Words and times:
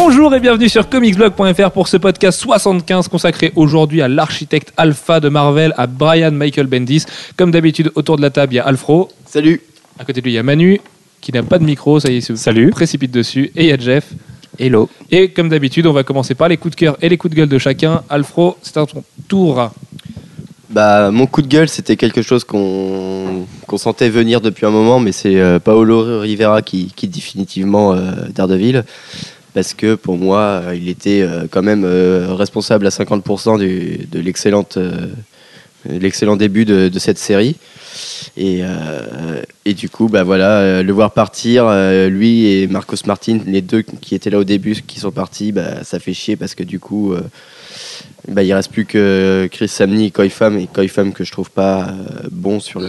Bonjour 0.00 0.32
et 0.32 0.38
bienvenue 0.38 0.68
sur 0.68 0.88
comicsblog.fr 0.88 1.70
pour 1.72 1.88
ce 1.88 1.96
podcast 1.96 2.38
75 2.40 3.08
consacré 3.08 3.52
aujourd'hui 3.56 4.00
à 4.00 4.06
l'architecte 4.06 4.72
alpha 4.76 5.18
de 5.18 5.28
Marvel, 5.28 5.74
à 5.76 5.88
Brian 5.88 6.30
Michael 6.30 6.68
Bendis. 6.68 7.04
Comme 7.36 7.50
d'habitude, 7.50 7.90
autour 7.96 8.16
de 8.16 8.22
la 8.22 8.30
table, 8.30 8.52
il 8.52 8.56
y 8.56 8.58
a 8.60 8.64
Alfro. 8.64 9.08
Salut. 9.26 9.60
À 9.98 10.04
côté 10.04 10.20
de 10.20 10.24
lui, 10.24 10.32
il 10.32 10.36
y 10.36 10.38
a 10.38 10.44
Manu, 10.44 10.80
qui 11.20 11.32
n'a 11.32 11.42
pas 11.42 11.58
de 11.58 11.64
micro, 11.64 11.98
ça 11.98 12.10
y 12.10 12.14
est, 12.14 12.18
il 12.18 12.22
se 12.22 12.36
Salut. 12.36 12.70
précipite 12.70 13.10
dessus. 13.10 13.50
Et 13.56 13.64
il 13.64 13.66
y 13.70 13.72
a 13.72 13.76
Jeff. 13.76 14.12
Hello. 14.56 14.88
Et 15.10 15.30
comme 15.30 15.48
d'habitude, 15.48 15.84
on 15.88 15.92
va 15.92 16.04
commencer 16.04 16.36
par 16.36 16.48
les 16.48 16.58
coups 16.58 16.76
de 16.76 16.80
cœur 16.80 16.96
et 17.02 17.08
les 17.08 17.16
coups 17.16 17.32
de 17.34 17.36
gueule 17.36 17.48
de 17.48 17.58
chacun. 17.58 18.02
Alfro, 18.08 18.56
c'est 18.62 18.76
à 18.76 18.86
ton 18.86 19.02
tour. 19.26 19.72
Bah, 20.70 21.10
mon 21.10 21.26
coup 21.26 21.42
de 21.42 21.48
gueule, 21.48 21.68
c'était 21.68 21.96
quelque 21.96 22.22
chose 22.22 22.44
qu'on 22.44 23.46
sentait 23.76 24.10
venir 24.10 24.40
depuis 24.40 24.64
un 24.64 24.70
moment, 24.70 25.00
mais 25.00 25.10
c'est 25.10 25.40
euh, 25.40 25.58
Paolo 25.58 26.20
Rivera 26.20 26.62
qui 26.62 26.92
quitte 26.94 27.10
définitivement 27.10 27.94
euh, 27.94 28.12
Daredevil. 28.32 28.84
Parce 29.58 29.74
que 29.74 29.96
pour 29.96 30.18
moi, 30.18 30.38
euh, 30.38 30.76
il 30.76 30.88
était 30.88 31.20
euh, 31.20 31.48
quand 31.50 31.62
même 31.62 31.82
euh, 31.84 32.32
responsable 32.32 32.86
à 32.86 32.90
50% 32.90 33.58
du- 33.58 34.06
de 34.08 34.20
l'excellent 34.20 34.62
début 36.36 36.64
de, 36.64 36.96
cette 37.00 37.18
série. 37.18 37.56
Et, 38.36 38.62
du 39.74 39.88
coup, 39.88 40.08
bah 40.08 40.22
voilà, 40.22 40.84
le 40.84 40.92
voir 40.92 41.10
partir, 41.10 41.68
lui 42.08 42.46
et 42.46 42.68
Marcos 42.68 42.98
Martin, 43.04 43.40
les 43.46 43.62
deux 43.62 43.82
qui 43.82 44.14
étaient 44.14 44.30
là 44.30 44.38
au 44.38 44.44
début, 44.44 44.76
qui 44.86 45.00
sont 45.00 45.10
partis, 45.10 45.50
bah, 45.50 45.82
ça 45.82 45.98
fait 45.98 46.14
chier 46.14 46.36
parce 46.36 46.54
que 46.54 46.62
du 46.62 46.78
coup, 46.78 47.16
bah, 48.28 48.42
il 48.42 48.52
reste 48.52 48.70
plus 48.70 48.84
que 48.84 49.48
Chris 49.50 49.68
Samney 49.68 50.04
et 50.04 50.06
et 50.08 50.66
Koifam 50.66 51.12
que 51.12 51.24
je 51.24 51.32
trouve 51.32 51.50
pas 51.50 51.88
euh, 51.88 52.28
bon 52.30 52.60
sur 52.60 52.80
le. 52.80 52.88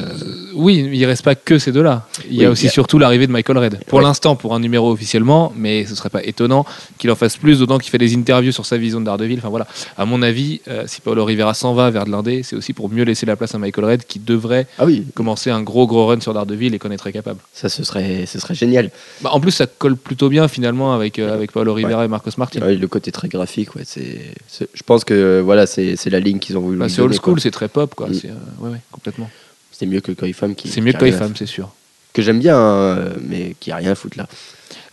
Oui, 0.55 0.89
il 0.91 1.05
reste 1.05 1.23
pas 1.23 1.35
que 1.35 1.57
ces 1.59 1.71
deux-là. 1.71 2.07
Il 2.29 2.35
y 2.35 2.43
a 2.45 2.49
aussi 2.49 2.63
il 2.63 2.65
y 2.65 2.69
a- 2.69 2.71
surtout 2.71 2.99
l'arrivée 2.99 3.25
de 3.27 3.31
Michael 3.31 3.57
Red. 3.57 3.79
Pour 3.85 3.99
Ouais. 3.99 4.03
l'instant, 4.03 4.35
pour 4.35 4.53
un 4.53 4.59
numéro 4.59 4.91
officiellement, 4.91 5.53
mais 5.55 5.85
ce 5.85 5.95
serait 5.95 6.09
pas 6.09 6.23
étonnant 6.23 6.65
qu'il 6.97 7.09
en 7.11 7.15
fasse 7.15 7.37
plus, 7.37 7.59
d'autant 7.59 7.77
qu'il 7.77 7.89
fait 7.91 7.97
des 7.97 8.15
interviews 8.15 8.51
sur 8.51 8.65
sa 8.65 8.77
vision 8.77 8.99
de 8.99 9.05
Daredevil. 9.05 9.37
Enfin 9.37 9.49
voilà, 9.49 9.67
à 9.97 10.05
mon 10.05 10.21
avis, 10.21 10.59
euh, 10.67 10.83
si 10.87 10.99
Paolo 11.01 11.23
Rivera 11.23 11.53
s'en 11.53 11.73
va 11.73 11.89
vers 11.89 12.05
de 12.05 12.11
l'indé, 12.11 12.43
c'est 12.43 12.55
aussi 12.57 12.73
pour 12.73 12.89
mieux 12.89 13.03
laisser 13.03 13.25
la 13.25 13.35
place 13.37 13.55
à 13.55 13.59
Michael 13.59 13.85
Red 13.85 14.05
qui 14.05 14.19
devrait 14.19 14.67
Ah 14.77 14.85
oui, 14.85 15.05
commencer 15.13 15.49
un 15.51 15.61
gros 15.61 15.87
gros 15.87 16.07
run 16.07 16.19
sur 16.19 16.33
Daredevil 16.33 16.73
et 16.73 16.79
qu'on 16.79 16.91
est 16.91 16.97
très 16.97 17.13
capable. 17.13 17.39
ça 17.53 17.69
ce 17.69 17.83
serait, 17.83 18.25
ce 18.25 18.39
serait 18.39 18.55
génial. 18.55 18.91
Bah, 19.21 19.29
en 19.31 19.39
plus, 19.39 19.51
ça 19.51 19.67
colle 19.67 19.95
plutôt 19.95 20.27
bien 20.29 20.47
finalement 20.49 20.93
avec, 20.93 21.17
euh, 21.19 21.33
avec 21.33 21.51
Paolo 21.53 21.73
Rivera 21.73 22.03
et 22.03 22.07
Marcos 22.07 22.31
Martin. 22.37 22.61
Ouais, 22.61 22.75
le 22.75 22.87
côté 22.87 23.11
très 23.11 23.29
graphique, 23.29 23.75
ouais, 23.75 23.83
c'est- 23.85 24.33
je 24.79 24.83
pense 24.85 25.03
que 25.03 25.41
voilà, 25.41 25.67
c'est, 25.67 25.97
c'est 25.97 26.09
la 26.09 26.21
ligne 26.21 26.39
qu'ils 26.39 26.57
ont 26.57 26.61
voulu. 26.61 26.77
Bah, 26.77 26.87
c'est 26.87 27.01
old 27.01 27.13
school, 27.13 27.41
c'est 27.41 27.51
très 27.51 27.67
pop, 27.67 27.93
quoi. 27.95 28.07
Mm. 28.07 28.13
C'est, 28.13 28.29
euh, 28.29 28.33
ouais, 28.61 28.69
ouais, 28.69 28.81
complètement. 28.93 29.29
C'est 29.73 29.85
mieux 29.85 29.99
que 29.99 30.13
Koifam 30.13 30.55
qui. 30.55 30.69
C'est 30.69 30.79
mieux 30.79 30.93
que 30.93 31.03
à 31.03 31.11
Femme, 31.11 31.33
c'est 31.35 31.45
sûr. 31.45 31.69
Que 32.13 32.21
j'aime 32.21 32.39
bien, 32.39 32.57
hein, 32.57 33.09
mais 33.27 33.55
qui 33.59 33.71
a 33.73 33.75
rien 33.75 33.91
à 33.91 33.95
foutre 33.95 34.17
là. 34.17 34.27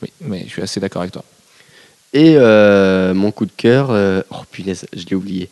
Oui, 0.03 0.11
mais 0.21 0.43
je 0.45 0.51
suis 0.51 0.63
assez 0.63 0.81
d'accord 0.81 1.03
avec 1.03 1.13
toi. 1.13 1.25
Et 2.13 2.35
euh, 2.37 3.15
mon 3.15 3.31
coup 3.31 3.47
de 3.47 3.53
cœur, 3.57 3.91
euh, 3.91 4.23
oh 4.31 4.43
punaise, 4.51 4.87
je 4.93 5.07
l'ai 5.07 5.15
oublié. 5.15 5.49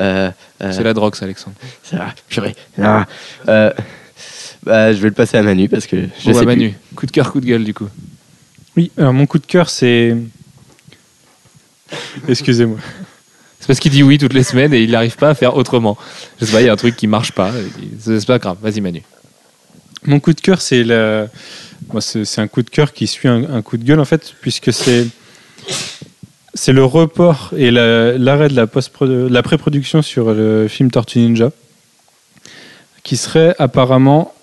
Euh, 0.00 0.30
euh, 0.62 0.72
C'est 0.72 0.82
la 0.82 0.92
drogue, 0.92 1.14
ça, 1.14 1.26
Alexandre. 1.26 1.56
Ça 1.84 1.96
va, 1.96 2.14
purée. 2.28 2.56
Ah, 2.80 3.06
euh, 3.48 3.72
bah, 4.64 4.92
je 4.92 4.98
vais 5.00 5.08
le 5.08 5.14
passer 5.14 5.36
à 5.36 5.42
Manu 5.42 5.68
parce 5.68 5.86
que 5.86 5.96
je 5.96 6.02
Bon, 6.02 6.10
sais 6.24 6.32
bah, 6.32 6.38
plus. 6.38 6.46
Manu, 6.46 6.74
coup 6.96 7.06
de 7.06 7.12
cœur, 7.12 7.30
coup 7.30 7.40
de 7.40 7.46
gueule, 7.46 7.64
du 7.64 7.72
coup. 7.72 7.88
Oui, 8.76 8.90
alors 8.98 9.12
mon 9.12 9.26
coup 9.26 9.38
de 9.38 9.46
cœur, 9.46 9.70
c'est. 9.70 10.16
Excusez-moi. 12.28 12.78
Parce 13.70 13.78
qu'il 13.78 13.92
dit 13.92 14.02
oui 14.02 14.18
toutes 14.18 14.32
les 14.32 14.42
semaines 14.42 14.74
et 14.74 14.82
il 14.82 14.90
n'arrive 14.90 15.14
pas 15.14 15.28
à 15.28 15.34
faire 15.36 15.54
autrement. 15.56 15.96
Je 16.40 16.44
sais 16.44 16.50
pas, 16.50 16.60
il 16.60 16.66
y 16.66 16.68
a 16.68 16.72
un 16.72 16.76
truc 16.76 16.96
qui 16.96 17.06
marche 17.06 17.30
pas. 17.30 17.52
C'est 18.00 18.26
pas 18.26 18.40
grave. 18.40 18.56
Vas-y, 18.60 18.80
Manu. 18.80 19.04
Mon 20.06 20.18
coup 20.18 20.32
de 20.32 20.40
cœur, 20.40 20.60
c'est 20.60 20.82
la... 20.82 21.28
Moi, 21.92 22.00
c'est 22.00 22.40
un 22.40 22.48
coup 22.48 22.62
de 22.64 22.68
cœur 22.68 22.92
qui 22.92 23.06
suit 23.06 23.28
un, 23.28 23.62
coup 23.62 23.76
de 23.76 23.84
gueule, 23.84 24.00
en 24.00 24.04
fait, 24.04 24.34
puisque 24.40 24.72
c'est. 24.72 25.06
C'est 26.52 26.72
le 26.72 26.84
report 26.84 27.52
et 27.56 27.70
la- 27.70 28.18
l'arrêt 28.18 28.48
de 28.48 28.56
la, 28.56 28.66
post 28.66 28.90
la 29.02 29.42
pré-production 29.44 30.02
sur 30.02 30.34
le 30.34 30.66
film 30.66 30.90
Tortue 30.90 31.20
Ninja, 31.20 31.52
qui 33.04 33.16
serait 33.16 33.54
apparemment 33.60 34.34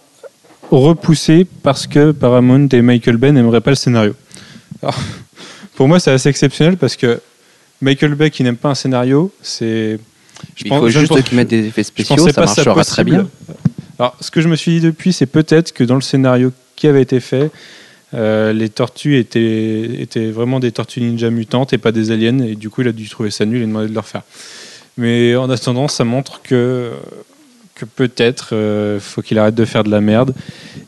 repoussé 0.71 1.45
parce 1.63 1.85
que 1.85 2.11
Paramount 2.13 2.69
et 2.71 2.81
Michael 2.81 3.17
Bay 3.17 3.33
n'aimeraient 3.33 3.59
pas 3.59 3.71
le 3.71 3.75
scénario. 3.75 4.15
Pour 5.75 5.89
moi, 5.89 5.99
c'est 5.99 6.11
assez 6.11 6.29
exceptionnel 6.29 6.77
parce 6.77 6.95
que 6.95 7.19
Michael 7.81 8.15
Bay 8.15 8.31
qui 8.31 8.43
n'aime 8.43 8.57
pas 8.57 8.69
un 8.69 8.75
scénario, 8.75 9.31
c'est. 9.41 9.99
je 10.55 10.63
Il 10.65 10.69
pense- 10.69 10.79
faut 10.79 10.89
juste 10.89 11.23
qu'ils 11.23 11.35
mettent 11.37 11.49
des 11.49 11.67
effets 11.67 11.83
spéciaux, 11.83 12.17
ça 12.17 12.33
pas 12.33 12.47
ça 12.47 12.63
marchera 12.63 12.83
très 12.83 13.03
bien. 13.03 13.27
Alors, 13.99 14.15
ce 14.21 14.29
que 14.31 14.41
je 14.41 14.47
me 14.47 14.55
suis 14.55 14.71
dit 14.73 14.81
depuis, 14.81 15.13
c'est 15.13 15.25
peut-être 15.25 15.73
que 15.73 15.83
dans 15.83 15.95
le 15.95 16.01
scénario 16.01 16.51
qui 16.75 16.87
avait 16.87 17.01
été 17.01 17.19
fait, 17.19 17.49
euh, 18.13 18.53
les 18.53 18.69
tortues 18.69 19.17
étaient, 19.17 20.01
étaient 20.01 20.29
vraiment 20.31 20.59
des 20.59 20.71
tortues 20.71 21.01
ninja 21.01 21.29
mutantes 21.29 21.73
et 21.73 21.77
pas 21.77 21.91
des 21.91 22.11
aliens, 22.11 22.39
et 22.39 22.55
du 22.55 22.69
coup, 22.69 22.81
il 22.81 22.87
a 22.87 22.91
dû 22.91 23.09
trouver 23.09 23.31
ça 23.31 23.45
nul 23.45 23.61
et 23.61 23.65
demander 23.65 23.87
de 23.89 23.93
le 23.93 23.99
refaire. 23.99 24.21
Mais 24.97 25.35
en 25.35 25.49
attendant, 25.49 25.87
ça 25.87 26.03
montre 26.03 26.41
que, 26.43 26.91
que 27.75 27.85
peut-être 27.85 28.49
euh, 28.53 28.99
faut 28.99 29.21
qu'il 29.21 29.37
arrête 29.39 29.55
de 29.55 29.65
faire 29.65 29.83
de 29.83 29.89
la 29.91 30.01
merde 30.01 30.33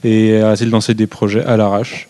et 0.03 0.37
arrêter 0.39 0.65
de 0.65 0.71
lancer 0.71 0.93
des 0.93 1.07
projets 1.07 1.43
à 1.43 1.57
l'arrache. 1.57 2.07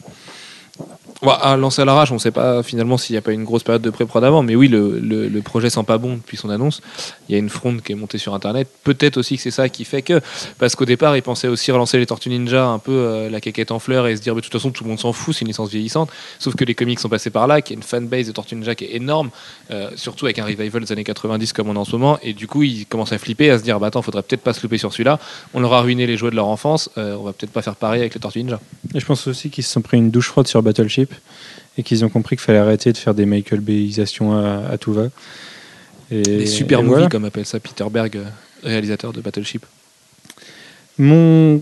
Bon, 1.21 1.31
à 1.31 1.57
lancer 1.57 1.81
à 1.81 1.85
l'arrache, 1.85 2.11
on 2.11 2.15
ne 2.15 2.19
sait 2.19 2.31
pas 2.31 2.63
finalement 2.63 2.97
s'il 2.97 3.13
n'y 3.13 3.17
a 3.17 3.21
pas 3.21 3.33
une 3.33 3.43
grosse 3.43 3.63
période 3.63 3.81
de 3.81 3.89
pré-prod 3.89 4.23
avant, 4.23 4.41
mais 4.41 4.55
oui, 4.55 4.69
le, 4.69 5.41
projet 5.43 5.69
sent 5.69 5.83
pas 5.83 5.97
bon 5.97 6.15
depuis 6.15 6.37
son 6.37 6.49
annonce. 6.49 6.81
Il 7.27 7.33
y 7.33 7.35
a 7.35 7.39
une 7.39 7.49
fronde 7.49 7.81
qui 7.81 7.91
est 7.91 7.95
montée 7.95 8.17
sur 8.17 8.33
Internet. 8.33 8.69
Peut-être 8.85 9.17
aussi 9.17 9.35
que 9.35 9.41
c'est 9.41 9.51
ça 9.51 9.67
qui 9.67 9.83
fait 9.83 10.01
que, 10.01 10.21
parce 10.59 10.75
qu'au 10.75 10.85
départ, 10.85 11.17
il 11.17 11.21
pensait 11.21 11.49
aussi 11.49 11.71
relancer 11.73 11.97
les 11.97 12.05
Tortues 12.05 12.29
Ninja 12.29 12.65
un 12.65 12.79
peu 12.79 12.91
euh, 12.91 13.29
la 13.29 13.41
caquette 13.41 13.71
en 13.71 13.79
fleurs 13.79 14.07
et 14.07 14.15
se 14.15 14.21
dire, 14.21 14.33
de 14.33 14.39
toute 14.39 14.51
façon, 14.53 14.71
tout 14.71 14.85
le 14.85 14.89
monde 14.89 14.99
s'en 14.99 15.11
fout, 15.11 15.35
c'est 15.35 15.41
une 15.41 15.47
licence 15.47 15.69
vieillissante. 15.69 16.09
Sauf 16.39 16.55
que 16.55 16.63
les 16.63 16.75
comics 16.75 16.99
sont 16.99 17.09
passés 17.09 17.31
par 17.31 17.47
là, 17.47 17.61
qu'il 17.61 17.75
y 17.75 17.77
a 17.77 17.79
une 17.79 17.83
fanbase 17.83 18.27
de 18.27 18.31
Tortues 18.31 18.55
Ninja 18.55 18.75
qui 18.75 18.85
est 18.85 18.95
énorme, 18.95 19.29
euh, 19.71 19.89
surtout 19.95 20.25
avec 20.25 20.39
un 20.39 20.45
revival 20.45 20.83
des 20.83 20.91
années 20.93 21.03
90 21.03 21.51
comme 21.51 21.67
on 21.69 21.75
a 21.75 21.79
en 21.79 21.85
ce 21.85 21.91
moment, 21.91 22.17
et 22.21 22.31
du 22.31 22.47
coup, 22.47 22.63
ils 22.63 22.85
commencent 22.85 23.11
à 23.11 23.17
flipper, 23.17 23.49
à 23.49 23.57
se 23.57 23.63
dire, 23.63 23.77
bah 23.79 23.87
attends, 23.87 24.01
faudrait 24.01 24.23
peut-être 24.23 24.41
pas 24.41 24.53
se 24.53 24.61
louper 24.61 24.77
sur 24.77 24.93
celui-là. 24.93 25.19
On 25.53 25.59
leur 25.59 25.73
a 25.73 25.81
ruiné 25.81 26.07
les 26.07 26.15
jouets 26.15 26.31
de 26.31 26.35
leur 26.37 26.47
enfance, 26.47 26.89
euh, 26.97 27.17
on 27.19 27.23
va 27.23 27.33
peut-être 27.33 27.51
pas 27.51 27.61
faire 27.61 27.75
pareil 27.75 27.99
avec 27.99 28.13
les 28.13 28.21
Tortues 28.21 28.43
Ninja. 28.43 28.61
Et 28.95 29.01
je 29.01 29.05
pense 29.05 29.27
aussi 29.27 29.49
qu'ils 29.49 29.65
se 29.65 29.73
sont 29.73 29.81
pris 29.81 29.97
une 29.97 30.11
douche 30.11 30.27
froide 30.27 30.47
sur 30.47 30.63
Battleship 30.63 31.08
et 31.77 31.83
qu'ils 31.83 32.03
ont 32.05 32.09
compris 32.09 32.35
qu'il 32.35 32.43
fallait 32.43 32.59
arrêter 32.59 32.91
de 32.91 32.97
faire 32.97 33.13
des 33.13 33.25
Michael 33.25 33.61
Bayisations 33.61 34.33
à, 34.37 34.63
à 34.71 34.77
tout 34.77 34.93
va. 34.93 35.07
Et, 36.11 36.21
Les 36.23 36.45
super 36.45 36.79
et 36.79 36.83
movies, 36.83 36.93
voilà. 36.95 37.09
comme 37.09 37.25
appelle 37.25 37.45
ça 37.45 37.59
Peter 37.59 37.85
Berg, 37.91 38.17
euh, 38.17 38.23
réalisateur 38.63 39.13
de 39.13 39.21
Battleship. 39.21 39.65
Mon 40.97 41.61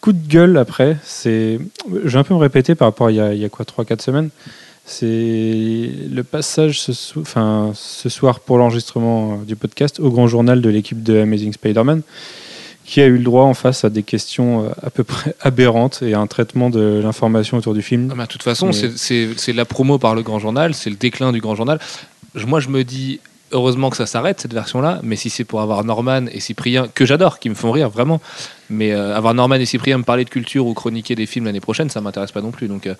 coup 0.00 0.12
de 0.12 0.28
gueule 0.28 0.56
après, 0.56 0.96
c'est. 1.04 1.58
Je 2.04 2.08
vais 2.08 2.18
un 2.18 2.24
peu 2.24 2.34
me 2.34 2.38
répéter 2.38 2.74
par 2.74 2.88
rapport 2.88 3.08
à 3.08 3.10
il 3.10 3.16
y 3.16 3.20
a, 3.20 3.34
il 3.34 3.40
y 3.40 3.44
a 3.44 3.48
quoi, 3.48 3.64
3-4 3.64 4.00
semaines. 4.00 4.30
C'est 4.86 5.90
le 6.10 6.22
passage 6.22 6.80
ce, 6.80 6.94
so- 6.94 7.20
enfin, 7.20 7.72
ce 7.74 8.08
soir 8.08 8.40
pour 8.40 8.56
l'enregistrement 8.56 9.34
euh, 9.34 9.44
du 9.44 9.54
podcast 9.54 10.00
au 10.00 10.10
grand 10.10 10.28
journal 10.28 10.62
de 10.62 10.68
l'équipe 10.70 11.02
de 11.02 11.18
Amazing 11.20 11.52
Spider-Man, 11.52 12.00
qui 12.88 13.02
a 13.02 13.06
eu 13.06 13.18
le 13.18 13.22
droit 13.24 13.44
en 13.44 13.52
face 13.52 13.84
à 13.84 13.90
des 13.90 14.02
questions 14.02 14.64
euh, 14.64 14.68
à 14.82 14.88
peu 14.88 15.04
près 15.04 15.36
aberrantes 15.42 16.00
et 16.02 16.14
à 16.14 16.20
un 16.20 16.26
traitement 16.26 16.70
de 16.70 17.00
l'information 17.04 17.58
autour 17.58 17.74
du 17.74 17.82
film. 17.82 18.12
Ah, 18.18 18.22
de 18.22 18.26
toute 18.26 18.42
façon, 18.42 18.68
Mais- 18.68 18.90
c'est- 18.96 19.52
la 19.52 19.66
promo 19.66 19.98
par 19.98 20.14
le 20.14 20.22
grand 20.22 20.38
journal, 20.38 20.72
c'est 20.72 20.88
le 20.88 20.96
déclin 20.96 21.30
du 21.32 21.40
grand 21.40 21.54
journal. 21.54 21.78
Moi, 22.46 22.60
je 22.60 22.68
me 22.70 22.84
dis, 22.84 23.20
heureusement 23.52 23.90
que 23.90 23.96
ça 23.96 24.06
s'arrête, 24.06 24.40
cette 24.40 24.54
version-là, 24.54 25.00
mais 25.02 25.16
si 25.16 25.30
c'est 25.30 25.44
pour 25.44 25.60
avoir 25.60 25.84
Norman 25.84 26.26
et 26.32 26.40
Cyprien, 26.40 26.88
que 26.94 27.04
j'adore, 27.04 27.38
qui 27.38 27.48
me 27.48 27.54
font 27.54 27.70
rire 27.70 27.88
vraiment, 27.88 28.20
mais 28.70 28.92
euh, 28.92 29.16
avoir 29.16 29.34
Norman 29.34 29.56
et 29.56 29.64
Cyprien 29.64 29.98
me 29.98 30.04
parler 30.04 30.24
de 30.24 30.30
culture 30.30 30.66
ou 30.66 30.74
chroniquer 30.74 31.14
des 31.14 31.26
films 31.26 31.46
l'année 31.46 31.60
prochaine, 31.60 31.88
ça 31.88 32.00
m'intéresse 32.00 32.32
pas 32.32 32.40
non 32.40 32.50
plus. 32.50 32.68
Donc, 32.68 32.86
euh, 32.86 32.94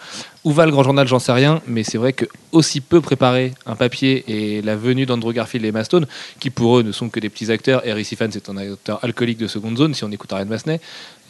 où 0.44 0.52
va 0.52 0.64
le 0.64 0.72
grand 0.72 0.82
journal, 0.82 1.06
j'en 1.06 1.18
sais 1.18 1.32
rien, 1.32 1.60
mais 1.66 1.84
c'est 1.84 1.98
vrai 1.98 2.12
que 2.12 2.24
aussi 2.52 2.80
peu 2.80 3.00
préparer 3.00 3.52
un 3.66 3.76
papier 3.76 4.24
et 4.28 4.62
la 4.62 4.76
venue 4.76 5.06
d'Andrew 5.06 5.32
Garfield 5.32 5.64
et 5.64 5.68
Emma 5.68 5.84
Stone, 5.84 6.06
qui 6.40 6.50
pour 6.50 6.78
eux 6.78 6.82
ne 6.82 6.92
sont 6.92 7.08
que 7.08 7.20
des 7.20 7.28
petits 7.28 7.50
acteurs, 7.50 7.86
et 7.86 7.90
Harry 7.90 8.04
Fan, 8.04 8.30
c'est 8.32 8.48
un 8.48 8.56
acteur 8.56 8.98
alcoolique 9.02 9.38
de 9.38 9.46
seconde 9.46 9.76
zone, 9.76 9.94
si 9.94 10.04
on 10.04 10.10
écoute 10.10 10.32
Ariane 10.32 10.48
Massenet, 10.48 10.80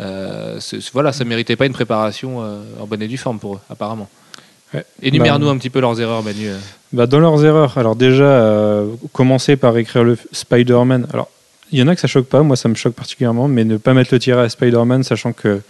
euh, 0.01 0.61
voilà, 0.93 1.13
ça 1.13 1.25
méritait 1.25 1.57
pas 1.57 1.67
une 1.67 1.73
préparation 1.73 2.43
euh, 2.43 2.63
en 2.81 2.87
bonne 2.87 3.03
et 3.03 3.09
due 3.09 3.17
forme 3.17 3.39
pour 3.39 3.57
eux, 3.57 3.61
apparemment. 3.69 4.09
Ouais. 4.73 4.85
Énumère-nous 5.03 5.47
Bah, 5.47 5.53
un 5.53 5.59
petit 5.59 5.71
peu 5.71 5.81
leurs 5.81 6.01
erreurs, 6.01 6.23
Manu. 6.23 6.51
Bah, 6.93 7.07
dans 7.07 7.21
leurs 7.21 7.45
erreurs, 7.45 7.77
alors 7.77 7.97
déjà, 7.97 8.25
euh, 8.25 8.87
commencer 9.13 9.57
par 9.57 9.77
écrire 9.77 10.05
le 10.05 10.17
Spider-Man. 10.33 11.07
Alors, 11.13 11.29
il 11.71 11.79
y 11.79 11.83
en 11.83 11.89
a 11.89 11.95
que 11.95 12.01
ça 12.01 12.09
choque 12.09 12.27
pas, 12.27 12.43
moi 12.43 12.57
ça 12.57 12.69
me 12.69 12.75
choque 12.75 12.95
particulièrement, 12.95 13.47
mais 13.47 13.65
ne 13.65 13.77
pas 13.77 13.93
mettre 13.93 14.13
le 14.15 14.19
tiret 14.19 14.41
à 14.43 14.49
Spider-Man, 14.49 15.03
sachant 15.03 15.35
que 15.35 15.61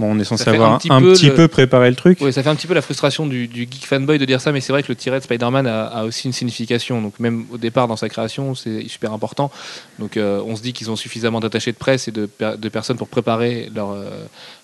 bon, 0.00 0.12
on 0.16 0.18
est 0.18 0.24
censé 0.24 0.48
avoir 0.50 0.72
un 0.72 0.78
petit 0.78 0.88
un 0.90 1.00
peu 1.00 1.12
petit 1.12 1.26
le- 1.28 1.34
peu 1.34 1.46
préparé 1.46 1.88
le 1.90 1.94
truc. 1.94 2.20
Ouais, 2.20 2.32
ça 2.32 2.42
fait 2.42 2.48
un 2.48 2.56
petit 2.56 2.66
peu 2.66 2.74
la 2.74 2.82
frustration 2.82 3.24
du, 3.28 3.46
du 3.46 3.60
geek 3.70 3.86
fanboy 3.86 4.18
de 4.18 4.24
dire 4.24 4.40
ça, 4.40 4.50
mais 4.50 4.60
c'est 4.60 4.72
vrai 4.72 4.82
que 4.82 4.88
le 4.88 4.96
tiret 4.96 5.20
de 5.20 5.22
Spider-Man 5.24 5.68
a, 5.68 5.84
a 5.84 6.04
aussi 6.04 6.26
une 6.26 6.32
signification. 6.32 7.00
Donc 7.00 7.20
même 7.20 7.44
au 7.52 7.56
départ 7.56 7.86
dans 7.86 7.94
sa 7.94 8.08
création, 8.08 8.56
c'est 8.56 8.88
super 8.88 9.12
important. 9.12 9.52
Donc 10.00 10.16
euh, 10.16 10.42
on 10.44 10.56
se 10.56 10.62
dit 10.62 10.72
qu'ils 10.72 10.90
ont 10.90 10.96
suffisamment 10.96 11.38
d'attachés 11.38 11.70
de 11.70 11.76
presse 11.76 12.08
et 12.08 12.10
de, 12.10 12.28
de 12.58 12.68
personnes 12.68 12.96
pour 12.96 13.06
préparer 13.06 13.70
leur, 13.72 13.92
euh, 13.92 14.10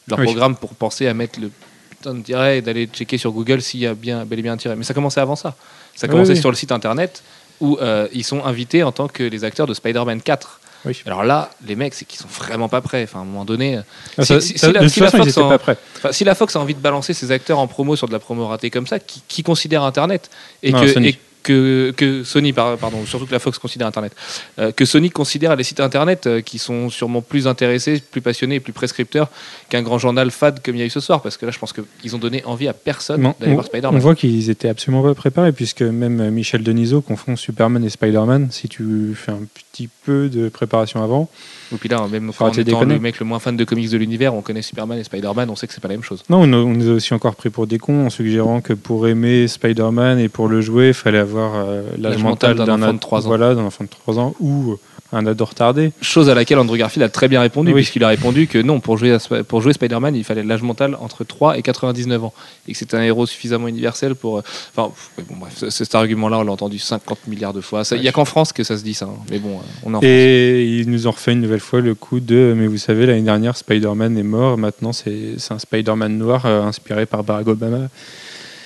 leur 0.09 0.19
Oui. 0.19 0.25
programme 0.25 0.57
pour 0.57 0.71
penser 0.75 1.07
à 1.07 1.15
mettre 1.15 1.39
le 1.41 1.53
putain 1.91 2.15
de 2.15 2.23
tiret 2.23 2.59
et 2.59 2.63
d'aller 2.63 2.87
checker 2.93 3.17
sur 3.17 3.31
Google 3.31 3.63
s'il 3.63 3.79
y 3.79 3.87
a 3.87 3.95
bien, 3.95 4.25
bel 4.25 4.41
et 4.41 4.43
bien 4.43 4.55
un 4.55 4.57
tiret. 4.57 4.75
Mais 4.75 4.83
ça 4.83 4.93
commençait 4.95 5.21
avant 5.21 5.37
ça. 5.37 5.55
Ça 6.01 6.09
commençait 6.09 6.33
oui. 6.33 6.41
sur 6.41 6.51
le 6.51 6.57
site 6.57 6.73
internet 6.73 7.23
où 7.61 7.77
euh, 7.81 8.09
ils 8.13 8.25
sont 8.25 8.45
invités 8.45 8.83
en 8.83 8.93
tant 8.93 9.07
que 9.09 9.23
les 9.23 9.45
acteurs 9.45 9.67
de 9.67 9.75
Spider-Man 9.75 10.23
4. 10.23 10.61
Oui. 10.87 10.99
Alors 11.05 11.25
là, 11.25 11.51
les 11.67 11.77
mecs, 11.77 11.93
c'est 11.93 12.07
qu'ils 12.07 12.19
sont 12.19 12.29
vraiment 12.29 12.71
pas 12.71 12.81
prêts. 12.81 13.03
Enfin, 13.05 13.19
à 13.19 13.23
un 13.23 13.27
moment 13.27 13.45
donné, 13.45 13.81
Ah, 14.17 14.23
si- 14.23 14.27
ça- 14.27 14.41
si- 14.41 14.57
ça- 14.59 14.69
si 14.69 14.73
la- 14.73 14.89
si 14.89 15.01
Fox 15.01 15.15
étaient 15.29 15.39
en- 15.43 15.49
pas 15.51 15.59
prêts. 15.59 15.77
Enfin, 15.99 16.11
si 16.11 16.25
la 16.25 16.35
Fox 16.35 16.57
a 16.57 16.61
envie 16.61 16.73
de 16.75 16.81
balancer 16.81 17.13
ses 17.13 17.31
acteurs 17.33 17.59
en 17.59 17.67
promo 17.67 17.97
sur 17.97 18.07
de 18.09 18.13
la 18.15 18.19
promo 18.19 18.47
ratée 18.47 18.71
comme 18.71 18.87
ça, 18.87 18.99
qui, 18.99 19.23
qui 19.29 19.43
considère 19.43 19.83
Internet 19.83 20.31
et 20.63 20.73
Non, 20.73 20.81
que, 20.81 20.89
Sony. 20.91 21.09
et- 21.09 21.19
que, 21.43 21.93
que 21.97 22.25
Sony, 22.25 22.53
par- 22.53 22.77
pardon, 22.77 23.05
surtout 23.07 23.27
que 23.27 23.33
la 23.33 23.39
Fox 23.39 23.59
considère 23.59 23.87
Internet, 23.87 24.13
euh, 24.59 24.73
que 24.73 24.85
Sony 24.85 25.11
considère 25.11 25.57
les 25.57 25.65
sites 25.65 25.81
Internet 25.81 26.27
euh, 26.27 26.41
qui 26.41 26.59
sont 26.59 26.91
sûrement 26.91 27.23
plus 27.23 27.47
intéressés, 27.47 28.01
plus 28.11 28.21
passionnés 28.21 28.57
et 28.57 28.61
plus 28.61 28.73
prescripteurs 28.73 29.29
qu'un 29.69 29.83
grand 29.83 29.99
journal 29.99 30.31
fad 30.31 30.61
comme 30.63 30.75
il 30.77 30.79
y 30.81 30.83
a 30.83 30.87
eu 30.87 30.91
ce 30.91 31.01
soir. 31.01 31.23
Parce 31.23 31.37
que 31.37 31.47
là, 31.47 31.53
je 31.53 31.59
pense 31.59 31.73
qu'ils 31.73 32.15
ont 32.17 32.19
donné 32.19 32.43
envie 32.45 32.69
à 32.69 32.73
personne 32.73 33.23
d'aller 33.23 33.35
on, 33.53 33.55
voir 33.55 33.65
on 33.65 33.69
Spider-Man. 33.69 34.01
voit 34.01 34.15
qu'ils 34.15 34.51
étaient 34.51 34.69
absolument 34.69 35.03
pas 35.03 35.15
préparés, 35.15 35.53
puisque 35.53 35.83
même 35.83 36.31
Michel 36.31 36.63
Denisot 36.63 37.01
confond 37.01 37.37
Superman 37.37 37.85
et 37.85 37.91
Spider-Man. 37.91 38.49
Si 38.51 38.69
tu 38.69 39.15
fais 39.15 39.33
un 39.33 39.41
petit 39.73 39.89
peu 40.05 40.29
de 40.29 40.49
préparation 40.49 41.03
avant, 41.03 41.31
Et 41.73 41.77
puis 41.77 41.89
là, 41.89 42.07
même 42.11 42.31
étant 42.31 42.51
déconner. 42.51 42.95
le 42.95 43.01
mec 43.01 43.19
le 43.21 43.27
moins 43.27 43.39
fan 43.39 43.57
de 43.57 43.65
comics 43.65 43.89
de 43.91 43.97
l'univers, 43.97 44.35
on 44.35 44.43
connaît 44.43 44.63
Superman 44.63 44.99
et 44.99 45.05
Spider-Man, 45.05 45.49
on 45.51 45.57
sait 45.57 45.67
que 45.67 45.73
c'est 45.73 45.81
pas 45.81 45.89
la 45.89 45.95
même 45.95 46.03
chose. 46.05 46.23
non, 46.29 46.43
on, 46.43 46.53
on 46.53 46.71
nous 46.75 46.89
a 46.91 46.93
aussi 46.95 47.15
encore 47.15 47.35
pris 47.37 47.49
pour 47.51 47.67
des 47.67 47.79
cons 47.79 48.07
en 48.07 48.11
suggérant 48.11 48.61
que 48.61 48.73
pour 48.73 49.07
aimer 49.09 49.47
Spider-Man 49.49 50.19
et 50.19 50.29
pour 50.29 50.49
le 50.49 50.61
jouer, 50.61 50.89
il 50.89 50.95
fallait 50.95 51.19
avoir 51.19 51.30
euh, 51.39 51.83
l'âge 51.99 52.23
mental 52.23 52.57
mental 52.57 52.67
d'un 52.67 52.83
enfant 52.83 52.95
de 52.95 52.99
trois 52.99 53.21
ans. 53.27 53.29
Voilà, 53.29 53.55
d'un 53.55 53.65
enfant 53.65 53.85
de 53.85 53.89
3 53.91 54.19
ans 54.19 54.35
ou 54.41 54.77
un 55.13 55.27
ado 55.27 55.45
retardé. 55.45 55.91
Chose 56.01 56.29
à 56.31 56.37
laquelle 56.37 56.59
Andrew 56.61 56.77
Garfield 56.77 57.03
a 57.05 57.09
très 57.09 57.27
bien 57.27 57.41
répondu, 57.41 57.73
Oui. 57.73 57.81
puisqu'il 57.81 58.05
a 58.05 58.09
répondu 58.09 58.47
que 58.47 58.59
non, 58.59 58.79
pour 58.79 58.97
jouer, 58.97 59.17
pour 59.49 59.61
jouer 59.61 59.73
Spider-Man, 59.73 60.15
il 60.15 60.23
fallait 60.23 60.45
l'âge 60.45 60.63
mental 60.63 60.97
entre 61.01 61.25
3 61.25 61.59
et 61.59 61.63
99 61.63 62.23
ans. 62.23 62.33
Et 62.69 62.73
que 62.73 62.79
c'était 62.79 62.97
un 62.97 63.03
héros 63.03 63.27
suffisamment 63.27 63.67
universel 63.67 64.15
pour. 64.15 64.39
euh, 64.39 64.43
Enfin, 64.77 64.93
ouais, 65.19 65.25
bon, 65.29 65.35
bref, 65.41 65.55
ce- 65.57 65.71
cet 65.71 65.95
argument-là, 65.97 66.39
on 66.39 66.45
l'a 66.45 66.53
entendu 66.53 66.79
50 66.79 67.27
milliards 67.27 67.53
de 67.53 67.61
fois. 67.61 67.83
Il 67.91 68.01
n'y 68.03 68.07
a 68.09 68.13
qu'en 68.13 68.25
France 68.25 68.53
que 68.53 68.63
ça 68.63 68.77
se 68.79 68.85
dit, 68.85 68.95
ça. 68.95 69.07
hein. 69.07 69.19
Mais 69.31 69.41
bon, 69.41 69.57
euh, 69.57 69.63
on 69.85 69.95
en. 69.95 70.01
Et 70.03 70.65
ils 70.79 70.89
nous 70.89 71.09
ont 71.09 71.11
refait 71.11 71.33
une 71.33 71.41
nouvelle 71.41 71.59
fois 71.59 71.81
le 71.81 71.97
coup 71.97 72.21
de 72.21 72.55
mais 72.57 72.69
vous 72.69 72.79
savez 72.79 73.05
l'année 73.07 73.23
dernière 73.23 73.57
Spider-Man 73.57 74.17
est 74.17 74.23
mort 74.23 74.59
maintenant 74.59 74.93
c'est 74.93 75.35
c'est 75.39 75.53
un 75.55 75.59
Spider-Man 75.59 76.17
noir 76.19 76.47
euh, 76.47 76.63
inspiré 76.63 77.05
par 77.07 77.25
Barack 77.25 77.49
Obama 77.49 77.89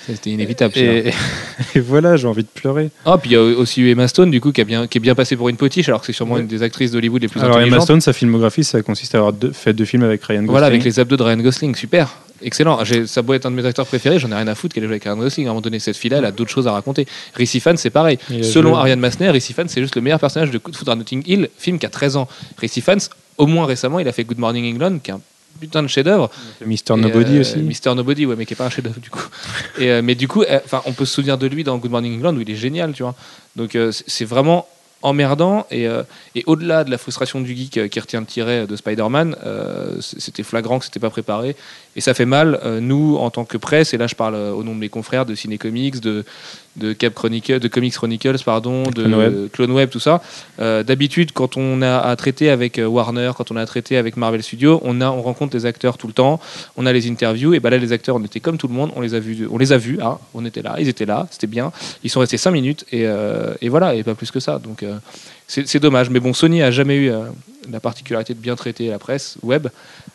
C'était 0.06 0.30
inévitable. 0.30 0.74
et, 0.76 1.12
et 1.74 1.80
voilà 1.80 2.16
j'ai 2.16 2.26
envie 2.26 2.42
de 2.42 2.48
pleurer 2.48 2.90
Ah, 3.06 3.16
puis 3.18 3.30
il 3.30 3.32
y 3.34 3.36
a 3.36 3.42
aussi 3.42 3.80
eu 3.82 3.90
Emma 3.90 4.06
Stone, 4.08 4.30
du 4.30 4.40
coup, 4.40 4.52
qui, 4.52 4.60
a 4.60 4.64
bien, 4.64 4.86
qui 4.86 4.98
est 4.98 5.00
bien 5.00 5.14
passée 5.14 5.36
pour 5.36 5.48
une 5.48 5.56
potiche, 5.56 5.88
alors 5.88 6.00
que 6.00 6.06
c'est 6.06 6.12
sûrement 6.12 6.34
Ouais. 6.34 6.40
une 6.40 6.46
des 6.46 6.62
actrices 6.62 6.90
d'Hollywood 6.90 7.22
les 7.22 7.28
plus 7.28 7.40
alors 7.40 7.52
Emma 7.56 7.62
intelligentes. 7.62 7.82
Stone 7.84 8.00
sa 8.00 8.12
filmographie 8.12 8.64
ça 8.64 8.82
consiste 8.82 9.14
à 9.14 9.18
avoir 9.18 9.32
deux- 9.32 9.52
fait 9.52 9.72
deux 9.72 9.84
films 9.84 10.02
avec 10.04 10.22
Ryan 10.24 10.38
Gosling 10.40 10.50
Voilà, 10.50 10.66
avec 10.66 10.84
les 10.84 11.00
abdos 11.00 11.16
de 11.16 11.22
Ryan 11.22 11.36
Gosling, 11.38 11.74
super, 11.74 12.16
excellent. 12.42 12.78
Ça 13.06 13.22
doit 13.22 13.36
être 13.36 13.46
un 13.46 13.50
de 13.50 13.56
mes 13.56 13.64
acteurs 13.66 13.86
préférés, 13.86 14.18
j'en 14.18 14.30
ai 14.30 14.34
rien 14.34 14.46
à 14.48 14.54
foutre 14.54 14.74
qu'elle 14.74 14.84
ait 14.84 14.86
joué 14.86 14.94
avec 14.94 15.04
Ryan 15.04 15.16
Gosling. 15.16 15.46
À 15.46 15.50
un 15.50 15.52
moment 15.52 15.60
donné, 15.62 15.78
cette 15.78 15.96
fille-là, 15.96 16.18
elle 16.18 16.24
a 16.26 16.32
d'autres 16.32 16.50
choses 16.50 16.66
à 16.66 16.72
raconter. 16.72 17.06
Ricci 17.34 17.60
Fan, 17.60 17.76
c'est 17.76 17.90
pareil. 17.90 18.18
Selon 18.42 18.70
joué- 18.70 18.78
Ariane 18.80 19.00
Massenet, 19.00 19.30
Ricci 19.30 19.52
Fan, 19.52 19.68
c'est 19.68 19.80
juste 19.80 19.96
le 19.96 20.02
meilleur 20.02 20.20
personnage 20.20 20.50
de 20.50 20.58
Coup 20.58 20.70
de 20.70 20.76
foudre 20.76 20.92
à 20.92 20.96
Notting 20.96 21.22
Hill, 21.26 21.48
film 21.56 21.78
qui 21.78 21.86
a 21.86 21.90
13 21.90 22.16
ans. 22.16 22.28
Ricci 22.58 22.80
Fan, 22.80 22.98
au 23.38 23.46
moins 23.46 23.66
récemment, 23.66 23.98
il 24.00 24.08
a 24.08 24.12
fait 24.12 24.24
Good 24.24 24.38
Morning 24.38 24.74
England, 24.74 24.98
qui 25.02 25.10
est 25.10 25.14
un 25.14 25.20
putain 25.60 25.82
de 25.82 25.88
chef-d'œuvre. 25.88 26.30
Mr 26.64 26.74
Et, 26.90 26.96
Nobody 26.96 27.36
euh, 27.36 27.40
aussi 27.40 27.58
Mr 27.58 27.94
Nobody, 27.94 28.26
ouais, 28.26 28.36
mais 28.36 28.46
qui 28.46 28.54
est 28.54 28.56
pas 28.56 28.66
un 28.66 28.70
chef-d'œuvre 28.70 29.00
du 29.00 29.10
coup. 29.10 29.26
Et, 29.78 29.90
euh, 29.90 30.02
mais 30.02 30.14
du 30.14 30.28
coup, 30.28 30.42
euh, 30.42 30.60
enfin, 30.64 30.82
on 30.86 30.92
peut 30.92 31.04
se 31.04 31.14
souvenir 31.14 31.38
de 31.38 31.46
lui 31.46 31.64
dans 31.64 31.76
Good 31.78 31.90
Morning 31.90 32.16
England 32.16 32.36
où 32.36 32.40
il 32.40 32.50
est 32.50 32.56
génial, 32.56 32.92
tu 32.92 33.02
vois. 33.02 33.14
Donc 33.56 33.74
euh, 33.74 33.92
c'est- 33.92 34.24
vraiment 34.24 34.66
emmerdant 35.02 35.66
et, 35.70 35.86
euh, 35.86 36.02
et 36.34 36.44
au-delà 36.46 36.82
de 36.82 36.90
la 36.90 36.96
frustration 36.96 37.40
du 37.42 37.54
geek 37.54 37.76
euh, 37.76 37.88
qui 37.88 38.00
retient 38.00 38.20
le 38.20 38.26
tiret 38.26 38.66
de 38.66 38.74
Spider-Man, 38.74 39.36
euh, 39.44 39.96
c'était 40.00 40.42
flagrant 40.42 40.78
que 40.78 40.86
c'était 40.86 40.98
pas 40.98 41.10
préparé 41.10 41.56
et 41.96 42.00
ça 42.00 42.14
fait 42.14 42.26
mal. 42.26 42.60
euh, 42.64 42.80
nous, 42.80 43.16
en 43.16 43.30
tant 43.30 43.44
que 43.44 43.56
presse, 43.58 43.94
et 43.94 43.98
là 43.98 44.06
je 44.06 44.14
parle 44.14 44.34
euh, 44.34 44.52
au 44.52 44.62
nom 44.64 44.74
de 44.74 44.80
mes 44.80 44.88
confrères 44.88 45.26
de 45.26 45.34
Ciné 45.34 45.58
Comics, 45.58 46.00
de 46.00 46.24
de 46.76 46.92
Cap 46.92 47.14
Chronicle, 47.14 47.60
de 47.60 47.68
Comics 47.68 47.94
Chronicles, 47.94 48.42
pardon, 48.44 48.82
de 48.90 49.04
Clone 49.04 49.14
Web. 49.14 49.50
Clone 49.52 49.70
Web, 49.70 49.90
tout 49.90 50.00
ça. 50.00 50.20
Euh, 50.58 50.82
D'habitude, 50.82 51.30
quand 51.30 51.56
on 51.56 51.82
a 51.82 51.98
à 51.98 52.16
traiter 52.16 52.50
avec 52.50 52.80
Warner, 52.84 53.30
quand 53.36 53.52
on 53.52 53.56
a 53.56 53.62
à 53.62 53.66
traiter 53.66 53.96
avec 53.96 54.16
Marvel 54.16 54.42
Studios, 54.42 54.80
on 54.82 55.00
a 55.00 55.08
on 55.08 55.22
rencontre 55.22 55.54
les 55.56 55.66
acteurs 55.66 55.98
tout 55.98 56.08
le 56.08 56.12
temps 56.12 56.40
on 56.76 56.84
a 56.86 56.92
les 56.92 57.08
interviews 57.08 57.54
et 57.54 57.60
ben 57.60 57.70
là 57.70 57.78
les 57.78 57.92
acteurs 57.92 58.16
on 58.16 58.24
était 58.24 58.40
comme 58.40 58.58
tout 58.58 58.66
le 58.66 58.74
monde 58.74 58.90
on 58.96 59.00
les 59.00 59.14
a 59.14 59.20
vus 59.20 59.46
on 59.50 59.58
les 59.58 59.72
a 59.72 59.78
vus 59.78 60.00
hein, 60.02 60.18
on 60.34 60.44
était 60.44 60.62
là 60.62 60.76
ils 60.80 60.88
étaient 60.88 61.06
là 61.06 61.28
c'était 61.30 61.46
bien 61.46 61.70
ils 62.02 62.10
sont 62.10 62.20
restés 62.20 62.38
5 62.38 62.50
minutes 62.50 62.84
et, 62.90 63.06
et 63.60 63.68
voilà 63.68 63.94
et 63.94 64.02
pas 64.02 64.14
plus 64.14 64.30
que 64.30 64.40
ça 64.40 64.58
donc 64.58 64.84
c'est 65.46 65.78
dommage 65.80 66.10
mais 66.10 66.20
bon 66.20 66.32
Sony 66.34 66.62
a 66.62 66.70
jamais 66.70 66.96
eu 66.96 67.12
la 67.70 67.80
particularité 67.80 68.34
de 68.34 68.40
bien 68.40 68.56
traiter 68.56 68.88
la 68.88 68.98
presse 68.98 69.36
web 69.42 69.68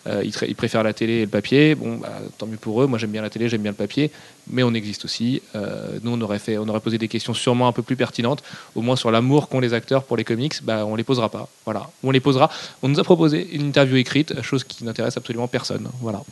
Euh, 0.07 0.23
ils, 0.23 0.55
préfèrent 0.55 0.83
la 0.83 0.93
télé 0.93 1.13
et 1.13 1.21
le 1.21 1.27
papier. 1.27 1.75
Bon 1.75 1.97
bah, 1.97 2.21
tant 2.37 2.45
mieux 2.47 2.57
pour 2.57 2.81
eux. 2.81 2.87
Moi 2.87 2.97
j'aime 2.97 3.11
bien 3.11 3.21
la 3.21 3.29
télé 3.29 3.49
j'aime 3.49 3.61
bien 3.61 3.71
le 3.71 3.77
papier. 3.77 4.11
Mais 4.47 4.63
on 4.63 4.73
existe 4.73 5.05
aussi. 5.05 5.41
Euh, 5.55 5.99
nous 6.03 6.11
on 6.11 6.21
aurait 6.21 6.39
fait 6.39 6.57
on 6.57 6.67
aurait 6.69 6.79
posé 6.79 6.97
des 6.97 7.09
questions 7.09 7.33
sûrement 7.33 7.67
un 7.67 7.73
peu 7.73 7.81
plus 7.81 7.95
pertinentes 7.97 8.41
au 8.75 8.81
moins 8.81 8.95
sur 8.95 9.11
l'amour 9.11 9.49
qu'ont 9.49 9.59
les 9.59 9.73
acteurs 9.73 10.03
pour 10.03 10.15
les 10.15 10.23
comics. 10.23 10.63
Bah 10.63 10.85
on 10.85 10.95
les 10.95 11.03
posera 11.03 11.29
pas. 11.29 11.49
Voilà. 11.65 11.89
On 12.03 12.11
les 12.11 12.21
posera. 12.21 12.49
On 12.81 12.87
nous 12.87 12.99
a 12.99 13.03
proposé 13.03 13.49
une 13.53 13.67
interview 13.67 13.97
écrite 13.97 14.41
chose 14.41 14.63
qui 14.63 14.85
n'intéresse 14.85 15.17
absolument 15.17 15.47
personne. 15.47 15.89
Voilà. 16.01 16.23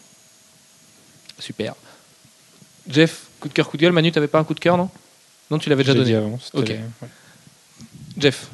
Super. 1.39 1.75
Jeff, 2.89 3.25
coup 3.39 3.49
de 3.49 3.53
cœur, 3.53 3.69
coup 3.69 3.77
de 3.77 3.81
gueule. 3.81 3.91
Manu, 3.91 4.11
t'avais 4.11 4.27
pas 4.27 4.39
un 4.39 4.43
coup 4.43 4.53
de 4.53 4.59
cœur, 4.59 4.77
non? 4.77 4.89
Non, 5.51 5.59
tu 5.59 5.69
l'avais 5.69 5.83
déjà 5.83 5.93
J'ai 5.93 6.03
dit 6.03 6.13
donné. 6.13 6.25
avant, 6.25 6.39
Ok. 6.53 6.69
ouais. 6.69 7.09
Jeff, 8.17 8.47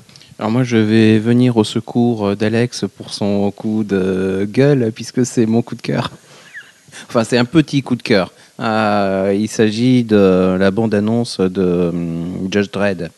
Alors 0.43 0.51
moi 0.51 0.63
je 0.63 0.75
vais 0.75 1.19
venir 1.19 1.55
au 1.55 1.63
secours 1.63 2.35
d'Alex 2.35 2.83
pour 2.97 3.13
son 3.13 3.49
coup 3.51 3.85
de 3.85 4.45
gueule 4.51 4.91
puisque 4.93 5.25
c'est 5.25 5.45
mon 5.45 5.61
coup 5.61 5.75
de 5.75 5.81
cœur. 5.81 6.11
Enfin 7.07 7.23
c'est 7.23 7.37
un 7.37 7.45
petit 7.45 7.81
coup 7.81 7.95
de 7.95 8.01
cœur. 8.03 8.33
Euh, 8.59 9.33
il 9.39 9.47
s'agit 9.47 10.03
de 10.03 10.57
la 10.59 10.69
bande-annonce 10.69 11.39
de 11.39 11.89
hum, 11.93 12.49
Judge 12.51 12.69
Dredd. 12.73 13.09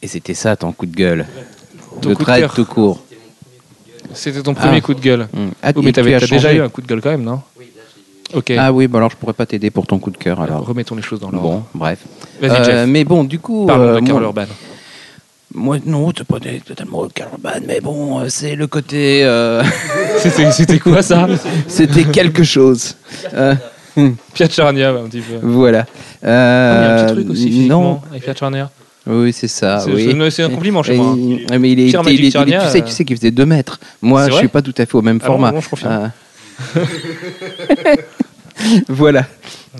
Et 0.00 0.06
c'était 0.06 0.34
ça 0.34 0.54
ton 0.54 0.70
coup 0.70 0.86
de 0.86 0.94
gueule. 0.94 1.26
Ton 2.00 2.10
de 2.10 2.14
Dredd 2.14 2.46
tout 2.54 2.66
court. 2.66 3.02
c'était 4.14 4.42
ton 4.44 4.54
premier 4.54 4.76
Ah. 4.76 4.80
coup 4.82 4.94
de 4.94 5.00
gueule. 5.00 5.26
Hum. 5.36 5.50
Ah, 5.60 5.72
Oh, 5.74 5.80
mais 5.82 5.86
tu 5.86 5.94
t'avais 5.94 6.14
as 6.14 6.20
t'as 6.20 6.28
déjà 6.28 6.54
eu 6.54 6.60
un 6.60 6.68
coup 6.68 6.82
de 6.82 6.86
gueule 6.86 7.00
quand 7.00 7.10
même, 7.10 7.24
non? 7.24 7.40
Ah 8.58 8.72
oui, 8.72 8.86
bah 8.86 8.98
alors 8.98 9.10
je 9.10 9.16
pourrais 9.16 9.32
pas 9.32 9.44
t'aider 9.44 9.70
pour 9.72 9.88
ton 9.88 9.98
coup 9.98 10.12
de 10.12 10.16
cœur 10.16 10.40
alors. 10.40 10.64
Remettons 10.64 10.94
les 10.94 11.02
choses 11.02 11.18
dans 11.18 11.32
l'ordre. 11.32 11.48
Bon, 11.50 11.62
bref. 11.74 11.98
Vas-y, 12.40 12.70
Euh, 12.70 12.86
mais 12.86 13.02
bon, 13.02 13.24
du 13.24 13.40
coup, 13.40 13.66
Parlons 13.66 13.88
euh, 13.88 14.00
de 14.00 14.06
Karl 14.06 14.20
moi- 14.20 14.28
Urban. 14.28 14.44
Moi, 15.52 15.78
non, 15.84 16.12
c'est 16.16 16.24
pas 16.26 16.38
des- 16.38 16.60
totalement 16.60 17.08
Karl 17.12 17.30
Urban, 17.32 17.60
mais 17.66 17.80
bon, 17.80 18.20
euh, 18.20 18.26
c'est 18.28 18.54
le 18.54 18.68
côté. 18.68 19.24
euh, 19.24 19.62
C'était 20.52 20.78
quoi 20.78 21.02
ça? 21.02 21.26
C'était 21.66 22.04
quelque 22.04 22.44
chose. 22.44 22.94
Euh, 23.34 23.54
Fiat 24.34 24.48
Charnia, 24.48 24.90
un 24.90 25.08
petit 25.08 25.20
peu. 25.20 25.34
voilà. 25.42 25.86
Ah, 26.22 26.24
il 26.24 26.28
y 26.28 26.30
a 26.30 26.30
un 26.30 26.98
Euh, 26.98 27.04
petit 27.06 27.14
truc 27.14 27.30
aussi 27.30 27.48
physiquement 27.48 27.82
non, 27.82 28.00
avec 28.10 28.22
Fiat 28.22 28.36
Charnia. 28.36 28.70
oui, 29.08 29.32
c'est 29.32 29.48
ça. 29.48 29.80
C'est- 29.80 29.90
oui. 29.92 30.42
un 30.42 30.48
compliment 30.50 30.84
chez 30.84 30.94
moi. 30.96 31.16
et- 31.50 31.58
mais 31.58 31.72
il 31.72 31.80
est, 31.80 31.86
Pierre 31.88 32.02
il 32.04 32.08
est- 32.10 32.14
il 32.14 32.20
est- 32.20 32.22
Magic 32.22 32.32
Charnia, 32.32 32.64
tu 32.66 32.70
sais, 32.70 32.82
euh, 32.82 32.86
tu 32.86 32.92
sais 32.92 33.04
qu'il 33.04 33.16
faisait 33.16 33.30
2 33.32 33.46
mètres. 33.46 33.80
Moi, 34.02 34.28
je 34.30 34.34
suis 34.36 34.48
pas 34.48 34.62
tout 34.62 34.74
à 34.78 34.86
fait 34.86 34.94
au 34.94 35.02
même 35.02 35.18
Ah 35.20 35.26
bon, 35.26 35.32
format. 35.32 35.50
bon, 35.50 35.60
je 35.60 35.68
confirme. 35.68 36.12
Euh, 36.76 36.84
voilà. 38.88 39.26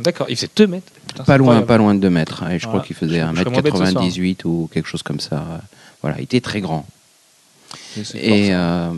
D'accord, 0.02 0.26
il 0.28 0.36
faisait 0.36 0.48
2 0.56 0.66
mètres. 0.66 0.86
Putain, 1.12 1.24
Pas 1.24 1.36
loin, 1.38 1.62
pas 1.62 1.76
loin 1.76 1.94
de 1.94 2.00
2 2.00 2.10
mètres. 2.10 2.42
Et 2.50 2.58
je 2.58 2.64
Voilà. 2.64 2.78
crois 2.80 2.80
qu'il 2.86 2.96
faisait 2.96 3.20
Je- 3.20 3.26
je 3.34 3.40
serais 3.40 3.50
moins 3.50 3.60
bête 3.62 3.72
ce 3.72 3.78
soir. 3.78 4.04
1m98 4.04 4.44
ou 4.44 4.68
quelque 4.72 4.86
chose 4.88 5.02
comme 5.02 5.20
ça. 5.20 5.44
Voilà, 6.02 6.16
il 6.18 6.24
était 6.24 6.40
très 6.40 6.60
grand. 6.60 6.86
Et 8.14 8.48
euh, 8.52 8.90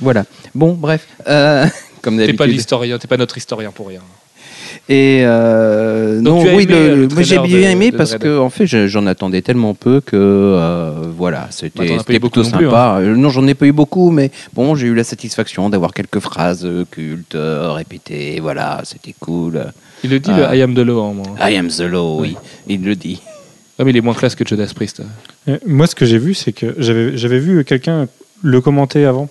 voilà. 0.00 0.24
Bon, 0.54 0.74
bref. 0.74 1.06
euh, 1.28 1.66
comme 2.02 2.16
T'es 2.16 2.26
pas 2.26 2.44
d'habitude. 2.44 2.56
l'historien, 2.56 2.98
t'es 2.98 3.08
pas 3.08 3.16
notre 3.16 3.36
historien 3.38 3.70
pour 3.72 3.88
rien. 3.88 4.00
Et 4.88 5.22
euh, 5.24 6.20
non, 6.20 6.42
oui, 6.56 6.64
le- 6.66 6.74
euh, 6.74 6.96
le 6.96 7.08
moi 7.08 7.22
j'ai 7.22 7.38
bien 7.38 7.70
aimé 7.70 7.90
de 7.90 7.96
parce 7.96 8.16
que 8.16 8.38
en 8.38 8.48
fait 8.48 8.66
je- 8.66 8.86
j'en 8.88 9.06
attendais 9.06 9.42
tellement 9.42 9.74
peu 9.74 10.00
que 10.00 10.16
euh, 10.16 10.92
voilà, 11.16 11.46
c'était 11.50 11.96
Bah, 11.96 12.02
plutôt 12.04 12.30
plus, 12.30 12.40
hein. 12.48 12.58
sympa. 12.58 12.96
Euh, 13.00 13.14
Non, 13.14 13.28
j'en 13.28 13.46
ai 13.46 13.54
pas 13.54 13.66
eu 13.66 13.72
beaucoup, 13.72 14.10
mais 14.10 14.30
bon, 14.54 14.74
j'ai 14.74 14.86
eu 14.86 14.94
la 14.94 15.04
satisfaction 15.04 15.68
d'avoir 15.70 15.92
quelques 15.92 16.20
phrases 16.20 16.66
cultes 16.90 17.36
répétées. 17.38 18.40
Voilà, 18.40 18.80
c'était 18.84 19.14
cool. 19.20 19.66
Il 20.04 20.10
le 20.10 20.18
dit, 20.20 20.30
Ah. 20.32 20.50
le 20.52 20.58
I 20.58 20.62
am 20.62 20.74
the 20.74 20.78
law 20.78 21.00
en 21.00 21.14
moi. 21.14 21.26
I 21.40 21.56
am 21.56 21.68
the 21.68 21.80
law, 21.80 22.20
oui, 22.20 22.36
il 22.68 22.82
le 22.84 22.94
dit. 22.96 23.20
Ah, 23.78 23.84
mais 23.84 23.90
il 23.90 23.96
est 23.96 24.00
moins 24.00 24.14
classe 24.14 24.34
que 24.34 24.46
Judas 24.46 24.70
Priest. 24.74 25.02
Euh, 25.48 25.58
Moi, 25.66 25.86
ce 25.86 25.94
que 25.94 26.04
j'ai 26.04 26.18
vu, 26.18 26.34
c'est 26.34 26.52
que 26.52 26.74
j'avais 26.78 27.16
j'avais 27.16 27.38
vu 27.38 27.64
quelqu'un 27.64 28.06
le 28.42 28.60
commenter 28.60 29.04
avant 29.04 29.28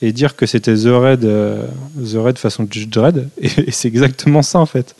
et 0.00 0.12
dire 0.12 0.34
que 0.36 0.46
c'était 0.46 0.74
The 0.74 0.86
Red, 0.86 1.24
euh, 1.24 1.64
The 2.04 2.16
Red 2.16 2.38
façon 2.38 2.66
Judge 2.70 2.88
Dredd, 2.88 3.28
et, 3.40 3.48
et 3.68 3.70
c'est 3.70 3.88
exactement 3.88 4.42
ça 4.42 4.58
en 4.60 4.66
fait. 4.66 4.94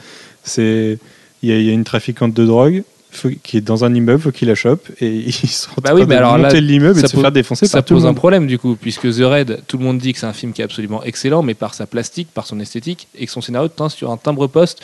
C'est 0.44 0.98
il 1.42 1.48
y, 1.48 1.52
a- 1.52 1.58
il 1.58 1.64
y 1.64 1.70
a 1.70 1.72
une 1.72 1.84
trafiquante 1.84 2.34
de 2.34 2.44
drogue 2.44 2.82
faut- 3.12 3.28
qui 3.42 3.58
est 3.58 3.60
dans 3.60 3.84
un 3.84 3.94
immeuble, 3.94 4.20
faut 4.20 4.32
qu'il 4.32 4.48
la 4.48 4.54
chope 4.54 4.88
et 5.00 5.08
ils 5.26 5.32
sont 5.48 5.70
en 5.70 5.74
Bah 5.82 5.90
train 5.90 5.94
oui, 5.94 6.00
mais 6.08 6.14
de 6.14 6.18
alors 6.18 6.36
là, 6.38 6.48
monter 6.48 6.60
l'immeuble 6.60 6.98
et 6.98 7.02
de 7.02 7.06
se 7.06 7.12
pose- 7.12 7.22
faire 7.22 7.32
défoncer 7.32 7.66
Ça 7.66 7.78
par 7.78 7.84
tout 7.84 7.94
le 7.94 7.98
pose 8.00 8.04
un 8.06 8.08
monde. 8.08 8.16
problème 8.16 8.46
du 8.46 8.58
coup, 8.58 8.76
puisque 8.80 9.02
The 9.10 9.20
Raid, 9.22 9.62
tout 9.68 9.78
le 9.78 9.84
monde 9.84 9.98
dit 9.98 10.12
que 10.12 10.18
c'est 10.18 10.26
un 10.26 10.32
film 10.32 10.52
qui 10.52 10.62
est 10.62 10.64
absolument 10.64 11.02
excellent, 11.04 11.42
mais 11.42 11.54
par 11.54 11.74
sa 11.74 11.86
plastique, 11.86 12.28
par 12.34 12.46
son 12.46 12.58
esthétique, 12.58 13.06
et 13.18 13.26
que 13.26 13.32
son 13.32 13.40
scénario 13.40 13.68
tient 13.68 13.88
sur 13.88 14.10
un 14.10 14.16
timbre-poste, 14.16 14.82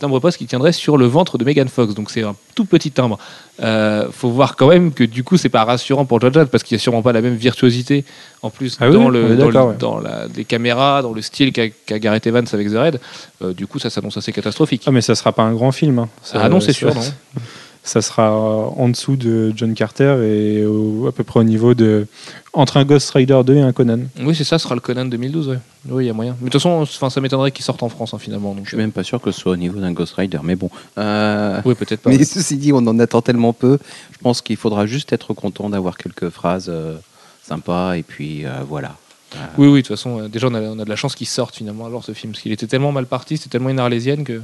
timbre-poste 0.00 0.38
qui 0.38 0.46
tiendrait 0.46 0.70
sur 0.72 0.96
le 0.96 1.06
ventre 1.06 1.38
de 1.38 1.44
Megan 1.44 1.66
Fox. 1.66 1.92
Donc 1.94 2.12
c'est 2.12 2.22
un 2.22 2.36
tout 2.54 2.64
petit 2.64 2.92
timbre. 2.92 3.18
Euh, 3.60 4.06
faut 4.12 4.30
voir 4.30 4.54
quand 4.54 4.68
même 4.68 4.92
que 4.92 5.02
du 5.02 5.24
coup 5.24 5.36
c'est 5.36 5.48
pas 5.48 5.64
rassurant 5.64 6.04
pour 6.04 6.20
John 6.20 6.46
parce 6.46 6.62
qu'il 6.62 6.76
n'y 6.76 6.80
a 6.80 6.82
sûrement 6.82 7.02
pas 7.02 7.10
la 7.12 7.20
même 7.20 7.34
virtuosité 7.34 8.04
en 8.42 8.50
plus 8.50 8.76
Ah 8.80 8.90
dans, 8.90 9.08
le, 9.08 9.22
dans, 9.22 9.28
le- 9.28 9.36
d'accord, 9.52 9.68
ouais. 9.70 9.74
dans 9.76 9.98
la, 9.98 10.26
les 10.36 10.44
caméras, 10.44 11.02
dans 11.02 11.12
le 11.12 11.20
style 11.20 11.52
qu'a 11.52 11.68
qu'a 11.68 11.98
Gareth 11.98 12.28
Evans 12.28 12.46
avec 12.52 12.68
The 12.70 12.74
Raid. 12.76 13.00
Euh, 13.42 13.52
du 13.52 13.66
coup 13.66 13.80
ça 13.80 13.90
s'annonce 13.90 14.16
assez 14.16 14.30
catastrophique. 14.30 14.82
Ah 14.86 14.92
mais 14.92 15.00
ça 15.00 15.16
sera 15.16 15.32
pas 15.32 15.42
un 15.42 15.52
grand 15.52 15.72
film. 15.72 15.98
hein. 15.98 16.08
Ça- 16.22 16.40
ah 16.44 16.48
non 16.48 16.60
c'est 16.60 16.72
sûr 16.72 16.94
non. 16.94 17.00
ça 17.88 18.02
sera 18.02 18.32
en 18.36 18.88
dessous 18.88 19.16
de 19.16 19.52
John 19.56 19.72
Carter 19.74 20.16
et 20.22 20.64
au- 20.66 21.06
à 21.08 21.12
peu 21.12 21.24
près 21.24 21.40
au 21.40 21.44
niveau 21.44 21.74
de 21.74 22.06
entre 22.52 22.76
un 22.76 22.84
Ghost 22.84 23.10
Rider 23.10 23.40
2 23.44 23.54
et 23.56 23.60
un 23.62 23.72
Conan. 23.72 24.00
Oui, 24.20 24.34
c'est 24.34 24.44
ça, 24.44 24.58
ce 24.58 24.64
sera 24.64 24.74
le 24.74 24.80
Conan 24.80 25.06
2012, 25.06 25.48
ouais. 25.48 25.58
Oui, 25.88 26.04
il 26.04 26.06
y 26.08 26.10
a 26.10 26.12
moyen. 26.12 26.36
Mais 26.40 26.46
de 26.46 26.50
toute 26.52 26.60
façon, 26.60 26.80
enfin, 26.82 27.08
ça 27.08 27.20
m'étonnerait 27.20 27.50
qu'il 27.50 27.64
sorte 27.64 27.82
en 27.82 27.88
France, 27.88 28.12
hein, 28.14 28.18
finalement. 28.18 28.54
Donc, 28.54 28.64
Je 28.64 28.68
suis 28.70 28.76
même 28.76 28.92
pas 28.92 29.04
sûr 29.04 29.20
que 29.20 29.30
ce 29.30 29.40
soit 29.40 29.52
au 29.52 29.56
niveau 29.56 29.80
d'un 29.80 29.92
Ghost 29.92 30.14
Rider, 30.14 30.38
mais 30.42 30.56
bon. 30.56 30.70
Euh, 30.98 31.60
Oui, 31.64 31.74
peut-être 31.74 32.00
pas. 32.02 32.10
Mais 32.10 32.22
ceci 32.24 32.56
dit, 32.56 32.72
on 32.72 32.78
en 32.86 32.98
attend 32.98 33.22
tellement 33.22 33.52
peu. 33.52 33.78
Je 34.12 34.18
pense 34.18 34.42
qu'il 34.42 34.56
faudra 34.56 34.86
juste 34.86 35.12
être 35.12 35.32
content 35.32 35.70
d'avoir 35.70 35.96
quelques 35.96 36.28
phrases 36.30 36.66
euh, 36.68 36.96
sympas 37.42 37.94
et 37.96 38.02
puis 38.02 38.44
euh, 38.44 38.50
voilà. 38.68 38.96
Euh, 39.34 39.38
Oui, 39.56 39.68
oui, 39.68 39.82
de 39.82 39.86
toute 39.86 39.96
façon, 39.96 40.20
euh, 40.22 40.28
déjà, 40.28 40.48
on 40.48 40.54
a, 40.54 40.60
on 40.60 40.78
a 40.78 40.84
de 40.84 40.88
la 40.90 40.96
chance 40.96 41.14
qu'il 41.14 41.26
sorte 41.28 41.54
finalement 41.56 41.86
alors 41.86 42.04
ce 42.04 42.12
film, 42.12 42.32
parce 42.32 42.42
qu'il 42.42 42.52
était 42.52 42.66
tellement 42.66 42.92
mal 42.92 43.06
parti, 43.06 43.36
c'était 43.36 43.50
tellement 43.50 43.70
une 43.70 43.78
arlésienne 43.78 44.24
que 44.24 44.42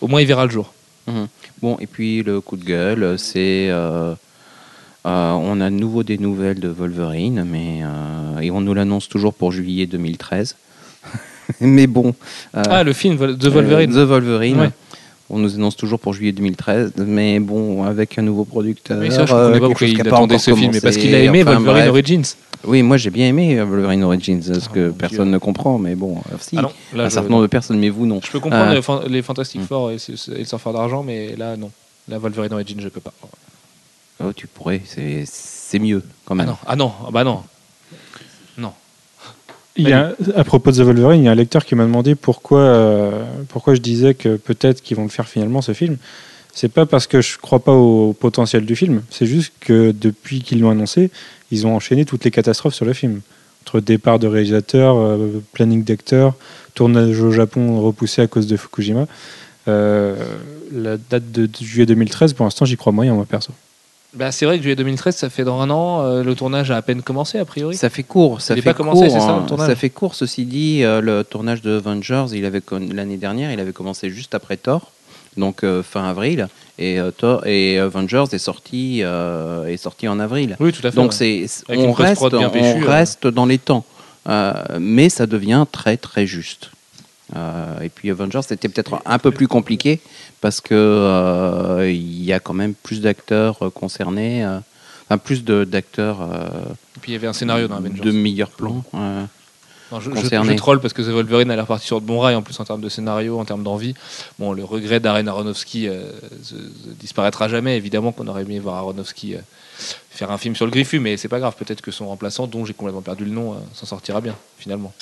au 0.00 0.08
moins 0.08 0.20
il 0.20 0.26
verra 0.26 0.44
le 0.44 0.50
jour. 0.50 0.72
Bon, 1.62 1.76
et 1.80 1.86
puis 1.86 2.22
le 2.22 2.40
coup 2.40 2.56
de 2.56 2.64
gueule, 2.64 3.18
c'est. 3.18 3.68
euh, 3.70 4.14
euh, 5.06 5.30
on 5.32 5.60
a 5.60 5.68
de 5.70 5.74
nouveau 5.74 6.02
des 6.02 6.16
nouvelles 6.18 6.60
de 6.60 6.68
Wolverine, 6.68 7.44
mais 7.50 7.80
euh, 7.82 8.40
et 8.40 8.50
on 8.50 8.60
nous 8.62 8.72
l'annonce 8.74 9.08
toujours 9.08 9.34
pour 9.34 9.52
juillet 9.52 9.86
2013. 9.86 10.56
mais 11.60 11.86
bon. 11.86 12.14
euh, 12.56 12.62
Ah, 12.70 12.82
le 12.84 12.92
film 12.94 13.16
de 13.18 13.48
Wolverine. 13.50 13.92
euh, 13.96 14.04
The 14.04 14.08
Wolverine. 14.08 14.60
Ouais. 14.60 14.70
On 15.30 15.38
nous 15.38 15.54
annonce 15.54 15.74
toujours 15.76 15.98
pour 15.98 16.12
juillet 16.12 16.32
2013, 16.32 16.92
mais 16.98 17.40
bon, 17.40 17.82
avec 17.84 18.18
un 18.18 18.22
nouveau 18.22 18.44
producteur. 18.44 18.98
Mais 18.98 19.10
ça, 19.10 19.24
je 19.24 19.32
euh, 19.34 19.52
pas 19.58 19.66
pourquoi 19.68 19.86
il 19.86 20.00
attendait 20.00 20.38
ce 20.38 20.54
film, 20.54 20.70
mais 20.72 20.80
parce 20.82 20.96
qu'il 20.98 21.14
a 21.14 21.20
aimé 21.20 21.42
enfin, 21.42 21.54
Wolverine 21.54 21.80
bref. 21.84 21.88
Origins. 21.90 22.24
Oui, 22.66 22.82
moi 22.82 22.96
j'ai 22.98 23.10
bien 23.10 23.28
aimé 23.28 23.60
Wolverine 23.62 24.04
Origins, 24.04 24.42
ce 24.42 24.68
que 24.68 24.88
mon 24.88 24.92
personne 24.94 25.24
Dieu. 25.26 25.32
ne 25.34 25.38
comprend, 25.38 25.78
mais 25.78 25.94
bon, 25.94 26.18
euh, 26.32 26.36
si. 26.40 26.56
Ah 26.58 26.62
non, 26.62 26.70
là, 26.94 27.04
un 27.04 27.10
certain 27.10 27.28
nombre 27.30 27.42
de 27.42 27.46
personnes, 27.48 27.78
mais 27.78 27.88
vous 27.90 28.06
non. 28.06 28.20
je 28.24 28.30
peux 28.30 28.40
comprendre 28.40 28.70
Euh, 28.70 28.74
les, 28.74 28.82
fan- 28.82 29.02
les 29.06 29.22
Fantastic 29.22 29.62
Hmm. 29.62 29.64
Four 29.64 29.90
et, 29.92 29.96
et 29.96 30.38
le 30.38 30.44
Surfeur 30.44 30.72
d'argent, 30.74 31.02
mais 31.02 31.34
là, 31.36 31.56
non. 31.56 31.70
La 32.08 32.18
Wolverine 32.18 32.52
Origins, 32.52 32.78
je 32.80 32.88
peux 32.90 33.00
pas. 33.00 33.12
Oh, 34.22 34.32
tu 34.34 34.46
pourrais, 34.46 34.80
c'est 34.84 35.78
mieux 35.78 36.02
quand 36.26 36.34
Ah 36.34 36.36
même. 36.36 36.46
non, 36.48 36.56
ah 36.66 36.76
non, 36.76 36.92
ah 37.06 37.10
bah. 37.10 37.24
Non. 37.24 37.42
À 40.36 40.44
propos 40.44 40.70
de 40.70 40.76
The 40.76 40.80
Wolverine, 40.80 41.22
il 41.22 41.24
y 41.24 41.28
a 41.28 41.32
un 41.32 41.36
lecteur 41.36 41.64
qui 41.64 41.74
m'a 41.74 41.84
demandé 41.84 42.14
pourquoi, 42.14 42.60
euh, 42.60 43.24
pourquoi 43.48 43.74
je 43.74 43.80
disais 43.80 44.14
que 44.14 44.36
peut-être 44.36 44.82
qu'ils 44.82 44.96
vont 44.96 45.02
le 45.02 45.08
faire 45.08 45.28
finalement 45.28 45.62
ce 45.62 45.72
film. 45.72 45.96
C'est 46.52 46.68
pas 46.68 46.86
parce 46.86 47.08
que 47.08 47.20
je 47.20 47.36
crois 47.38 47.58
pas 47.58 47.72
au 47.72 48.12
potentiel 48.12 48.64
du 48.64 48.76
film, 48.76 49.02
c'est 49.10 49.26
juste 49.26 49.52
que 49.58 49.90
depuis 49.90 50.40
qu'ils 50.40 50.60
l'ont 50.60 50.70
annoncé, 50.70 51.10
ils 51.50 51.66
ont 51.66 51.74
enchaîné 51.74 52.04
toutes 52.04 52.24
les 52.24 52.30
catastrophes 52.30 52.74
sur 52.74 52.84
le 52.84 52.92
film. 52.92 53.20
Entre 53.62 53.80
départ 53.80 54.18
de 54.20 54.28
réalisateur, 54.28 54.96
euh, 54.96 55.42
planning 55.52 55.82
d'acteur, 55.82 56.34
tournage 56.74 57.20
au 57.20 57.32
Japon 57.32 57.80
repoussé 57.80 58.22
à 58.22 58.28
cause 58.28 58.46
de 58.46 58.56
Fukushima. 58.56 59.06
Euh, 59.66 60.14
la 60.72 60.96
date 60.98 61.32
de 61.32 61.48
juillet 61.60 61.86
2013, 61.86 62.34
pour 62.34 62.44
l'instant, 62.44 62.64
j'y 62.64 62.76
crois 62.76 62.92
moyen, 62.92 63.14
moi 63.14 63.24
perso. 63.24 63.52
Bah, 64.14 64.30
c'est 64.32 64.46
vrai 64.46 64.56
que 64.58 64.62
juillet 64.62 64.76
2013, 64.76 65.16
ça 65.16 65.28
fait 65.30 65.44
dans 65.44 65.60
un 65.60 65.70
an. 65.70 66.02
euh, 66.04 66.22
le 66.22 66.34
tournage 66.34 66.70
a 66.70 66.76
à 66.76 66.82
peine 66.82 67.02
commencé, 67.02 67.38
a 67.38 67.44
priori. 67.44 67.76
Ça 67.76 67.90
fait 67.90 68.02
court, 68.04 68.40
ça 68.40 68.54
Il 68.54 68.62
fait 68.62 68.70
pas 68.70 68.74
commencé, 68.74 69.02
court, 69.06 69.10
c'est 69.12 69.18
ça, 69.20 69.30
hein. 69.32 69.40
le 69.42 69.46
tournage 69.46 69.68
Ça 69.68 69.74
fait 69.76 69.90
court, 69.90 70.14
ceci 70.14 70.44
dit, 70.44 70.82
euh, 70.84 71.00
le 71.00 71.24
tournage 71.24 71.62
de 71.62 71.76
Avengers, 71.76 72.26
il 72.32 72.44
avait 72.44 72.60
con- 72.60 72.88
l'année 72.92 73.16
dernière, 73.16 73.50
il 73.52 73.58
avait 73.60 73.72
commencé 73.72 74.10
juste 74.10 74.34
après 74.34 74.56
Thor, 74.56 74.92
donc 75.36 75.64
euh, 75.64 75.82
fin 75.82 76.04
avril, 76.08 76.48
et 76.78 76.98
Thor 77.18 77.46
et 77.46 77.78
Avengers 77.78 78.24
est 78.32 78.38
sorti, 78.38 79.00
est 79.00 79.76
sorti 79.76 80.08
en 80.08 80.18
avril. 80.20 80.56
Oui, 80.60 80.72
tout 80.72 80.84
à 80.86 80.90
fait. 80.90 80.96
Donc 80.96 81.12
ouais. 81.20 81.46
on 81.68 81.92
reste, 81.92 82.22
on 83.26 83.30
dans 83.30 83.46
les 83.46 83.58
temps, 83.58 83.84
mais 84.80 85.08
ça 85.08 85.26
devient 85.26 85.66
très 85.70 85.96
très 85.96 86.26
juste. 86.26 86.70
Euh, 87.34 87.80
et 87.80 87.88
puis 87.88 88.10
Avengers, 88.10 88.42
c'était 88.46 88.68
peut-être 88.68 89.00
un 89.06 89.18
peu 89.18 89.30
plus 89.30 89.48
compliqué 89.48 90.00
parce 90.40 90.60
que 90.60 90.74
euh, 90.74 91.90
il 91.90 92.22
y 92.22 92.32
a 92.32 92.40
quand 92.40 92.52
même 92.52 92.74
plus 92.74 93.00
d'acteurs 93.00 93.62
euh, 93.62 93.70
concernés, 93.70 94.44
euh, 94.44 94.58
enfin 95.08 95.16
plus 95.18 95.42
d'acteurs 95.44 96.18
euh, 96.20 96.48
Et 96.96 97.00
puis 97.00 97.12
il 97.12 97.14
y 97.14 97.16
avait 97.16 97.26
un 97.26 97.32
scénario 97.32 97.66
dans 97.66 97.76
Avengers. 97.76 98.02
de 98.02 98.10
meilleurs 98.12 98.50
plans. 98.50 98.84
Non, 99.92 100.00
je, 100.00 100.10
je, 100.10 100.26
je 100.44 100.50
troll 100.56 100.80
parce 100.80 100.92
que 100.94 101.02
The 101.02 101.08
Wolverine 101.08 101.50
a 101.50 101.56
l'air 101.56 101.66
parti 101.66 101.86
sur 101.86 102.00
de 102.00 102.06
bons 102.06 102.18
rails 102.18 102.34
en 102.34 102.42
plus 102.42 102.58
en 102.58 102.64
termes 102.64 102.80
de 102.80 102.88
scénario, 102.88 103.38
en 103.38 103.44
termes 103.44 103.62
d'envie. 103.62 103.94
Bon, 104.38 104.52
le 104.52 104.64
regret 104.64 104.98
d'Aren 104.98 105.28
Aronofsky 105.28 105.88
euh, 105.88 106.10
se- 106.42 106.54
se 106.56 106.88
disparaîtra 106.98 107.48
jamais. 107.48 107.76
Évidemment 107.76 108.10
qu'on 108.12 108.26
aurait 108.28 108.42
aimé 108.42 108.58
voir 108.58 108.76
Aronofsky 108.76 109.34
euh, 109.34 109.38
faire 110.10 110.30
un 110.30 110.38
film 110.38 110.56
sur 110.56 110.64
le 110.66 110.72
Griffu, 110.72 111.00
mais 111.00 111.16
c'est 111.18 111.28
pas 111.28 111.38
grave. 111.38 111.54
Peut-être 111.58 111.80
que 111.82 111.90
son 111.90 112.08
remplaçant, 112.08 112.46
dont 112.46 112.64
j'ai 112.64 112.72
complètement 112.74 113.02
perdu 113.02 113.24
le 113.24 113.30
nom, 113.30 113.52
euh, 113.52 113.56
s'en 113.74 113.86
sortira 113.86 114.20
bien 114.20 114.34
finalement. 114.58 114.92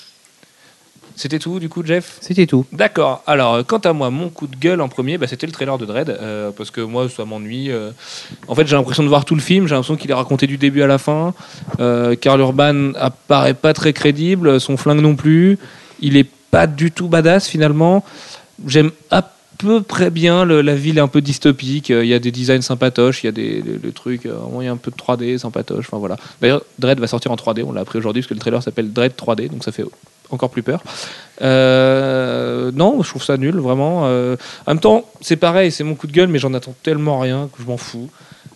C'était 1.16 1.38
tout 1.38 1.58
du 1.60 1.68
coup, 1.68 1.84
Jeff? 1.84 2.18
C'était 2.20 2.46
tout. 2.46 2.64
D'accord. 2.72 3.22
Alors, 3.26 3.64
quant 3.66 3.78
à 3.78 3.92
moi, 3.92 4.10
mon 4.10 4.28
coup 4.28 4.46
de 4.46 4.56
gueule 4.56 4.80
en 4.80 4.88
premier, 4.88 5.18
bah, 5.18 5.26
c'était 5.26 5.46
le 5.46 5.52
trailer 5.52 5.78
de 5.78 5.84
Dread, 5.86 6.08
euh, 6.10 6.50
parce 6.56 6.70
que 6.70 6.80
moi, 6.80 7.08
ça 7.08 7.24
m'ennuie. 7.24 7.70
euh. 7.70 7.90
En 8.48 8.54
fait, 8.54 8.66
j'ai 8.66 8.76
l'impression 8.76 9.02
de 9.02 9.08
voir 9.08 9.24
tout 9.24 9.34
le 9.34 9.40
film. 9.40 9.66
J'ai 9.66 9.74
l'impression 9.74 9.96
qu'il 9.96 10.10
est 10.10 10.14
raconté 10.14 10.46
du 10.46 10.56
début 10.56 10.82
à 10.82 10.86
la 10.86 10.98
fin. 10.98 11.34
Euh, 11.80 12.14
Karl 12.16 12.40
Urban 12.40 12.92
apparaît 12.94 13.54
pas 13.54 13.72
très 13.74 13.92
crédible, 13.92 14.60
son 14.60 14.76
flingue 14.76 15.00
non 15.00 15.14
plus. 15.16 15.58
Il 16.00 16.16
est 16.16 16.28
pas 16.50 16.66
du 16.66 16.90
tout 16.90 17.08
badass 17.08 17.46
finalement. 17.48 18.04
J'aime 18.66 18.90
à 19.10 19.30
peu 19.58 19.80
près 19.82 20.10
bien 20.10 20.44
le- 20.44 20.60
la 20.60 20.74
ville 20.74 20.98
un 20.98 21.08
peu 21.08 21.20
dystopique. 21.20 21.90
Euh, 21.90 22.04
Il 22.04 22.08
y 22.08 22.14
a 22.14 22.18
des 22.18 22.30
designs 22.32 22.62
sympatoches, 22.62 23.22
il 23.22 23.26
y 23.26 23.28
a 23.28 23.32
des 23.32 23.62
le, 23.62 23.78
le 23.82 23.92
truc, 23.92 24.26
euh, 24.26 24.34
il 24.60 24.64
y 24.64 24.68
a 24.68 24.72
un 24.72 24.76
peu 24.76 24.90
de 24.90 24.96
3D 24.96 25.38
sympatoche. 25.38 25.84
Enfin 25.88 25.98
voilà. 25.98 26.16
D'ailleurs, 26.40 26.62
Dread 26.78 26.98
va 26.98 27.06
sortir 27.06 27.30
en 27.30 27.36
3D. 27.36 27.62
On 27.64 27.72
l'a 27.72 27.82
appris 27.82 27.98
aujourd'hui 27.98 28.22
parce 28.22 28.28
que 28.28 28.34
le 28.34 28.40
trailer 28.40 28.62
s'appelle 28.62 28.92
Dread 28.92 29.12
3D, 29.16 29.48
donc 29.50 29.62
ça 29.62 29.70
fait 29.72 29.84
encore 30.30 30.50
plus 30.50 30.62
peur. 30.62 30.82
Euh, 31.42 32.70
non, 32.74 33.02
je 33.02 33.08
trouve 33.08 33.22
ça 33.22 33.36
nul, 33.36 33.56
vraiment. 33.58 34.02
Euh, 34.06 34.36
en 34.66 34.72
même 34.72 34.80
temps, 34.80 35.04
c'est 35.20 35.36
pareil, 35.36 35.70
c'est 35.72 35.84
mon 35.84 35.94
coup 35.94 36.06
de 36.06 36.12
gueule, 36.12 36.28
mais 36.28 36.38
j'en 36.38 36.54
attends 36.54 36.74
tellement 36.82 37.18
rien 37.18 37.48
que 37.54 37.62
je 37.62 37.66
m'en 37.66 37.76
fous. 37.76 38.10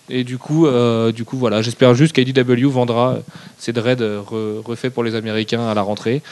Et 0.09 0.23
du 0.23 0.39
coup, 0.39 0.67
euh, 0.69 1.11
du 1.11 1.25
coup 1.25 1.37
voilà, 1.37 1.63
j'espère 1.63 1.95
juste 1.95 2.13
qu'IDW 2.15 2.67
vendra 2.69 3.19
ses 3.59 3.73
dreads 3.73 3.97
re- 4.01 4.63
refaits 4.65 4.93
pour 4.95 5.03
les 5.03 5.17
Américains 5.17 5.67
à 5.67 5.75
la 5.75 5.83
rentrée. 5.83 6.23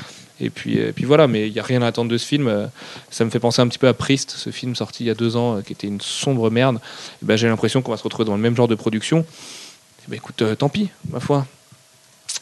Et 0.41 0.49
puis, 0.51 0.79
puis 0.95 1.05
voilà, 1.05 1.27
mais 1.27 1.49
il 1.49 1.53
n'y 1.53 1.59
a 1.59 1.63
rien 1.63 1.83
à 1.83 1.89
attendre 1.89 2.11
de 2.11 2.17
ce 2.19 2.27
film. 2.27 2.71
Ça 3.11 3.25
me 3.25 3.31
fait 3.31 3.41
penser 3.41 3.63
un 3.63 3.69
petit 3.69 3.79
peu 3.79 3.89
à 3.89 3.95
Priest, 3.95 4.33
ce 4.37 4.51
film 4.51 4.75
sorti 4.77 5.05
il 5.05 5.07
y 5.07 5.11
a 5.11 5.15
deux 5.15 5.37
ans, 5.37 5.61
qui 5.61 5.73
était 5.73 5.87
une 5.87 6.01
sombre 6.01 6.51
merde. 6.51 6.79
Ben, 7.23 7.37
J'ai 7.37 7.49
l'impression 7.49 7.83
qu'on 7.83 7.91
va 7.93 7.97
se 7.97 8.03
retrouver 8.05 8.25
dans 8.27 8.35
le 8.37 8.41
même 8.43 8.55
genre 8.57 8.69
de 8.69 8.75
production. 8.75 9.25
Eh 10.07 10.11
ben, 10.11 10.17
écoute, 10.17 10.43
tant 10.59 10.69
pis, 10.69 10.91
ma 11.11 11.19
foi. 11.21 11.47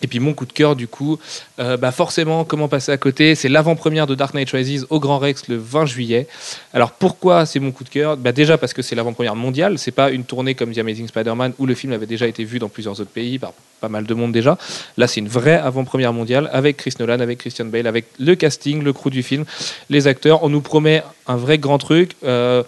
Et 0.00 0.06
puis 0.06 0.18
mon 0.18 0.34
coup 0.34 0.46
de 0.46 0.52
cœur, 0.52 0.74
du 0.74 0.88
coup, 0.88 1.18
euh, 1.58 1.76
bah 1.76 1.92
forcément, 1.92 2.44
comment 2.44 2.68
passer 2.68 2.90
à 2.92 2.96
côté 2.96 3.34
C'est 3.34 3.48
l'avant-première 3.48 4.06
de 4.06 4.14
Dark 4.14 4.34
Knight 4.34 4.50
Rises 4.50 4.86
au 4.90 4.98
Grand 4.98 5.18
Rex 5.18 5.48
le 5.48 5.56
20 5.56 5.86
juillet. 5.86 6.26
Alors 6.72 6.92
pourquoi 6.92 7.46
c'est 7.46 7.60
mon 7.60 7.70
coup 7.70 7.84
de 7.84 7.88
cœur? 7.88 8.16
Bah 8.16 8.32
Déjà 8.32 8.58
parce 8.58 8.72
que 8.72 8.82
c'est 8.82 8.94
l'avant-première 8.94 9.36
mondiale, 9.36 9.78
c'est 9.78 9.92
pas 9.92 10.10
une 10.10 10.24
tournée 10.24 10.54
comme 10.54 10.72
The 10.72 10.78
Amazing 10.78 11.08
Spider-Man 11.08 11.52
où 11.58 11.66
le 11.66 11.74
film 11.74 11.92
avait 11.92 12.06
déjà 12.06 12.26
été 12.26 12.44
vu 12.44 12.58
dans 12.58 12.68
plusieurs 12.68 13.00
autres 13.00 13.10
pays 13.10 13.38
par 13.38 13.52
pas 13.80 13.88
mal 13.88 14.04
de 14.04 14.14
monde 14.14 14.32
déjà. 14.32 14.56
Là, 14.96 15.06
c'est 15.06 15.20
une 15.20 15.28
vraie 15.28 15.58
avant-première 15.58 16.12
mondiale 16.12 16.48
avec 16.52 16.78
Chris 16.78 16.94
Nolan, 16.98 17.20
avec 17.20 17.38
Christian 17.38 17.66
Bale, 17.66 17.86
avec 17.86 18.06
le 18.18 18.34
casting, 18.36 18.82
le 18.82 18.92
crew 18.92 19.10
du 19.10 19.22
film, 19.22 19.44
les 19.90 20.06
acteurs. 20.06 20.44
On 20.44 20.48
nous 20.48 20.60
promet 20.60 21.02
un 21.26 21.36
vrai 21.36 21.58
grand 21.58 21.78
truc. 21.78 22.12
Euh, 22.24 22.62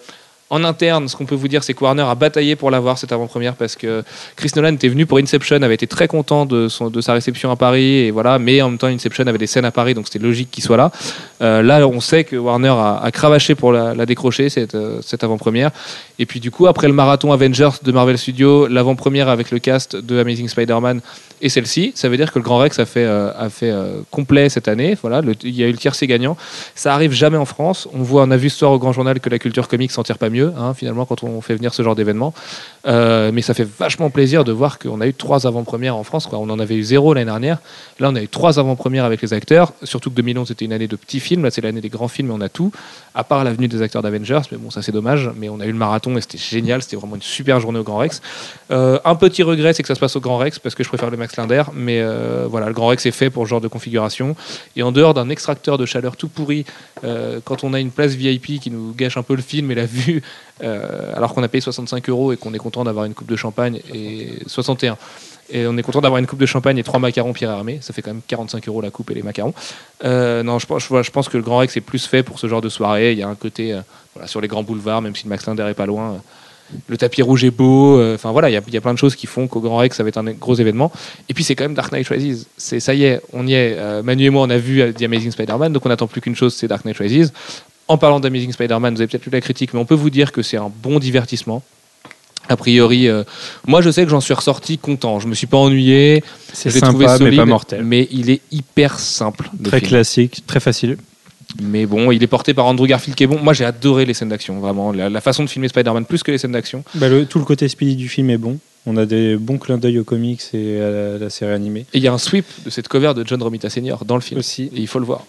en 0.51 0.63
interne, 0.63 1.07
ce 1.07 1.15
qu'on 1.15 1.25
peut 1.25 1.35
vous 1.35 1.47
dire, 1.47 1.63
c'est 1.63 1.73
que 1.73 1.83
Warner 1.83 2.03
a 2.03 2.13
bataillé 2.13 2.55
pour 2.55 2.69
l'avoir 2.69 2.99
cette 2.99 3.11
avant-première 3.11 3.55
parce 3.55 3.75
que 3.75 4.03
Chris 4.35 4.51
Nolan 4.55 4.73
était 4.73 4.89
venu 4.89 5.07
pour 5.07 5.17
Inception, 5.17 5.55
avait 5.61 5.73
été 5.73 5.87
très 5.87 6.07
content 6.07 6.45
de, 6.45 6.67
sa 6.69 7.13
réception 7.13 7.49
à 7.49 7.55
Paris, 7.55 8.05
et 8.05 8.11
voilà. 8.11 8.37
Mais 8.37 8.61
en 8.61 8.69
même 8.69 8.77
temps, 8.77 8.87
Inception 8.87 9.25
avait 9.25 9.39
des 9.39 9.47
scènes 9.47 9.65
à 9.65 9.71
Paris, 9.71 9.95
donc 9.95 10.05
c'était 10.05 10.23
logique 10.23 10.51
qu'il 10.51 10.63
soit 10.63 10.77
là. 10.77 10.91
Euh, 11.41 11.63
là, 11.63 11.87
on 11.87 11.99
sait 11.99 12.23
que 12.23 12.35
Warner 12.35 12.73
a, 12.77 13.09
cravaché 13.11 13.55
pour 13.55 13.71
la, 13.71 14.05
décrocher 14.05 14.49
cette, 14.49 14.75
euh, 14.75 14.99
cette 15.01 15.23
avant-première. 15.23 15.71
Et 16.19 16.25
puis 16.25 16.39
du 16.39 16.51
coup, 16.51 16.67
après 16.67 16.87
le 16.87 16.93
marathon 16.93 17.31
Avengers 17.31 17.71
de 17.81 17.91
Marvel 17.91 18.17
Studios, 18.17 18.67
l'avant-première 18.67 19.29
avec 19.29 19.51
le 19.51 19.59
cast 19.59 19.95
de 19.95 20.19
Amazing 20.19 20.47
Spider-Man 20.47 21.01
et 21.41 21.49
celle-ci, 21.49 21.91
ça 21.95 22.07
veut 22.07 22.17
dire 22.17 22.31
que 22.31 22.39
le 22.39 22.43
Grand 22.43 22.57
Rex 22.57 22.79
a 22.79 22.85
fait, 22.85 23.03
euh, 23.05 24.01
complet 24.11 24.49
cette 24.49 24.67
année. 24.67 24.97
Voilà, 25.01 25.21
il 25.43 25.55
y 25.55 25.63
a 25.63 25.67
eu 25.67 25.71
le 25.71 25.77
tiercé 25.77 26.07
gagnant. 26.07 26.37
Ça 26.75 26.93
arrive 26.93 27.11
jamais 27.11 27.37
en 27.37 27.45
France. 27.45 27.87
On 27.93 28.03
voit, 28.03 28.23
on 28.23 28.31
a 28.31 28.37
vu 28.37 28.49
ce 28.49 28.59
soir 28.59 28.71
au 28.71 28.79
Grand 28.79 28.93
Journal 28.93 29.19
que 29.19 29.29
la 29.29 29.39
culture 29.39 29.67
comique 29.67 29.91
s'en 29.91 30.03
tire 30.03 30.17
pas 30.17 30.29
mieux, 30.29 30.34
hein, 30.41 30.73
finalement, 30.73 31.05
quand 31.05 31.23
on 31.23 31.41
fait 31.41 31.55
venir 31.55 31.73
ce 31.73 31.83
genre 31.83 31.95
d'événement. 31.95 32.33
Euh, 32.87 33.31
mais 33.33 33.41
ça 33.41 33.53
fait 33.53 33.67
vachement 33.67 34.09
plaisir 34.09 34.43
de 34.43 34.51
voir 34.51 34.77
qu'on 34.77 35.01
a 35.01 35.07
eu 35.07 35.13
trois 35.13 35.47
avant-premières 35.47 35.95
en 35.95 36.03
France. 36.03 36.27
Quoi. 36.27 36.39
On 36.39 36.49
en 36.49 36.59
avait 36.59 36.75
eu 36.75 36.83
zéro 36.83 37.13
l'année 37.13 37.25
dernière. 37.25 37.57
Là, 37.99 38.09
on 38.11 38.15
a 38.15 38.21
eu 38.21 38.27
trois 38.27 38.59
avant-premières 38.59 39.05
avec 39.05 39.21
les 39.21 39.33
acteurs. 39.33 39.73
Surtout 39.83 40.09
que 40.09 40.15
2011, 40.15 40.47
c'était 40.47 40.65
une 40.65 40.73
année 40.73 40.87
de 40.87 40.95
petits 40.95 41.19
films. 41.19 41.43
Là, 41.43 41.51
c'est 41.51 41.61
l'année 41.61 41.81
des 41.81 41.89
grands 41.89 42.07
films 42.07 42.29
et 42.29 42.33
on 42.33 42.41
a 42.41 42.49
tout. 42.49 42.71
À 43.15 43.23
part 43.23 43.43
l'avenue 43.43 43.67
des 43.67 43.81
acteurs 43.81 44.01
d'Avengers. 44.01 44.41
Mais 44.51 44.57
bon, 44.57 44.69
ça, 44.69 44.81
c'est 44.81 44.91
dommage. 44.91 45.31
Mais 45.37 45.49
on 45.49 45.59
a 45.59 45.65
eu 45.65 45.71
le 45.71 45.77
marathon 45.77 46.15
et 46.17 46.21
c'était 46.21 46.37
génial. 46.37 46.81
C'était 46.83 46.97
vraiment 46.97 47.15
une 47.15 47.21
super 47.21 47.59
journée 47.59 47.79
au 47.79 47.83
Grand 47.83 47.97
Rex. 47.97 48.21
Euh, 48.71 48.99
un 49.03 49.15
petit 49.15 49.41
regret, 49.41 49.73
c'est 49.73 49.81
que 49.81 49.87
ça 49.87 49.95
se 49.95 49.99
passe 49.99 50.15
au 50.15 50.21
Grand 50.21 50.37
Rex 50.37 50.59
parce 50.59 50.75
que 50.75 50.83
je 50.83 50.89
préfère 50.89 51.09
le 51.09 51.17
Max 51.17 51.35
Linder. 51.37 51.63
Mais 51.73 52.01
euh, 52.01 52.45
voilà, 52.49 52.67
le 52.67 52.73
Grand 52.73 52.87
Rex 52.87 53.05
est 53.05 53.11
fait 53.11 53.29
pour 53.29 53.45
ce 53.45 53.49
genre 53.49 53.61
de 53.61 53.67
configuration. 53.67 54.35
Et 54.75 54.83
en 54.83 54.91
dehors 54.91 55.13
d'un 55.13 55.29
extracteur 55.29 55.77
de 55.77 55.85
chaleur 55.85 56.17
tout 56.17 56.27
pourri, 56.27 56.65
quand 57.43 57.63
on 57.63 57.73
a 57.73 57.79
une 57.79 57.91
place 57.91 58.13
VIP 58.13 58.59
qui 58.59 58.71
nous 58.71 58.93
gâche 58.93 59.17
un 59.17 59.23
peu 59.23 59.35
le 59.35 59.41
film 59.41 59.69
et 59.69 59.75
la 59.75 59.85
vue, 59.85 60.23
euh, 60.63 61.13
alors 61.15 61.33
qu'on 61.33 61.43
a 61.43 61.47
payé 61.47 61.61
65 61.61 62.07
euros 62.09 62.31
et 62.31 62.37
qu'on 62.37 62.53
est 62.53 62.59
content 62.59 62.83
d'avoir 62.83 63.05
une 63.05 63.13
coupe 63.13 63.29
de 63.29 63.35
champagne 63.35 63.81
et 63.93 64.29
61. 64.47 64.97
Et 65.49 65.67
on 65.67 65.77
est 65.77 65.83
content 65.83 66.01
d'avoir 66.01 66.17
une 66.17 66.25
coupe 66.25 66.39
de 66.39 66.45
champagne 66.45 66.77
et 66.77 66.83
trois 66.83 66.99
macarons 66.99 67.33
Pierre 67.33 67.51
Hermé. 67.51 67.79
Ça 67.81 67.93
fait 67.93 68.01
quand 68.01 68.11
même 68.11 68.21
45 68.25 68.67
euros 68.67 68.81
la 68.81 68.89
coupe 68.89 69.11
et 69.11 69.13
les 69.13 69.21
macarons. 69.21 69.53
Euh, 70.03 70.43
non, 70.43 70.57
je, 70.59 70.65
pense- 70.65 71.29
que 71.29 71.37
le 71.37 71.43
Grand 71.43 71.57
Rex 71.57 71.75
est 71.77 71.81
plus 71.81 72.07
fait 72.07 72.23
pour 72.23 72.39
ce 72.39 72.47
genre 72.47 72.61
de 72.61 72.69
soirée. 72.69 73.11
Il 73.11 73.19
y 73.19 73.23
a 73.23 73.27
un 73.27 73.35
côté 73.35 73.73
euh, 73.73 73.81
sur 74.25 74.41
les 74.41 74.47
grands 74.47 74.63
boulevards, 74.63 75.01
même 75.01 75.15
si 75.15 75.25
le 75.25 75.29
Max 75.29 75.45
Linder 75.45 75.67
est 75.69 75.75
pas 75.75 75.85
loin. 75.85 76.19
le 76.87 76.97
tapis 76.97 77.21
rouge 77.21 77.43
est 77.43 77.51
beau. 77.51 78.01
Enfin 78.15 78.31
voilà, 78.31 78.49
il 78.49 78.53
y 78.53 78.77
a, 78.77 78.81
plein 78.81 78.93
de 78.93 78.97
choses 78.97 79.15
qui 79.15 79.27
font 79.27 79.47
qu'au 79.47 79.59
Grand 79.59 79.77
Rex, 79.77 79.97
ça 79.97 80.03
va 80.03 80.09
être 80.09 80.17
un 80.17 80.31
gros 80.31 80.55
événement. 80.55 80.91
Et 81.29 81.35
puis 81.35 81.43
c'est 81.43 81.53
quand 81.53 81.65
même 81.65 81.75
Dark 81.75 81.91
Knight 81.91 82.07
Rises. 82.07 82.47
C'est 82.57 82.79
ça 82.79 82.95
y 82.95 83.03
est, 83.03 83.21
on 83.31 83.45
y 83.45 83.53
est. 83.53 84.01
Manu 84.01 84.23
et 84.23 84.29
moi, 84.31 84.41
on 84.41 84.49
a 84.49 84.57
vu 84.57 84.93
The 84.93 85.03
Amazing 85.03 85.31
Spider-Man, 85.31 85.73
donc 85.73 85.85
on 85.85 85.89
n'attend 85.89 86.07
plus 86.07 86.21
qu'une 86.21 86.35
chose, 86.35 86.55
c'est 86.55 86.67
Dark 86.67 86.85
Knight 86.85 86.97
Rises. 86.97 87.33
En 87.87 87.97
parlant 87.97 88.19
d'Amazing 88.19 88.51
Spider-Man, 88.51 88.95
vous 88.95 89.01
avez 89.01 89.07
peut-être 89.07 89.25
lu 89.25 89.31
la 89.31 89.41
critique, 89.41 89.73
mais 89.73 89.79
on 89.79 89.85
peut 89.85 89.95
vous 89.95 90.09
dire 90.09 90.31
que 90.31 90.41
c'est 90.41 90.57
un 90.57 90.71
bon 90.81 90.97
divertissement. 90.99 91.61
A 92.47 92.57
priori, 92.57 93.07
euh, 93.07 93.23
moi 93.65 93.81
je 93.81 93.89
sais 93.89 94.03
que 94.03 94.09
j'en 94.09 94.21
suis 94.21 94.33
ressorti 94.33 94.77
content. 94.77 95.19
Je 95.19 95.27
me 95.27 95.33
suis 95.33 95.47
pas 95.47 95.57
ennuyé. 95.57 96.23
C'est 96.53 96.71
l'ai 96.73 96.79
trouvé 96.81 97.05
sympa, 97.07 97.13
mais 97.13 97.25
solide, 97.25 97.39
pas 97.39 97.45
mortel. 97.45 97.83
Mais 97.83 98.07
il 98.11 98.29
est 98.29 98.41
hyper 98.51 98.99
simple. 98.99 99.49
le 99.59 99.65
Très 99.69 99.79
film. 99.79 99.89
classique, 99.89 100.43
très 100.45 100.59
facile. 100.59 100.97
Mais 101.61 101.85
bon, 101.85 102.11
il 102.11 102.21
est 102.21 102.27
porté 102.27 102.53
par 102.53 102.65
Andrew 102.67 102.85
Garfield 102.85 103.15
qui 103.15 103.23
est 103.23 103.27
bon. 103.27 103.39
Moi 103.39 103.53
j'ai 103.53 103.65
adoré 103.65 104.05
les 104.05 104.13
scènes 104.13 104.29
d'action, 104.29 104.59
vraiment. 104.59 104.91
La, 104.91 105.09
la 105.09 105.21
façon 105.21 105.43
de 105.43 105.49
filmer 105.49 105.69
Spider-Man 105.69 106.05
plus 106.05 106.21
que 106.21 106.31
les 106.31 106.37
scènes 106.37 106.51
d'action. 106.51 106.83
Bah, 106.95 107.07
le- 107.09 107.25
tout 107.25 107.39
le 107.39 107.45
côté 107.45 107.67
speedy 107.67 107.95
du 107.95 108.09
film 108.09 108.29
est 108.29 108.37
bon. 108.37 108.59
On 108.85 108.97
a 108.97 109.07
des 109.07 109.37
bons 109.37 109.57
clins 109.57 109.77
d'œil 109.79 109.97
aux 109.97 110.03
comics 110.03 110.41
et 110.53 110.79
à 110.79 110.89
la, 110.91 111.17
la 111.17 111.29
série 111.31 111.51
animée. 111.53 111.85
Et 111.93 111.97
il 111.97 112.03
y 112.03 112.07
a 112.07 112.13
un 112.13 112.19
sweep 112.19 112.45
de 112.63 112.69
cette 112.69 112.87
cover 112.87 113.13
de 113.15 113.25
John 113.25 113.41
Romita 113.41 113.69
Sr. 113.71 114.05
dans 114.05 114.15
le 114.15 114.21
film. 114.21 114.39
Aussi. 114.39 114.63
Et 114.75 114.81
il 114.81 114.87
faut 114.87 114.99
le 114.99 115.05
voir. 115.05 115.25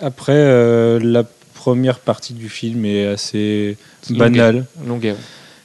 Après, 0.00 0.34
euh, 0.36 1.00
la 1.02 1.24
première 1.60 1.98
partie 1.98 2.32
du 2.32 2.48
film 2.48 2.86
est 2.86 3.06
assez 3.06 3.76
banale. 4.08 4.64
Longuet. 4.86 5.10
ouais. 5.12 5.16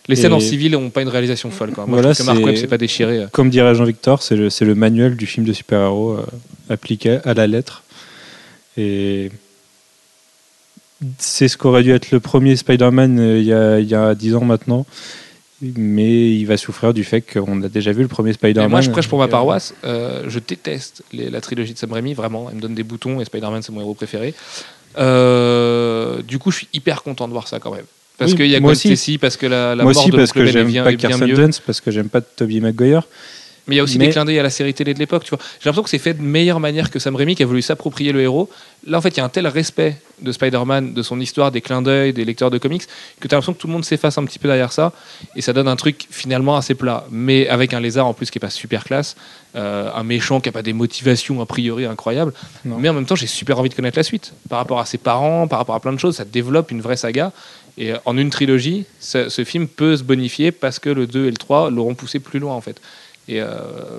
Les 0.09 0.19
Et- 0.19 0.21
scènes 0.21 0.33
en 0.33 0.39
civil 0.41 0.73
n'ont 0.73 0.89
pas 0.89 1.01
une 1.01 1.07
réalisation 1.07 1.49
folle. 1.51 1.71
Quoi. 1.71 1.85
Moi, 1.85 1.95
Voilà, 1.99 2.11
je 2.13 2.15
trouve 2.21 2.25
que 2.27 2.31
Mark 2.31 2.39
c'est- 2.39 2.45
Webb 2.45 2.55
s'est 2.57 2.67
pas 2.67 2.77
déchiré. 2.77 3.19
euh. 3.19 3.27
Comme 3.31 3.49
dirait 3.49 3.73
Jean-Victor, 3.73 4.21
c'est 4.21 4.35
le, 4.35 4.49
le 4.61 4.75
manuel 4.75 5.15
du 5.15 5.25
film 5.25 5.45
de 5.45 5.53
super-héros 5.53 6.11
euh, 6.17 6.25
appliqué 6.69 7.19
à 7.23 7.33
la 7.33 7.47
lettre. 7.47 7.83
Et 8.77 9.31
c'est 11.17 11.47
ce 11.47 11.57
qu'aurait 11.57 11.83
dû 11.83 11.91
être 11.91 12.11
le 12.11 12.19
premier 12.19 12.55
Spider-Man 12.55 13.19
euh, 13.19 13.39
il 13.39 13.45
y, 13.45 13.53
a, 13.53 13.79
il 13.79 13.87
y 13.87 13.95
a 13.95 14.13
10 14.15 14.35
ans 14.35 14.43
maintenant. 14.45 14.85
Mais 15.61 16.31
il 16.35 16.43
va 16.45 16.57
souffrir 16.57 16.93
du 16.93 17.03
fait 17.05 17.21
qu'on 17.21 17.63
a 17.63 17.69
déjà 17.69 17.91
vu 17.93 18.01
le 18.01 18.07
premier 18.09 18.33
Spider-Man. 18.33 18.69
moi, 18.69 18.81
je 18.81 18.91
prêche 18.91 19.07
pour 19.07 19.19
ma 19.19 19.25
euh, 19.25 19.27
paroisse. 19.29 19.73
Euh, 19.85 20.23
je 20.27 20.39
déteste 20.39 21.03
les- 21.13 21.29
la 21.29 21.39
trilogie 21.41 21.73
de 21.73 21.77
Sam 21.79 21.93
Raimi, 21.93 22.13
vraiment. 22.13 22.47
Elle 22.49 22.57
me 22.57 22.61
donne 22.61 22.75
des 22.75 22.83
boutons 22.83 23.21
et 23.21 23.25
Spider-Man, 23.25 23.61
c'est 23.63 23.71
mon 23.71 23.79
héros 23.81 23.93
préféré. 23.93 24.33
Euh, 24.97 26.21
du 26.21 26.39
coup, 26.39 26.51
je 26.51 26.57
suis 26.57 26.67
hyper 26.73 27.03
content 27.03 27.27
de 27.27 27.33
voir 27.33 27.47
ça 27.47 27.59
quand 27.59 27.71
même. 27.73 27.85
Parce 28.17 28.31
Oui, 28.31 28.37
qu'il 28.37 28.47
y 28.47 28.55
a 28.55 28.59
Gwen. 28.59 28.75
Stacy, 28.75 29.17
parce 29.17 29.35
que 29.35 29.45
la, 29.45 29.75
la 29.75 29.83
Moi 29.83 29.91
mort 29.93 30.03
aussi, 30.03 30.11
de 30.11 30.17
parce 30.17 30.31
que 30.31 30.45
j'aime 30.45 30.71
pas 30.71 30.91
mieux. 31.25 31.35
Dunst, 31.35 31.61
parce 31.65 31.81
que 31.81 31.91
j'aime 31.91 32.09
pas 32.09 32.21
Tobey 32.21 32.59
Maguire. 32.61 33.03
Mais 33.67 33.75
il 33.75 33.77
y 33.77 33.79
a 33.79 33.83
aussi 33.83 33.97
Mais- 33.97 34.05
des 34.07 34.11
clins 34.11 34.25
d'œil 34.25 34.37
à 34.39 34.43
la 34.43 34.49
série 34.51 34.73
télé 34.73 34.93
de 34.93 34.99
l'époque, 34.99 35.23
tu 35.23 35.31
vois. 35.31 35.39
J'ai 35.59 35.65
l'impression 35.69 35.81
que 35.83 35.89
c'est 35.89 35.97
fait 35.97 36.13
de 36.13 36.21
meilleure 36.21 36.59
manière 36.59 36.91
que 36.91 36.99
Sam 36.99 37.15
Raimi 37.15 37.35
qui 37.35 37.41
a 37.43 37.45
voulu 37.47 37.61
s'approprier 37.63 38.11
le 38.11 38.21
héros. 38.21 38.47
Là, 38.85 38.99
en 38.99 39.01
fait, 39.01 39.09
il 39.09 39.17
y 39.17 39.19
a 39.21 39.25
un 39.25 39.29
tel 39.29 39.47
respect 39.47 39.97
de 40.21 40.31
Spider-Man, 40.31 40.93
de 40.93 41.01
son 41.01 41.19
histoire, 41.19 41.51
des 41.51 41.61
clins 41.61 41.81
d'œil, 41.81 42.13
des 42.13 42.25
lecteurs 42.25 42.51
de 42.51 42.59
comics, 42.59 42.83
que 43.19 43.27
tu 43.27 43.33
as 43.33 43.37
l'impression 43.37 43.53
que 43.53 43.57
tout 43.57 43.65
le 43.67 43.73
monde 43.73 43.83
s'efface 43.83 44.17
un 44.19 44.23
petit 44.25 44.37
peu 44.37 44.47
derrière 44.47 44.71
ça. 44.71 44.93
Et 45.35 45.41
ça 45.41 45.51
donne 45.51 45.67
un 45.67 45.75
truc 45.75 46.05
finalement 46.11 46.55
assez 46.57 46.75
plat. 46.75 47.05
Mais 47.09 47.47
avec 47.47 47.73
un 47.73 47.79
lézard 47.79 48.05
en 48.05 48.13
plus 48.13 48.29
qui 48.29 48.37
est 48.37 48.39
pas 48.39 48.51
super 48.51 48.83
classe, 48.83 49.15
euh, 49.55 49.89
un 49.95 50.03
méchant 50.03 50.39
qui 50.39 50.49
a 50.49 50.51
pas 50.51 50.61
des 50.61 50.73
motivations 50.73 51.41
a 51.41 51.45
priori 51.47 51.85
incroyables. 51.85 52.33
Non. 52.65 52.77
Mais 52.77 52.89
en 52.89 52.93
même 52.93 53.05
temps, 53.07 53.15
j'ai 53.15 53.25
super 53.27 53.57
envie 53.59 53.69
de 53.69 53.73
connaître 53.75 53.97
la 53.97 54.03
suite. 54.03 54.33
Par 54.47 54.59
rapport 54.59 54.79
à 54.79 54.85
ses 54.85 54.99
parents, 54.99 55.47
par 55.47 55.57
rapport 55.57 55.73
à 55.75 55.79
plein 55.79 55.93
de 55.93 55.99
choses, 55.99 56.17
ça 56.17 56.25
développe 56.25 56.69
une 56.69 56.81
vraie 56.81 56.97
saga. 56.97 57.31
Et 57.79 57.91
euh, 57.93 57.97
en 58.05 58.15
une 58.17 58.29
trilogie, 58.29 58.85
ce, 58.99 59.27
ce 59.29 59.43
film 59.43 59.67
peut 59.67 59.97
se 59.97 60.03
bonifier 60.03 60.51
parce 60.51 60.77
que 60.79 60.89
le 60.91 61.07
2 61.07 61.25
et 61.25 61.31
le 61.31 61.37
3 61.37 61.71
l'auront 61.71 61.95
poussé 61.95 62.19
plus 62.19 62.39
loin 62.39 62.53
en 62.53 62.61
fait. 62.61 62.79
Et 63.27 63.41
euh, 63.41 63.47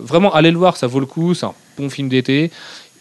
vraiment, 0.02 0.33
allez 0.35 0.50
le 0.50 0.59
voir, 0.59 0.76
ça 0.76 0.87
vaut 0.87 1.00
le 1.00 1.06
coup. 1.06 1.35
C'est 1.35 1.47
un 1.47 1.54
bon 1.78 1.90
film 1.90 2.09
d'été. 2.09 2.50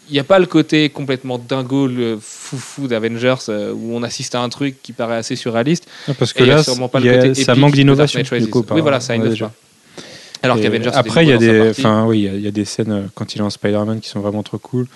Il 0.08 0.12
n'y 0.12 0.20
a 0.20 0.24
pas 0.24 0.38
le 0.38 0.46
côté 0.46 0.88
complètement 0.88 1.36
dingo, 1.38 1.88
le 1.88 2.18
foufou 2.20 2.86
d'Avengers 2.86 3.34
euh, 3.48 3.72
où 3.72 3.92
on 3.94 4.02
assiste 4.04 4.36
à 4.36 4.40
un 4.40 4.48
truc 4.48 4.76
qui 4.82 4.92
paraît 4.92 5.16
assez 5.16 5.34
surréaliste. 5.34 5.88
Ah, 6.08 6.12
Parce 6.16 6.32
que 6.32 6.44
là, 6.44 6.62
pas 6.88 7.00
le 7.00 7.12
côté 7.12 7.34
ça 7.34 7.54
manque 7.56 7.74
d'innovation. 7.74 8.20
Oui, 8.30 8.80
voilà, 8.80 9.00
ça 9.00 9.16
innove 9.16 9.36
pas. 9.36 9.52
Alors 10.42 10.60
qu'Avengers, 10.60 10.90
Après, 10.94 11.24
il 11.24 11.30
y 11.30 11.32
a 11.32 11.38
des, 11.38 11.70
enfin 11.70 12.04
oui, 12.06 12.20
il 12.20 12.24
y 12.24 12.28
a- 12.28 12.34
il 12.34 12.40
y, 12.40 12.46
a 12.46 12.50
des 12.52 12.64
scènes 12.64 12.92
euh, 12.92 13.02
quand 13.14 13.34
il 13.34 13.38
est 13.38 13.42
en 13.42 13.50
Spider-Man 13.50 14.00
qui 14.00 14.08
sont 14.08 14.20
vraiment 14.20 14.42
trop 14.44 14.58
cool. 14.58 14.86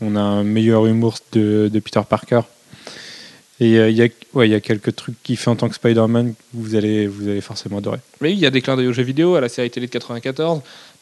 On 0.00 0.14
a 0.14 0.20
un 0.20 0.44
meilleur 0.44 0.86
humour 0.86 1.16
de, 1.32 1.68
de 1.72 1.80
Peter 1.80 2.00
Parker. 2.08 2.42
Et 3.60 3.78
euh, 3.78 3.90
il 3.90 3.96
y 3.96 4.02
a, 4.02 4.08
ouais, 4.34 4.48
il 4.48 4.52
y 4.52 4.54
a 4.54 4.60
quelques 4.60 4.94
trucs 4.96 5.22
qu'il 5.22 5.36
fait 5.36 5.50
en 5.50 5.56
tant 5.56 5.68
que 5.68 5.74
Spider-Man 5.74 6.32
que 6.34 6.38
vous 6.54 6.76
allez, 6.76 7.06
vous 7.06 7.28
allez 7.28 7.40
forcément 7.42 7.78
adorer. 7.78 7.98
Mais 8.20 8.32
il 8.32 8.38
y 8.38 8.46
a 8.46 8.50
des 8.50 8.62
clins 8.62 8.76
d'œil 8.76 8.86
aux 8.86 8.92
jeux 8.92 9.02
vidéo, 9.02 9.34
à 9.34 9.40
la 9.40 9.48
série 9.48 9.70
télé 9.70 9.86
de 9.86 9.92
94, 9.92 10.60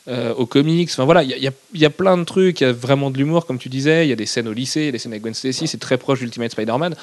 euh, 0.09 0.33
aux 0.35 0.47
comics. 0.47 0.88
Enfin 0.90 1.05
voilà, 1.05 1.23
il 1.23 1.31
y, 1.31 1.85
a- 1.85 1.90
plein 1.90 2.16
de 2.16 2.25
trucs. 2.25 2.61
Il 2.61 2.64
y 2.64 2.66
a 2.66 2.73
vraiment 2.73 3.11
de 3.11 3.18
l'humour, 3.18 3.44
comme 3.47 3.59
tu 3.59 3.68
disais. 3.68 4.07
Il 4.07 4.09
y 4.09 4.12
a 4.12 4.16
des 4.16 4.27
scènes 4.27 4.49
au 4.49 4.53
lycée, 4.53 4.87
y 4.87 4.88
a 4.88 4.92
des 4.92 4.99
scènes 4.99 5.12
avec 5.12 5.23
Gwen 5.23 5.35
Stacy. 5.35 5.66
C'est 5.66 5.79
très 5.79 5.99
proche 5.99 6.21
d'Ultimate 6.21 6.53
Spider-Man. 6.53 6.94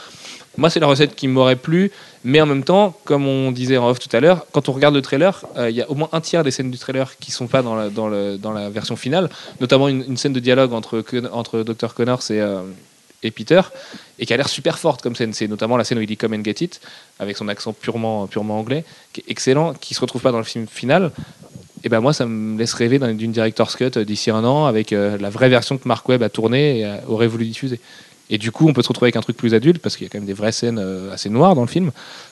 Moi, 0.57 0.69
c'est 0.69 0.79
la 0.79 0.87
recette 0.87 1.15
qui 1.15 1.27
m'aurait 1.27 1.55
plu. 1.55 1.91
Mais 2.23 2.41
en 2.41 2.45
même 2.47 2.63
temps, 2.63 2.97
comme 3.03 3.27
on 3.27 3.51
disait 3.51 3.77
en 3.77 3.87
off 3.89 3.99
tout 3.99 4.15
à 4.15 4.19
l'heure, 4.19 4.47
quand 4.51 4.69
on 4.69 4.71
regarde 4.71 4.95
le 4.95 5.01
trailer, 5.01 5.45
euh, 5.57 5.69
il 5.69 5.75
y 5.75 5.81
a 5.81 5.89
au 5.89 5.95
moins 5.95 6.09
un 6.13 6.21
tiers 6.21 6.43
des 6.43 6.51
scènes 6.51 6.71
du 6.71 6.77
trailer 6.77 7.17
qui 7.19 7.31
sont 7.31 7.47
pas 7.47 7.61
dans 7.61 7.75
la, 7.75 8.69
version 8.69 8.95
finale. 8.95 9.29
Notamment 9.61 9.87
une, 9.87 10.17
scène 10.17 10.33
de 10.33 10.39
dialogue 10.39 10.73
entre, 10.73 11.03
Dr. 11.63 11.93
Connors 11.93 12.31
et, 12.31 12.41
euh, 12.41 12.61
et 13.25 13.31
Peter, 13.31 13.61
et 14.19 14.25
qui 14.25 14.33
a 14.33 14.37
l'air 14.37 14.47
super 14.47 14.79
forte 14.79 15.01
comme 15.01 15.15
scène. 15.15 15.33
C'est 15.33 15.47
notamment 15.47 15.77
la 15.77 15.83
scène 15.83 15.97
où 15.97 16.01
il 16.01 16.07
dit 16.07 16.17
Come 16.17 16.33
and 16.33 16.43
get 16.43 16.63
it, 16.63 16.79
avec 17.19 17.37
son 17.37 17.47
accent 17.47 17.73
purement, 17.73 18.27
purement 18.27 18.59
anglais, 18.59 18.85
qui 19.13 19.21
est 19.21 19.25
excellent, 19.27 19.73
qui 19.73 19.93
se 19.93 20.01
retrouve 20.01 20.21
pas 20.21 20.31
dans 20.31 20.37
le 20.37 20.43
film 20.43 20.67
final. 20.67 21.11
Et 21.85 21.89
ben 21.89 22.01
moi, 22.01 22.13
ça 22.13 22.25
me 22.25 22.57
laisse 22.57 22.73
rêver 22.73 22.97
d'un- 22.97 23.13
d'une 23.13 23.31
director's 23.31 23.75
cut 23.75 23.91
euh, 23.95 24.03
d'ici 24.03 24.31
un 24.31 24.43
an 24.43 24.65
avec 24.65 24.91
euh, 24.91 25.19
la 25.19 25.29
vraie 25.29 25.49
version 25.49 25.77
que 25.77 25.87
Mark 25.87 26.09
Webb 26.09 26.23
a 26.23 26.29
tournée 26.29 26.79
et 26.79 26.85
euh, 26.85 26.97
aurait 27.07 27.27
voulu 27.27 27.45
diffuser. 27.45 27.79
Et 28.31 28.39
du 28.39 28.51
coup, 28.51 28.67
on 28.67 28.73
peut 28.73 28.81
se 28.81 28.87
retrouver 28.87 29.09
avec 29.09 29.17
un 29.17 29.21
truc 29.21 29.37
plus 29.37 29.53
adulte 29.53 29.77
parce 29.77 29.95
qu'il 29.95 30.05
y 30.05 30.09
a 30.09 30.11
quand 30.11 30.17
même 30.17 30.25
des 30.25 30.33
vraies 30.33 30.51
scènes 30.51 30.83
assez 31.13 31.29
noires 31.29 31.53
dans 31.53 31.61
le 31.61 31.67
film. 31.67 31.91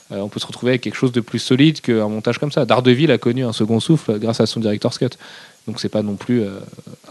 On 0.10 0.28
peut 0.28 0.40
se 0.40 0.48
retrouver 0.48 0.72
avec 0.72 0.82
quelque 0.82 0.96
chose 0.96 1.12
de 1.12 1.22
plus 1.22 1.38
solide 1.38 1.82
qu'un 1.82 2.08
montage 2.08 2.40
comme 2.40 2.52
ça. 2.52 2.66
Daredevil 2.66 3.12
a 3.12 3.20
connu 3.20 3.46
un 3.46 3.54
second 3.54 3.80
souffle 3.80 4.18
grâce 4.18 4.42
à 4.42 4.48
son 4.48 4.60
director's 4.60 4.98
cut. 4.98 5.10
Donc 5.68 5.80
c'est 5.80 5.90
pas 5.90 6.02
non 6.02 6.16
plus 6.16 6.42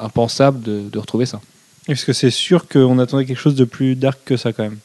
impensable 0.00 0.62
de, 0.62 0.98
retrouver 0.98 1.26
ça. 1.26 1.40
Parce 1.86 2.04
que 2.04 2.12
c'est 2.12 2.32
sûr 2.32 2.66
qu'on 2.66 2.98
attendait 2.98 3.24
quelque 3.24 3.38
chose 3.38 3.54
de 3.54 3.64
plus 3.64 3.94
dark 3.94 4.18
que 4.24 4.36
ça 4.36 4.52
quand 4.52 4.64
même. 4.64 4.78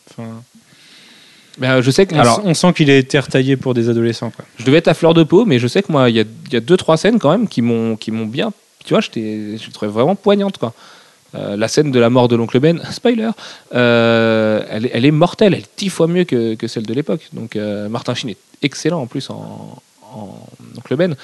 Euh, 1.63 1.81
je 1.81 1.89
sais 1.91 2.05
que 2.05 2.13
on, 2.15 2.19
alors 2.19 2.41
on 2.43 2.53
sent 2.53 2.73
qu'il 2.73 2.89
a 2.91 2.95
été 2.97 3.17
retaillé 3.19 3.57
pour 3.57 3.73
des 3.73 3.89
adolescents. 3.89 4.29
Quoi. 4.29 4.45
je 4.57 4.63
devais 4.65 4.77
être 4.77 4.87
à 4.87 4.93
fleur 4.93 5.13
de 5.13 5.23
peau, 5.23 5.45
mais 5.45 5.57
je 5.59 5.67
sais 5.67 5.81
que 5.81 5.91
moi 5.91 6.09
il 6.09 6.15
y 6.15 6.19
a, 6.19 6.23
il 6.47 6.53
y 6.53 6.55
a 6.55 6.59
deux 6.59 6.77
trois 6.77 6.97
scènes 6.97 7.17
quand 7.19 7.31
même 7.31 7.47
qui 7.47 7.61
m'ont 7.61 7.95
qui 7.95 8.11
m'ont 8.11 8.25
bien. 8.27 8.53
Tu 8.85 8.93
vois, 8.93 9.01
j'étais- 9.01 9.57
je 9.57 9.69
trouvais 9.71 9.91
vraiment 9.91 10.15
poignante 10.15 10.57
quoi. 10.59 10.73
Euh, 11.35 11.57
la 11.57 11.67
scène 11.67 11.91
de 11.91 11.99
la 11.99 12.09
mort 12.09 12.27
de 12.29 12.35
l'oncle 12.37 12.59
Ben, 12.59 12.79
spoiler, 12.91 13.29
euh, 13.75 14.61
elle, 14.69 14.85
est- 14.85 14.91
elle 14.93 15.05
est 15.05 15.11
mortelle, 15.11 15.53
elle 15.53 15.59
est 15.61 15.69
dix 15.77 15.89
fois 15.89 16.07
mieux 16.07 16.23
que, 16.23 16.55
que 16.55 16.67
celle 16.67 16.85
de 16.85 16.93
l'époque. 16.93 17.27
Donc 17.33 17.55
euh, 17.55 17.89
Martin 17.89 18.13
Sheen 18.15 18.29
est 18.29 18.37
excellent 18.61 19.01
en 19.01 19.07
plus 19.07 19.29
en, 19.29 19.81
en 20.13 20.39
oncle 20.77 20.95
Ben. 20.95 21.15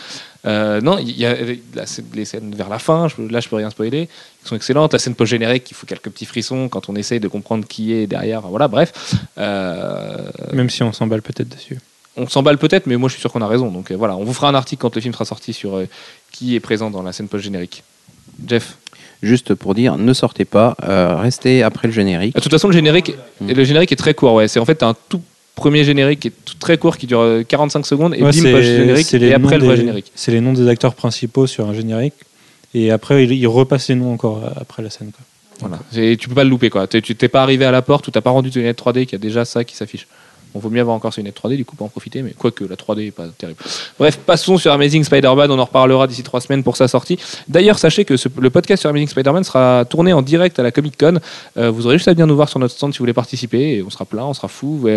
Euh, 0.45 0.81
non, 0.81 0.97
il 0.97 1.17
y 1.17 1.25
a 1.25 1.35
la 1.73 1.83
les 2.13 2.25
scènes 2.25 2.53
vers 2.53 2.67
la 2.69 2.79
fin, 2.79 3.07
je, 3.07 3.21
là 3.31 3.39
je 3.39 3.47
peux 3.47 3.55
rien 3.55 3.69
spoiler, 3.69 4.07
qui 4.41 4.49
sont 4.49 4.55
excellentes. 4.55 4.91
La 4.93 4.99
scène 4.99 5.15
post-générique 5.15 5.63
qui 5.63 5.73
fout 5.73 5.87
quelques 5.87 6.09
petits 6.09 6.25
frissons 6.25 6.67
quand 6.69 6.89
on 6.89 6.95
essaye 6.95 7.19
de 7.21 7.27
comprendre 7.29 7.65
qui 7.67 7.93
est 7.93 8.07
derrière. 8.07 8.41
Voilà, 8.41 8.67
bref. 8.67 8.91
Euh, 9.37 10.29
Même 10.51 10.69
si 10.69 10.83
on 10.83 10.91
s'emballe 10.91 11.21
peut-être 11.21 11.49
dessus. 11.49 11.79
on 12.17 12.27
s'emballe 12.27 12.57
peut-être, 12.57 12.87
mais 12.87 12.97
moi 12.97 13.07
je 13.09 13.13
suis 13.13 13.21
sûr 13.21 13.31
qu'on 13.31 13.41
a 13.41 13.47
raison. 13.47 13.71
Donc 13.71 13.91
euh, 13.91 13.95
voilà, 13.95 14.15
on 14.17 14.23
vous 14.23 14.33
fera 14.33 14.49
un 14.49 14.55
article 14.55 14.81
quand 14.81 14.93
le 14.95 15.01
film 15.01 15.13
sera 15.13 15.25
sorti 15.25 15.53
sur 15.53 15.77
euh, 15.77 15.87
qui 16.31 16.55
est 16.55 16.59
présent 16.59 16.89
dans 16.91 17.03
la 17.03 17.13
scène 17.13 17.27
post-générique. 17.29 17.83
Jeff. 18.47 18.77
Juste 19.21 19.53
pour 19.53 19.73
dire, 19.73 19.95
ne 19.97 20.11
sortez 20.11 20.43
pas, 20.43 20.75
euh, 20.83 21.15
restez 21.15 21.63
après 21.63 21.87
le 21.87 21.93
générique. 21.93 22.35
De 22.35 22.41
toute 22.41 22.51
façon, 22.51 22.67
le 22.67 22.73
générique, 22.73 23.13
Mm. 23.39 23.51
le 23.53 23.63
générique 23.63 23.91
est 23.93 23.95
très 23.95 24.13
court. 24.13 24.33
Ouais. 24.33 24.49
C'est 24.49 24.59
en 24.59 24.65
fait 24.65 24.83
un 24.83 24.93
tout 25.07 25.21
premier 25.55 25.83
générique 25.83 26.21
qui 26.21 26.27
est 26.29 26.33
tout 26.45 26.55
très 26.59 26.77
court, 26.77 26.97
qui 26.97 27.07
dure 27.07 27.21
euh, 27.21 27.43
45 27.43 27.85
secondes, 27.85 28.13
et 28.15 28.23
Ouais, 28.23 28.31
bim, 28.31 28.51
page 28.51 28.65
générique, 28.65 29.13
et 29.13 29.33
après 29.33 29.57
le 29.57 29.65
vrai 29.65 29.77
générique. 29.77 30.11
C'est 30.15 30.31
les 30.31 30.41
noms 30.41 30.53
des 30.53 30.67
acteurs 30.67 30.95
principaux 30.95 31.47
sur 31.47 31.67
un 31.67 31.73
générique. 31.73 32.15
Et 32.73 32.89
après, 32.91 33.23
il, 33.23 33.31
il 33.31 33.47
repasse 33.47 33.89
les 33.89 33.95
noms 33.95 34.11
encore 34.13 34.43
euh, 34.43 34.49
après 34.55 34.81
la 34.81 34.89
scène. 34.89 35.11
Quoi. 35.11 35.23
Voilà. 35.59 35.79
Et 35.95 36.17
tu 36.17 36.27
peux 36.27 36.35
pas 36.35 36.43
le 36.43 36.49
louper. 36.49 36.69
Quoi. 36.69 36.87
Tu 36.87 37.15
t'es 37.15 37.27
pas 37.27 37.43
arrivé 37.43 37.65
à 37.65 37.71
la 37.71 37.81
porte 37.81 38.07
ou 38.07 38.11
t'as 38.11 38.21
pas 38.21 38.31
rendu 38.31 38.49
tes 38.49 38.59
lunettes 38.59 38.79
3D, 38.81 39.05
qu'il 39.05 39.13
y 39.13 39.15
a 39.15 39.19
déjà 39.19 39.45
ça 39.45 39.63
qui 39.63 39.75
s'affiche. 39.75 40.07
On 40.55 40.59
vaut 40.59 40.69
mieux 40.69 40.81
avoir 40.81 40.95
encore 40.95 41.13
ses 41.13 41.21
lunettes 41.21 41.39
3D, 41.41 41.55
du 41.57 41.65
coup, 41.65 41.75
pour 41.75 41.85
en 41.85 41.89
profiter, 41.89 42.21
mais 42.21 42.31
quoique 42.37 42.63
la 42.63 42.75
3D 42.75 43.07
est 43.07 43.11
pas 43.11 43.25
terrible. 43.37 43.59
Bref, 43.99 44.17
passons 44.25 44.57
sur 44.57 44.71
Amazing 44.71 45.03
Spider-Man, 45.03 45.49
on 45.51 45.59
en 45.59 45.65
reparlera 45.65 46.07
d'ici 46.07 46.23
trois 46.23 46.41
semaines 46.41 46.63
pour 46.63 46.77
sa 46.77 46.87
sortie. 46.87 47.17
D'ailleurs, 47.47 47.79
sachez 47.79 48.05
que 48.05 48.15
le 48.39 48.49
podcast 48.49 48.81
sur 48.81 48.89
Amazing 48.89 49.07
Spider-Man 49.09 49.43
sera 49.43 49.85
tourné 49.89 50.13
en 50.13 50.21
direct 50.21 50.59
à 50.59 50.63
la 50.63 50.71
Comic 50.71 50.97
Con. 50.99 51.19
Euh, 51.57 51.71
vous 51.71 51.85
aurez 51.87 51.97
juste 51.97 52.07
à 52.07 52.13
venir 52.13 52.27
nous 52.27 52.35
voir 52.35 52.49
sur 52.49 52.59
notre 52.59 52.73
stand 52.75 52.93
si 52.93 52.99
vous 52.99 53.03
voulez 53.03 53.13
participer, 53.13 53.77
et 53.77 53.83
on 53.83 53.89
sera 53.89 54.05
plein, 54.05 54.23
on 54.25 54.33
sera 54.33 54.47
fou. 54.47 54.87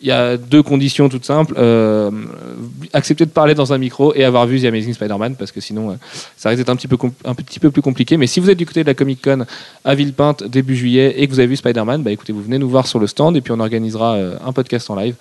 Il 0.00 0.08
y 0.08 0.10
a 0.10 0.36
deux 0.36 0.62
conditions 0.62 1.08
toutes 1.08 1.24
simples 1.24 1.54
Euh, 1.58 2.10
accepter 2.92 3.24
de 3.24 3.30
parler 3.30 3.54
dans 3.54 3.72
un 3.72 3.78
micro 3.78 4.14
et 4.14 4.24
avoir 4.24 4.46
vu 4.46 4.60
The 4.60 4.64
Amazing 4.66 4.94
Spider-Man, 4.94 5.36
parce 5.36 5.52
que 5.52 5.60
sinon, 5.60 5.90
euh, 5.90 5.94
ça 6.36 6.48
risque 6.48 6.58
d'être 6.60 6.68
un 6.70 6.76
petit, 6.76 6.88
peu 6.88 6.96
com- 6.96 7.12
un 7.24 7.34
petit 7.34 7.60
peu 7.60 7.70
plus 7.70 7.82
compliqué. 7.82 8.16
Mais 8.16 8.26
si 8.26 8.40
vous 8.40 8.50
êtes 8.50 8.58
du 8.58 8.66
côté 8.66 8.82
de 8.82 8.86
la 8.88 8.94
Comic 8.94 9.22
Con 9.22 9.44
à 9.84 9.94
Villepinte 9.94 10.44
début 10.44 10.76
juillet 10.76 11.14
et 11.18 11.26
que 11.26 11.32
vous 11.32 11.38
avez 11.40 11.46
vu 11.48 11.56
Spider-Man, 11.56 12.02
bah 12.02 12.10
écoutez, 12.10 12.32
vous 12.32 12.42
venez 12.42 12.58
nous 12.58 12.68
voir 12.68 12.86
sur 12.86 12.98
le 12.98 13.06
stand 13.06 13.36
et 13.36 13.40
puis 13.40 13.52
on 13.52 13.60
organisera 13.60 14.14
euh, 14.14 14.36
un 14.44 14.52
podcast 14.52 14.88
en 14.90 14.96
live 14.96 15.01
live. 15.04 15.14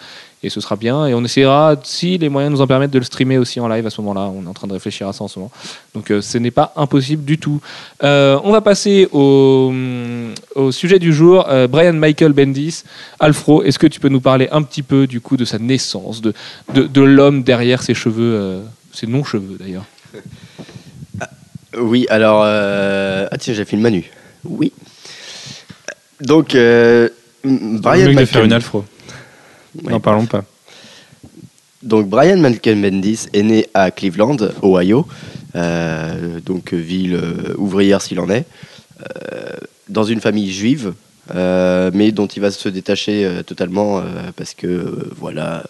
Et 0.44 0.50
ce 0.50 0.60
sera 0.60 0.76
bien. 0.76 1.06
Et 1.06 1.14
on 1.14 1.24
essaiera, 1.24 1.76
si 1.84 2.18
les 2.18 2.28
moyens 2.28 2.52
nous 2.52 2.62
en 2.62 2.66
permettent, 2.68 2.90
de 2.90 2.98
le 2.98 3.06
streamer 3.06 3.38
aussi 3.38 3.60
en 3.60 3.68
live 3.68 3.86
à 3.86 3.92
ce 3.92 4.02
moment-là. 4.02 4.22
On 4.36 4.44
est 4.44 4.48
en 4.48 4.54
train 4.54 4.66
de 4.68 4.74
réfléchir 4.74 5.08
à 5.08 5.14
ça 5.14 5.24
en 5.24 5.28
ce 5.28 5.38
moment. 5.38 5.52
Donc 5.94 6.10
euh, 6.10 6.20
ce 6.20 6.40
n'est 6.40 6.50
pas 6.50 6.74
impossible 6.76 7.24
du 7.24 7.38
tout. 7.38 7.62
Euh, 8.04 8.40
on 8.44 8.52
va 8.52 8.62
passer 8.62 9.08
au, 9.12 9.72
au 10.56 10.72
sujet 10.72 10.98
du 10.98 11.14
jour. 11.14 11.46
Euh, 11.48 11.68
Brian 11.68 11.94
Michael 11.94 12.34
Bendis, 12.34 12.84
Alfro, 13.20 13.62
est-ce 13.62 13.78
que 13.78 13.86
tu 13.86 14.00
peux 14.00 14.10
nous 14.10 14.20
parler 14.22 14.48
un 14.52 14.64
petit 14.64 14.82
peu 14.82 15.06
du 15.06 15.22
coup 15.22 15.38
de 15.38 15.46
sa 15.46 15.60
naissance, 15.60 16.22
de, 16.22 16.34
de, 16.74 16.84
de 16.88 17.02
l'homme 17.02 17.44
derrière 17.44 17.84
ses 17.84 17.94
cheveux, 17.94 18.34
euh, 18.36 18.62
ses 18.92 19.06
non-cheveux 19.06 19.58
d'ailleurs? 19.60 19.86
Oui, 21.78 22.08
alors. 22.10 22.42
euh, 22.46 23.28
Ah 23.32 23.38
tiens, 23.38 23.54
j'ai 23.54 23.64
fait 23.64 23.76
une 23.76 23.82
manu. 23.84 24.10
Oui. 24.44 24.74
Donc, 26.20 26.56
euh, 26.56 27.10
Brian 27.44 28.08
que 28.08 28.10
de 28.10 28.26
faire 28.26 28.42
Michael- 28.42 28.46
une 28.46 28.54
alfro. 28.54 28.84
N'en 29.84 30.00
parlons 30.00 30.26
pas. 30.26 30.44
Donc 31.84 32.08
Brian 32.08 32.38
Michael 32.38 32.80
Bendis 32.82 33.28
est 33.34 33.44
né 33.44 33.68
à 33.74 33.90
Cleveland, 33.92 34.38
Ohio, 34.62 35.08
euh, 35.56 36.40
donc 36.46 36.74
ville 36.74 37.16
euh, 37.16 37.56
ouvrière 37.58 38.02
s'il 38.02 38.20
en 38.20 38.30
est, 38.30 38.46
euh, 39.02 39.58
dans 39.90 40.04
une 40.04 40.22
famille 40.22 40.52
juive, 40.52 40.94
euh, 41.34 41.90
mais 41.94 42.12
dont 42.12 42.28
il 42.28 42.42
va 42.42 42.52
se 42.52 42.70
détacher 42.70 43.28
totalement 43.48 44.04
parce 44.36 44.54
que 44.54 45.10
voilà, 45.18 45.64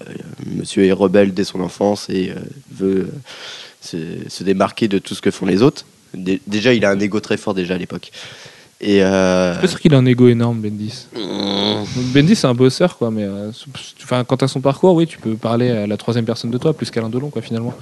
Monsieur 0.45 0.85
est 0.85 0.91
rebelle 0.91 1.33
dès 1.33 1.43
son 1.45 1.61
enfance 1.61 2.09
et 2.09 2.33
veut 2.73 3.09
se, 3.81 3.97
se 4.27 4.43
démarquer 4.43 4.87
de 4.87 4.97
tout 4.99 5.15
ce 5.15 5.21
que 5.21 5.31
font 5.31 5.45
les 5.45 5.61
autres. 5.61 5.85
Dé- 6.13 6.41
déjà, 6.45 6.73
il 6.73 6.83
a 6.83 6.89
un 6.89 6.99
ego 6.99 7.19
très 7.21 7.37
fort 7.37 7.53
déjà 7.53 7.75
à 7.75 7.77
l'époque. 7.77 8.11
Et 8.83 9.03
euh, 9.03 9.49
Je 9.53 9.59
suis 9.59 9.61
pas 9.61 9.67
sûr 9.67 9.79
qu'il 9.79 9.93
a 9.93 9.97
un 9.97 10.05
ego 10.07 10.27
énorme, 10.27 10.59
Bendis. 10.59 11.05
mm, 11.15 11.83
Bendis, 12.15 12.35
c'est 12.35 12.47
un 12.47 12.55
bosseur, 12.55 12.97
quoi, 12.97 13.11
mais 13.11 13.23
euh, 13.25 13.51
enfin, 14.03 14.23
quant 14.23 14.37
à 14.37 14.47
son 14.47 14.59
parcours, 14.59 14.95
oui, 14.95 15.05
tu 15.05 15.19
peux 15.19 15.35
parler 15.35 15.69
à 15.69 15.85
la 15.85 15.97
troisième 15.97 16.25
personne 16.25 16.49
de 16.49 16.57
toi, 16.57 16.73
plus 16.73 16.89
qu'Alain 16.89 17.09
Delon, 17.09 17.29
quoi, 17.29 17.43
finalement. 17.43 17.75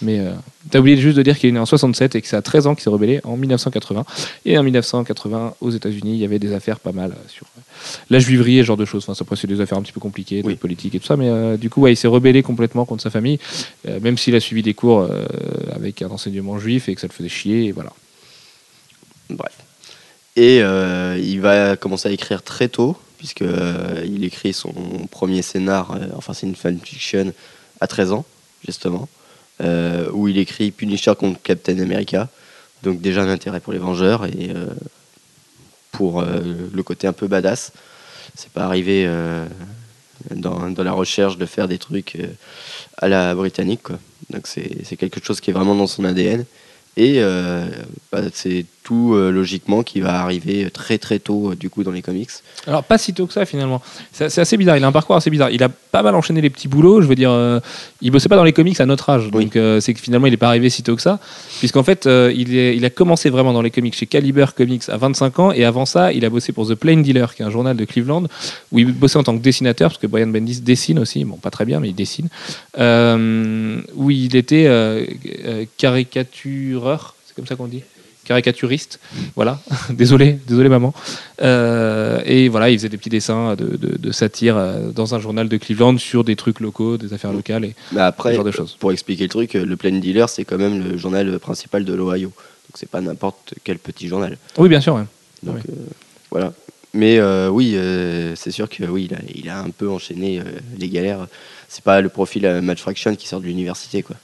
Mais 0.00 0.20
euh, 0.20 0.30
t'as 0.70 0.78
oublié 0.78 0.96
juste 0.96 1.16
de 1.16 1.22
dire 1.22 1.36
qu'il 1.40 1.48
est 1.48 1.52
né 1.52 1.58
en 1.58 1.66
67 1.66 2.14
et 2.14 2.22
que 2.22 2.28
c'est 2.28 2.36
à 2.36 2.42
13 2.42 2.68
ans 2.68 2.74
qu'il 2.76 2.84
s'est 2.84 2.90
rebellé 2.90 3.20
en 3.24 3.36
1980. 3.36 4.04
Et 4.46 4.56
en 4.56 4.62
1980, 4.62 5.54
aux 5.60 5.70
États-Unis, 5.72 6.12
il 6.12 6.18
y 6.18 6.24
avait 6.24 6.38
des 6.38 6.52
affaires 6.52 6.78
pas 6.78 6.92
mal 6.92 7.16
sur 7.26 7.46
euh, 7.58 7.60
la 8.10 8.20
juiverie 8.20 8.58
et 8.58 8.62
ce 8.62 8.66
genre 8.68 8.76
de 8.76 8.84
choses. 8.84 9.02
Enfin, 9.02 9.14
ça, 9.14 9.22
après, 9.24 9.34
c'est 9.34 9.48
des 9.48 9.60
affaires 9.60 9.78
un 9.78 9.82
petit 9.82 9.92
peu 9.92 9.98
compliquées, 10.00 10.42
de 10.42 10.46
Oui. 10.46 10.54
politique 10.54 10.94
et 10.94 11.00
tout 11.00 11.06
ça, 11.06 11.16
mais 11.16 11.58
du 11.58 11.68
coup, 11.68 11.80
ouais, 11.80 11.94
il 11.94 11.96
s'est 11.96 12.06
rebellé 12.06 12.44
complètement 12.44 12.84
contre 12.84 13.02
sa 13.02 13.10
famille, 13.10 13.40
même 14.02 14.16
s'il 14.18 14.36
a 14.36 14.40
suivi 14.40 14.62
des 14.62 14.74
cours 14.74 15.08
avec 15.74 16.00
un 16.02 16.08
enseignement 16.10 16.60
juif 16.60 16.88
et 16.88 16.94
que 16.94 17.00
ça 17.00 17.08
le 17.08 17.12
faisait 17.12 17.28
chier, 17.28 17.64
et 17.64 17.72
voilà. 17.72 17.90
Bref. 19.30 19.52
Et 20.36 20.62
euh, 20.62 21.16
il 21.22 21.40
va 21.40 21.76
commencer 21.76 22.08
à 22.08 22.12
écrire 22.12 22.42
très 22.42 22.68
tôt, 22.68 22.96
puisque 23.18 23.42
euh, 23.42 24.04
écrit 24.20 24.52
son 24.52 24.72
premier 25.10 25.42
scénar, 25.42 25.92
euh, 25.92 26.08
enfin 26.16 26.32
c'est 26.32 26.46
une 26.46 26.56
fanfiction, 26.56 27.32
à 27.80 27.86
13 27.86 28.12
ans, 28.12 28.24
justement, 28.66 29.08
où 30.12 30.28
il 30.28 30.38
écrit 30.38 30.70
Punisher 30.70 31.12
contre 31.18 31.40
Captain 31.42 31.78
America. 31.78 32.28
Donc 32.82 33.00
déjà 33.00 33.22
un 33.22 33.28
intérêt 33.28 33.60
pour 33.60 33.72
les 33.72 33.78
Vengeurs 33.78 34.26
et 34.26 34.50
pour 35.92 36.22
le 36.22 36.82
côté 36.82 37.06
un 37.06 37.12
peu 37.12 37.26
badass. 37.26 37.72
C'est 38.36 38.50
pas 38.50 38.64
arrivé 38.64 39.10
dans, 40.30 40.72
la 40.76 40.92
recherche 40.92 41.36
de 41.36 41.46
faire 41.46 41.66
des 41.66 41.78
trucs 41.78 42.16
à 42.98 43.08
la 43.08 43.34
britannique. 43.34 43.82
Quoi. 43.82 43.98
Donc 44.30 44.46
c'est 44.46 44.96
quelque 44.96 45.22
chose 45.22 45.40
qui 45.40 45.50
est 45.50 45.54
vraiment 45.54 45.74
dans 45.74 45.88
son 45.88 46.04
ADN. 46.04 46.44
Et 46.96 47.20
bah, 48.12 48.22
c'est 48.32 48.66
tout 48.84 49.14
euh, 49.14 49.30
logiquement 49.32 49.82
qui 49.82 50.00
va 50.00 50.20
arriver 50.20 50.70
très 50.70 50.98
très 50.98 51.18
tôt 51.18 51.50
euh, 51.50 51.56
du 51.56 51.70
coup 51.70 51.82
dans 51.84 51.90
les 51.90 52.02
comics. 52.02 52.28
Alors, 52.66 52.84
pas 52.84 52.98
si 52.98 53.12
tôt 53.14 53.26
que 53.26 53.32
ça, 53.32 53.46
finalement. 53.46 53.80
C'est 54.12 54.38
assez 54.38 54.56
bizarre. 54.58 54.76
Il 54.76 54.84
a 54.84 54.86
un 54.86 54.92
parcours 54.92 55.16
assez 55.16 55.30
bizarre. 55.30 55.50
Il 55.50 55.62
a 55.62 55.68
pas 55.70 56.02
mal 56.02 56.14
enchaîné 56.14 56.40
les 56.42 56.50
petits 56.50 56.68
boulots. 56.68 57.00
Je 57.00 57.06
veux 57.06 57.14
dire, 57.14 57.30
euh, 57.30 57.60
il 58.02 58.10
bossait 58.10 58.28
pas 58.28 58.36
dans 58.36 58.44
les 58.44 58.52
comics 58.52 58.78
à 58.80 58.86
notre 58.86 59.08
âge. 59.10 59.30
Oui. 59.32 59.46
Donc, 59.46 59.58
c'est 59.80 59.94
que 59.94 60.00
finalement, 60.00 60.26
il 60.26 60.30
n'est 60.32 60.36
pas 60.36 60.48
arrivé 60.48 60.68
si 60.70 60.82
tôt 60.82 60.94
que 60.96 61.02
ça. 61.02 61.18
Puisqu'en 61.60 61.82
fait, 61.82 62.04
il, 62.06 62.54
est- 62.56 62.76
il 62.76 62.84
a 62.84 62.90
commencé 62.90 63.30
vraiment 63.30 63.52
dans 63.54 63.62
les 63.62 63.70
comics 63.70 63.94
chez 63.96 64.06
Caliber 64.06 64.46
Comics 64.54 64.82
à 64.88 64.98
25 64.98 65.38
ans. 65.38 65.52
Et 65.52 65.64
avant 65.64 65.86
ça, 65.86 66.12
il 66.12 66.24
a 66.26 66.28
bossé 66.30 66.52
pour 66.52 66.68
The 66.68 66.74
Plain 66.74 66.98
Dealer, 66.98 67.34
qui 67.34 67.40
est 67.42 67.46
un 67.46 67.50
journal 67.50 67.76
de 67.76 67.84
Cleveland, 67.86 68.24
où 68.70 68.78
il 68.78 68.92
bossait 68.92 69.16
en 69.18 69.22
tant 69.24 69.34
que 69.36 69.42
dessinateur, 69.42 69.88
parce 69.90 70.00
que 70.00 70.06
Brian 70.06 70.26
Bendis 70.26 70.60
dessine 70.60 70.98
aussi. 70.98 71.24
Bon, 71.24 71.36
pas 71.36 71.50
très 71.50 71.64
bien, 71.64 71.80
mais 71.80 71.88
il 71.88 71.94
dessine. 71.94 72.28
Où 72.76 74.10
il 74.10 74.36
était 74.36 74.68
caricatureur. 75.78 77.14
C'est 77.26 77.34
comme 77.34 77.46
ça 77.46 77.56
qu'on 77.56 77.66
dit 77.66 77.82
caricaturiste, 78.24 78.98
voilà. 79.36 79.60
désolé, 79.90 80.38
désolé 80.46 80.68
maman. 80.68 80.92
Euh, 81.42 82.20
et 82.24 82.48
voilà, 82.48 82.70
il 82.70 82.78
faisait 82.78 82.88
des 82.88 82.96
petits 82.96 83.10
dessins 83.10 83.54
de, 83.56 83.76
de- 83.76 83.96
de 83.98 84.12
satire 84.12 84.56
euh, 84.56 84.90
dans 84.90 85.14
un 85.14 85.20
journal 85.20 85.48
de 85.48 85.56
Cleveland 85.56 85.98
sur 85.98 86.24
des 86.24 86.36
trucs 86.36 86.60
locaux, 86.60 86.96
des 86.96 87.12
affaires 87.12 87.32
locales 87.32 87.64
et 87.64 87.74
ce 87.92 88.32
genre 88.36 88.44
de 88.44 88.50
choses. 88.50 88.76
pour 88.78 88.92
expliquer 88.92 89.24
le 89.24 89.28
truc, 89.28 89.54
euh, 89.54 89.64
le 89.64 89.76
Plain 89.76 89.98
Dealer 89.98 90.28
c'est 90.28 90.44
quand 90.44 90.58
même 90.58 90.82
le 90.82 90.96
journal 90.96 91.38
principal 91.38 91.84
de 91.84 91.92
l'Ohio. 91.94 92.28
Donc 92.28 92.74
c'est 92.74 92.88
pas 92.88 93.00
n'importe 93.00 93.54
quel 93.64 93.78
petit 93.78 94.08
journal. 94.08 94.38
Oui, 94.58 94.68
bien 94.68 94.80
sûr. 94.80 94.94
ouais. 94.94 95.04
Donc 95.42 95.56
Oui. 95.56 95.62
euh, 95.70 95.82
voilà. 96.30 96.52
Mais 96.94 97.18
euh, 97.18 97.48
oui, 97.48 97.76
c'est 98.36 98.52
sûr 98.52 98.68
que 98.68 98.84
oui, 98.84 99.08
il 99.10 99.14
a, 99.14 99.18
il 99.34 99.48
a 99.48 99.58
un 99.58 99.70
peu 99.70 99.90
enchaîné 99.90 100.40
les 100.78 100.88
galères. 100.88 101.26
C'est 101.68 101.82
pas 101.82 102.00
le 102.00 102.08
profil 102.08 102.48
Match 102.62 102.80
Fraction 102.80 103.16
qui 103.16 103.26
sort 103.26 103.40
de 103.40 103.46
l'université 103.46 104.02
quoi. 104.04 104.14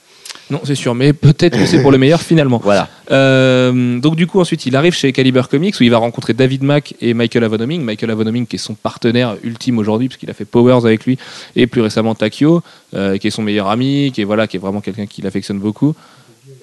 Non, 0.49 0.59
c'est 0.65 0.75
sûr, 0.75 0.93
mais 0.95 1.13
peut-être 1.13 1.57
que 1.57 1.65
c'est 1.65 1.81
pour 1.81 1.91
le 1.91 1.97
meilleur 1.99 2.21
finalement. 2.21 2.59
Voilà. 2.61 2.89
Euh, 3.09 3.99
donc 3.99 4.15
du 4.15 4.27
coup 4.27 4.39
ensuite 4.39 4.65
il 4.65 4.75
arrive 4.75 4.93
chez 4.93 5.11
Caliber 5.13 5.43
Comics 5.49 5.75
où 5.79 5.83
il 5.83 5.91
va 5.91 5.97
rencontrer 5.97 6.33
David 6.33 6.63
Mack 6.63 6.95
et 7.01 7.13
Michael 7.13 7.43
Avonoming. 7.45 7.81
Michael 7.81 8.11
Avonoming 8.11 8.45
qui 8.45 8.57
est 8.57 8.59
son 8.59 8.73
partenaire 8.73 9.37
ultime 9.43 9.77
aujourd'hui 9.77 10.09
puisqu'il 10.09 10.29
a 10.29 10.33
fait 10.33 10.45
Powers 10.45 10.85
avec 10.85 11.05
lui 11.05 11.17
et 11.55 11.67
plus 11.67 11.81
récemment 11.81 12.15
Takio 12.15 12.61
euh, 12.93 13.17
qui 13.17 13.27
est 13.27 13.31
son 13.31 13.43
meilleur 13.43 13.69
ami, 13.69 14.11
qui 14.13 14.21
est 14.21 14.25
voilà 14.25 14.47
qui 14.47 14.57
est 14.57 14.59
vraiment 14.59 14.81
quelqu'un 14.81 15.05
qui 15.05 15.21
l'affectionne 15.21 15.59
beaucoup. 15.59 15.95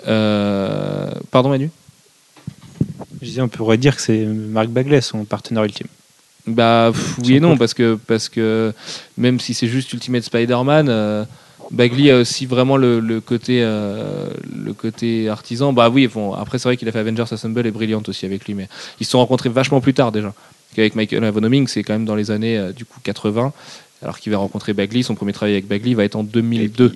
Euh, 0.06 1.10
pardon 1.30 1.48
Manu? 1.48 1.70
Je 3.20 3.26
disais, 3.26 3.40
on 3.40 3.48
pourrait 3.48 3.78
dire 3.78 3.96
que 3.96 4.02
c'est 4.02 4.24
Mark 4.26 4.68
Bagley, 4.68 5.00
son 5.00 5.24
partenaire 5.24 5.64
ultime. 5.64 5.88
Bah 6.46 6.90
pff, 6.92 7.18
oui 7.24 7.34
et 7.34 7.40
non 7.40 7.58
parce 7.58 7.74
que 7.74 7.98
parce 8.06 8.28
que 8.28 8.72
même 9.18 9.38
si 9.38 9.52
c'est 9.52 9.66
juste 9.66 9.92
Ultimate 9.92 10.22
Spider-Man, 10.22 10.88
euh, 10.88 11.24
Bagley 11.70 12.10
a 12.10 12.18
aussi 12.18 12.46
vraiment 12.46 12.76
le, 12.76 13.00
le 13.00 13.20
côté 13.20 13.60
euh, 13.62 14.30
le 14.54 14.72
côté 14.72 15.28
artisan. 15.28 15.72
Bah 15.72 15.90
oui, 15.90 16.06
bon, 16.06 16.32
après 16.32 16.58
c'est 16.58 16.68
vrai 16.68 16.76
qu'il 16.76 16.88
a 16.88 16.92
fait 16.92 16.98
Avengers 16.98 17.24
Assemble 17.30 17.66
et 17.66 17.70
Brilliant 17.70 18.02
aussi 18.06 18.26
avec 18.26 18.46
lui, 18.46 18.54
mais 18.54 18.68
ils 19.00 19.06
se 19.06 19.12
sont 19.12 19.18
rencontrés 19.18 19.48
vachement 19.48 19.80
plus 19.80 19.94
tard 19.94 20.12
déjà. 20.12 20.32
Qu'avec 20.74 20.94
Michael 20.94 21.24
Avonoming, 21.24 21.66
c'est 21.66 21.82
quand 21.82 21.92
même 21.92 22.04
dans 22.04 22.14
les 22.14 22.30
années 22.30 22.56
euh, 22.56 22.72
du 22.72 22.84
coup 22.84 23.00
80, 23.02 23.52
alors 24.02 24.18
qu'il 24.18 24.32
va 24.32 24.38
rencontrer 24.38 24.72
Bagley. 24.72 25.02
Son 25.02 25.14
premier 25.14 25.32
travail 25.32 25.54
avec 25.54 25.66
Bagley 25.66 25.94
va 25.94 26.04
être 26.04 26.16
en 26.16 26.24
2002. 26.24 26.94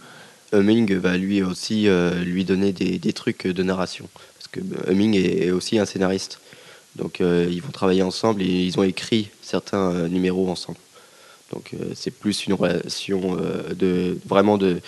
Humming 0.53 0.95
va 0.97 1.17
lui 1.17 1.43
aussi 1.43 1.89
euh, 1.89 2.23
lui 2.23 2.45
donner 2.45 2.73
des, 2.73 3.13
trucs 3.13 3.47
de 3.47 3.63
narration. 3.63 4.09
Parce 4.39 4.49
que 4.49 4.91
Humming 4.91 5.15
est 5.15 5.51
aussi 5.51 5.79
un 5.79 5.87
scénariste. 5.87 6.41
Donc 6.97 7.21
ils 7.21 7.63
vont 7.63 7.71
travailler 7.71 8.03
ensemble 8.03 8.43
et 8.43 8.67
ils 8.67 8.79
ont 8.79 8.83
écrit 8.83 9.31
certains 9.41 10.09
numéros 10.09 10.51
ensemble. 10.51 10.77
Donc 11.53 11.71
euh, 11.75 11.93
c'est 11.95 12.11
plus 12.11 12.47
une 12.47 12.55
relation 12.55 13.37
euh, 13.39 13.75
de 13.75 14.19
vraiment 14.27 14.59
de, 14.59 14.81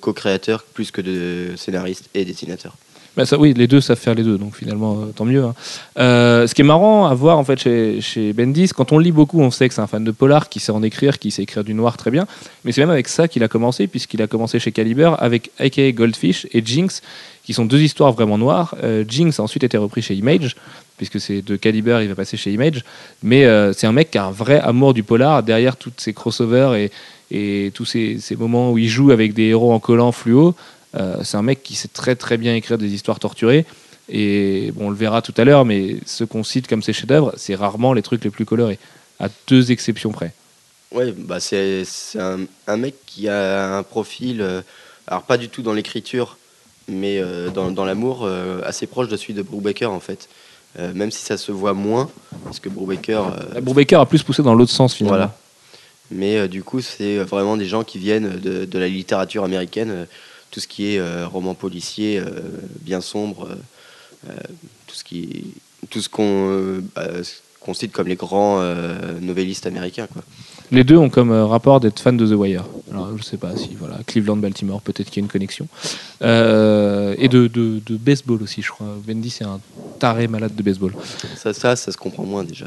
co-créateur 0.00 0.62
plus 0.62 0.90
que 0.90 1.00
de 1.00 1.56
scénariste 1.56 2.08
et 2.14 2.24
dessinateur. 2.24 2.74
Bah 3.16 3.26
ça, 3.26 3.36
oui, 3.36 3.52
les 3.52 3.66
deux 3.66 3.80
savent 3.80 3.98
faire 3.98 4.14
les 4.14 4.22
deux, 4.22 4.38
donc 4.38 4.54
finalement, 4.54 5.00
euh, 5.00 5.06
tant 5.06 5.24
mieux. 5.24 5.42
hein. 5.42 5.54
Ce 5.96 6.54
qui 6.54 6.60
est 6.60 6.64
marrant 6.64 7.06
à 7.06 7.14
voir 7.14 7.38
en 7.38 7.44
fait 7.44 7.58
chez, 7.58 8.00
chez 8.00 8.32
Bendis, 8.32 8.68
quand 8.68 8.92
on 8.92 8.98
lit 8.98 9.10
beaucoup, 9.10 9.40
on 9.40 9.50
sait 9.50 9.68
que 9.68 9.74
c'est 9.74 9.80
un 9.80 9.88
fan 9.88 10.04
de 10.04 10.10
polar, 10.12 10.48
qui 10.48 10.60
sait 10.60 10.70
en 10.70 10.84
écrire, 10.84 11.18
qui 11.18 11.32
sait 11.32 11.42
écrire 11.42 11.64
du 11.64 11.74
noir 11.74 11.96
très 11.96 12.12
bien. 12.12 12.26
Mais 12.64 12.70
c'est 12.70 12.80
même 12.80 12.90
avec 12.90 13.08
ça 13.08 13.26
qu'il 13.26 13.42
a 13.42 13.48
commencé, 13.48 13.88
puisqu'il 13.88 14.22
a 14.22 14.28
commencé 14.28 14.60
chez 14.60 14.70
Caliber 14.70 15.12
avec 15.18 15.50
aka 15.58 15.90
Goldfish 15.90 16.46
et 16.52 16.64
Jinx, 16.64 17.02
qui 17.42 17.54
sont 17.54 17.64
deux 17.64 17.80
histoires 17.80 18.12
vraiment 18.12 18.38
noires. 18.38 18.76
Jinx 19.08 19.40
a 19.40 19.42
ensuite 19.42 19.64
été 19.64 19.78
repris 19.78 20.02
chez 20.02 20.14
Image, 20.14 20.54
puisque 20.98 21.20
c'est 21.20 21.40
de 21.40 21.56
Caliber, 21.56 22.00
il 22.02 22.08
va 22.08 22.14
passer 22.14 22.36
chez 22.36 22.52
Image. 22.52 22.84
Mais 23.22 23.46
euh, 23.46 23.72
c'est 23.72 23.86
un 23.86 23.92
mec 23.92 24.10
qui 24.10 24.18
a 24.18 24.26
un 24.26 24.30
vrai 24.30 24.60
amour 24.60 24.92
du 24.92 25.02
polar 25.02 25.42
derrière 25.42 25.76
toutes 25.76 26.00
ces 26.00 26.12
crossovers 26.12 26.90
et, 27.30 27.72
tous 27.72 27.86
ces, 27.86 28.20
moments 28.36 28.72
où 28.72 28.78
il 28.78 28.88
joue 28.88 29.10
avec 29.10 29.32
des 29.32 29.44
héros 29.44 29.72
en 29.72 29.80
collant 29.80 30.12
fluo. 30.12 30.54
Euh, 30.96 31.16
c'est 31.22 31.36
un 31.36 31.42
mec 31.42 31.62
qui 31.62 31.74
sait 31.74 31.88
très 31.88 32.16
très 32.16 32.36
bien 32.36 32.54
écrire 32.54 32.76
des 32.76 32.92
histoires 32.92 33.18
torturées. 33.18 33.64
Et 34.10 34.72
bon, 34.74 34.86
on 34.86 34.90
le 34.90 34.96
verra 34.96 35.22
tout 35.22 35.34
à 35.36 35.44
l'heure, 35.44 35.64
mais 35.64 35.96
ce 36.04 36.24
qu'on 36.24 36.42
cite 36.42 36.66
comme 36.66 36.82
ses 36.82 36.92
chefs-d'œuvre, 36.92 37.32
c'est 37.36 37.54
rarement 37.54 37.92
les 37.92 38.02
trucs 38.02 38.24
les 38.24 38.30
plus 38.30 38.46
colorés, 38.46 38.78
à 39.20 39.28
deux 39.46 39.70
exceptions 39.70 40.10
près. 40.10 40.32
Ouais, 40.92 41.12
bah 41.12 41.38
c'est 41.40 41.84
un, 42.16 42.76
mec 42.78 42.94
qui 43.04 43.28
a 43.28 43.76
un 43.76 43.82
profil, 43.82 44.40
euh, 44.40 44.62
alors 45.06 45.24
pas 45.24 45.36
du 45.36 45.50
tout 45.50 45.60
dans 45.60 45.74
l'écriture, 45.74 46.38
mais 46.88 47.22
dans, 47.52 47.84
l'amour, 47.84 48.26
assez 48.64 48.86
proche 48.86 49.08
de 49.08 49.16
celui 49.18 49.34
de 49.34 49.42
Brubaker 49.42 49.92
en 49.92 50.00
fait. 50.00 50.30
Euh, 50.78 50.92
même 50.94 51.10
si 51.10 51.22
ça 51.24 51.36
se 51.36 51.50
voit 51.50 51.74
moins, 51.74 52.08
parce 52.44 52.60
que 52.60 52.68
Brubaker. 52.68 53.20
euh, 53.56 53.60
Brubaker 53.60 54.00
a 54.00 54.06
plus 54.06 54.22
poussé 54.22 54.42
dans 54.42 54.54
l'autre 54.54 54.70
sens 54.70 54.94
finalement. 54.94 55.16
Voilà. 55.16 55.36
Mais 56.10 56.36
euh, 56.36 56.46
du 56.48 56.62
coup, 56.62 56.80
c'est 56.80 57.16
vraiment 57.18 57.56
des 57.56 57.66
gens 57.66 57.82
qui 57.82 57.98
viennent 57.98 58.38
de, 58.38 58.64
de 58.64 58.78
la 58.78 58.86
littérature 58.86 59.42
américaine, 59.42 59.90
euh, 59.90 60.04
tout 60.50 60.60
ce 60.60 60.68
qui 60.68 60.94
est 60.94 60.98
euh, 60.98 61.26
roman 61.26 61.54
policier, 61.54 62.18
euh, 62.18 62.26
bien 62.82 63.00
sombre, 63.00 63.48
euh, 63.48 64.30
euh, 64.30 64.36
tout 64.86 64.94
ce 64.94 65.04
qui, 65.04 65.46
tout 65.90 66.00
ce 66.00 66.08
qu'on 66.08 66.50
euh, 66.50 66.80
bah, 66.94 67.24
ce 67.24 67.32
considèrent 67.60 67.92
comme 67.92 68.08
les 68.08 68.16
grands 68.16 68.60
euh, 68.60 69.18
novellistes 69.20 69.66
américains. 69.66 70.06
Quoi. 70.12 70.22
Les 70.70 70.84
deux 70.84 70.96
ont 70.96 71.08
comme 71.08 71.30
euh, 71.30 71.46
rapport 71.46 71.80
d'être 71.80 71.98
fans 72.00 72.12
de 72.12 72.26
The 72.26 72.36
Wire. 72.38 72.64
Alors, 72.90 73.16
je 73.16 73.22
sais 73.22 73.36
pas 73.38 73.56
si, 73.56 73.70
voilà, 73.78 73.98
Cleveland, 74.06 74.36
Baltimore, 74.36 74.80
peut-être 74.82 75.08
qu'il 75.10 75.22
y 75.22 75.24
a 75.24 75.24
une 75.24 75.30
connexion. 75.30 75.66
Euh, 76.22 77.14
et 77.18 77.28
de, 77.28 77.46
de- 77.46 77.80
de 77.84 77.96
baseball 77.96 78.42
aussi, 78.42 78.62
je 78.62 78.70
crois. 78.70 78.86
Bendy, 79.06 79.30
c'est 79.30 79.44
un 79.44 79.60
taré 79.98 80.28
malade 80.28 80.54
de 80.54 80.62
baseball. 80.62 80.92
Ça, 81.36 81.52
ça, 81.54 81.76
ça 81.76 81.92
se 81.92 81.96
comprend 81.96 82.24
moins 82.24 82.44
déjà. 82.44 82.66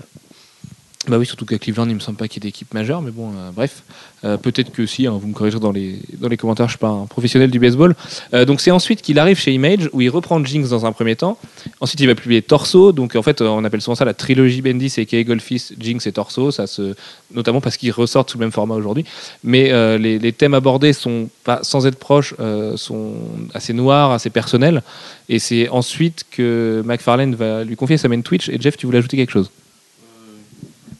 Bah 1.07 1.17
oui, 1.17 1.25
surtout 1.25 1.45
qu'à 1.45 1.57
Cleveland, 1.57 1.87
il 1.89 1.95
me 1.95 1.99
semble 1.99 2.17
pas 2.19 2.27
qu'il 2.27 2.43
y 2.43 2.47
ait 2.47 2.51
d'équipe 2.51 2.71
majeure, 2.75 3.01
mais 3.01 3.09
bon, 3.09 3.31
euh, 3.31 3.49
bref. 3.51 3.81
Euh, 4.23 4.37
Peut-être 4.37 4.71
que 4.71 4.85
si, 4.85 5.07
hein, 5.07 5.17
vous 5.19 5.27
me 5.27 5.33
corrigerez 5.33 5.59
dans 5.59 5.71
les, 5.71 5.99
dans 6.19 6.27
les 6.27 6.37
commentaires, 6.37 6.67
je 6.67 6.73
suis 6.73 6.79
pas 6.79 6.89
un 6.89 7.07
professionnel 7.07 7.49
du 7.49 7.57
baseball. 7.57 7.95
Euh, 8.35 8.45
donc 8.45 8.61
c'est 8.61 8.69
ensuite 8.69 9.01
qu'il 9.01 9.17
arrive 9.17 9.39
chez 9.39 9.51
Image, 9.51 9.89
où 9.93 10.01
il 10.01 10.09
reprend 10.09 10.43
Jinx 10.45 10.69
dans 10.69 10.85
un 10.85 10.91
premier 10.91 11.15
temps. 11.15 11.39
Ensuite, 11.79 11.99
il 12.01 12.07
va 12.07 12.13
publier 12.13 12.43
Torso, 12.43 12.91
donc 12.91 13.15
en 13.15 13.23
fait, 13.23 13.41
on 13.41 13.63
appelle 13.63 13.81
souvent 13.81 13.95
ça 13.95 14.05
la 14.05 14.13
trilogie 14.13 14.61
Bendis, 14.61 14.93
et 14.97 15.07
K. 15.07 15.25
Goldfist, 15.25 15.73
Jinx 15.79 16.05
et 16.05 16.11
Torso, 16.11 16.51
ça 16.51 16.67
se... 16.67 16.93
notamment 17.33 17.61
parce 17.61 17.77
qu'ils 17.77 17.91
ressortent 17.91 18.29
sous 18.29 18.37
le 18.37 18.45
même 18.45 18.51
format 18.51 18.75
aujourd'hui. 18.75 19.05
Mais 19.43 19.71
les, 19.97 20.33
thèmes 20.33 20.53
abordés 20.53 20.93
sont, 20.93 21.29
pas, 21.43 21.61
sans 21.63 21.87
être 21.87 21.97
proches, 21.97 22.35
sont 22.75 23.13
assez 23.55 23.73
noirs, 23.73 24.11
assez 24.11 24.29
personnels. 24.29 24.83
Et 25.29 25.39
c'est 25.39 25.67
ensuite 25.69 26.25
que 26.29 26.83
McFarlane 26.85 27.33
va 27.33 27.63
lui 27.63 27.75
confier 27.75 27.97
sa 27.97 28.07
main 28.07 28.21
Twitch. 28.21 28.49
Et 28.49 28.61
Jeff, 28.61 28.77
tu 28.77 28.85
voulais 28.85 28.99
ajouter 28.99 29.17
quelque 29.17 29.31
chose? 29.31 29.49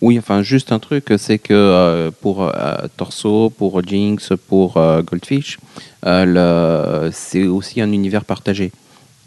Oui, 0.01 0.17
enfin, 0.17 0.41
juste 0.41 0.71
un 0.71 0.79
truc, 0.79 1.13
c'est 1.17 1.37
que 1.37 1.53
euh, 1.53 2.09
pour 2.21 2.41
euh, 2.41 2.51
Torso, 2.97 3.51
pour 3.51 3.83
Jinx, 3.83 4.33
pour 4.47 4.77
euh, 4.77 5.03
Goldfish, 5.03 5.59
c'est 7.11 7.43
aussi 7.43 7.81
un 7.81 7.91
univers 7.91 8.25
partagé. 8.25 8.71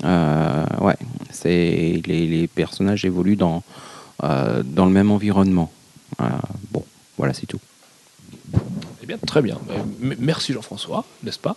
Ouais, 0.03 0.97
c'est 1.31 2.03
les, 2.07 2.27
les 2.27 2.49
personnages 2.49 3.05
évoluent 3.05 3.37
dans, 3.37 3.63
dans 4.21 4.87
le 4.87 4.91
même 4.91 5.13
environnement. 5.13 5.71
Bon, 6.73 6.85
voilà, 7.17 7.33
c'est 7.35 7.47
tout. 7.47 7.61
Eh 9.05 9.07
bien, 9.07 9.19
très 9.19 9.43
bien. 9.43 9.59
Merci 10.19 10.55
Jean-François, 10.55 11.05
n'est-ce 11.25 11.39
pas? 11.39 11.57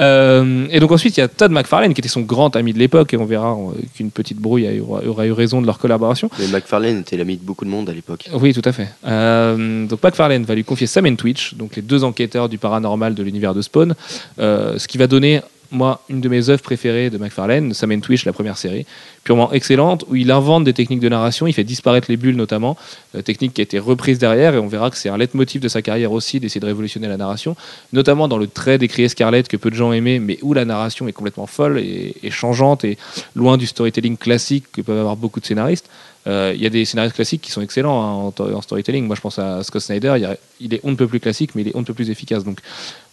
Euh, 0.00 0.66
Et 0.72 0.80
donc 0.80 0.90
ensuite, 0.90 1.16
il 1.16 1.20
y 1.20 1.22
a 1.22 1.28
Todd 1.28 1.52
McFarlane, 1.52 1.94
qui 1.94 2.00
était 2.00 2.08
son 2.08 2.22
grand 2.22 2.56
ami 2.56 2.72
de 2.72 2.78
l'époque, 2.80 3.14
et 3.14 3.16
on 3.16 3.24
verra 3.24 3.52
euh, 3.52 3.70
qu'une 3.94 4.10
petite 4.10 4.38
brouille 4.38 4.80
aura, 4.80 5.04
aura 5.06 5.24
eu 5.24 5.30
raison 5.30 5.60
de 5.60 5.66
leur 5.66 5.78
collaboration. 5.78 6.28
Mais 6.40 6.48
McFarlane 6.48 6.98
était 6.98 7.16
l'ami 7.16 7.36
de 7.36 7.44
beaucoup 7.44 7.64
de 7.64 7.70
monde 7.70 7.88
à 7.88 7.92
l'époque. 7.92 8.28
Oui, 8.32 8.52
tout 8.52 8.62
à 8.64 8.72
fait. 8.72 8.88
Euh, 9.06 9.86
donc 9.86 10.02
McFarlane 10.02 10.42
va 10.42 10.56
lui 10.56 10.64
confier 10.64 10.88
Sam 10.88 11.06
et 11.06 11.14
Twitch, 11.14 11.54
donc 11.54 11.76
les 11.76 11.82
deux 11.82 12.02
enquêteurs 12.02 12.48
du 12.48 12.58
paranormal 12.58 13.14
de 13.14 13.22
l'univers 13.22 13.54
de 13.54 13.62
Spawn, 13.62 13.94
euh, 14.40 14.76
ce 14.76 14.88
qui 14.88 14.98
va 14.98 15.06
donner, 15.06 15.40
moi, 15.70 16.02
une 16.08 16.20
de 16.20 16.28
mes 16.28 16.48
œuvres 16.48 16.62
préférées 16.62 17.10
de 17.10 17.18
McFarlane, 17.18 17.74
Sam 17.74 17.92
and 17.92 18.00
Twitch, 18.00 18.24
la 18.24 18.32
première 18.32 18.56
série, 18.56 18.86
purement 19.24 19.52
excellente, 19.52 20.04
où 20.08 20.16
il 20.16 20.30
invente 20.30 20.64
des 20.64 20.72
techniques 20.72 21.00
de 21.00 21.08
narration, 21.08 21.46
il 21.46 21.52
fait 21.52 21.64
disparaître 21.64 22.06
les 22.10 22.16
bulles 22.16 22.36
notamment, 22.36 22.76
euh, 23.14 23.22
technique 23.22 23.52
qui 23.54 23.60
a 23.60 23.64
été 23.64 23.78
reprise 23.78 24.18
derrière, 24.18 24.54
et 24.54 24.58
on 24.58 24.66
verra 24.68 24.90
que 24.90 24.96
c'est 24.96 25.10
un 25.10 25.18
leitmotiv 25.18 25.60
de 25.60 25.68
sa 25.68 25.82
carrière 25.82 26.12
aussi, 26.12 26.40
d'essayer 26.40 26.60
de 26.60 26.66
révolutionner 26.66 27.08
la 27.08 27.16
narration, 27.16 27.54
notamment 27.92 28.28
dans 28.28 28.38
le 28.38 28.46
trait 28.46 28.78
décrié 28.78 29.08
Scarlett 29.08 29.48
que 29.48 29.56
peu 29.56 29.70
de 29.70 29.74
gens 29.76 29.92
aimaient, 29.92 30.18
mais 30.18 30.38
où 30.42 30.54
la 30.54 30.64
narration 30.64 31.06
est 31.08 31.12
complètement 31.12 31.46
folle 31.46 31.78
et, 31.78 32.14
changeante, 32.30 32.84
et 32.84 32.96
loin 33.34 33.56
du 33.56 33.66
storytelling 33.66 34.16
classique 34.16 34.64
que 34.72 34.80
peuvent 34.80 34.98
avoir 34.98 35.16
beaucoup 35.16 35.40
de 35.40 35.46
scénaristes. 35.46 35.88
Euh, 36.26 36.52
Il 36.54 36.60
y 36.62 36.66
a 36.66 36.70
des 36.70 36.84
scénaristes 36.84 37.14
classiques 37.14 37.40
qui 37.42 37.50
sont 37.50 37.62
excellents 37.62 38.02
hein, 38.02 38.12
en, 38.26 38.30
to- 38.32 38.54
en 38.54 38.60
storytelling. 38.60 39.06
Moi, 39.06 39.16
je 39.16 39.20
pense 39.20 39.38
à 39.38 39.62
Scott 39.62 39.80
Snyder. 39.80 40.14
Il 40.60 40.74
est 40.74 40.80
on 40.82 40.90
ne 40.90 40.96
peut 40.96 41.06
plus 41.06 41.20
classique, 41.20 41.50
mais 41.54 41.62
il 41.62 41.68
est 41.68 41.76
on 41.76 41.80
ne 41.80 41.84
peut 41.84 41.94
plus 41.94 42.10
efficace. 42.10 42.44
Donc, 42.44 42.58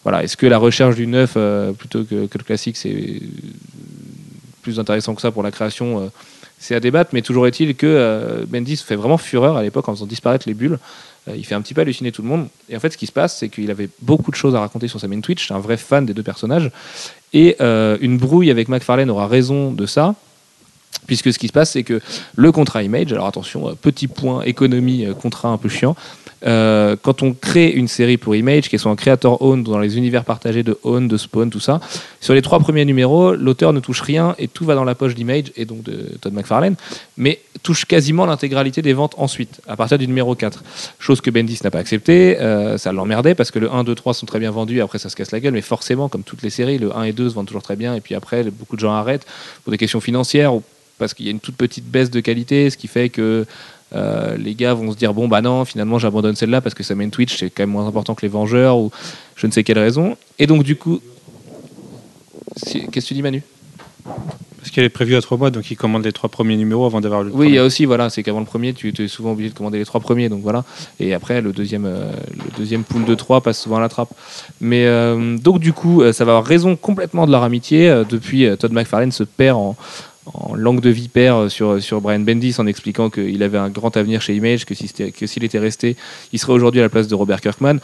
voilà. 0.05 0.23
Est-ce 0.23 0.37
que 0.37 0.45
la 0.45 0.59
recherche 0.59 0.95
du 0.95 1.07
neuf 1.07 1.33
euh, 1.35 1.73
plutôt 1.73 2.03
que, 2.03 2.15
le 2.15 2.43
classique, 2.43 2.77
c'est 2.77 3.21
plus 4.61 4.79
intéressant 4.79 5.13
que 5.13 5.21
ça 5.21 5.31
pour 5.31 5.43
la 5.43 5.51
création 5.51 5.99
euh, 5.99 6.07
C'est 6.59 6.75
à 6.75 6.79
débattre. 6.79 7.09
Mais 7.13 7.21
toujours 7.21 7.47
est-il 7.47 7.75
que 7.75 7.87
euh, 7.87 8.45
Bendis 8.47 8.77
fait 8.77 8.95
vraiment 8.95 9.17
fureur 9.17 9.57
à 9.57 9.63
l'époque 9.63 9.89
en 9.89 9.93
faisant 9.93 10.05
disparaître 10.05 10.47
les 10.47 10.53
bulles. 10.53 10.77
Euh, 11.27 11.35
il 11.35 11.43
fait 11.43 11.55
un 11.55 11.61
petit 11.61 11.73
peu 11.73 11.81
halluciner 11.81 12.11
tout 12.11 12.21
le 12.21 12.27
monde. 12.27 12.47
Et 12.69 12.77
en 12.77 12.79
fait, 12.79 12.91
ce 12.91 12.97
qui 12.97 13.07
se 13.07 13.11
passe, 13.11 13.37
c'est 13.37 13.49
qu'il 13.49 13.71
avait 13.71 13.89
beaucoup 14.03 14.29
de 14.29 14.35
choses 14.35 14.55
à 14.55 14.59
raconter 14.59 14.87
sur 14.87 14.99
sa 14.99 15.07
main 15.07 15.21
Twitch. 15.21 15.47
C'est 15.47 15.55
un 15.55 15.59
vrai 15.59 15.77
fan 15.77 16.05
des 16.05 16.13
deux 16.13 16.23
personnages. 16.23 16.69
Et 17.33 17.57
une 17.59 18.17
brouille 18.17 18.49
avec 18.49 18.69
McFarlane 18.69 19.09
aura 19.09 19.27
raison 19.27 19.71
de 19.71 19.85
ça. 19.85 20.15
Puisque 21.05 21.33
ce 21.33 21.37
qui 21.37 21.47
se 21.47 21.53
passe, 21.53 21.71
c'est 21.71 21.83
que 21.83 21.99
le 22.35 22.51
contrat 22.51 22.81
Image, 22.81 23.11
alors 23.11 23.27
attention, 23.27 23.75
petit 23.75 24.07
point 24.07 24.41
économie, 24.43 25.05
contrat 25.21 25.49
un 25.49 25.57
peu 25.57 25.67
chiant, 25.67 25.95
euh, 26.45 26.95
quand 27.01 27.23
on 27.23 27.33
crée 27.33 27.69
une 27.69 27.87
série 27.87 28.17
pour 28.17 28.35
Image, 28.35 28.69
qui 28.69 28.77
soit 28.77 28.91
un 28.91 28.95
créateur 28.95 29.41
owned 29.41 29.65
dans 29.65 29.79
les 29.79 29.97
univers 29.97 30.23
partagés 30.23 30.63
de 30.63 30.77
Own, 30.83 31.07
de 31.07 31.17
Spawn, 31.17 31.49
tout 31.49 31.59
ça, 31.59 31.79
sur 32.21 32.33
les 32.33 32.41
trois 32.41 32.59
premiers 32.59 32.85
numéros, 32.85 33.33
l'auteur 33.33 33.73
ne 33.73 33.79
touche 33.79 34.01
rien 34.01 34.35
et 34.37 34.47
tout 34.47 34.65
va 34.65 34.75
dans 34.75 34.83
la 34.83 34.95
poche 34.95 35.15
d'Image 35.15 35.45
et 35.55 35.65
donc 35.65 35.83
de 35.83 36.17
Todd 36.21 36.33
McFarlane, 36.33 36.75
mais 37.17 37.39
touche 37.63 37.85
quasiment 37.85 38.25
l'intégralité 38.25 38.81
des 38.81 38.93
ventes 38.93 39.15
ensuite, 39.17 39.61
à 39.67 39.75
partir 39.75 39.97
du 39.97 40.07
numéro 40.07 40.35
4. 40.35 40.63
Chose 40.99 41.21
que 41.21 41.29
Bendis 41.29 41.59
n'a 41.63 41.71
pas 41.71 41.79
accepté, 41.79 42.39
euh, 42.39 42.77
ça 42.77 42.91
l'emmerdait 42.91 43.35
parce 43.35 43.51
que 43.51 43.59
le 43.59 43.71
1, 43.71 43.83
2, 43.83 43.95
3 43.95 44.13
sont 44.13 44.25
très 44.25 44.39
bien 44.39 44.51
vendus, 44.51 44.81
après 44.81 44.99
ça 44.99 45.09
se 45.09 45.15
casse 45.15 45.31
la 45.31 45.39
gueule, 45.39 45.53
mais 45.53 45.61
forcément, 45.61 46.09
comme 46.09 46.23
toutes 46.23 46.41
les 46.41 46.49
séries, 46.49 46.77
le 46.77 46.95
1 46.95 47.03
et 47.03 47.13
2 47.13 47.29
se 47.29 47.35
vendent 47.35 47.47
toujours 47.47 47.63
très 47.63 47.75
bien 47.75 47.95
et 47.95 48.01
puis 48.01 48.15
après, 48.15 48.43
beaucoup 48.43 48.75
de 48.75 48.81
gens 48.81 48.93
arrêtent 48.93 49.25
pour 49.63 49.71
des 49.71 49.77
questions 49.77 50.01
financières 50.01 50.53
ou 50.53 50.63
parce 50.97 51.13
qu'il 51.13 51.25
y 51.25 51.29
a 51.29 51.31
une 51.31 51.39
toute 51.39 51.55
petite 51.55 51.85
baisse 51.85 52.09
de 52.09 52.19
qualité, 52.19 52.69
ce 52.69 52.77
qui 52.77 52.87
fait 52.87 53.09
que 53.09 53.45
euh, 53.93 54.35
les 54.37 54.55
gars 54.55 54.73
vont 54.73 54.91
se 54.91 54.97
dire 54.97 55.13
bon 55.13 55.27
bah 55.27 55.41
non 55.41 55.63
finalement 55.63 55.99
j'abandonne 55.99 56.35
celle-là 56.35 56.59
parce 56.61 56.73
que 56.73 56.83
ça 56.83 56.95
met 56.95 57.03
une 57.03 57.11
Twitch 57.11 57.37
c'est 57.37 57.49
quand 57.49 57.63
même 57.63 57.69
moins 57.69 57.87
important 57.87 58.15
que 58.15 58.23
les 58.23 58.27
Vengeurs 58.27 58.77
ou 58.77 58.91
je 59.35 59.45
ne 59.45 59.51
sais 59.51 59.63
quelle 59.63 59.79
raison 59.79 60.17
et 60.39 60.47
donc 60.47 60.63
du 60.63 60.75
coup 60.75 61.01
qu'est-ce 62.63 62.87
que 62.89 62.99
tu 62.99 63.13
dis 63.13 63.21
Manu? 63.21 63.43
Parce 64.65 64.73
qu'elle 64.73 64.85
est 64.85 64.89
prévue 64.89 65.15
à 65.15 65.21
trois 65.21 65.37
mois, 65.37 65.51
donc 65.51 65.69
ils 65.69 65.75
commandent 65.75 66.05
les 66.05 66.11
trois 66.11 66.29
premiers 66.29 66.57
numéros 66.57 66.87
avant 66.87 66.99
d'avoir 66.99 67.21
le. 67.21 67.31
Oui, 67.31 67.49
il 67.49 67.53
y 67.53 67.59
a 67.59 67.63
aussi, 67.63 67.85
voilà, 67.85 68.09
c'est 68.09 68.23
qu'avant 68.23 68.39
le 68.39 68.47
premier, 68.47 68.73
tu 68.73 68.91
es 68.97 69.07
souvent 69.07 69.33
obligé 69.33 69.51
de 69.51 69.55
commander 69.55 69.77
les 69.77 69.85
trois 69.85 70.01
premiers, 70.01 70.27
donc 70.27 70.41
voilà. 70.41 70.63
Et 70.99 71.13
après, 71.13 71.39
le 71.39 71.51
deuxième, 71.53 71.85
euh, 71.85 72.11
le 72.31 72.57
deuxième 72.57 72.83
pool 72.83 73.05
de 73.05 73.13
trois 73.13 73.41
passe 73.41 73.61
souvent 73.61 73.77
à 73.77 73.79
la 73.79 73.89
trappe. 73.89 74.09
Mais 74.61 74.87
euh, 74.87 75.37
donc, 75.37 75.59
du 75.59 75.71
coup, 75.71 76.01
ça 76.11 76.25
va 76.25 76.31
avoir 76.31 76.45
raison 76.45 76.75
complètement 76.75 77.27
de 77.27 77.31
leur 77.31 77.43
amitié. 77.43 78.05
Depuis, 78.09 78.47
Todd 78.57 78.71
McFarlane 78.71 79.11
se 79.11 79.23
perd 79.23 79.55
en, 79.55 79.75
en 80.33 80.55
langue 80.55 80.81
de 80.81 80.89
vipère 80.89 81.35
euh, 81.35 81.49
sur, 81.49 81.81
sur 81.81 82.01
Brian 82.01 82.19
Bendis 82.19 82.55
en 82.57 82.67
expliquant 82.67 83.09
qu'il 83.09 83.41
avait 83.43 83.57
un 83.57 83.69
grand 83.69 83.95
avenir 83.97 84.21
chez 84.21 84.35
Image, 84.35 84.65
que 84.65 84.73
si 84.75 84.87
c'était- 84.87 85.11
que 85.11 85.27
s'il 85.27 85.43
était 85.43 85.59
resté, 85.59 85.95
il 86.33 86.39
serait 86.39 86.53
aujourd'hui 86.53 86.81
à 86.81 86.83
la 86.83 86.89
place 86.89 87.07
de 87.07 87.15
Robert 87.15 87.41
Kirkman. 87.41 87.77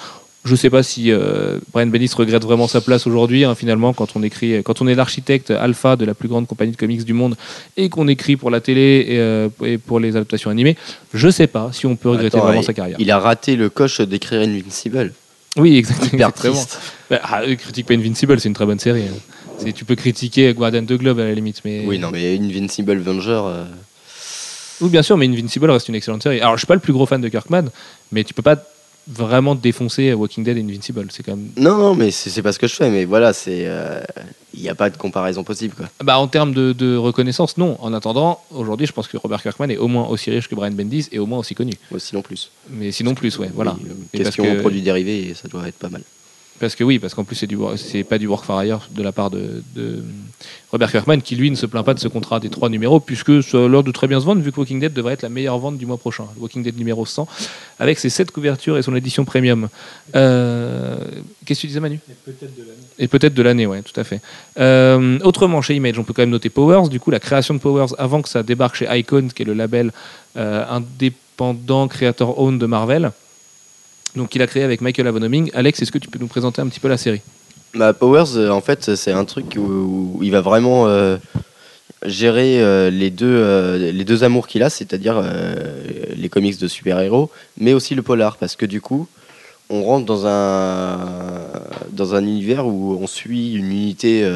Je 0.43 0.53
ne 0.53 0.55
sais 0.55 0.71
pas 0.71 0.81
si 0.81 1.11
euh, 1.11 1.59
Brian 1.71 1.85
Bendis 1.85 2.09
regrette 2.15 2.41
vraiment 2.43 2.67
sa 2.67 2.81
place 2.81 3.05
aujourd'hui, 3.05 3.43
hein, 3.45 3.53
finalement, 3.53 3.93
quand 3.93 4.15
on 4.15 4.23
écrit, 4.23 4.63
quand 4.63 4.81
on 4.81 4.87
est 4.87 4.95
l'architecte 4.95 5.51
alpha 5.51 5.95
de 5.95 6.03
la 6.03 6.15
plus 6.15 6.27
grande 6.27 6.47
compagnie 6.47 6.71
de 6.71 6.77
comics 6.77 7.05
du 7.05 7.13
monde 7.13 7.35
et 7.77 7.89
qu'on 7.89 8.07
écrit 8.07 8.37
pour 8.37 8.49
la 8.49 8.59
télé 8.59 9.05
et, 9.07 9.19
euh, 9.19 9.49
et 9.63 9.77
pour 9.77 9.99
les 9.99 10.15
adaptations 10.15 10.49
animées. 10.49 10.77
Je 11.13 11.29
sais 11.29 11.45
pas 11.45 11.69
si 11.73 11.85
on 11.85 11.95
peut 11.95 12.09
regretter 12.09 12.37
Attends, 12.37 12.47
vraiment 12.47 12.63
sa 12.63 12.73
carrière. 12.73 12.97
Il 12.99 13.11
a 13.11 13.19
raté 13.19 13.55
le 13.55 13.69
coche 13.69 14.01
d'écrire 14.01 14.41
Invincible. 14.41 15.13
Oui, 15.57 15.77
exactement. 15.77 16.07
Hyper 16.07 16.29
exactement. 16.29 16.53
triste. 16.55 16.79
Bah, 17.11 17.19
ah, 17.23 17.41
critique 17.55 17.85
pas 17.85 17.93
Invincible, 17.93 18.39
c'est 18.39 18.47
une 18.49 18.55
très 18.55 18.65
bonne 18.65 18.79
série. 18.79 19.03
hein. 19.03 19.17
Tu 19.75 19.85
peux 19.85 19.95
critiquer 19.95 20.53
Guardian 20.53 20.81
de 20.81 20.95
Globe 20.95 21.19
à 21.19 21.25
la 21.25 21.33
limite, 21.33 21.61
mais 21.65 21.83
Oui, 21.85 21.99
non, 21.99 22.09
mais 22.11 22.37
Invincible 22.37 22.97
Venger. 22.99 23.41
euh, 23.45 23.65
Oui, 24.81 24.89
bien 24.89 25.03
sûr, 25.03 25.17
mais 25.17 25.27
Invincible 25.27 25.69
reste 25.69 25.87
une 25.89 25.95
excellente 25.95 26.23
série. 26.23 26.41
Alors, 26.41 26.55
je 26.55 26.61
suis 26.61 26.67
pas 26.67 26.73
le 26.75 26.79
plus 26.79 26.93
gros 26.93 27.05
fan 27.05 27.21
de 27.21 27.29
Kirkman, 27.29 27.65
mais 28.11 28.23
tu 28.23 28.33
peux 28.33 28.41
pas 28.41 28.55
vraiment 29.07 29.55
défoncer 29.55 30.13
Walking 30.13 30.43
Dead 30.43 30.57
et 30.57 30.61
Invincible. 30.61 31.05
C'est 31.11 31.23
quand 31.23 31.35
même. 31.35 31.49
Non, 31.57 31.77
non, 31.77 31.95
mais 31.95 32.11
c'est 32.11 32.41
pas 32.41 32.51
ce 32.53 32.59
que 32.59 32.67
je 32.67 32.75
fais. 32.75 32.89
Mais 32.89 33.05
voilà, 33.05 33.33
c'est. 33.33 33.63
euh, 33.65 34.01
Il 34.53 34.61
n'y 34.61 34.69
a 34.69 34.75
pas 34.75 34.89
de 34.89 34.97
comparaison 34.97 35.43
possible, 35.43 35.73
quoi. 35.75 35.87
Bah, 36.03 36.17
en 36.19 36.27
termes 36.27 36.53
de, 36.53 36.73
de 36.73 36.95
reconnaissance, 36.95 37.57
non. 37.57 37.77
En 37.81 37.93
attendant, 37.93 38.41
aujourd'hui, 38.51 38.85
je 38.87 38.91
pense 38.93 39.07
que 39.07 39.17
Robert 39.17 39.41
Kirkman 39.41 39.69
est 39.71 39.77
au 39.77 39.87
moins 39.87 40.07
aussi 40.07 40.29
riche 40.29 40.47
que 40.47 40.55
Brian 40.55 40.71
Bendis 40.71 41.07
et 41.11 41.19
au 41.19 41.25
moins 41.25 41.39
aussi 41.39 41.55
connu. 41.55 41.73
Moi, 41.89 41.99
sinon 41.99 42.21
plus. 42.21 42.51
Mais 42.69 42.91
sinon 42.91 43.15
plus, 43.15 43.37
ouais. 43.39 43.49
Voilà. 43.53 43.75
Oui, 43.79 43.87
euh, 43.89 44.17
question 44.23 44.43
que- 44.43 44.59
produits 44.59 44.81
dérivés, 44.81 45.33
ça 45.41 45.47
doit 45.47 45.67
être 45.67 45.77
pas 45.77 45.89
mal. 45.89 46.01
Parce 46.61 46.75
que 46.75 46.83
oui, 46.83 46.99
parce 46.99 47.15
qu'en 47.15 47.23
plus 47.23 47.35
c'est 47.35 47.47
du 47.47 47.57
c'est 47.75 48.03
pas 48.03 48.19
du 48.19 48.27
work 48.27 48.45
for 48.45 48.63
hire 48.63 48.87
de 48.91 49.01
la 49.01 49.11
part 49.11 49.31
de, 49.31 49.63
de 49.75 50.03
Robert 50.71 50.91
Kirkman 50.91 51.19
qui 51.19 51.35
lui 51.35 51.49
ne 51.49 51.55
se 51.55 51.65
plaint 51.65 51.83
pas 51.83 51.95
de 51.95 51.99
ce 51.99 52.07
contrat 52.07 52.39
des 52.39 52.49
trois 52.49 52.69
numéros 52.69 52.99
puisque 52.99 53.41
ça 53.41 53.57
a 53.57 53.67
l'air 53.67 53.81
de 53.81 53.91
très 53.91 54.07
bien 54.07 54.19
se 54.19 54.25
vendre 54.25 54.43
vu 54.43 54.51
que 54.51 54.59
Walking 54.59 54.79
Dead 54.79 54.93
devrait 54.93 55.15
être 55.15 55.23
la 55.23 55.29
meilleure 55.29 55.57
vente 55.57 55.79
du 55.79 55.87
mois 55.87 55.97
prochain. 55.97 56.25
Walking 56.39 56.61
Dead 56.61 56.77
numéro 56.77 57.03
100 57.03 57.27
avec 57.79 57.97
ses 57.97 58.11
sept 58.11 58.29
couvertures 58.29 58.77
et 58.77 58.83
son 58.83 58.95
édition 58.95 59.25
premium. 59.25 59.69
Euh, 60.15 60.97
Qu'est-ce 61.47 61.61
que 61.61 61.61
tu 61.61 61.67
disais 61.67 61.79
Manu? 61.79 61.99
Et 62.99 63.07
peut-être 63.07 63.33
de 63.33 63.41
l'année, 63.41 63.65
ouais, 63.65 63.81
tout 63.81 63.99
à 63.99 64.03
fait. 64.03 64.21
Euh, 64.59 65.17
autrement, 65.23 65.63
chez 65.63 65.73
Image, 65.73 65.97
on 65.97 66.03
peut 66.03 66.13
quand 66.13 66.21
même 66.21 66.29
noter 66.29 66.51
Powers. 66.51 66.89
Du 66.89 66.99
coup, 66.99 67.09
la 67.09 67.19
création 67.19 67.55
de 67.55 67.59
Powers 67.59 67.95
avant 67.97 68.21
que 68.21 68.29
ça 68.29 68.43
débarque 68.43 68.75
chez 68.75 68.87
Icon, 68.99 69.29
qui 69.33 69.41
est 69.41 69.45
le 69.45 69.55
label 69.55 69.91
euh, 70.37 70.63
indépendant 70.69 71.87
créateur 71.87 72.37
owned 72.39 72.61
de 72.61 72.67
Marvel. 72.67 73.11
Donc, 74.15 74.35
il 74.35 74.41
a 74.41 74.47
créé 74.47 74.63
avec 74.63 74.81
Michael 74.81 75.07
Avonoming. 75.07 75.51
Alex, 75.53 75.81
est-ce 75.81 75.91
que 75.91 75.97
tu 75.97 76.09
peux 76.09 76.19
nous 76.19 76.27
présenter 76.27 76.61
un 76.61 76.67
petit 76.67 76.79
peu 76.79 76.87
la 76.87 76.97
série? 76.97 77.21
Bah, 77.73 77.93
Powers, 77.93 78.35
euh, 78.35 78.49
en 78.49 78.59
fait, 78.59 78.95
c'est 78.95 79.13
un 79.13 79.23
truc 79.23 79.55
où, 79.57 80.19
il 80.21 80.31
va 80.31 80.41
vraiment 80.41 80.87
euh, 80.87 81.17
gérer 82.05 82.61
euh, 82.61 82.89
les, 82.89 83.09
deux, 83.09 83.77
les 83.77 84.03
deux 84.03 84.23
amours 84.25 84.47
qu'il 84.47 84.61
a, 84.63 84.69
c'est-à-dire 84.69 85.23
les 86.15 86.29
comics 86.29 86.59
de 86.59 86.67
super-héros, 86.67 87.31
mais 87.57 87.73
aussi 87.73 87.95
le 87.95 88.01
polar, 88.01 88.37
parce 88.37 88.55
que 88.55 88.65
du 88.65 88.81
coup, 88.81 89.07
on 89.69 89.83
rentre 89.83 90.05
dans 90.05 90.27
un, 90.27 90.99
dans 91.93 92.13
un 92.13 92.25
univers 92.25 92.67
où 92.67 92.97
on 93.01 93.07
suit 93.07 93.53
une 93.53 93.71
unité 93.71 94.29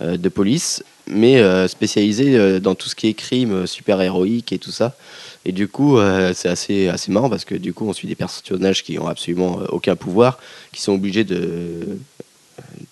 de 0.00 0.28
police, 0.28 0.82
mais 1.06 1.40
spécialisée 1.68 2.58
dans 2.58 2.74
tout 2.74 2.88
ce 2.88 2.96
qui 2.96 3.06
est 3.06 3.14
crime 3.14 3.66
super-héroïque 3.68 4.52
et 4.52 4.58
tout 4.58 4.72
ça. 4.72 4.96
Et 5.44 5.52
du 5.52 5.68
coup, 5.68 5.98
euh, 5.98 6.32
c'est 6.34 6.48
assez, 6.48 6.88
assez 6.88 7.10
marrant 7.10 7.30
parce 7.30 7.44
que 7.44 7.54
du 7.54 7.72
coup, 7.72 7.86
on 7.88 7.92
suit 7.92 8.08
des 8.08 8.14
personnages 8.14 8.84
qui 8.84 8.98
ont 8.98 9.06
absolument 9.06 9.60
euh, 9.60 9.66
aucun 9.70 9.96
pouvoir, 9.96 10.38
qui 10.72 10.82
sont 10.82 10.92
obligés 10.92 11.24
de, 11.24 11.98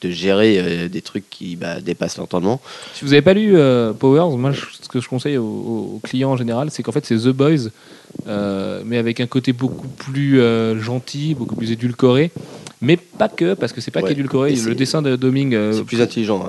de 0.00 0.10
gérer 0.10 0.58
euh, 0.58 0.88
des 0.88 1.02
trucs 1.02 1.28
qui 1.28 1.56
bah, 1.56 1.80
dépassent 1.80 2.18
l'entendement. 2.18 2.60
Si 2.94 3.04
vous 3.04 3.10
n'avez 3.10 3.22
pas 3.22 3.34
lu 3.34 3.56
euh, 3.56 3.92
Powers, 3.92 4.36
moi, 4.36 4.52
je- 4.52 4.66
ce 4.80 4.88
que 4.88 5.00
je 5.00 5.08
conseille 5.08 5.36
aux, 5.38 5.44
aux 5.44 6.00
clients 6.02 6.30
en 6.32 6.36
général, 6.36 6.70
c'est 6.70 6.82
qu'en 6.82 6.92
fait, 6.92 7.04
c'est 7.04 7.16
The 7.16 7.28
Boys, 7.28 7.70
euh, 8.28 8.82
mais 8.84 8.98
avec 8.98 9.20
un 9.20 9.26
côté 9.26 9.52
beaucoup 9.52 9.88
plus 9.88 10.40
gentil, 10.80 11.34
beaucoup 11.34 11.56
plus 11.56 11.72
édulcoré. 11.72 12.30
Mais 12.80 12.96
pas 12.96 13.28
que, 13.28 13.54
parce 13.54 13.72
que 13.72 13.80
c'est 13.80 13.90
pas 13.90 14.02
Ouais. 14.02 14.08
qu'édulcoré. 14.10 14.54
Le 14.54 14.74
dessin 14.76 15.02
de 15.02 15.16
Doming, 15.16 15.72
c'est 15.72 15.82
plus 15.84 16.00
intelligent 16.00 16.46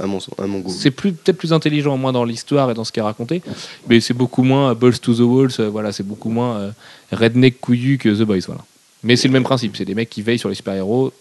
à, 0.00 0.06
mon, 0.06 0.18
à 0.36 0.46
mon 0.48 0.58
goût. 0.58 0.72
c'est 0.76 0.90
peut-être 0.90 1.38
plus 1.38 1.52
intelligent, 1.52 1.96
moins 1.96 2.10
dans 2.12 2.24
l'histoire 2.24 2.68
et 2.72 2.74
dans 2.74 2.82
ce 2.82 2.90
qui 2.90 2.98
est 2.98 3.02
raconté, 3.02 3.42
mais 3.88 4.00
c'est 4.00 4.12
beaucoup 4.14 4.42
moins 4.42 4.74
balls 4.74 4.98
to 4.98 5.14
the 5.14 5.20
walls. 5.20 5.52
voilà, 5.70 5.92
c'est 5.92 6.02
beaucoup 6.02 6.30
moins 6.30 6.72
redneck 7.12 7.60
couillu 7.60 7.96
que 7.96 8.08
The 8.08 8.22
Boys. 8.26 8.40
Voilà. 8.48 8.62
Mais 9.04 9.14
c'est 9.14 9.28
le 9.28 9.32
même 9.34 9.44
principe. 9.44 9.76
C'est 9.76 9.84
des 9.84 9.94
mecs 9.94 10.10
qui 10.10 10.22
veillent 10.22 10.40
sur 10.40 10.48
les 10.48 10.56
super 10.56 10.74
héros. 10.74 11.12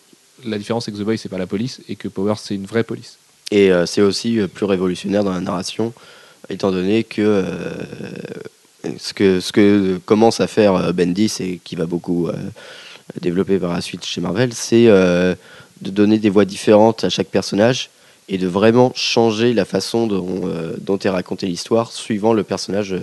La 0.46 0.58
différence, 0.58 0.86
c'est 0.86 0.92
que 0.92 0.98
The 0.98 1.02
Boys, 1.02 1.18
c'est 1.18 1.30
pas 1.30 1.38
la 1.38 1.48
police 1.48 1.82
et 1.90 1.96
que 1.96 2.08
Powers, 2.08 2.38
c'est 2.38 2.56
une 2.56 2.66
vraie 2.66 2.84
police. 2.84 3.18
Et 3.52 3.72
euh, 3.72 3.86
c'est 3.86 4.02
aussi 4.02 4.40
euh, 4.40 4.48
plus 4.48 4.66
révolutionnaire 4.66 5.24
dans 5.24 5.32
la 5.32 5.40
narration, 5.40 5.94
étant 6.50 6.72
donné 6.72 7.04
que 7.04 7.22
euh, 7.22 7.44
ce 8.98 9.14
que, 9.14 9.40
ce 9.40 9.52
que 9.52 10.00
commence 10.06 10.42
à 10.42 10.48
faire 10.48 10.94
Bendis 10.94 11.34
et 11.40 11.60
qui 11.64 11.76
va 11.76 11.86
beaucoup 11.86 12.30
développer 13.20 13.58
par 13.58 13.74
la 13.74 13.82
suite 13.82 14.06
chez 14.06 14.22
Marvel, 14.22 14.54
c'est 14.54 14.86
de 14.86 15.36
donner 15.82 16.20
des 16.20 16.30
voix 16.30 16.46
différentes 16.46 17.04
à 17.04 17.10
chaque 17.10 17.28
personnage 17.28 17.90
et 18.30 18.38
de 18.38 18.48
vraiment 18.48 18.94
changer 18.96 19.54
la 19.54 19.66
façon 19.66 20.08
dont, 20.08 21.00
est 21.00 21.10
racontée 21.10 21.48
l'histoire 21.48 21.92
suivant 21.92 22.32
le 22.32 22.44
personnage 22.44 22.96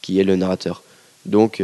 qui 0.00 0.18
est 0.18 0.24
le 0.24 0.34
narrateur. 0.34 0.82
Donc 1.24 1.62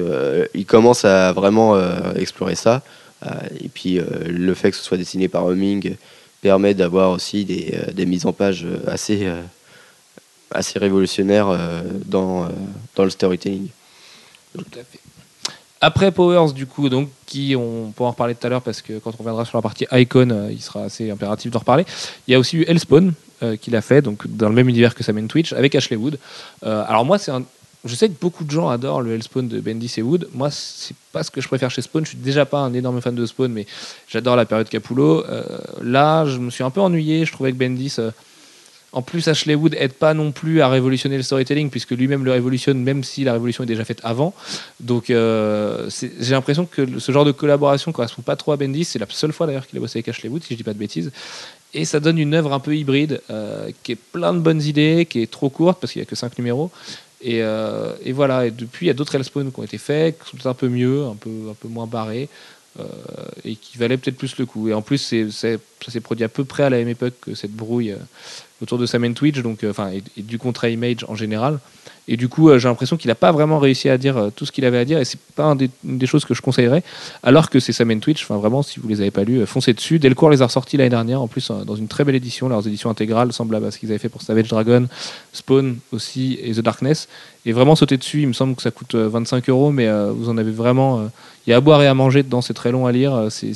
il 0.54 0.66
commence 0.66 1.04
à 1.04 1.32
vraiment 1.32 1.76
explorer 2.14 2.54
ça. 2.54 2.82
Euh, 3.26 3.30
et 3.60 3.68
puis 3.68 3.98
euh, 3.98 4.04
le 4.26 4.54
fait 4.54 4.70
que 4.70 4.76
ce 4.76 4.82
soit 4.82 4.96
dessiné 4.96 5.28
par 5.28 5.44
Homing 5.44 5.96
permet 6.40 6.74
d'avoir 6.74 7.10
aussi 7.10 7.44
des, 7.44 7.74
euh, 7.74 7.92
des 7.92 8.06
mises 8.06 8.26
en 8.26 8.32
page 8.32 8.66
assez, 8.86 9.28
assez 10.50 10.78
révolutionnaires 10.78 11.48
dans, 12.06 12.48
dans 12.94 13.04
le 13.04 13.10
storytelling. 13.10 13.68
Tout 14.56 14.64
à 14.74 14.84
fait. 14.84 15.00
Après 15.80 16.10
Powers, 16.10 16.52
du 16.52 16.66
coup, 16.66 16.88
donc, 16.88 17.08
qui 17.26 17.54
on 17.56 17.92
pourra 17.92 18.08
en 18.08 18.12
reparler 18.12 18.34
tout 18.34 18.46
à 18.46 18.50
l'heure 18.50 18.62
parce 18.62 18.82
que 18.82 18.98
quand 18.98 19.12
on 19.14 19.18
reviendra 19.18 19.44
sur 19.44 19.58
la 19.58 19.62
partie 19.62 19.86
Icon, 19.92 20.48
il 20.50 20.60
sera 20.60 20.84
assez 20.84 21.10
impératif 21.10 21.52
d'en 21.52 21.60
reparler. 21.60 21.84
Il 22.26 22.32
y 22.32 22.34
a 22.34 22.38
aussi 22.38 22.56
eu 22.56 22.64
Hellspawn 22.66 23.12
euh, 23.44 23.56
qu'il 23.56 23.76
a 23.76 23.80
fait, 23.80 24.02
donc 24.02 24.26
dans 24.26 24.48
le 24.48 24.54
même 24.56 24.68
univers 24.68 24.94
que 24.94 25.04
Sam 25.04 25.28
Twitch, 25.28 25.52
avec 25.52 25.74
Ashley 25.76 25.96
Wood. 25.96 26.18
Alors 26.62 27.04
moi, 27.04 27.18
c'est 27.18 27.30
un... 27.30 27.44
je 27.84 27.94
sais 27.94 28.08
que 28.08 28.14
beaucoup 28.20 28.44
de 28.44 28.50
gens 28.50 28.68
adorent 28.68 29.02
le 29.02 29.14
Hellspawn 29.14 29.46
de 29.46 29.60
Bendis 29.60 29.94
et 29.98 30.02
Wood. 30.02 30.28
Moi, 30.34 30.50
c'est 30.50 30.96
pas 31.12 31.22
ce 31.22 31.30
que 31.30 31.40
je 31.40 31.46
préfère 31.46 31.70
chez 31.70 31.82
Spawn. 31.82 32.04
Je 32.04 32.10
suis 32.10 32.18
déjà 32.18 32.44
pas 32.44 32.58
un 32.58 32.74
énorme 32.74 33.00
fan 33.00 33.14
de 33.14 33.24
Spawn, 33.24 33.52
mais 33.52 33.66
j'adore 34.08 34.34
la 34.34 34.46
période 34.46 34.68
Capullo. 34.68 35.24
Euh, 35.26 35.44
là, 35.82 36.26
je 36.26 36.38
me 36.38 36.50
suis 36.50 36.64
un 36.64 36.70
peu 36.70 36.80
ennuyé. 36.80 37.24
Je 37.24 37.32
trouvais 37.32 37.52
que 37.52 37.56
Bendis. 37.56 37.94
euh, 37.98 38.10
en 38.92 39.02
plus, 39.02 39.28
Ashley 39.28 39.54
Wood 39.54 39.76
aide 39.78 39.92
pas 39.92 40.14
non 40.14 40.32
plus 40.32 40.60
à 40.60 40.68
révolutionner 40.68 41.18
le 41.18 41.22
storytelling, 41.22 41.70
puisque 41.70 41.90
lui-même 41.90 42.24
le 42.24 42.32
révolutionne, 42.32 42.82
même 42.82 43.04
si 43.04 43.22
la 43.22 43.34
révolution 43.34 43.62
est 43.62 43.66
déjà 43.66 43.84
faite 43.84 44.00
avant. 44.02 44.34
Donc, 44.80 45.10
euh, 45.10 45.90
j'ai 46.20 46.32
l'impression 46.32 46.64
que 46.64 46.98
ce 46.98 47.12
genre 47.12 47.26
de 47.26 47.32
collaboration 47.32 47.92
correspond 47.92 48.22
pas 48.22 48.34
trop 48.34 48.52
à 48.52 48.56
Bendis. 48.56 48.86
C'est 48.86 48.98
la 48.98 49.06
seule 49.10 49.32
fois 49.32 49.46
d'ailleurs 49.46 49.66
qu'il 49.66 49.76
a 49.78 49.80
bossé 49.80 49.98
avec 49.98 50.08
Ashley 50.08 50.30
Wood, 50.30 50.42
si 50.42 50.54
je 50.54 50.56
dis 50.56 50.64
pas 50.64 50.72
de 50.72 50.78
bêtises. 50.78 51.12
Et 51.74 51.84
ça 51.84 52.00
donne 52.00 52.18
une 52.18 52.32
œuvre 52.32 52.54
un 52.54 52.60
peu 52.60 52.74
hybride, 52.74 53.20
qui 53.82 53.92
est 53.92 53.98
plein 54.12 54.32
de 54.32 54.38
bonnes 54.38 54.62
idées, 54.62 55.06
qui 55.08 55.20
est 55.20 55.30
trop 55.30 55.50
courte, 55.50 55.78
parce 55.78 55.92
qu'il 55.92 56.00
y 56.00 56.02
a 56.02 56.06
que 56.06 56.16
5 56.16 56.38
numéros. 56.38 56.70
Et, 57.20 57.42
euh, 57.42 57.92
et 58.04 58.12
voilà, 58.12 58.46
et 58.46 58.50
depuis, 58.50 58.86
il 58.86 58.88
y 58.88 58.90
a 58.90 58.94
d'autres 58.94 59.14
Hellspawn 59.14 59.50
qui 59.50 59.60
ont 59.60 59.64
été 59.64 59.78
faits, 59.78 60.18
qui 60.18 60.30
sont 60.30 60.36
peut-être 60.36 60.46
un 60.46 60.54
peu 60.54 60.68
mieux, 60.68 61.04
un 61.04 61.16
peu, 61.16 61.30
un 61.50 61.54
peu 61.54 61.68
moins 61.68 61.86
barrés, 61.86 62.28
euh, 62.78 62.84
et 63.44 63.56
qui 63.56 63.76
valaient 63.76 63.96
peut-être 63.96 64.16
plus 64.16 64.36
le 64.38 64.46
coup. 64.46 64.68
Et 64.68 64.74
en 64.74 64.82
plus, 64.82 64.98
ça 65.30 65.56
s'est 65.88 66.00
produit 66.00 66.24
à 66.24 66.28
peu 66.28 66.44
près 66.44 66.64
à 66.64 66.70
la 66.70 66.78
même 66.78 66.88
époque 66.88 67.14
que 67.20 67.34
cette 67.34 67.52
brouille 67.52 67.92
euh, 67.92 67.96
autour 68.62 68.78
de 68.78 68.86
Sam 68.86 69.12
Twitch, 69.14 69.40
donc, 69.40 69.64
enfin, 69.64 69.90
et 69.90 70.22
du 70.22 70.38
contrat 70.38 70.68
Image 70.68 71.04
en 71.08 71.16
général. 71.16 71.58
Et 72.08 72.16
du 72.16 72.28
coup, 72.28 72.48
euh, 72.48 72.58
j'ai 72.58 72.68
l'impression 72.68 72.96
qu'il 72.96 73.08
n'a 73.08 73.14
pas 73.14 73.30
vraiment 73.32 73.58
réussi 73.58 73.90
à 73.90 73.98
dire 73.98 74.16
euh, 74.16 74.30
tout 74.34 74.46
ce 74.46 74.50
qu'il 74.50 74.64
avait 74.64 74.78
à 74.78 74.84
dire, 74.86 74.98
et 74.98 75.04
c'est 75.04 75.20
pas 75.36 75.44
une 75.44 75.98
des 75.98 76.06
choses 76.06 76.24
que 76.24 76.32
je 76.32 76.40
conseillerais. 76.40 76.82
Alors 77.22 77.50
que 77.50 77.60
c'est 77.60 77.72
Sam 77.72 78.00
Twitch, 78.00 78.22
enfin 78.24 78.38
vraiment, 78.38 78.62
si 78.62 78.80
vous 78.80 78.88
les 78.88 79.02
avez 79.02 79.10
pas 79.10 79.24
lus, 79.24 79.40
euh, 79.40 79.46
foncez 79.46 79.74
dessus. 79.74 79.98
Delcourt 79.98 80.30
les 80.30 80.40
a 80.40 80.46
ressortis 80.46 80.78
l'année 80.78 80.90
dernière, 80.90 81.20
en 81.20 81.28
plus 81.28 81.50
dans 81.50 81.76
une 81.76 81.86
très 81.86 82.04
belle 82.04 82.14
édition, 82.14 82.48
leurs 82.48 82.66
éditions 82.66 82.88
intégrales, 82.88 83.32
semblables 83.32 83.66
à 83.66 83.70
ce 83.70 83.78
qu'ils 83.78 83.90
avaient 83.90 83.98
fait 83.98 84.08
pour 84.08 84.22
Savage 84.22 84.48
Dragon, 84.48 84.88
Spawn 85.34 85.76
aussi 85.92 86.38
et 86.42 86.52
The 86.52 86.60
Darkness. 86.60 87.08
Et 87.44 87.52
vraiment 87.52 87.76
sauter 87.76 87.96
dessus, 87.98 88.22
il 88.22 88.28
me 88.28 88.32
semble 88.32 88.56
que 88.56 88.62
ça 88.62 88.70
coûte 88.70 88.94
euh, 88.94 89.08
25 89.08 89.48
euros, 89.50 89.70
mais 89.70 89.88
vous 90.10 90.28
en 90.28 90.38
avez 90.38 90.50
vraiment. 90.50 91.08
Il 91.46 91.50
y 91.50 91.52
a 91.54 91.56
à 91.56 91.60
boire 91.60 91.80
et 91.82 91.86
à 91.86 91.94
manger 91.94 92.22
dedans, 92.22 92.42
c'est 92.42 92.52
très 92.52 92.70
long 92.72 92.86
à 92.86 92.92
lire, 92.92 93.28
c'est 93.30 93.54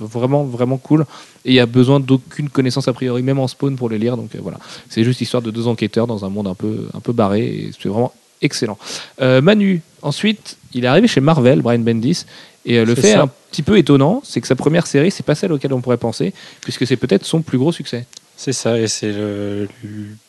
vraiment, 0.00 0.44
vraiment 0.44 0.78
cool. 0.78 1.04
Et 1.44 1.50
il 1.50 1.54
y 1.54 1.60
a 1.60 1.66
besoin 1.66 2.00
d'aucune 2.00 2.48
connaissance 2.48 2.88
a 2.88 2.92
priori, 2.94 3.22
même 3.22 3.38
en 3.38 3.46
Spawn 3.46 3.76
pour 3.76 3.90
les 3.90 3.98
lire. 3.98 4.16
Donc 4.16 4.30
voilà, 4.40 4.58
c'est 4.88 5.04
juste 5.04 5.20
l'histoire 5.20 5.42
de 5.42 5.50
deux 5.50 5.66
enquêteurs 5.66 6.06
dans 6.06 6.24
un 6.24 6.30
monde 6.30 6.46
un 6.46 6.54
peu, 6.54 6.88
un 6.94 7.00
peu 7.00 7.12
barré, 7.12 7.70
c'est 7.82 7.88
vraiment 7.88 8.12
excellent. 8.42 8.78
Euh, 9.20 9.40
Manu, 9.40 9.82
ensuite, 10.02 10.56
il 10.74 10.84
est 10.84 10.88
arrivé 10.88 11.08
chez 11.08 11.20
Marvel, 11.20 11.60
Brian 11.62 11.80
Bendis. 11.80 12.24
Et 12.66 12.78
euh, 12.78 12.84
le 12.84 12.94
fait 12.94 13.12
ça. 13.12 13.22
un 13.22 13.30
petit 13.50 13.62
peu 13.62 13.78
étonnant, 13.78 14.20
c'est 14.24 14.40
que 14.40 14.46
sa 14.46 14.56
première 14.56 14.86
série, 14.86 15.10
c'est 15.10 15.22
pas 15.24 15.34
celle 15.34 15.52
auquel 15.52 15.72
on 15.72 15.80
pourrait 15.80 15.96
penser, 15.96 16.34
puisque 16.60 16.86
c'est 16.86 16.96
peut-être 16.96 17.24
son 17.24 17.40
plus 17.40 17.56
gros 17.56 17.72
succès. 17.72 18.04
C'est 18.36 18.52
ça, 18.52 18.78
et 18.78 18.88
c'est 18.88 19.10
le, 19.12 19.68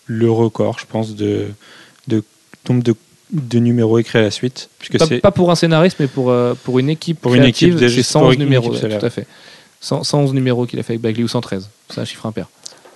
le 0.06 0.32
record, 0.32 0.80
je 0.80 0.86
pense, 0.86 1.16
de, 1.16 1.48
de 2.08 2.24
nombre 2.70 2.82
de, 2.84 2.96
de 3.32 3.60
numéros 3.60 4.00
écrits 4.00 4.20
à 4.20 4.22
la 4.22 4.32
suite. 4.32 4.70
Puisque 4.80 4.98
Pas, 4.98 5.06
c'est 5.06 5.20
pas 5.20 5.32
pour 5.32 5.52
un 5.52 5.56
scénariste, 5.56 5.98
mais 6.00 6.08
pour, 6.08 6.30
euh, 6.30 6.54
pour 6.64 6.80
une 6.80 6.90
équipe 6.90 7.20
Pour 7.20 7.36
une 7.36 7.44
équipe, 7.44 7.76
c'est 7.78 7.90
c'est 7.90 7.96
pour 7.98 8.06
111 8.06 8.34
une 8.36 8.40
numéros, 8.40 8.74
équipe, 8.74 8.84
ouais, 8.90 8.98
tout 9.00 9.06
à 9.06 9.10
fait. 9.10 9.28
100 9.82 10.04
111 10.04 10.34
numéros 10.34 10.66
qu'il 10.66 10.80
a 10.80 10.84
fait 10.84 10.94
avec 10.94 11.02
Bagley, 11.02 11.24
ou 11.24 11.28
113. 11.28 11.70
C'est 11.90 12.00
un 12.00 12.06
chiffre 12.06 12.26
impair. 12.26 12.48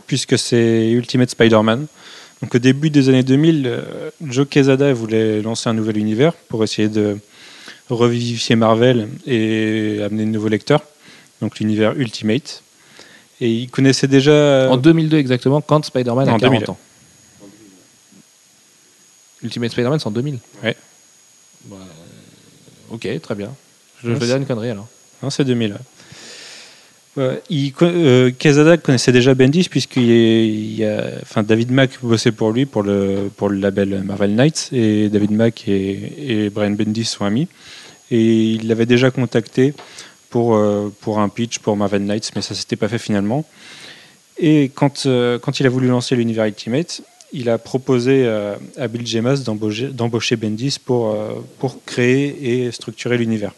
puisque 0.08 0.38
c'est 0.38 0.90
Ultimate 0.92 1.30
Spider-Man. 1.30 1.88
Donc 2.44 2.56
au 2.56 2.60
début 2.60 2.90
des 2.90 3.08
années 3.08 3.24
2000, 3.24 3.64
euh, 3.66 4.10
Joe 4.22 4.46
Quesada 4.46 4.92
voulait 4.92 5.42
lancer 5.42 5.70
un 5.70 5.74
nouvel 5.74 5.96
univers 5.98 6.34
pour 6.34 6.62
essayer 6.62 6.90
de 6.90 7.18
revivifier 7.90 8.58
Marvel 8.58 9.08
et 9.26 10.02
amener 10.04 10.26
de 10.26 10.30
nouveaux 10.30 10.50
lecteurs, 10.50 10.82
donc 11.42 11.60
l'univers 11.60 11.94
Ultimate. 11.98 12.62
Et 13.40 13.50
il 13.50 13.70
connaissait 13.70 14.10
déjà... 14.10 14.68
En 14.70 14.76
2002 14.76 15.18
exactement, 15.20 15.62
quand 15.62 15.86
Spider-Man 15.86 16.28
a 16.28 16.34
En 16.34 16.38
40 16.38 16.54
2000. 16.60 16.70
ans. 16.70 16.78
Ultimate 19.42 19.72
Spider-Man, 19.72 20.00
c'est 20.00 20.08
en 20.08 20.12
2000 20.12 20.40
Ouais. 20.66 20.76
Bah, 21.64 21.78
euh, 21.80 22.94
ok, 22.96 23.22
très 23.22 23.36
bien. 23.36 23.56
Je 24.04 24.10
vais 24.10 24.26
dire 24.26 24.36
une 24.36 24.46
connerie 24.46 24.70
alors. 24.72 24.90
Non, 25.22 25.30
c'est 25.30 25.46
2000. 25.46 25.78
Ouais, 27.16 27.42
il, 27.50 27.74
co- 27.74 27.86
euh, 27.86 28.32
connaissait 28.78 29.12
déjà 29.12 29.36
Bendis 29.36 29.70
puisqu'il 29.70 30.10
il 30.10 30.76
y 30.76 30.84
a, 30.84 31.44
David 31.44 31.70
Mack 31.72 32.00
bossait 32.02 32.32
pour 32.32 32.52
lui 32.52 32.66
pour 32.66 32.82
le, 32.82 33.30
label 33.52 34.02
Marvel 34.04 34.34
Knights 34.34 34.70
et 34.72 35.10
David 35.10 35.32
Mack 35.32 35.68
et, 35.68 36.50
Brian 36.50 36.72
Bendis 36.72 37.06
sont 37.06 37.26
amis. 37.26 37.48
Et 38.10 38.54
il 38.54 38.68
l'avait 38.68 38.88
déjà 38.88 39.12
contacté 39.12 39.76
pour, 40.32 40.56
euh, 40.56 40.92
pour 41.02 41.20
un 41.20 41.30
pitch 41.30 41.60
pour 41.60 41.78
Marvel 41.78 42.04
Knights 42.04 42.32
mais 42.36 42.42
ça 42.42 42.56
s'était 42.56 42.76
pas 42.78 42.88
fait 42.88 42.98
finalement. 42.98 43.46
Et 44.40 44.72
quand, 44.74 45.06
euh, 45.06 45.38
il 45.60 45.66
a 45.68 45.70
voulu 45.70 45.88
lancer 45.88 46.16
l'univers 46.16 46.46
Ultimate 46.46 47.04
il 47.34 47.50
a 47.50 47.58
proposé 47.58 48.24
euh, 48.26 48.56
à 48.78 48.88
Bill 48.88 49.06
Jemas 49.06 49.44
d'embaucher 49.44 50.36
Bendis 50.36 50.78
euh, 50.90 51.34
pour 51.60 51.84
créer 51.84 52.66
et 52.66 52.72
structurer 52.72 53.18
l'univers 53.18 53.54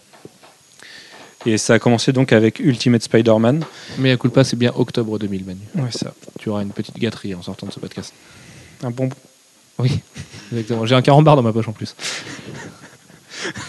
et 1.45 1.57
ça 1.57 1.75
a 1.75 1.79
commencé 1.79 2.11
donc 2.11 2.33
avec 2.33 2.59
Ultimate 2.59 3.03
Spider-Man. 3.03 3.63
Mais 3.99 4.11
à 4.11 4.17
culpa, 4.17 4.43
c'est 4.43 4.55
bien 4.57 4.71
octobre 4.75 5.17
2000, 5.19 5.45
Manu. 5.45 5.59
Ouais, 5.75 5.91
ça. 5.91 6.13
Tu 6.39 6.49
auras 6.49 6.61
une 6.63 6.71
petite 6.71 6.97
gâterie 6.97 7.35
en 7.35 7.41
sortant 7.41 7.67
de 7.67 7.71
ce 7.71 7.79
podcast. 7.79 8.13
Un 8.83 8.91
bon. 8.91 9.09
Oui, 9.77 9.99
exactement. 10.51 10.85
J'ai 10.85 10.95
un 10.95 11.01
carambar 11.01 11.35
dans 11.35 11.41
ma 11.43 11.51
poche 11.53 11.67
en 11.67 11.73
plus. 11.73 11.95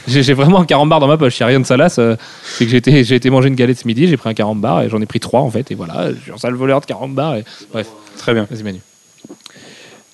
J'ai 0.06 0.32
vraiment 0.32 0.60
un 0.60 0.64
carambar 0.64 1.00
dans 1.00 1.08
ma 1.08 1.18
poche. 1.18 1.38
Il 1.38 1.42
n'y 1.42 1.44
a 1.44 1.48
rien 1.48 1.60
de 1.60 1.66
salace. 1.66 1.98
euh, 1.98 2.16
C'est 2.44 2.64
que 2.66 2.70
j'ai 2.70 3.14
été, 3.16 3.30
manger 3.30 3.48
une 3.48 3.56
galette 3.56 3.78
ce 3.78 3.86
midi, 3.86 4.06
j'ai 4.06 4.16
pris 4.16 4.30
un 4.30 4.34
carambar 4.34 4.82
et 4.82 4.88
j'en 4.88 5.00
ai 5.00 5.06
pris 5.06 5.20
trois 5.20 5.40
en 5.40 5.50
fait. 5.50 5.70
Et 5.70 5.74
voilà, 5.74 6.12
je 6.14 6.20
suis 6.20 6.32
un 6.32 6.38
sale 6.38 6.54
voleur 6.54 6.80
de 6.80 6.86
carambar. 6.86 7.36
Et... 7.36 7.44
Bref, 7.72 7.88
Très 8.16 8.32
bien. 8.32 8.46
vas-y 8.50 8.62
Manu. 8.62 8.80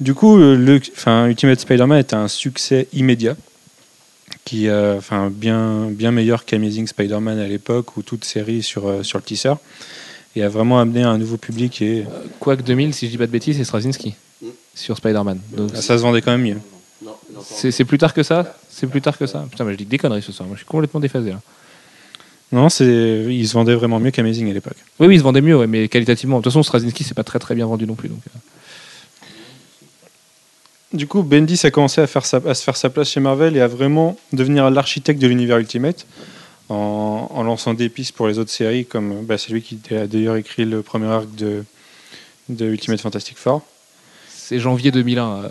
Du 0.00 0.14
coup, 0.14 0.36
euh, 0.40 0.56
le, 0.56 0.80
Ultimate 1.28 1.60
Spider-Man 1.60 1.98
est 1.98 2.14
un 2.14 2.26
succès 2.26 2.88
immédiat, 2.92 3.36
qui, 4.44 4.68
euh, 4.68 4.98
enfin, 4.98 5.30
bien, 5.30 5.88
bien 5.90 6.10
meilleur 6.10 6.44
qu'Amazing 6.44 6.86
Spider-Man 6.86 7.38
à 7.38 7.46
l'époque 7.46 7.96
ou 7.96 8.02
toute 8.02 8.24
série 8.24 8.62
sur, 8.62 8.88
euh, 8.88 9.02
sur 9.02 9.18
le 9.18 9.24
teaser, 9.24 9.54
et 10.34 10.42
a 10.42 10.48
vraiment 10.48 10.80
amené 10.80 11.02
un 11.02 11.18
nouveau 11.18 11.36
public. 11.36 11.82
Et 11.82 12.04
Quoique 12.40 12.62
2000, 12.62 12.94
si 12.94 13.06
je 13.06 13.12
dis 13.12 13.18
pas 13.18 13.26
de 13.26 13.32
bêtises, 13.32 13.56
c'est 13.56 13.64
Straczynski 13.64 14.14
sur 14.74 14.96
Spider-Man. 14.96 15.38
Donc 15.56 15.70
ah, 15.74 15.82
ça 15.82 15.98
se 15.98 16.02
vendait 16.02 16.22
quand 16.22 16.32
même 16.32 16.42
mieux. 16.42 16.58
c'est 17.42 17.84
plus 17.84 17.98
tard 17.98 18.14
que 18.14 18.22
ça? 18.22 18.56
C'est 18.70 18.86
plus 18.86 19.02
tard 19.02 19.18
que 19.18 19.26
ça? 19.26 19.46
Putain, 19.50 19.64
mais 19.64 19.72
je 19.72 19.78
dis 19.78 19.84
des 19.84 19.98
conneries 19.98 20.22
ce 20.22 20.32
soir. 20.32 20.46
Moi, 20.46 20.56
je 20.56 20.60
suis 20.60 20.66
complètement 20.66 21.00
déphasé 21.00 21.30
là. 21.30 21.40
Non, 22.50 22.68
c'est, 22.68 23.24
ils 23.30 23.48
se 23.48 23.54
vendaient 23.54 23.74
vraiment 23.74 23.98
mieux 23.98 24.10
qu'Amazing 24.10 24.50
à 24.50 24.52
l'époque. 24.52 24.76
Oui, 25.00 25.06
oui, 25.06 25.14
il 25.14 25.18
se 25.18 25.24
vendait 25.24 25.40
mieux, 25.40 25.56
ouais, 25.56 25.66
mais 25.66 25.88
qualitativement. 25.88 26.38
De 26.38 26.42
toute 26.42 26.52
façon, 26.52 26.62
Straczynski, 26.62 27.02
c'est 27.02 27.14
pas 27.14 27.24
très 27.24 27.38
très 27.38 27.54
bien 27.54 27.66
vendu 27.66 27.86
non 27.86 27.94
plus. 27.94 28.10
Donc, 28.10 28.20
euh. 28.26 28.38
Du 30.92 31.06
coup, 31.06 31.22
Bendis 31.22 31.60
a 31.64 31.70
commencé 31.70 32.00
à, 32.00 32.06
faire 32.06 32.24
sa- 32.26 32.40
à 32.46 32.54
se 32.54 32.62
faire 32.62 32.76
sa 32.76 32.90
place 32.90 33.08
chez 33.10 33.20
Marvel 33.20 33.56
et 33.56 33.60
à 33.60 33.68
vraiment 33.68 34.16
devenir 34.32 34.70
l'architecte 34.70 35.20
de 35.20 35.26
l'univers 35.26 35.58
Ultimate 35.58 36.06
en, 36.68 37.28
en 37.30 37.42
lançant 37.42 37.74
des 37.74 37.88
pistes 37.88 38.12
pour 38.14 38.28
les 38.28 38.38
autres 38.38 38.50
séries, 38.50 38.84
comme 38.86 39.24
bah, 39.24 39.38
c'est 39.38 39.52
lui 39.52 39.62
qui 39.62 39.78
a 39.94 40.06
d'ailleurs 40.06 40.36
écrit 40.36 40.64
le 40.64 40.82
premier 40.82 41.06
arc 41.06 41.34
de, 41.34 41.64
de 42.48 42.66
Ultimate 42.66 43.00
Fantastic 43.00 43.36
Four. 43.38 43.62
C'est 44.28 44.58
janvier 44.58 44.90
2001, 44.90 45.44
euh, 45.44 45.48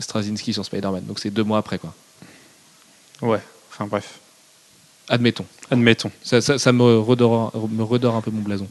Straczynski 0.00 0.52
sur 0.52 0.64
Spider-Man, 0.64 1.04
donc 1.04 1.18
c'est 1.18 1.30
deux 1.30 1.44
mois 1.44 1.58
après, 1.58 1.78
quoi. 1.78 1.94
Ouais, 3.22 3.40
enfin 3.70 3.86
bref, 3.86 4.18
Admettons. 5.08 5.46
admettons. 5.70 6.10
Ça, 6.22 6.40
ça, 6.42 6.58
ça 6.58 6.72
me, 6.72 6.98
redore, 6.98 7.52
me 7.70 7.82
redore 7.82 8.14
un 8.16 8.20
peu 8.20 8.30
mon 8.30 8.42
blason. 8.42 8.68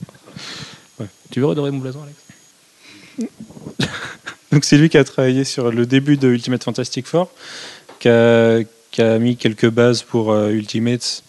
Ouais. 0.99 1.07
Tu 1.31 1.39
veux 1.39 1.47
redorer 1.47 1.71
mon 1.71 1.79
blason, 1.79 1.99
Alex? 2.03 3.29
Donc 4.51 4.63
c'est 4.65 4.77
lui 4.77 4.89
qui 4.89 4.97
a 4.97 5.03
travaillé 5.03 5.43
sur 5.43 5.71
le 5.71 5.85
début 5.85 6.17
de 6.17 6.29
Ultimate 6.29 6.63
Fantastic 6.63 7.05
Four, 7.07 7.29
qui 7.99 8.07
a, 8.09 8.59
qui 8.91 9.01
a 9.01 9.19
mis 9.19 9.35
quelques 9.35 9.69
bases 9.69 10.03
pour 10.03 10.31
euh, 10.31 10.49
Ultimates 10.51 11.23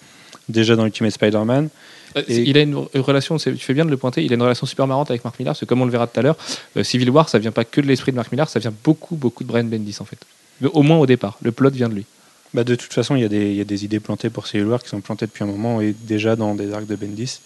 déjà 0.49 0.77
dans 0.77 0.85
Ultimate 0.87 1.13
Spider-Man. 1.13 1.69
Euh, 2.17 2.23
Et- 2.29 2.49
Il 2.49 2.57
a 2.57 2.61
une 2.63 2.77
relation, 2.95 3.37
tu 3.37 3.57
fais 3.57 3.75
bien 3.75 3.85
de 3.85 3.91
le 3.91 3.97
pointer, 3.97 4.23
il 4.25 4.33
a 4.33 4.35
une 4.37 4.43
relation 4.43 4.67
super 4.67 4.87
marrante 4.87 5.11
avec 5.11 5.25
Mark 5.25 5.39
Millar, 5.39 5.53
parce 5.53 5.61
que 5.61 5.65
comme 5.67 5.83
on 5.83 5.85
le 5.85 5.91
verra 5.91 6.07
tout 6.07 6.19
à 6.21 6.23
l'heure, 6.23 6.37
euh, 6.77 6.85
Civil 6.85 7.11
War, 7.11 7.29
ça 7.29 7.39
vient 7.39 7.53
pas 7.53 7.65
que 7.65 7.81
de 7.81 7.87
l'esprit 7.87 8.13
de 8.13 8.17
Mark 8.17 8.31
Millar, 8.33 8.49
ça 8.49 8.61
vient 8.61 8.73
beaucoup, 8.85 9.17
beaucoup 9.17 9.43
de 9.45 9.49
Brian 9.49 9.65
Bendis 9.65 9.97
en 10.01 10.05
fait. 10.05 10.19
Mais 10.61 10.69
au 10.73 10.83
moins 10.83 10.99
au 10.99 11.07
départ, 11.07 11.39
le 11.43 11.53
plot 11.53 11.71
vient 11.71 11.89
de 11.89 11.95
lui. 11.95 12.07
Bah, 12.55 12.65
de 12.65 12.75
toute 12.77 12.93
façon, 12.95 13.15
il 13.15 13.21
y, 13.23 13.25
a 13.27 13.29
des, 13.29 13.51
il 13.51 13.57
y 13.57 13.61
a 13.61 13.65
des 13.65 13.85
idées 13.85 14.01
plantées 14.01 14.31
pour 14.31 14.47
Civil 14.47 14.65
War 14.67 14.83
qui 14.83 14.89
sont 14.89 15.01
plantées 15.03 15.27
depuis 15.27 15.45
un 15.45 15.47
moment 15.49 15.81
et 15.83 15.95
déjà 16.05 16.35
dans 16.35 16.55
des 16.55 16.73
arcs 16.73 16.87
de 16.87 16.97
Bendis. 16.97 17.41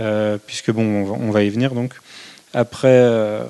Euh, 0.00 0.38
puisque 0.46 0.70
bon, 0.70 0.82
on 0.84 1.04
va, 1.04 1.12
on 1.20 1.30
va 1.30 1.42
y 1.42 1.50
venir 1.50 1.74
donc. 1.74 1.92
Après, 2.54 2.88
euh, 2.88 3.44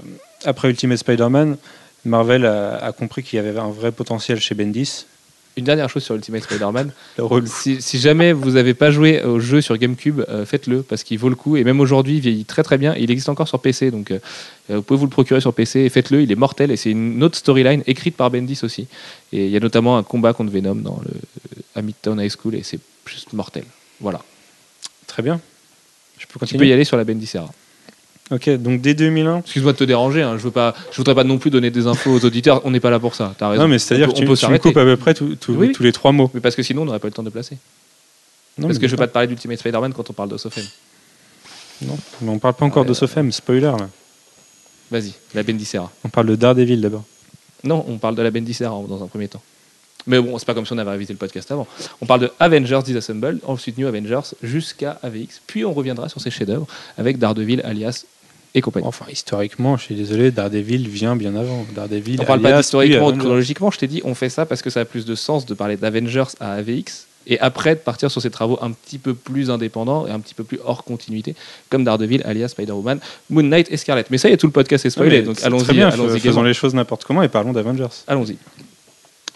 après 0.46 0.68
Ultimate 0.68 0.98
Spider-Man, 0.98 1.56
Marvel 2.04 2.46
a, 2.46 2.76
a 2.76 2.92
compris 2.92 3.22
qu'il 3.22 3.36
y 3.36 3.40
avait 3.40 3.58
un 3.58 3.70
vrai 3.70 3.92
potentiel 3.92 4.40
chez 4.40 4.54
Bendis. 4.54 5.06
Une 5.58 5.64
dernière 5.64 5.88
chose 5.88 6.04
sur 6.04 6.14
Ultimate 6.14 6.42
Spider-Man, 6.42 6.92
si, 7.46 7.80
si 7.80 7.98
jamais 7.98 8.34
vous 8.34 8.52
n'avez 8.52 8.74
pas 8.74 8.90
joué 8.90 9.22
au 9.22 9.40
jeu 9.40 9.62
sur 9.62 9.78
GameCube, 9.78 10.20
euh, 10.28 10.44
faites-le 10.44 10.82
parce 10.82 11.02
qu'il 11.02 11.18
vaut 11.18 11.30
le 11.30 11.34
coup. 11.34 11.56
Et 11.56 11.64
même 11.64 11.80
aujourd'hui, 11.80 12.16
il 12.16 12.20
vieillit 12.20 12.44
très 12.44 12.62
très 12.62 12.76
bien. 12.76 12.94
Il 12.96 13.10
existe 13.10 13.30
encore 13.30 13.48
sur 13.48 13.58
PC, 13.60 13.90
donc 13.90 14.10
euh, 14.10 14.18
vous 14.68 14.82
pouvez 14.82 14.98
vous 14.98 15.06
le 15.06 15.10
procurer 15.10 15.40
sur 15.40 15.54
PC 15.54 15.80
et 15.80 15.88
faites-le. 15.88 16.20
Il 16.20 16.30
est 16.30 16.36
mortel 16.36 16.70
et 16.70 16.76
c'est 16.76 16.90
une 16.90 17.22
autre 17.22 17.38
storyline 17.38 17.82
écrite 17.86 18.16
par 18.16 18.30
Bendis 18.30 18.60
aussi. 18.64 18.86
Et 19.32 19.46
il 19.46 19.50
y 19.50 19.56
a 19.56 19.60
notamment 19.60 19.96
un 19.96 20.02
combat 20.02 20.34
contre 20.34 20.52
Venom 20.52 20.74
dans 20.74 21.00
le 21.02 21.12
à 21.74 21.80
Midtown 21.80 22.20
High 22.20 22.30
School 22.30 22.54
et 22.54 22.62
c'est 22.62 22.80
juste 23.06 23.32
mortel. 23.32 23.64
Voilà. 24.00 24.22
Très 25.06 25.22
bien. 25.22 25.40
Je 26.18 26.26
peux 26.26 26.32
Tu 26.34 26.38
continuer 26.38 26.58
peux 26.58 26.68
y 26.68 26.72
aller 26.74 26.84
sur 26.84 26.98
la 26.98 27.04
Bendicera. 27.04 27.50
Ok, 28.30 28.50
donc 28.56 28.80
dès 28.80 28.94
2001. 28.94 29.38
Excuse-moi 29.38 29.72
de 29.72 29.78
te 29.78 29.84
déranger. 29.84 30.22
hein, 30.22 30.36
je 30.36 30.42
veux 30.42 30.50
pas, 30.50 30.74
je 30.90 30.96
voudrais 30.96 31.14
pas 31.14 31.22
non 31.24 31.38
plus 31.38 31.50
donner 31.50 31.70
des 31.70 31.86
infos 31.86 32.10
aux 32.10 32.24
auditeurs. 32.24 32.60
On 32.64 32.70
n'est 32.72 32.80
pas 32.80 32.90
là 32.90 32.98
pour 32.98 33.14
ça. 33.14 33.34
T'as 33.38 33.48
raison. 33.50 33.62
Non, 33.62 33.68
mais 33.68 33.78
c'est-à-dire 33.78 34.08
que 34.08 34.14
tu, 34.14 34.24
on 34.24 34.26
peut 34.26 34.36
tu 34.36 34.48
me 34.48 34.58
coupes 34.58 34.76
à 34.76 34.84
peu 34.84 34.96
près 34.96 35.14
tout- 35.14 35.36
tout- 35.36 35.52
Oui, 35.52 35.68
oui. 35.68 35.72
tous 35.72 35.84
les 35.84 35.92
trois 35.92 36.10
mots. 36.10 36.28
Mais 36.34 36.40
parce 36.40 36.56
que 36.56 36.62
sinon, 36.64 36.82
on 36.82 36.84
n'aurait 36.86 36.98
pas 36.98 37.06
le 37.06 37.12
temps 37.14 37.22
de 37.22 37.30
placer. 37.30 37.56
Non, 38.58 38.66
parce 38.66 38.78
que 38.80 38.86
je 38.88 38.92
veux 38.92 38.96
pas 38.96 39.06
te 39.06 39.12
parler 39.12 39.28
d'Ultimate 39.28 39.58
Spider-Man 39.58 39.92
quand 39.92 40.10
on 40.10 40.12
parle 40.12 40.30
d'Osofem. 40.30 40.64
Non, 41.82 41.96
mais 42.22 42.30
on 42.30 42.38
parle 42.38 42.54
pas 42.54 42.64
encore 42.64 42.84
Euh, 42.84 42.88
de 42.88 42.94
Sofem, 42.94 43.30
spoiler 43.30 43.60
là. 43.60 43.76
Vas-y, 44.90 45.12
la 45.34 45.42
Bendicera. 45.42 45.92
On 46.04 46.08
parle 46.08 46.26
de 46.28 46.34
Daredevil 46.36 46.80
d'abord. 46.80 47.04
Non, 47.64 47.84
on 47.88 47.98
parle 47.98 48.14
de 48.16 48.22
la 48.22 48.30
Bendicera 48.30 48.72
en- 48.72 48.84
dans 48.84 49.02
un 49.04 49.06
premier 49.08 49.28
temps. 49.28 49.42
Mais 50.06 50.20
bon, 50.20 50.38
c'est 50.38 50.46
pas 50.46 50.54
comme 50.54 50.64
si 50.64 50.72
on 50.72 50.78
avait 50.78 50.90
révisé 50.92 51.12
le 51.12 51.18
podcast 51.18 51.50
avant. 51.50 51.66
On 52.00 52.06
parle 52.06 52.20
de 52.20 52.30
Avengers 52.38 52.80
Disassembled, 52.84 53.40
ensuite 53.44 53.76
New 53.76 53.88
Avengers, 53.88 54.20
jusqu'à 54.42 54.98
AVX. 55.02 55.40
Puis 55.46 55.64
on 55.64 55.72
reviendra 55.74 56.08
sur 56.08 56.20
ses 56.20 56.30
chefs-d'œuvre 56.30 56.66
avec 56.96 57.18
Daredevil, 57.18 57.60
alias 57.62 58.04
et 58.56 58.62
compagnie. 58.62 58.86
Enfin, 58.86 59.04
historiquement, 59.12 59.76
je 59.76 59.82
suis 59.84 59.94
désolé, 59.94 60.30
Daredevil 60.30 60.88
vient 60.88 61.14
bien 61.14 61.36
avant. 61.36 61.66
Daredevil, 61.74 62.20
On 62.20 62.24
parle 62.24 62.40
pas 62.40 62.56
d'historiquement 62.56 62.96
ou 63.04 63.08
Avengers. 63.08 63.18
chronologiquement, 63.20 63.70
je 63.70 63.78
t'ai 63.78 63.86
dit, 63.86 64.00
on 64.04 64.14
fait 64.14 64.30
ça 64.30 64.46
parce 64.46 64.62
que 64.62 64.70
ça 64.70 64.80
a 64.80 64.84
plus 64.86 65.04
de 65.04 65.14
sens 65.14 65.44
de 65.44 65.52
parler 65.54 65.76
d'Avengers 65.76 66.24
à 66.40 66.54
AVX 66.54 67.06
et 67.26 67.38
après 67.40 67.74
de 67.74 67.80
partir 67.80 68.10
sur 68.10 68.22
ces 68.22 68.30
travaux 68.30 68.58
un 68.62 68.70
petit 68.70 68.98
peu 68.98 69.12
plus 69.12 69.50
indépendants 69.50 70.06
et 70.06 70.10
un 70.10 70.20
petit 70.20 70.34
peu 70.34 70.42
plus 70.42 70.58
hors 70.64 70.84
continuité, 70.84 71.34
comme 71.68 71.84
Daredevil, 71.84 72.22
alias 72.24 72.48
Spider-Woman, 72.48 72.98
Moon 73.28 73.42
Knight 73.42 73.70
et 73.70 73.76
Scarlet. 73.76 74.06
Mais 74.10 74.16
ça 74.16 74.30
y 74.30 74.32
est, 74.32 74.36
tout 74.38 74.46
le 74.46 74.52
podcast 74.52 74.86
est 74.86 74.88
Non, 74.88 74.92
spoilé, 75.04 75.22
donc 75.22 75.36
allons-y, 75.42 75.64
très 75.64 75.74
bien, 75.74 75.88
allons-y 75.90 76.20
faisons 76.20 76.42
les 76.42 76.54
choses 76.54 76.74
n'importe 76.74 77.04
comment 77.04 77.22
et 77.22 77.28
parlons 77.28 77.52
d'Avengers. 77.52 77.88
Allons-y. 78.06 78.38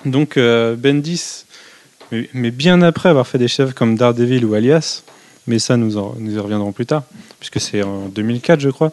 Donc 0.07 0.39
euh, 0.39 0.77
Bendis, 0.77 1.45
mais, 2.11 2.29
mais 2.33 2.51
bien 2.51 2.81
après 2.81 3.11
avoir 3.11 3.27
fait 3.27 3.39
des 3.39 3.49
chefs 3.49 3.75
comme 3.75 3.97
Daredevil 3.97 4.47
ou 4.47 4.55
Alias, 4.55 5.03
mais 5.47 5.59
ça 5.59 5.77
nous, 5.77 5.93
nous 6.19 6.35
y 6.35 6.39
reviendrons 6.39 6.73
plus 6.73 6.87
tard, 6.87 7.05
puisque 7.39 7.61
c'est 7.61 7.83
en 7.83 8.09
2004 8.09 8.61
je 8.61 8.71
crois, 8.71 8.93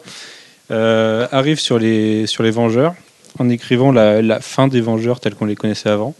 euh, 0.70 1.26
arrive 1.32 1.58
sur 1.58 1.78
les, 1.78 2.26
sur 2.26 2.42
les 2.42 2.50
Vengeurs 2.50 2.94
en 3.38 3.48
écrivant 3.48 3.92
la, 3.92 4.22
la 4.22 4.40
fin 4.40 4.68
des 4.68 4.80
Vengeurs 4.80 5.20
tels 5.20 5.34
qu'on 5.34 5.46
les 5.46 5.56
connaissait 5.56 5.90
avant, 5.90 6.14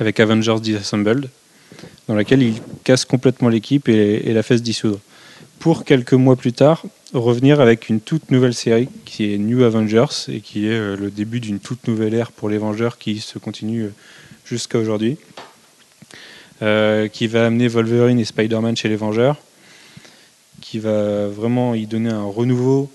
avec 0.00 0.20
Avengers 0.20 0.60
Disassembled, 0.60 1.28
dans 2.06 2.14
laquelle 2.14 2.42
il 2.42 2.54
casse 2.84 3.04
complètement 3.04 3.48
l'équipe 3.48 3.88
et, 3.88 4.28
et 4.28 4.32
la 4.32 4.42
fait 4.42 4.58
se 4.58 4.62
dissoudre. 4.62 5.00
Pour 5.58 5.84
quelques 5.84 6.12
mois 6.12 6.36
plus 6.36 6.52
tard, 6.52 6.84
revenir 7.12 7.60
avec 7.60 7.88
une 7.88 8.00
toute 8.00 8.30
nouvelle 8.30 8.54
série 8.54 8.88
qui 9.04 9.32
est 9.32 9.38
New 9.38 9.64
Avengers 9.64 10.06
et 10.28 10.40
qui 10.40 10.66
est 10.66 10.78
euh, 10.78 10.96
le 10.96 11.10
début 11.10 11.40
d'une 11.40 11.58
toute 11.58 11.88
nouvelle 11.88 12.14
ère 12.14 12.32
pour 12.32 12.48
les 12.48 12.58
Vengeurs 12.58 12.98
qui 12.98 13.20
se 13.20 13.38
continue 13.38 13.84
euh, 13.84 13.94
jusqu'à 14.44 14.78
aujourd'hui. 14.78 15.16
Euh, 16.60 17.06
qui 17.06 17.28
va 17.28 17.46
amener 17.46 17.68
Wolverine 17.68 18.18
et 18.18 18.24
Spider-Man 18.24 18.76
chez 18.76 18.88
les 18.88 18.96
Vengeurs, 18.96 19.36
qui 20.60 20.80
va 20.80 21.28
vraiment 21.28 21.74
y 21.74 21.86
donner 21.86 22.10
un 22.10 22.24
renouveau, 22.24 22.90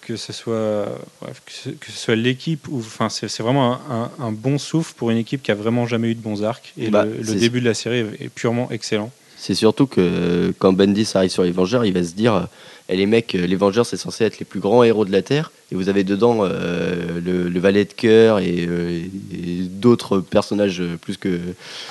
que 0.00 0.16
ce 0.16 0.32
soit, 0.32 0.86
bref, 1.20 1.40
que 1.46 1.52
ce, 1.52 1.68
que 1.70 1.86
ce 1.86 1.96
soit 1.96 2.16
l'équipe, 2.16 2.66
ou 2.68 2.78
enfin 2.78 3.08
c'est 3.08 3.28
vraiment 3.40 3.74
un, 3.74 3.80
un- 4.18 4.24
un 4.26 4.32
bon 4.32 4.58
souffle 4.58 4.94
pour 4.96 5.10
une 5.12 5.18
équipe 5.18 5.40
qui 5.42 5.52
a 5.52 5.54
vraiment 5.54 5.86
jamais 5.86 6.08
eu 6.08 6.16
de 6.16 6.20
bons 6.20 6.42
arcs. 6.42 6.72
Et 6.76 6.90
Bah, 6.90 7.04
le, 7.04 7.34
début 7.36 7.60
de 7.60 7.66
la 7.66 7.74
série 7.74 8.04
est 8.18 8.28
purement 8.28 8.68
excellent. 8.72 9.12
C'est 9.36 9.54
surtout 9.54 9.86
que 9.86 10.00
euh, 10.00 10.52
quand 10.58 10.72
Bendis 10.72 11.08
arrive 11.14 11.30
sur 11.30 11.44
les 11.44 11.52
Vengeurs, 11.52 11.84
il 11.86 11.92
va 11.94 12.02
se 12.02 12.12
dire 12.12 12.34
euh, 12.34 12.42
Eh, 12.90 12.96
les 12.96 13.06
mecs, 13.06 13.32
les 13.34 13.56
Vengeurs, 13.56 13.86
c'est 13.86 13.96
censé 13.96 14.24
être 14.24 14.38
les 14.40 14.44
plus 14.44 14.58
grands 14.60 14.82
héros 14.82 15.04
de 15.04 15.12
la 15.12 15.22
Terre. 15.22 15.52
Et 15.70 15.76
vous 15.76 15.88
avez 15.88 16.02
dedans 16.02 16.40
euh, 16.42 17.20
le, 17.24 17.48
le 17.48 17.60
valet 17.60 17.84
de 17.84 17.92
cœur 17.92 18.40
et, 18.40 18.66
euh, 18.68 19.00
et 19.32 19.69
d'autres 19.80 20.20
personnages 20.20 20.80
euh, 20.80 20.96
plus 20.96 21.16
que 21.16 21.40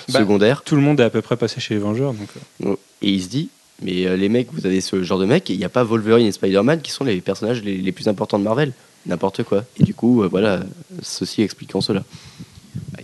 Bah, 0.10 0.20
secondaires. 0.20 0.64
Tout 0.64 0.76
le 0.76 0.82
monde 0.82 1.00
est 1.00 1.04
à 1.04 1.10
peu 1.10 1.22
près 1.22 1.38
passé 1.38 1.60
chez 1.60 1.74
les 1.74 1.80
Vengeurs. 1.80 2.14
Donc, 2.14 2.30
euh, 2.66 2.76
Et 3.02 3.12
il 3.12 3.22
se 3.22 3.30
dit 3.30 3.50
Mais 3.82 4.06
euh, 4.06 4.16
les 4.16 4.30
mecs, 4.30 4.48
vous 4.54 4.66
avez 4.66 4.82
ce 4.82 5.04
genre 5.04 5.20
de 5.20 5.26
mecs, 5.26 5.50
il 5.50 5.58
n'y 5.58 5.66
a 5.66 5.70
pas 5.70 5.84
Wolverine 5.84 6.28
et 6.28 6.32
Spider-Man 6.32 6.82
qui 6.82 6.92
sont 6.92 7.04
les 7.04 7.22
personnages 7.22 7.64
les, 7.64 7.78
les 7.78 7.92
plus 7.92 8.08
importants 8.08 8.40
de 8.40 8.44
Marvel. 8.44 8.74
N'importe 9.06 9.44
quoi. 9.44 9.64
Et 9.80 9.84
du 9.84 9.94
coup, 9.94 10.28
voilà, 10.30 10.62
ceci 11.02 11.42
expliquant 11.42 11.80
cela. 11.80 12.04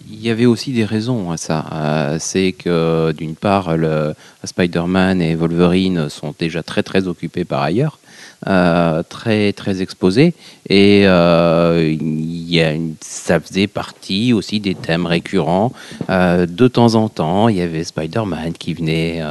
Il 0.10 0.22
y 0.22 0.30
avait 0.30 0.46
aussi 0.46 0.72
des 0.72 0.86
raisons 0.86 1.32
à 1.32 1.38
ça. 1.38 1.66
Euh, 1.72 2.18
c'est 2.20 2.52
que 2.52 3.12
d'une 3.12 3.36
part, 3.36 3.78
le, 3.78 4.14
Spider-Man 4.44 5.22
et 5.22 5.36
Wolverine 5.36 6.10
sont 6.10 6.34
déjà 6.38 6.64
très 6.64 6.84
très 6.84 7.08
occupés 7.08 7.46
par 7.46 7.62
ailleurs, 7.62 8.00
euh, 8.48 9.02
très 9.08 9.54
très 9.54 9.82
exposés, 9.82 10.34
et 10.70 11.04
euh, 11.06 11.96
y 12.00 12.62
a 12.62 12.74
ça 13.02 13.40
faisait 13.40 13.68
partie 13.68 14.34
aussi 14.34 14.60
des 14.60 14.76
thèmes 14.76 15.06
récurrents. 15.06 15.74
Euh, 16.10 16.46
de 16.46 16.68
temps 16.68 16.96
en 16.96 17.10
temps, 17.10 17.50
il 17.50 17.58
y 17.58 17.62
avait 17.62 17.84
Spider-Man 17.84 18.54
qui 18.54 18.74
venait 18.74 19.22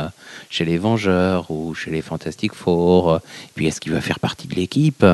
chez 0.54 0.64
les 0.64 0.78
Vengeurs 0.78 1.50
ou 1.50 1.74
chez 1.74 1.90
les 1.90 2.00
Fantastic 2.00 2.54
Four. 2.54 3.18
Puis 3.56 3.66
est-ce 3.66 3.80
qu'il 3.80 3.90
va 3.92 4.00
faire 4.00 4.20
partie 4.20 4.46
de 4.46 4.54
l'équipe? 4.54 5.04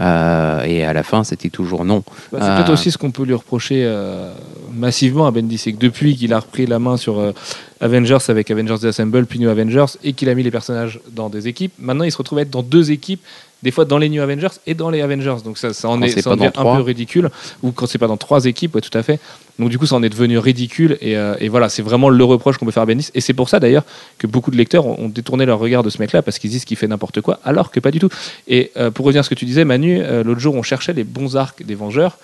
Euh, 0.00 0.62
Et 0.62 0.84
à 0.84 0.92
la 0.92 1.02
fin, 1.02 1.24
c'était 1.24 1.50
toujours 1.50 1.84
non. 1.84 2.04
Bah, 2.30 2.38
c'est 2.40 2.46
Ah. 2.48 2.54
peut-être 2.56 2.72
aussi 2.72 2.92
ce 2.92 2.98
qu'on 2.98 3.10
peut 3.10 3.24
lui 3.24 3.34
reprocher 3.34 3.82
euh, 3.84 4.32
massivement 4.72 5.26
à 5.26 5.32
Bendis, 5.32 5.58
c'est 5.58 5.72
que 5.72 5.78
depuis 5.78 6.14
qu'il 6.16 6.32
a 6.32 6.38
repris 6.38 6.66
la 6.66 6.78
main 6.78 6.96
sur 6.96 7.18
euh, 7.18 7.32
Avengers 7.80 8.18
avec 8.28 8.50
Avengers 8.52 8.86
Assemble 8.86 9.26
puis 9.26 9.40
New 9.40 9.48
Avengers 9.48 9.86
et 10.04 10.12
qu'il 10.12 10.28
a 10.28 10.34
mis 10.34 10.44
les 10.44 10.52
personnages 10.52 11.00
dans 11.10 11.28
des 11.28 11.48
équipes, 11.48 11.72
maintenant 11.78 12.04
il 12.04 12.12
se 12.12 12.16
retrouve 12.18 12.38
à 12.38 12.42
être 12.42 12.50
dans 12.50 12.62
deux 12.62 12.92
équipes, 12.92 13.20
des 13.64 13.70
fois 13.72 13.84
dans 13.86 13.98
les 13.98 14.08
New 14.08 14.22
Avengers 14.22 14.48
et 14.66 14.74
dans 14.74 14.90
les 14.90 15.00
Avengers. 15.00 15.36
Donc 15.44 15.58
ça, 15.58 15.72
ça 15.72 15.88
en 15.88 15.98
Quand 15.98 16.04
est, 16.04 16.10
c'est 16.10 16.22
ça 16.22 16.30
pas 16.30 16.34
en 16.34 16.36
devient 16.36 16.50
dans 16.54 16.72
un 16.72 16.76
peu 16.76 16.82
ridicule, 16.82 17.30
ou 17.62 17.72
quand 17.72 17.86
c'est 17.86 17.98
pas 17.98 18.06
dans 18.06 18.16
trois 18.18 18.44
équipes, 18.44 18.74
ouais, 18.76 18.80
tout 18.82 18.96
à 18.96 19.02
fait. 19.02 19.18
Donc 19.58 19.70
du 19.70 19.78
coup, 19.78 19.86
ça 19.86 19.96
en 19.96 20.02
est 20.02 20.08
devenu 20.10 20.38
ridicule 20.38 20.98
et, 21.00 21.16
euh, 21.16 21.34
et 21.40 21.48
voilà, 21.48 21.68
c'est 21.68 21.82
vraiment 21.82 22.08
le 22.10 22.24
reproche 22.24 22.58
qu'on 22.58 22.66
peut 22.66 22.70
faire 22.72 22.82
à 22.82 22.86
Bendis. 22.86 23.10
Et 23.14 23.20
c'est 23.20 23.32
pour 23.32 23.48
ça 23.48 23.58
d'ailleurs 23.58 23.84
que 24.18 24.26
beaucoup 24.26 24.50
de 24.50 24.56
lecteurs 24.56 24.86
ont, 24.86 24.96
ont 25.00 25.08
détourné 25.08 25.46
leur 25.46 25.58
regard 25.58 25.82
de 25.82 25.90
ce 25.90 25.98
mec-là 25.98 26.22
parce 26.22 26.38
qu'ils 26.38 26.50
disent 26.50 26.64
qu'il 26.64 26.76
fait 26.76 26.86
n'importe 26.88 27.20
quoi, 27.22 27.40
alors 27.44 27.70
que 27.70 27.80
pas 27.80 27.90
du 27.90 27.98
tout. 27.98 28.10
Et 28.46 28.70
euh, 28.76 28.90
pour 28.90 29.06
revenir 29.06 29.20
à 29.20 29.22
ce 29.24 29.30
que 29.30 29.34
tu 29.34 29.46
disais, 29.46 29.64
Manu, 29.64 30.00
euh, 30.02 30.22
l'autre 30.22 30.40
jour, 30.40 30.54
on 30.54 30.62
cherchait 30.62 30.92
les 30.92 31.04
bons 31.04 31.36
arcs 31.36 31.64
des 31.64 31.74
Vengeurs. 31.74 32.18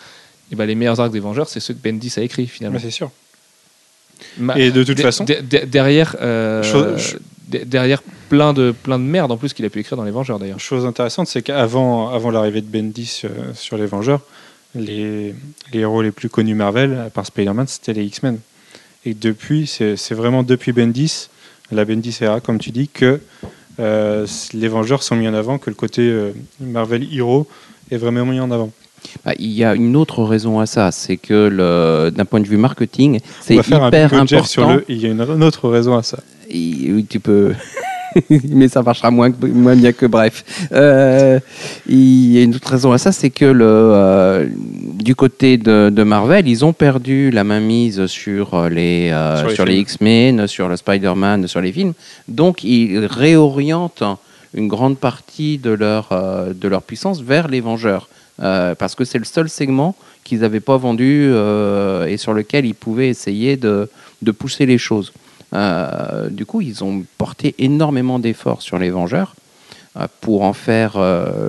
Et 0.52 0.56
ben, 0.56 0.66
les 0.66 0.74
meilleurs 0.74 1.00
arcs 1.00 1.12
des 1.12 1.20
Vengeurs, 1.20 1.48
c'est 1.48 1.60
ceux 1.60 1.72
que 1.74 1.78
Bendis 1.82 2.12
a 2.16 2.22
écrits 2.22 2.46
finalement. 2.46 2.78
c'est 2.80 2.90
sûr. 2.90 3.10
Ma- 4.38 4.58
Et 4.58 4.70
de 4.70 4.84
toute 4.84 4.98
de- 4.98 5.02
façon, 5.02 5.24
de- 5.24 5.38
de- 5.40 5.64
derrière, 5.64 6.14
euh, 6.20 6.62
Chose- 6.62 7.16
derrière 7.50 8.02
plein 8.28 8.52
de 8.52 8.72
plein 8.72 8.98
de 8.98 9.04
merde 9.04 9.32
en 9.32 9.36
plus 9.36 9.52
qu'il 9.52 9.64
a 9.64 9.70
pu 9.70 9.80
écrire 9.80 9.96
dans 9.96 10.04
les 10.04 10.10
Vengeurs 10.10 10.38
d'ailleurs. 10.38 10.60
chose 10.60 10.86
intéressante, 10.86 11.26
c'est 11.26 11.42
qu'avant 11.42 12.08
avant 12.08 12.30
l'arrivée 12.30 12.60
de 12.60 12.66
Bendis 12.66 13.22
euh, 13.24 13.52
sur 13.54 13.76
les 13.76 13.86
Vengeurs, 13.86 14.20
les, 14.74 15.34
héros 15.72 16.02
les 16.02 16.12
plus 16.12 16.28
connus 16.28 16.54
Marvel, 16.54 16.98
à 17.06 17.10
part 17.10 17.26
Spider-Man, 17.26 17.66
c'était 17.66 17.92
les 17.92 18.04
X-Men. 18.04 18.38
Et 19.04 19.14
depuis, 19.14 19.66
c'est 19.66 19.96
c'est 19.96 20.14
vraiment 20.14 20.42
depuis 20.42 20.72
Bendis, 20.72 21.28
la 21.72 21.84
Bendis 21.84 22.18
era, 22.20 22.40
comme 22.40 22.58
tu 22.58 22.70
dis, 22.70 22.88
que 22.88 23.20
euh, 23.78 24.26
les 24.52 24.68
Vengeurs 24.68 25.02
sont 25.02 25.16
mis 25.16 25.28
en 25.28 25.34
avant, 25.34 25.58
que 25.58 25.70
le 25.70 25.76
côté 25.76 26.02
euh, 26.02 26.32
Marvel 26.60 27.06
Hero 27.12 27.46
est 27.90 27.96
vraiment 27.96 28.26
mis 28.26 28.40
en 28.40 28.50
avant. 28.50 28.70
Bah, 29.24 29.32
il 29.38 29.50
y 29.50 29.64
a 29.64 29.74
une 29.74 29.96
autre 29.96 30.22
raison 30.24 30.60
à 30.60 30.66
ça, 30.66 30.90
c'est 30.92 31.16
que 31.16 32.10
d'un 32.10 32.24
point 32.24 32.40
de 32.40 32.46
vue 32.48 32.56
marketing, 32.56 33.20
c'est 33.40 33.54
On 33.54 33.56
va 33.58 33.62
faire 33.62 33.82
un 33.84 33.88
hyper 33.88 34.08
Jeff 34.10 34.20
important. 34.22 34.44
sur 34.44 34.68
le. 34.70 34.84
Il 34.88 34.98
y 34.98 35.06
a 35.06 35.10
une, 35.10 35.20
une 35.20 35.44
autre 35.44 35.68
raison 35.68 35.96
à 35.96 36.02
ça. 36.02 36.18
Et- 36.48 36.90
oui, 36.92 37.06
tu 37.08 37.20
peux. 37.20 37.52
Mais 38.48 38.66
ça 38.66 38.82
marchera 38.82 39.12
moins, 39.12 39.30
que- 39.30 39.46
moins 39.46 39.76
bien 39.76 39.92
que 39.92 40.04
bref. 40.06 40.44
Euh, 40.72 41.38
il 41.88 42.32
y 42.32 42.38
a 42.38 42.42
une 42.42 42.56
autre 42.56 42.68
raison 42.68 42.90
à 42.90 42.98
ça, 42.98 43.12
c'est 43.12 43.30
que 43.30 43.44
le, 43.44 43.64
euh, 43.64 44.48
du 44.94 45.14
côté 45.14 45.58
de, 45.58 45.90
de 45.94 46.02
Marvel, 46.02 46.48
ils 46.48 46.64
ont 46.64 46.72
perdu 46.72 47.30
la 47.30 47.44
mainmise 47.44 48.06
sur 48.06 48.68
les, 48.68 49.10
euh, 49.12 49.36
Sur 49.38 49.48
les 49.48 49.54
sur 49.54 49.64
les. 49.64 49.76
X-Men, 49.76 50.46
sur 50.48 50.68
le 50.68 50.76
Spider-Man, 50.76 51.46
sur 51.46 51.60
les 51.60 51.70
films. 51.70 51.92
Donc 52.26 52.64
ils 52.64 53.06
réorientent 53.06 54.02
une 54.54 54.66
grande 54.66 54.98
partie 54.98 55.58
de 55.58 55.70
leur, 55.70 56.08
euh, 56.10 56.52
de 56.52 56.66
leur 56.66 56.82
puissance 56.82 57.22
vers 57.22 57.46
les 57.46 57.60
Vengeurs. 57.60 58.08
Euh, 58.42 58.74
parce 58.74 58.94
que 58.94 59.04
c'est 59.04 59.18
le 59.18 59.24
seul 59.24 59.48
segment 59.48 59.94
qu'ils 60.24 60.40
n'avaient 60.40 60.60
pas 60.60 60.78
vendu 60.78 61.28
euh, 61.30 62.06
et 62.06 62.16
sur 62.16 62.32
lequel 62.32 62.64
ils 62.64 62.74
pouvaient 62.74 63.08
essayer 63.08 63.56
de, 63.56 63.88
pousser 64.38 64.66
les 64.66 64.78
choses. 64.78 65.12
Euh, 65.52 66.30
du 66.30 66.46
coup, 66.46 66.60
ils 66.60 66.82
ont 66.82 67.04
porté 67.18 67.54
énormément 67.58 68.18
d'efforts 68.18 68.62
sur 68.62 68.78
les 68.78 68.90
Vengeurs 68.90 69.34
pour 70.20 70.44
en 70.44 70.52
faire 70.52 70.98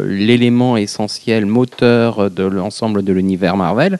l'élément 0.03 0.75
essentiel, 0.75 1.45
moteur 1.45 2.31
de 2.31 2.43
l'ensemble 2.43 3.03
de 3.03 3.13
l'univers 3.13 3.55
Marvel, 3.55 3.99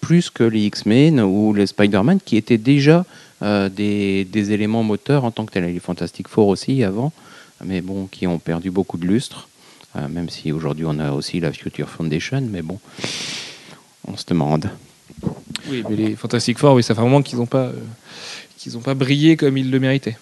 plus 0.00 0.30
que 0.30 0.42
les 0.42 0.64
X-Men 0.64 1.20
ou 1.20 1.52
les 1.52 1.66
Spider-Man, 1.66 2.18
qui 2.24 2.38
étaient 2.38 2.56
déjà 2.56 3.04
des, 3.42 4.24
des 4.24 4.52
éléments 4.52 4.82
moteurs 4.82 5.24
en 5.24 5.32
tant 5.32 5.44
que 5.44 5.52
tels. 5.52 5.66
Les 5.66 5.78
Fantastic 5.78 6.28
Four 6.28 6.48
aussi 6.48 6.82
avant, 6.82 7.12
mais 7.62 7.82
bon, 7.82 8.06
qui 8.06 8.26
ont 8.26 8.38
perdu 8.38 8.70
beaucoup 8.70 8.96
de 8.96 9.04
lustre, 9.04 9.48
même 10.08 10.28
si 10.28 10.52
aujourd'hui 10.52 10.84
on 10.86 10.98
a 10.98 11.12
aussi 11.12 11.40
la 11.40 11.52
Future 11.52 11.88
Foundation, 11.88 12.42
mais 12.50 12.62
bon, 12.62 12.78
on 14.06 14.16
se 14.16 14.24
demande. 14.26 14.70
Oui, 15.68 15.82
mais 15.88 15.96
les 15.96 16.16
Fantastic 16.16 16.58
Four, 16.58 16.74
oui, 16.74 16.82
ça 16.82 16.94
fait 16.94 17.00
un 17.00 17.04
moment 17.04 17.22
qu'ils 17.22 17.38
n'ont 17.38 17.46
pas, 17.46 17.66
euh, 17.66 17.72
qu'ils 18.56 18.74
n'ont 18.74 18.80
pas 18.80 18.94
brillé 18.94 19.36
comme 19.36 19.56
ils 19.56 19.70
le 19.70 19.80
méritaient. 19.80 20.16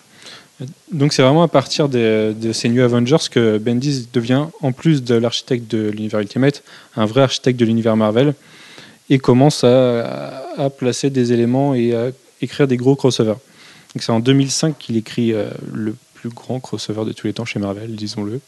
Donc 0.93 1.13
c'est 1.13 1.23
vraiment 1.23 1.43
à 1.43 1.49
partir 1.49 1.89
de 1.89 2.35
ces 2.53 2.69
New 2.69 2.83
Avengers 2.83 3.27
que 3.29 3.59
Bendis 3.59 4.09
devient, 4.13 4.47
en 4.63 4.71
plus 4.71 5.03
de 5.03 5.17
l'architecte 5.17 5.69
de 5.69 5.91
l'univers 5.91 6.21
Ultimate, 6.21 6.63
un 6.97 7.07
vrai 7.07 7.23
architecte 7.23 7.59
de 7.59 7.65
l'univers 7.65 7.97
Marvel 7.97 8.35
et 9.11 9.19
commence 9.19 9.65
à, 9.65 10.45
à 10.57 10.71
placer 10.71 11.11
des 11.11 11.33
éléments 11.33 11.75
et 11.75 11.95
à 11.95 12.11
écrire 12.41 12.69
des 12.69 12.77
gros 12.77 12.95
crossovers. 12.95 13.37
Donc 13.95 14.03
c'est 14.03 14.13
en 14.13 14.21
2005 14.21 14.77
qu'il 14.79 14.97
écrit 14.97 15.33
euh, 15.33 15.51
le 15.73 15.95
plus 16.25 16.35
grand 16.35 16.59
crossover 16.59 17.05
de 17.05 17.13
tous 17.13 17.27
les 17.27 17.35
temps 17.35 17.45
chez 17.45 17.59
Marvel, 17.59 17.95
disons-le, 17.97 18.41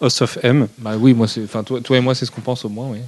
House 0.00 0.22
of 0.22 0.38
M, 0.42 0.68
Bah 0.78 0.96
oui, 0.98 1.12
moi, 1.12 1.26
enfin, 1.44 1.62
toi, 1.62 1.80
toi 1.82 1.98
et 1.98 2.00
moi, 2.00 2.14
c'est 2.14 2.24
ce 2.24 2.30
qu'on 2.30 2.40
pense 2.40 2.64
au 2.64 2.70
moins, 2.70 2.88
oui. 2.90 3.00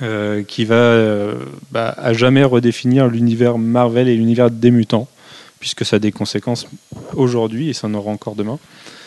euh, 0.00 0.42
qui 0.42 0.64
va 0.64 0.74
euh, 0.74 1.34
bah, 1.70 1.94
à 1.98 2.14
jamais 2.14 2.44
redéfinir 2.44 3.08
l'univers 3.08 3.58
Marvel 3.58 4.08
et 4.08 4.16
l'univers 4.16 4.50
des 4.50 4.70
mutants, 4.70 5.06
puisque 5.60 5.84
ça 5.84 5.96
a 5.96 5.98
des 5.98 6.12
conséquences 6.12 6.66
aujourd'hui 7.14 7.68
et 7.68 7.72
ça 7.74 7.88
en 7.88 7.94
aura 7.94 8.10
encore 8.10 8.36
demain. 8.36 8.58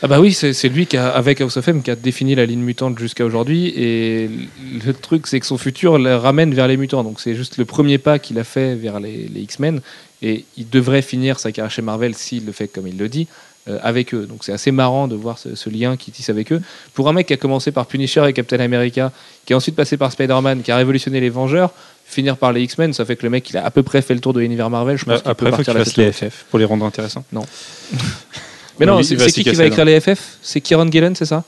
Ah 0.04 0.08
bah 0.08 0.20
oui, 0.20 0.32
c'est, 0.32 0.70
lui 0.70 0.86
qui 0.86 0.98
a, 0.98 1.10
avec 1.10 1.41
House 1.41 1.58
of 1.58 1.68
M 1.68 1.82
qui 1.82 1.89
a 1.89 1.96
défini 1.96 2.36
la 2.36 2.46
ligne 2.46 2.60
mutante 2.60 3.00
jusqu'à 3.00 3.26
aujourd'hui. 3.26 3.74
Et 3.76 4.30
le 4.86 4.93
truc, 4.93 5.26
c'est 5.26 5.39
que 5.39 5.48
son 5.48 5.58
futur 5.58 5.98
le 5.98 6.18
ramène 6.18 6.54
vers 6.54 6.68
les 6.68 6.78
mutants. 6.78 7.04
Donc 7.04 7.20
c'est 7.20 7.34
juste 7.34 7.58
le 7.58 7.66
premier 7.66 7.98
pas 7.98 8.20
qu'il 8.20 8.38
a 8.38 8.43
fait 8.43 8.76
vers 8.76 9.00
les, 9.00 9.28
les 9.28 9.41
X-Men. 9.41 9.82
Et 10.22 10.46
il 10.58 10.70
devrait 10.70 11.02
finir 11.02 11.39
sa 11.39 11.52
carrière 11.52 11.72
chez 11.72 11.82
Marvel 11.82 12.14
s'il 12.14 12.46
le 12.46 12.52
fait 12.52 12.68
comme 12.68 12.88
il 12.88 12.98
le 12.98 13.10
dit. 13.10 13.28
Euh, 13.68 13.80
avec 13.82 14.13
eux. 14.13 14.26
Donc 14.28 14.43
c'est 14.43 14.51
assez 14.53 14.72
marrant 14.72 15.07
de 15.07 15.16
voir 15.16 15.38
ce, 15.38 15.55
ce 15.55 15.70
lien 15.70 15.97
qui 15.97 16.11
tisse 16.11 16.30
avec 16.30 16.51
eux. 16.51 16.61
Pour 16.93 17.09
un 17.09 17.13
mec 17.13 17.28
qui 17.28 17.34
a 17.34 17.38
commencé 17.38 17.72
par 17.72 17.86
Punisher 17.88 18.24
et 18.28 18.34
Captain 18.34 18.59
America, 18.59 19.11
qui 19.45 19.53
est 19.53 19.55
ensuite 19.55 19.76
passé 19.76 19.97
par 19.97 20.11
Spider-Man, 20.11 20.61
qui 20.61 20.72
a 20.72 20.78
révolutionné 20.78 21.20
les 21.20 21.30
Vengeurs, 21.30 21.72
finir 22.05 22.38
par 22.38 22.53
les 22.53 22.61
X-Men, 22.61 22.93
ça 22.93 23.05
fait 23.05 23.16
que 23.16 23.24
le 23.24 23.30
mec 23.32 23.49
il 23.49 23.57
a 23.57 23.66
à 23.66 23.72
peu 23.72 23.82
près 23.84 24.01
fait 24.01 24.13
le 24.13 24.20
tour 24.20 24.34
de 24.34 24.39
l'univers 24.39 24.70
Marvel. 24.70 24.97
Je 24.97 25.05
pense 25.05 25.16
Bah, 25.16 25.22
qu'il 25.22 25.32
après, 25.32 25.45
peut 25.45 25.51
il 25.51 25.66
faut 25.66 25.72
partir 25.72 25.93
qu'il 25.93 26.03
la 26.03 26.11
fasse 26.11 26.22
les 26.24 26.30
FF 26.30 26.45
pour 26.49 26.59
les 26.59 26.66
rendre 26.66 26.86
intéressants. 26.86 27.26
mais 28.80 28.86
non, 28.86 29.01
c'est 29.01 29.16
qui 29.32 29.43
qui 29.43 29.51
va 29.55 29.66
écrire 29.66 29.86
les 29.86 29.99
FF 29.99 30.38
C'est 30.41 30.61
Kieron 30.61 30.89
Gillen, 30.91 31.16
c'est 31.16 31.26
ça? 31.26 31.43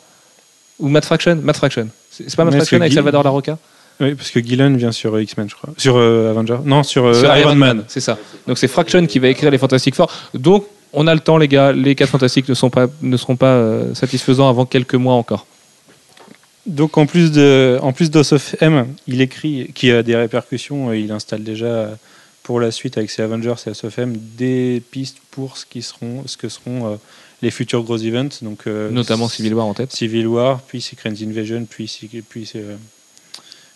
Ou 0.80 0.89
Matt 0.89 1.05
Fraction? 1.05 1.39
Matt 1.43 1.57
Fraction. 1.57 1.88
C'est 2.11 2.30
c'est 2.30 2.36
pas 2.36 2.43
Matt 2.45 2.53
Mais 2.53 2.59
Fraction 2.59 2.82
avec 2.82 2.93
Salvador 2.93 3.24
Larocca? 3.24 3.57
Oui, 3.99 4.13
parce 4.13 4.30
que 4.30 4.39
Gillen 4.39 4.78
vient 4.78 4.91
sur 4.91 5.15
euh, 5.15 5.24
X-Men, 5.24 5.49
je 5.49 5.55
crois. 5.55 5.72
Sur 5.78 5.95
euh, 5.97 6.30
Avenger. 6.30 6.57
Non, 6.63 6.84
sur, 6.84 7.05
euh, 7.05 7.13
Sur 7.13 7.36
Iron, 7.36 7.55
Man. 7.55 7.84
C'est 7.88 7.99
ça. 7.99 8.18
Donc 8.47 8.57
c'est 8.59 8.68
Fraction 8.68 9.05
qui 9.07 9.18
va 9.18 9.28
écrire 9.28 9.49
les 9.49 9.57
Fantastic 9.57 9.95
Four. 9.95 10.11
Donc 10.36 10.65
on 10.98 11.08
a 11.08 11.14
le 11.14 11.22
temps, 11.22 11.38
les 11.38 11.48
gars. 11.48 11.72
Les 11.72 11.95
4 11.95 12.10
Fantastiques 12.10 12.50
ne, 12.50 12.54
sont 12.54 12.70
pas, 12.70 12.88
ne 13.02 13.18
seront 13.18 13.36
pas 13.36 13.54
euh, 13.54 13.93
satisfaisants 13.93 14.50
avant 14.50 14.66
quelques 14.66 14.95
mois 14.95 15.14
encore. 15.14 15.45
Donc 16.66 16.98
en 16.98 17.06
plus 17.06 17.32
de, 17.32 17.80
en 17.82 17.93
plus 17.93 18.12
M, 18.60 18.88
il 19.08 19.22
écrit, 19.22 19.72
qui 19.74 19.89
a 19.91 20.04
des 20.04 20.16
répercussions, 20.16 20.91
et 20.91 21.00
il 21.00 21.12
installe 21.12 21.43
déjà 21.43 21.66
euh, 21.66 21.95
pour 22.48 22.62
la 22.62 22.72
suite 22.72 22.98
avec 22.98 23.10
ses 23.10 23.22
Avengers 23.22 23.56
et 23.66 23.70
House 23.70 23.84
of 23.84 24.00
M 24.00 24.16
des 24.38 24.82
pistes 24.91 25.18
pour 25.32 25.58
ce 25.58 25.66
qui 25.66 25.82
seront, 25.82 26.24
ce 26.28 26.38
que 26.38 26.48
seront 26.48 26.93
euh, 26.93 26.95
les 27.41 27.52
futurs 27.52 27.84
gros 27.84 27.98
events. 27.98 28.41
Donc 28.41 28.68
euh, 28.68 28.89
Notamment 28.89 29.28
Civil 29.28 29.54
War 29.54 29.66
en 29.66 29.74
tête. 29.74 29.91
Civil 29.91 30.28
War, 30.28 30.62
puis 30.62 30.82
Secret 30.82 31.14
Invasion, 31.22 31.66
puis 31.70 31.91
puis 32.30 32.50
euh, 32.56 32.78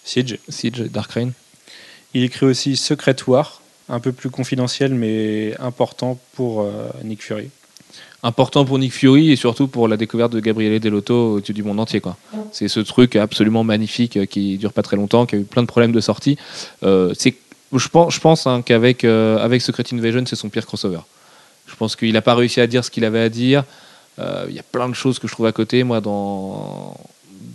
Siege. 0.06 0.38
Siege, 0.48 0.84
Dark 0.90 1.12
Reign. 1.12 1.34
Il 2.14 2.24
écrit 2.24 2.46
aussi 2.46 2.78
Secret 2.78 3.18
War, 3.28 3.61
un 3.92 4.00
peu 4.00 4.12
plus 4.12 4.30
confidentiel 4.30 4.94
mais 4.96 5.54
important 5.60 6.18
pour 6.34 6.62
euh, 6.62 6.90
Nick 7.04 7.22
Fury. 7.22 7.50
Important 8.24 8.66
pour 8.66 8.78
Nick 8.78 8.94
Fury 8.94 9.32
et 9.32 9.36
surtout 9.36 9.68
pour 9.68 9.88
la 9.88 9.98
découverte 9.98 10.32
de 10.32 10.40
Gabriele 10.40 10.80
Delotto 10.80 11.34
au-dessus 11.34 11.54
du 11.54 11.64
monde 11.64 11.80
entier. 11.80 12.02
quoi. 12.02 12.18
C'est 12.52 12.68
ce 12.68 12.80
truc 12.80 13.16
absolument 13.16 13.64
magnifique 13.64 14.16
euh, 14.18 14.26
qui 14.26 14.58
dure 14.58 14.74
pas 14.74 14.84
très 14.84 14.96
longtemps, 14.96 15.26
qui 15.26 15.36
a 15.36 15.40
eu 15.40 15.44
plein 15.44 15.64
de 15.64 15.68
problèmes 15.68 15.92
de 15.92 16.00
sortie. 16.00 16.38
Euh, 16.84 17.14
c'est, 17.18 17.36
je 17.74 17.88
pense, 17.88 18.14
je 18.14 18.20
pense 18.20 18.46
hein, 18.48 18.62
qu'avec 18.62 19.04
euh, 19.04 19.40
avec 19.40 19.62
Secret 19.62 19.84
Invasion, 19.92 20.24
c'est 20.28 20.36
son 20.36 20.50
pire 20.50 20.66
crossover. 20.66 21.00
Je 21.66 21.76
pense 21.76 21.96
qu'il 21.96 22.14
n'a 22.14 22.22
pas 22.22 22.36
réussi 22.36 22.62
à 22.62 22.68
dire 22.68 22.86
ce 22.86 22.92
qu'il 22.92 23.06
avait 23.06 23.22
à 23.22 23.30
dire. 23.30 23.64
Euh, 24.20 24.46
Il 24.50 24.56
y 24.56 24.60
a 24.60 24.64
plein 24.64 24.88
de 24.88 24.94
choses 24.94 25.18
que 25.20 25.28
je 25.28 25.34
trouve 25.34 25.48
à 25.48 25.52
côté, 25.52 25.84
moi, 25.84 26.00
dans, 26.00 26.96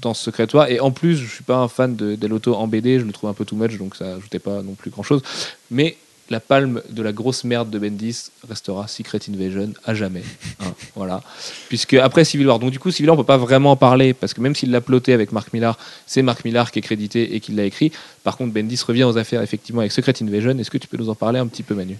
dans 0.03 0.15
ce 0.15 0.25
Secret 0.25 0.49
War. 0.53 0.69
Et 0.69 0.81
en 0.81 0.91
plus, 0.91 1.17
je 1.17 1.29
suis 1.29 1.45
pas 1.45 1.59
un 1.59 1.69
fan 1.69 1.95
de 1.95 2.17
Delotto 2.17 2.55
en 2.55 2.67
BD, 2.67 2.99
je 2.99 3.05
le 3.05 3.13
trouve 3.13 3.31
un 3.31 3.35
peu 3.35 3.45
too 3.45 3.57
much, 3.57 3.79
donc 3.79 3.95
ça 3.95 4.17
ajoutait 4.17 4.39
pas 4.41 4.63
non 4.63 4.75
plus 4.75 4.91
grand-chose. 4.91 5.23
Mais 5.71 5.97
la 6.31 6.41
palme 6.41 6.83
de 6.91 7.03
la 7.03 7.13
grosse 7.13 7.45
merde 7.45 7.71
de 7.71 7.79
Bendis 7.79 8.31
restera 8.49 8.89
Secret 8.89 9.21
Invasion 9.31 9.73
à 9.85 9.95
jamais. 9.95 10.23
Hein, 10.61 10.73
voilà. 10.97 11.23
Puisque 11.69 11.95
après 11.95 12.25
Civil 12.25 12.47
War, 12.49 12.59
donc 12.59 12.71
du 12.71 12.79
coup 12.79 12.91
Civil 12.91 13.11
War 13.11 13.15
on 13.19 13.23
peut 13.23 13.27
pas 13.27 13.37
vraiment 13.37 13.73
en 13.73 13.77
parler 13.77 14.13
parce 14.15 14.35
que 14.35 14.41
même 14.41 14.55
s'il 14.55 14.71
l'a 14.71 14.81
ploté 14.81 15.13
avec 15.13 15.33
Mark 15.33 15.53
Millar, 15.53 15.79
c'est 16.07 16.23
Mark 16.23 16.45
Millar 16.45 16.71
qui 16.73 16.81
est 16.81 16.83
crédité 16.83 17.35
et 17.37 17.41
qui 17.41 17.53
l'a 17.53 17.65
écrit. 17.65 17.93
Par 18.25 18.37
contre 18.37 18.53
Bendis 18.53 18.81
revient 18.87 19.05
aux 19.05 19.19
affaires 19.19 19.43
effectivement 19.43 19.81
avec 19.81 19.93
Secret 19.93 20.15
Invasion. 20.21 20.59
Est-ce 20.59 20.71
que 20.71 20.79
tu 20.79 20.89
peux 20.89 20.97
nous 20.97 21.09
en 21.11 21.15
parler 21.15 21.39
un 21.39 21.47
petit 21.47 21.63
peu 21.63 21.75
Manu? 21.75 21.97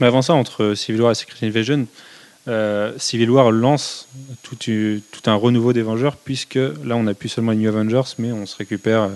Mais 0.00 0.06
avant 0.06 0.22
ça, 0.22 0.34
entre 0.34 0.74
Civil 0.74 1.00
War 1.02 1.12
et 1.12 1.14
Secret 1.14 1.46
Invasion, 1.46 1.86
euh, 2.48 2.92
Civil 2.98 3.30
War 3.30 3.50
lance 3.52 4.08
tout, 4.42 4.56
u- 4.68 5.02
tout 5.12 5.30
un 5.30 5.34
renouveau 5.34 5.72
des 5.72 5.82
Vengeurs, 5.82 6.16
puisque 6.16 6.56
là, 6.56 6.96
on 6.96 7.04
n'a 7.04 7.14
plus 7.14 7.28
seulement 7.28 7.52
les 7.52 7.58
New 7.58 7.68
Avengers, 7.68 8.14
mais 8.18 8.32
on 8.32 8.46
se 8.46 8.56
récupère 8.56 9.02
euh, 9.02 9.08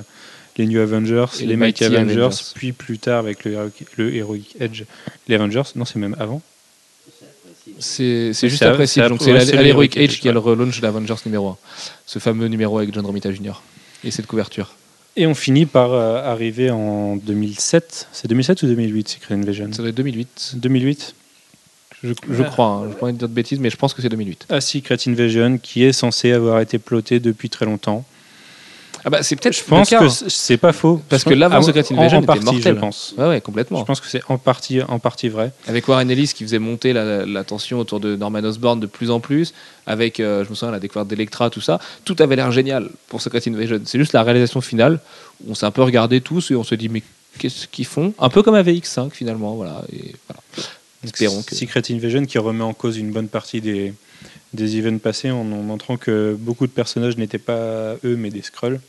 les 0.58 0.66
New 0.66 0.80
Avengers, 0.80 1.26
Et 1.40 1.46
les, 1.46 1.56
Mighty 1.56 1.84
Mighty 1.84 1.96
Avengers, 1.96 2.20
Avengers. 2.22 2.36
puis 2.54 2.72
plus 2.72 2.98
tard 2.98 3.18
avec 3.20 3.44
le, 3.44 3.52
Heroic- 3.52 3.86
le 3.96 4.14
Heroic 4.14 4.54
Edge, 4.60 4.82
les 5.28 5.34
Avengers. 5.34 5.62
Non, 5.74 5.84
c'est 5.84 5.98
même 5.98 6.16
avant. 6.18 6.40
C'est 7.78 8.32
juste 8.48 8.62
après 8.62 8.86
Civil, 8.86 9.08
donc 9.08 9.20
c'est 9.22 9.32
ouais, 9.32 9.62
l'Heroic 9.62 9.96
Age 9.96 10.20
qui 10.20 10.28
est 10.28 10.32
le 10.32 10.38
relaunch 10.38 10.80
d'Avengers 10.80 11.16
numéro 11.26 11.48
1. 11.48 11.56
Ce 12.06 12.18
fameux 12.18 12.46
numéro 12.48 12.78
avec 12.78 12.94
John 12.94 13.04
Romita 13.04 13.30
Jr. 13.32 13.60
Et 14.04 14.10
cette 14.10 14.26
couverture. 14.26 14.74
Et 15.16 15.26
on 15.26 15.34
finit 15.34 15.66
par 15.66 15.92
euh, 15.92 16.22
arriver 16.22 16.70
en 16.70 17.16
2007. 17.16 18.08
C'est 18.12 18.28
2007 18.28 18.62
ou 18.62 18.66
2008, 18.66 19.08
Secret 19.08 19.34
Invasion 19.34 19.68
Ça 19.72 19.78
doit 19.78 19.88
être 19.88 19.94
2008. 19.96 20.52
2008 20.56 21.14
Je, 22.04 22.12
je 22.30 22.42
crois, 22.42 22.66
hein. 22.66 22.90
je 23.00 23.06
de 23.06 23.10
dire 23.12 23.28
de 23.28 23.34
bêtises, 23.34 23.58
mais 23.58 23.70
je 23.70 23.76
pense 23.76 23.94
que 23.94 24.02
c'est 24.02 24.10
2008. 24.10 24.46
à 24.50 24.60
Secret 24.60 24.98
Invasion, 25.06 25.58
qui 25.58 25.82
est 25.84 25.92
censé 25.92 26.32
avoir 26.32 26.60
été 26.60 26.78
ploté 26.78 27.18
depuis 27.18 27.48
très 27.50 27.64
longtemps. 27.64 28.04
Ah 29.06 29.10
bah 29.10 29.22
c'est 29.22 29.36
peut-être 29.36 29.56
Je 29.56 29.62
pense 29.62 29.88
cas, 29.88 30.00
que 30.00 30.04
hein. 30.06 30.26
c'est 30.28 30.56
pas 30.56 30.72
faux. 30.72 31.00
Parce 31.08 31.22
Je 31.22 31.28
que 31.28 31.34
l'avant 31.34 31.62
Secret 31.62 31.84
Invasion 31.92 32.18
en 32.18 32.22
était 32.22 32.26
partie, 32.26 32.44
mortel. 32.44 32.74
je 32.74 32.80
pense. 32.80 33.14
Ouais, 33.16 33.28
ouais, 33.28 33.36
Je 33.36 33.40
complètement. 33.40 33.84
pense 33.84 34.00
que 34.00 34.08
c'est 34.08 34.20
en 34.28 34.36
partie, 34.36 34.82
en 34.82 34.98
partie 34.98 35.28
vrai. 35.28 35.52
Avec 35.68 35.86
Warren 35.86 36.10
Ellis 36.10 36.32
qui 36.34 36.42
faisait 36.42 36.58
monter 36.58 36.92
la, 36.92 37.24
la 37.24 37.44
tension 37.44 37.78
autour 37.78 38.00
de 38.00 38.16
Norman 38.16 38.40
Osborn 38.42 38.80
de 38.80 38.86
plus 38.86 39.12
en 39.12 39.20
plus, 39.20 39.54
avec, 39.86 40.18
euh, 40.18 40.44
je 40.44 40.50
me 40.50 40.56
souviens, 40.56 40.72
la 40.72 40.80
découverte 40.80 41.06
d'Electra, 41.06 41.50
tout 41.50 41.60
ça, 41.60 41.78
tout 42.04 42.16
avait 42.18 42.34
l'air 42.34 42.50
génial 42.50 42.90
pour 43.06 43.20
Secret 43.22 43.40
Invasion. 43.46 43.80
C'est 43.84 43.98
juste 44.00 44.12
la 44.12 44.24
réalisation 44.24 44.60
finale, 44.60 44.98
où 45.46 45.52
on 45.52 45.54
s'est 45.54 45.66
un 45.66 45.70
peu 45.70 45.82
regardé 45.84 46.20
tous 46.20 46.50
et 46.50 46.56
on 46.56 46.64
se 46.64 46.74
dit, 46.74 46.88
mais 46.88 47.04
qu'est-ce 47.38 47.68
qu'ils 47.68 47.86
font? 47.86 48.12
Un 48.18 48.28
peu 48.28 48.42
comme 48.42 48.56
avec 48.56 48.76
X5 48.84 49.10
finalement, 49.12 49.54
voilà. 49.54 49.82
Et 49.92 50.16
voilà. 50.28 50.42
Espérons 51.04 51.42
que. 51.44 51.54
Secret 51.54 51.82
Invasion 51.90 52.24
qui 52.26 52.38
remet 52.38 52.64
en 52.64 52.74
cause 52.74 52.96
une 52.98 53.12
bonne 53.12 53.28
partie 53.28 53.60
des, 53.60 53.94
des 54.52 54.76
events 54.78 54.98
passés 54.98 55.30
en, 55.30 55.42
en 55.42 55.62
montrant 55.62 55.96
que 55.96 56.34
beaucoup 56.36 56.66
de 56.66 56.72
personnages 56.72 57.16
n'étaient 57.16 57.38
pas 57.38 57.92
eux 58.04 58.16
mais 58.16 58.30
des 58.30 58.42
Skrulls. 58.42 58.80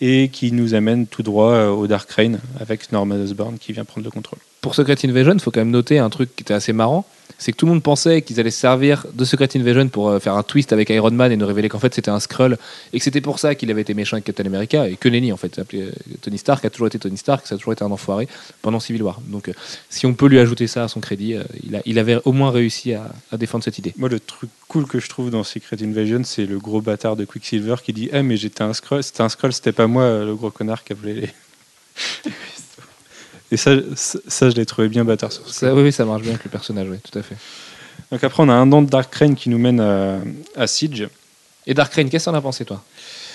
Et 0.00 0.28
qui 0.28 0.52
nous 0.52 0.74
amène 0.74 1.06
tout 1.06 1.22
droit 1.22 1.52
euh, 1.52 1.68
au 1.70 1.86
Dark 1.86 2.10
Reign 2.10 2.40
avec 2.58 2.90
Norman 2.92 3.16
Osborn 3.16 3.58
qui 3.58 3.72
vient 3.72 3.84
prendre 3.84 4.04
le 4.04 4.10
contrôle. 4.10 4.38
Pour 4.60 4.74
Secret 4.74 4.96
Invasion, 5.04 5.34
il 5.34 5.40
faut 5.40 5.50
quand 5.50 5.60
même 5.60 5.70
noter 5.70 5.98
un 5.98 6.10
truc 6.10 6.34
qui 6.34 6.42
était 6.42 6.54
assez 6.54 6.72
marrant, 6.72 7.06
c'est 7.40 7.52
que 7.52 7.56
tout 7.56 7.66
le 7.66 7.72
monde 7.72 7.82
pensait 7.82 8.20
qu'ils 8.22 8.38
allaient 8.38 8.50
se 8.50 8.60
servir 8.60 9.06
de 9.12 9.24
Secret 9.24 9.48
Invasion 9.56 9.88
pour 9.88 10.10
euh, 10.10 10.18
faire 10.20 10.34
un 10.34 10.42
twist 10.42 10.72
avec 10.72 10.90
Iron 10.90 11.10
Man 11.10 11.32
et 11.32 11.36
nous 11.36 11.46
révéler 11.46 11.68
qu'en 11.68 11.78
fait 11.78 11.94
c'était 11.94 12.10
un 12.10 12.20
Skrull 12.20 12.58
et 12.92 12.98
que 12.98 13.04
c'était 13.04 13.22
pour 13.22 13.38
ça 13.38 13.54
qu'il 13.54 13.70
avait 13.70 13.80
été 13.80 13.94
méchant 13.94 14.16
avec 14.16 14.24
Captain 14.24 14.44
America 14.44 14.88
et 14.88 14.96
que 14.96 15.08
nenni 15.08 15.32
en 15.32 15.36
fait. 15.36 15.54
S'appelait, 15.54 15.82
euh, 15.82 15.92
Tony 16.20 16.38
Stark 16.38 16.64
a 16.64 16.70
toujours 16.70 16.86
été 16.86 16.98
Tony 16.98 17.16
Stark, 17.16 17.46
ça 17.46 17.54
a 17.54 17.58
toujours 17.58 17.72
été 17.72 17.82
un 17.82 17.90
enfoiré 17.90 18.28
pendant 18.60 18.78
Civil 18.78 19.02
War. 19.02 19.20
Donc 19.26 19.48
euh, 19.48 19.52
si 19.88 20.04
on 20.06 20.12
peut 20.12 20.26
lui 20.26 20.38
ajouter 20.38 20.66
ça 20.66 20.84
à 20.84 20.88
son 20.88 21.00
crédit, 21.00 21.34
euh, 21.34 21.42
il, 21.64 21.76
a, 21.76 21.80
il 21.86 21.98
avait 21.98 22.18
au 22.24 22.32
moins 22.32 22.50
réussi 22.50 22.92
à, 22.92 23.10
à 23.32 23.38
défendre 23.38 23.64
cette 23.64 23.78
idée. 23.78 23.94
Moi, 23.96 24.10
le 24.10 24.20
truc 24.20 24.50
cool 24.68 24.86
que 24.86 25.00
je 25.00 25.08
trouve 25.08 25.30
dans 25.30 25.42
Secret 25.42 25.78
Invasion, 25.82 26.22
c'est 26.24 26.46
le 26.46 26.58
gros 26.58 26.82
bâtard 26.82 27.16
de 27.16 27.24
Quicksilver 27.24 27.76
qui 27.82 27.94
dit 27.94 28.10
Eh, 28.12 28.22
mais 28.22 28.36
j'étais 28.36 28.62
un 28.62 28.74
scroll, 28.74 29.02
c'était 29.02 29.22
un 29.22 29.28
scroll, 29.30 29.52
c'était 29.52 29.72
pas 29.72 29.86
moi, 29.86 30.24
le 30.24 30.34
gros 30.34 30.50
connard 30.50 30.84
qui 30.84 30.92
a 30.92 30.96
volé 30.96 31.14
les. 31.14 31.28
Et 33.52 33.56
ça, 33.56 33.72
ça, 33.96 34.48
je 34.48 34.54
l'ai 34.54 34.66
trouvé 34.66 34.88
bien 34.88 35.04
bâtard 35.04 35.32
sur 35.32 35.48
Ça, 35.48 35.74
oui, 35.74 35.92
ça 35.92 36.04
marche 36.04 36.22
bien 36.22 36.32
avec 36.32 36.44
le 36.44 36.50
personnage, 36.50 36.88
oui, 36.88 36.98
tout 36.98 37.18
à 37.18 37.22
fait. 37.22 37.36
Donc 38.12 38.22
après, 38.22 38.42
on 38.42 38.48
a 38.48 38.54
un 38.54 38.70
an 38.72 38.82
de 38.82 38.90
Dark 38.90 39.12
Reign 39.14 39.34
qui 39.34 39.48
nous 39.50 39.58
mène 39.58 39.80
à, 39.80 40.18
à 40.56 40.66
Siege. 40.66 41.08
Et 41.66 41.74
Dark 41.74 41.92
Reign, 41.92 42.08
qu'est-ce 42.08 42.26
que 42.26 42.30
t'en 42.30 42.36
as 42.36 42.40
pensé 42.40 42.64
toi? 42.64 42.82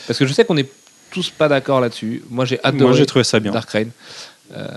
Parce 0.08 0.20
que 0.20 0.26
je 0.26 0.34
sais 0.34 0.46
qu'on 0.46 0.58
est 0.58 0.70
tous 1.12 1.30
pas 1.30 1.48
d'accord 1.48 1.80
là-dessus. 1.82 2.24
Moi 2.30 2.46
j'ai 2.46 2.60
adoré 2.64 2.84
Moi, 2.84 2.94
j'ai 2.94 3.06
trouvé 3.06 3.24
ça 3.24 3.40
bien. 3.40 3.52
Dark 3.52 3.70
Reign. 3.70 3.92
Euh, 4.56 4.68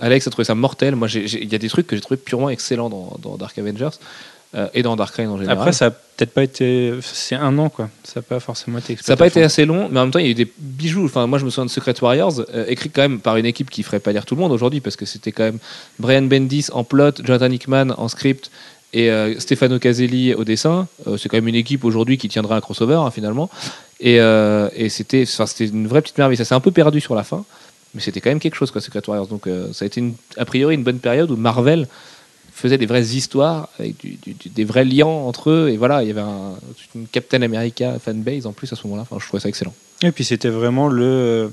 Alex 0.00 0.26
a 0.26 0.30
trouvé 0.30 0.44
ça 0.44 0.54
mortel. 0.54 0.96
Moi, 0.96 1.08
il 1.14 1.52
y 1.52 1.54
a 1.54 1.58
des 1.58 1.68
trucs 1.68 1.86
que 1.86 1.94
j'ai 1.94 2.02
trouvé 2.02 2.16
purement 2.16 2.48
excellents 2.48 2.88
dans, 2.88 3.16
dans 3.20 3.36
Dark 3.36 3.58
Avengers 3.58 3.90
euh, 4.54 4.66
et 4.74 4.82
dans 4.82 4.96
Dark 4.96 5.14
Reign 5.14 5.28
en 5.28 5.36
général. 5.36 5.58
Après, 5.58 5.72
ça 5.72 5.86
a 5.86 5.90
peut-être 5.90 6.32
pas 6.32 6.42
été. 6.42 6.94
C'est 7.02 7.34
un 7.34 7.56
an, 7.58 7.68
quoi. 7.68 7.90
Ça 8.04 8.14
n'a 8.20 8.22
pas 8.22 8.40
forcément 8.40 8.78
été 8.78 8.96
Ça 8.96 9.12
n'a 9.12 9.16
pas 9.16 9.26
été 9.26 9.42
assez 9.42 9.64
long, 9.66 9.88
mais 9.90 10.00
en 10.00 10.04
même 10.04 10.10
temps, 10.10 10.18
il 10.18 10.24
y 10.24 10.28
a 10.28 10.30
eu 10.30 10.34
des 10.34 10.50
bijoux. 10.58 11.04
Enfin, 11.04 11.26
moi, 11.26 11.38
je 11.38 11.44
me 11.44 11.50
souviens 11.50 11.66
de 11.66 11.70
Secret 11.70 11.94
Warriors, 12.02 12.40
euh, 12.54 12.64
écrit 12.68 12.90
quand 12.90 13.02
même 13.02 13.20
par 13.20 13.36
une 13.36 13.46
équipe 13.46 13.68
qui 13.70 13.82
ferait 13.82 14.00
pas 14.00 14.12
lire 14.12 14.24
tout 14.24 14.34
le 14.34 14.40
monde 14.40 14.52
aujourd'hui, 14.52 14.80
parce 14.80 14.96
que 14.96 15.04
c'était 15.06 15.32
quand 15.32 15.44
même 15.44 15.58
Brian 15.98 16.22
Bendis 16.22 16.66
en 16.72 16.82
plot, 16.84 17.12
Jonathan 17.22 17.50
Hickman 17.50 17.90
en 17.96 18.08
script 18.08 18.50
et 18.94 19.10
euh, 19.10 19.38
Stefano 19.38 19.78
Caselli 19.78 20.32
au 20.34 20.44
dessin. 20.44 20.88
C'est 21.18 21.28
quand 21.28 21.36
même 21.36 21.48
une 21.48 21.54
équipe 21.54 21.84
aujourd'hui 21.84 22.16
qui 22.16 22.28
tiendra 22.28 22.56
un 22.56 22.60
crossover, 22.60 22.94
hein, 22.94 23.10
finalement. 23.10 23.50
Et, 24.00 24.14
et 24.16 24.88
c'était 24.88 25.24
enfin, 25.26 25.44
c'était 25.46 25.66
une 25.66 25.86
vraie 25.88 26.00
petite 26.02 26.16
merveille. 26.18 26.36
Ça 26.38 26.44
s'est 26.46 26.54
un 26.54 26.60
peu 26.60 26.70
perdu 26.70 27.00
sur 27.00 27.14
la 27.14 27.22
fin, 27.24 27.44
mais 27.94 28.00
c'était 28.00 28.20
quand 28.20 28.30
même 28.30 28.38
quelque 28.40 28.54
chose, 28.54 28.70
quoi, 28.70 28.80
Secret 28.80 29.02
Warriors. 29.06 29.26
Donc, 29.26 29.46
euh, 29.46 29.72
ça 29.72 29.84
a 29.84 29.86
été 29.86 30.00
une- 30.00 30.14
a 30.36 30.44
priori 30.44 30.74
une 30.74 30.84
bonne 30.84 31.00
période 31.00 31.30
où 31.30 31.36
Marvel 31.36 31.86
faisait 32.58 32.78
des 32.78 32.86
vraies 32.86 33.02
histoires 33.06 33.68
avec 33.78 33.96
du- 33.98 34.16
du- 34.22 34.34
du- 34.34 34.48
des 34.48 34.64
vrais 34.64 34.84
liens 34.84 35.06
entre 35.06 35.50
eux 35.50 35.68
et 35.70 35.76
voilà 35.76 36.02
il 36.02 36.08
y 36.08 36.10
avait 36.10 36.20
un- 36.20 36.54
une 36.94 37.06
Captain 37.06 37.42
America 37.42 37.98
fanbase 37.98 38.46
en 38.46 38.52
plus 38.52 38.72
à 38.72 38.76
ce 38.76 38.82
moment-là 38.86 39.02
enfin, 39.02 39.16
je 39.20 39.26
trouvais 39.26 39.40
ça 39.40 39.48
excellent 39.48 39.74
Et 40.02 40.12
puis 40.12 40.24
c'était 40.24 40.48
vraiment 40.50 40.88
le. 40.88 41.04
euh, 41.04 41.48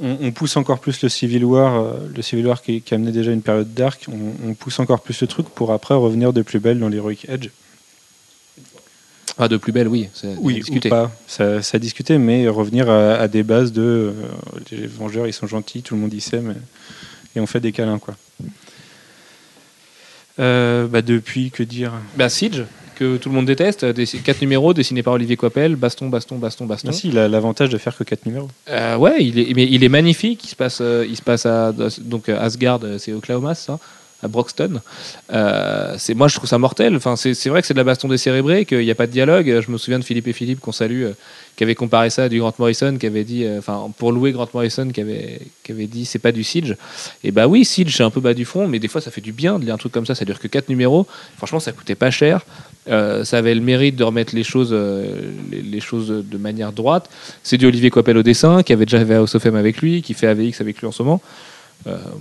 On, 0.00 0.16
on 0.22 0.32
pousse 0.32 0.56
encore 0.56 0.80
plus 0.80 1.02
le 1.02 1.08
Civil 1.10 1.44
War, 1.44 1.78
euh, 1.78 1.92
le 2.16 2.22
Civil 2.22 2.46
War 2.46 2.62
qui, 2.62 2.80
qui 2.80 2.94
amenait 2.94 3.12
déjà 3.12 3.30
une 3.30 3.42
période 3.42 3.72
dark. 3.74 4.06
On, 4.08 4.48
on 4.50 4.54
pousse 4.54 4.78
encore 4.80 5.00
plus 5.02 5.20
le 5.20 5.26
truc 5.26 5.46
pour 5.50 5.70
après 5.70 5.94
revenir 5.94 6.32
de 6.32 6.40
plus 6.42 6.58
belle 6.60 6.78
dans 6.80 6.88
l'Heroic 6.88 7.26
Edge. 7.28 7.50
Ah, 9.38 9.48
de 9.48 9.56
plus 9.58 9.70
belle, 9.72 9.88
oui, 9.88 10.08
Oui, 10.40 10.54
discuté. 10.54 10.88
ou 10.88 10.90
pas. 10.90 11.10
Ça, 11.26 11.62
ça 11.62 11.76
a 11.76 11.78
discuté, 11.78 12.18
mais 12.18 12.48
revenir 12.48 12.90
à, 12.90 13.14
à 13.14 13.28
des 13.28 13.42
bases 13.42 13.70
de 13.72 13.82
euh, 13.82 14.12
les 14.70 14.86
Vengeurs, 14.86 15.26
ils 15.26 15.32
sont 15.32 15.46
gentils, 15.46 15.82
tout 15.82 15.94
le 15.94 16.00
monde 16.00 16.12
y 16.14 16.20
sait, 16.20 16.40
mais- 16.40 16.54
et 17.36 17.40
on 17.40 17.46
fait 17.46 17.60
des 17.60 17.72
câlins, 17.72 17.98
quoi. 17.98 18.14
Euh, 20.38 20.86
bah 20.86 21.02
depuis, 21.02 21.50
que 21.50 21.62
dire? 21.62 21.92
Bah, 22.16 22.28
Siege, 22.28 22.64
que 22.96 23.16
tout 23.16 23.28
le 23.28 23.34
monde 23.34 23.46
déteste, 23.46 23.84
des, 23.84 24.06
quatre 24.06 24.40
numéros 24.40 24.74
dessinés 24.74 25.02
par 25.02 25.14
Olivier 25.14 25.36
Coppel, 25.36 25.76
baston, 25.76 26.08
baston, 26.08 26.36
baston, 26.36 26.66
baston. 26.66 26.88
Ah 26.90 26.92
si, 26.92 27.08
il 27.08 27.18
a 27.18 27.28
l'avantage 27.28 27.68
de 27.68 27.78
faire 27.78 27.96
que 27.96 28.04
4 28.04 28.26
numéros. 28.26 28.48
Euh, 28.70 28.96
ouais, 28.96 29.16
il 29.20 29.38
est, 29.38 29.54
mais 29.54 29.64
il 29.64 29.84
est 29.84 29.88
magnifique. 29.88 30.44
Il 30.44 30.48
se 30.48 30.56
passe, 30.56 30.78
euh, 30.80 31.06
il 31.08 31.16
se 31.16 31.22
passe 31.22 31.46
à 31.46 31.72
donc 32.00 32.28
Asgard, 32.28 32.80
c'est 32.98 33.12
Oklahoma, 33.12 33.54
ça, 33.54 33.78
à 34.22 34.28
Broxton. 34.28 34.80
Euh, 35.32 35.94
c'est 35.98 36.14
moi, 36.14 36.28
je 36.28 36.36
trouve 36.36 36.48
ça 36.48 36.58
mortel. 36.58 36.96
Enfin, 36.96 37.16
c'est 37.16 37.48
vrai 37.48 37.60
que 37.60 37.66
c'est 37.66 37.74
de 37.74 37.78
la 37.78 37.84
baston 37.84 38.08
décérébrée, 38.08 38.64
qu'il 38.64 38.78
n'y 38.78 38.90
a 38.90 38.94
pas 38.94 39.06
de 39.06 39.12
dialogue. 39.12 39.60
Je 39.60 39.70
me 39.70 39.78
souviens 39.78 39.98
de 39.98 40.04
Philippe 40.04 40.28
et 40.28 40.32
Philippe 40.32 40.60
qu'on 40.60 40.72
salue, 40.72 41.02
euh, 41.02 41.12
qui 41.56 41.64
avait 41.64 41.74
comparé 41.74 42.08
ça 42.08 42.24
à 42.24 42.28
du 42.28 42.38
Grant 42.38 42.54
Morrison, 42.58 42.96
qui 42.98 43.06
avait 43.06 43.24
dit, 43.24 43.44
euh, 43.44 43.58
enfin, 43.58 43.90
pour 43.98 44.12
louer 44.12 44.32
Grant 44.32 44.48
Morrison, 44.54 44.88
qui 44.90 45.00
avait, 45.00 45.40
qui 45.64 45.72
avait 45.72 45.88
dit, 45.88 46.04
c'est 46.04 46.20
pas 46.20 46.32
du 46.32 46.44
Siege. 46.44 46.76
Et 47.24 47.32
bah 47.32 47.48
oui, 47.48 47.64
Siege, 47.64 47.96
c'est 47.96 48.04
un 48.04 48.10
peu 48.10 48.20
bas 48.20 48.34
du 48.34 48.44
front, 48.44 48.68
mais 48.68 48.78
des 48.78 48.88
fois, 48.88 49.00
ça 49.00 49.10
fait 49.10 49.20
du 49.20 49.32
bien 49.32 49.58
de 49.58 49.64
lire 49.64 49.74
un 49.74 49.78
truc 49.78 49.92
comme 49.92 50.06
ça. 50.06 50.14
Ça 50.14 50.24
dure 50.24 50.38
que 50.38 50.48
4 50.48 50.68
numéros. 50.68 51.06
Franchement, 51.36 51.60
ça 51.60 51.72
coûtait 51.72 51.96
pas 51.96 52.10
cher. 52.10 52.42
Ça 52.86 53.38
avait 53.38 53.54
le 53.54 53.60
mérite 53.60 53.94
de 53.94 54.02
remettre 54.02 54.34
les 54.34 54.42
choses, 54.42 54.76
les, 55.52 55.80
choses 55.80 56.08
de 56.08 56.36
manière 56.38 56.72
droite. 56.72 57.08
C'est 57.44 57.56
du 57.56 57.66
Olivier 57.66 57.90
Coppel 57.90 58.16
au 58.16 58.24
dessin, 58.24 58.64
qui 58.64 58.72
avait 58.72 58.86
déjà 58.86 59.04
fait 59.04 59.14
House 59.14 59.36
of 59.36 59.46
avec 59.46 59.78
lui, 59.78 60.02
qui 60.02 60.14
fait 60.14 60.26
AVX 60.26 60.60
avec 60.60 60.80
lui 60.80 60.88
en 60.88 60.92
ce 60.92 61.02
moment. 61.04 61.20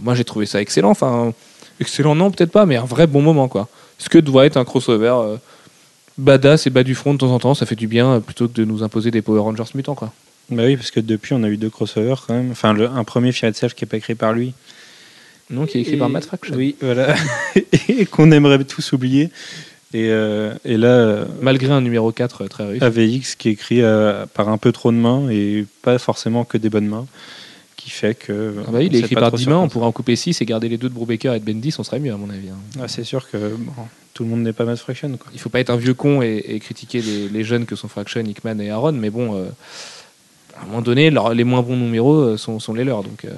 Moi, 0.03 0.13
j'ai 0.13 0.23
trouvé 0.23 0.45
ça 0.45 0.61
excellent. 0.61 0.91
Enfin, 0.91 1.33
excellent, 1.79 2.15
non, 2.15 2.31
peut-être 2.31 2.51
pas, 2.51 2.65
mais 2.65 2.75
un 2.77 2.85
vrai 2.85 3.07
bon 3.07 3.21
moment, 3.21 3.47
quoi. 3.47 3.67
Ce 3.97 4.09
que 4.09 4.17
doit 4.17 4.45
être 4.45 4.57
un 4.57 4.65
crossover 4.65 5.13
euh, 5.15 5.37
badass 6.17 6.67
et 6.67 6.69
bas 6.69 6.83
du 6.83 6.95
front 6.95 7.13
de 7.13 7.19
temps 7.19 7.31
en 7.33 7.39
temps, 7.39 7.53
ça 7.53 7.65
fait 7.65 7.75
du 7.75 7.87
bien 7.87 8.13
euh, 8.13 8.19
plutôt 8.19 8.47
que 8.47 8.53
de 8.53 8.65
nous 8.65 8.83
imposer 8.83 9.11
des 9.11 9.21
Power 9.21 9.39
Rangers 9.41 9.63
mutants, 9.75 9.95
quoi. 9.95 10.11
Bah 10.49 10.63
oui, 10.65 10.75
parce 10.75 10.91
que 10.91 10.99
depuis, 10.99 11.33
on 11.33 11.43
a 11.43 11.47
eu 11.49 11.57
deux 11.57 11.69
crossovers 11.69 12.23
quand 12.27 12.33
même. 12.33 12.51
Enfin, 12.51 12.73
le- 12.73 12.89
un 12.89 13.03
premier 13.03 13.31
Fear 13.31 13.51
Itself 13.51 13.73
qui 13.73 13.83
n'est 13.85 13.89
pas 13.89 13.97
écrit 13.97 14.15
par 14.15 14.33
lui. 14.33 14.53
Non, 15.49 15.65
qui 15.65 15.77
est 15.77 15.81
écrit 15.81 15.97
par 15.97 16.09
Matt 16.09 16.25
Fraction. 16.25 16.55
Oui, 16.55 16.75
voilà. 16.81 17.15
et 17.89 18.05
qu'on 18.05 18.31
aimerait 18.31 18.63
tous 18.63 18.91
oublier. 18.93 19.29
Et, 19.93 20.07
euh, 20.09 20.53
et 20.63 20.77
là, 20.77 20.87
euh, 20.87 21.25
Malgré 21.41 21.71
un 21.73 21.81
numéro 21.81 22.11
4 22.11 22.43
euh, 22.43 22.47
très 22.47 22.65
réussi. 22.65 22.83
AVX 22.83 23.35
qui 23.35 23.49
est 23.49 23.51
écrit 23.51 23.81
par 24.33 24.49
un 24.49 24.57
peu 24.57 24.71
trop 24.71 24.91
de 24.91 24.97
mains 24.97 25.29
et 25.29 25.65
pas 25.81 25.97
forcément 25.99 26.45
que 26.45 26.57
des 26.57 26.69
bonnes 26.69 26.87
mains, 26.87 27.05
qui 27.83 27.89
fait 27.89 28.15
que. 28.15 28.55
Ah 28.67 28.71
bah 28.71 28.77
oui, 28.79 28.87
il 28.87 28.95
est 28.95 28.99
écrit 28.99 29.15
par 29.15 29.29
trop 29.29 29.37
10 29.37 29.43
sur 29.43 29.51
mains, 29.51 29.57
quoi 29.57 29.65
on 29.65 29.69
pourrait 29.69 29.85
en 29.87 29.91
couper 29.91 30.15
6 30.15 30.41
et 30.41 30.45
garder 30.45 30.69
les 30.69 30.77
deux 30.77 30.89
de 30.89 30.93
Brubaker 30.93 31.33
et 31.33 31.39
de 31.39 31.45
Bendis, 31.45 31.73
on 31.79 31.83
serait 31.83 31.99
mieux 31.99 32.13
à 32.13 32.17
mon 32.17 32.29
avis. 32.29 32.49
hein. 32.49 32.57
Ah, 32.79 32.87
c'est 32.87 33.03
sûr 33.03 33.29
que 33.29 33.55
bon, 33.55 33.71
tout 34.13 34.23
le 34.23 34.29
monde 34.29 34.41
n'est 34.43 34.53
pas 34.53 34.65
Matt 34.65 34.79
Fraction. 34.79 35.09
Quoi. 35.17 35.31
Il 35.33 35.39
faut 35.39 35.49
pas 35.49 35.59
être 35.59 35.69
un 35.69 35.77
vieux 35.77 35.93
con 35.93 36.21
et, 36.21 36.43
et 36.47 36.59
critiquer 36.59 37.01
les, 37.01 37.29
les 37.29 37.43
jeunes 37.43 37.65
que 37.65 37.75
sont 37.75 37.87
Fraction, 37.87 38.21
Hickman 38.23 38.59
et 38.59 38.69
Aaron, 38.69 38.91
mais 38.93 39.09
bon, 39.09 39.35
euh, 39.35 39.45
à 40.57 40.63
un 40.63 40.65
moment 40.67 40.81
donné, 40.81 41.09
leur- 41.09 41.33
les 41.33 41.43
moins 41.43 41.61
bons 41.61 41.77
numéros 41.77 42.15
euh, 42.19 42.37
sont, 42.37 42.59
sont 42.59 42.73
les 42.73 42.83
leurs. 42.83 43.03
Donc, 43.03 43.25
euh, 43.25 43.31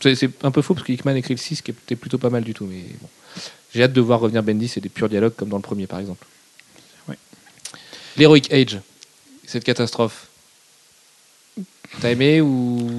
c'est, 0.00 0.14
c'est 0.14 0.30
un 0.44 0.50
peu 0.50 0.62
faux 0.62 0.74
parce 0.74 0.86
que 0.86 0.92
Hickman 0.92 1.14
écrit 1.16 1.34
le 1.34 1.38
6 1.38 1.62
qui 1.62 1.70
était 1.72 1.96
plutôt 1.96 2.18
pas 2.18 2.30
mal 2.30 2.44
du 2.44 2.54
tout. 2.54 2.64
Mais 2.64 2.82
bon. 3.00 3.08
J'ai 3.74 3.82
hâte 3.82 3.92
de 3.92 4.00
voir 4.00 4.20
revenir 4.20 4.42
Bendis 4.42 4.72
et 4.76 4.80
des 4.80 4.88
purs 4.88 5.08
dialogues 5.08 5.34
comme 5.36 5.48
dans 5.48 5.56
le 5.56 5.62
premier 5.62 5.86
par 5.86 5.98
exemple. 5.98 6.26
Ouais. 7.08 7.16
L'Heroic 8.16 8.42
Age, 8.52 8.78
cette 9.46 9.64
catastrophe. 9.64 10.28
T'as 12.00 12.10
aimé 12.10 12.40
ou. 12.40 12.90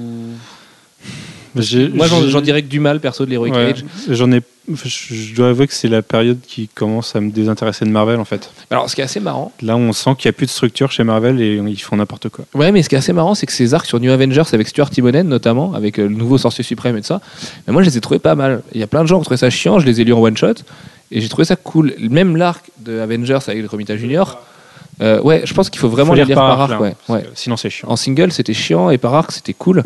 Moi 1.54 2.06
j'en, 2.06 2.40
dirais 2.40 2.62
que 2.62 2.68
du 2.68 2.80
mal 2.80 3.00
perso 3.00 3.24
de 3.24 3.30
l'Heroic 3.30 3.50
ouais, 3.50 3.70
Age. 3.70 3.84
J'en 4.08 4.30
ai. 4.32 4.40
Je 4.72 4.88
je 4.88 5.34
dois 5.34 5.50
avouer 5.50 5.66
que 5.66 5.74
c'est 5.74 5.88
la 5.88 6.00
période 6.00 6.38
qui 6.46 6.68
commence 6.68 7.14
à 7.14 7.20
me 7.20 7.30
désintéresser 7.30 7.84
de 7.84 7.90
Marvel 7.90 8.18
en 8.18 8.24
fait. 8.24 8.50
Alors 8.70 8.88
ce 8.88 8.94
qui 8.94 9.02
est 9.02 9.04
assez 9.04 9.20
marrant, 9.20 9.52
Là, 9.60 9.76
on 9.76 9.92
sent 9.92 10.14
qu'il 10.18 10.28
n'y 10.28 10.34
a 10.34 10.36
plus 10.36 10.46
de 10.46 10.50
structure 10.50 10.90
chez 10.90 11.04
Marvel 11.04 11.40
et 11.40 11.56
ils 11.56 11.82
font 11.82 11.96
n'importe 11.96 12.30
quoi. 12.30 12.46
Ouais, 12.54 12.72
mais 12.72 12.82
ce 12.82 12.88
qui 12.88 12.94
est 12.94 12.98
assez 12.98 13.12
marrant, 13.12 13.34
c'est 13.34 13.46
que 13.46 13.52
ces 13.52 13.74
arcs 13.74 13.86
sur 13.86 14.00
New 14.00 14.10
Avengers 14.10 14.42
avec 14.52 14.68
Stuart 14.68 14.90
Timonen 14.90 15.28
notamment, 15.28 15.74
avec 15.74 15.98
euh, 15.98 16.08
le 16.08 16.14
nouveau 16.14 16.38
sorcier 16.38 16.64
suprême 16.64 16.96
et 16.96 17.00
tout 17.02 17.08
ça, 17.08 17.20
mais 17.66 17.72
moi 17.72 17.82
je 17.82 17.90
les 17.90 17.98
ai 17.98 18.00
trouvés 18.00 18.20
pas 18.20 18.34
mal. 18.34 18.62
Il 18.72 18.80
y 18.80 18.84
a 18.84 18.86
plein 18.86 19.02
de 19.02 19.08
gens 19.08 19.16
qui 19.16 19.20
ont 19.20 19.24
trouvé 19.24 19.36
ça 19.36 19.50
chiant, 19.50 19.78
je 19.78 19.86
les 19.86 20.00
ai 20.00 20.04
lus 20.04 20.14
en 20.14 20.22
one 20.22 20.36
shot, 20.36 20.54
et 21.12 21.20
j'ai 21.20 21.28
trouvé 21.28 21.44
ça 21.44 21.56
cool. 21.56 21.94
Même 21.98 22.36
l'arc 22.36 22.70
de 22.78 22.98
Avengers 23.00 23.38
avec 23.46 23.60
le 23.60 23.68
Romita 23.68 23.96
Junior, 23.96 24.42
euh, 25.00 25.20
ouais, 25.22 25.42
je 25.44 25.54
pense 25.54 25.70
qu'il 25.70 25.80
faut 25.80 25.88
vraiment 25.88 26.10
Faut 26.10 26.16
les 26.16 26.24
lire 26.24 26.36
par 26.36 26.60
arc. 26.60 26.70
là, 26.70 26.94
ouais, 27.08 27.24
Sinon, 27.34 27.56
c'est 27.56 27.70
chiant. 27.70 27.88
En 27.88 27.96
single, 27.96 28.32
c'était 28.32 28.54
chiant, 28.54 28.90
et 28.90 28.98
par 28.98 29.14
arc, 29.14 29.32
c'était 29.32 29.52
cool. 29.52 29.82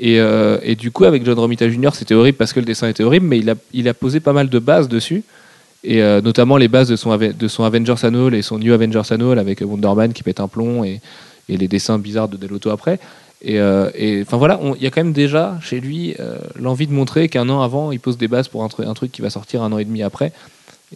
Et, 0.00 0.18
euh, 0.20 0.58
et 0.62 0.74
du 0.74 0.90
coup, 0.90 1.04
avec 1.04 1.24
John 1.24 1.38
Romita 1.38 1.68
Jr., 1.68 1.90
c'était 1.92 2.14
horrible 2.14 2.36
parce 2.38 2.52
que 2.52 2.60
le 2.60 2.66
dessin 2.66 2.88
était 2.88 3.04
horrible, 3.04 3.26
mais 3.26 3.38
il 3.38 3.50
a, 3.50 3.54
il 3.72 3.88
a 3.88 3.94
posé 3.94 4.20
pas 4.20 4.32
mal 4.32 4.48
de 4.48 4.58
bases 4.58 4.88
dessus. 4.88 5.22
Et 5.84 6.02
euh, 6.02 6.20
notamment 6.20 6.56
les 6.56 6.66
bases 6.66 6.88
de 6.88 6.96
son, 6.96 7.16
de 7.16 7.48
son 7.48 7.62
Avengers 7.62 7.94
Annual 8.02 8.34
et 8.34 8.42
son 8.42 8.58
New 8.58 8.72
Avengers 8.72 9.02
Annual 9.10 9.38
avec 9.38 9.60
Wonder 9.60 9.92
Man 9.94 10.12
qui 10.12 10.24
pète 10.24 10.40
un 10.40 10.48
plomb 10.48 10.82
et, 10.82 11.00
et 11.48 11.56
les 11.56 11.68
dessins 11.68 12.00
bizarres 12.00 12.28
de 12.28 12.36
Delotto 12.36 12.70
après. 12.70 12.98
Et 13.42 13.60
enfin 13.60 14.36
voilà, 14.38 14.58
il 14.76 14.82
y 14.82 14.88
a 14.88 14.90
quand 14.90 15.04
même 15.04 15.12
déjà 15.12 15.56
chez 15.62 15.78
lui 15.78 16.16
l'envie 16.58 16.88
de 16.88 16.92
montrer 16.92 17.28
qu'un 17.28 17.48
an 17.48 17.62
avant, 17.62 17.92
il 17.92 18.00
pose 18.00 18.18
des 18.18 18.26
bases 18.26 18.48
pour 18.48 18.64
un, 18.64 18.68
un 18.84 18.94
truc 18.94 19.12
qui 19.12 19.22
va 19.22 19.30
sortir 19.30 19.62
un 19.62 19.70
an 19.70 19.78
et 19.78 19.84
demi 19.84 20.02
après. 20.02 20.32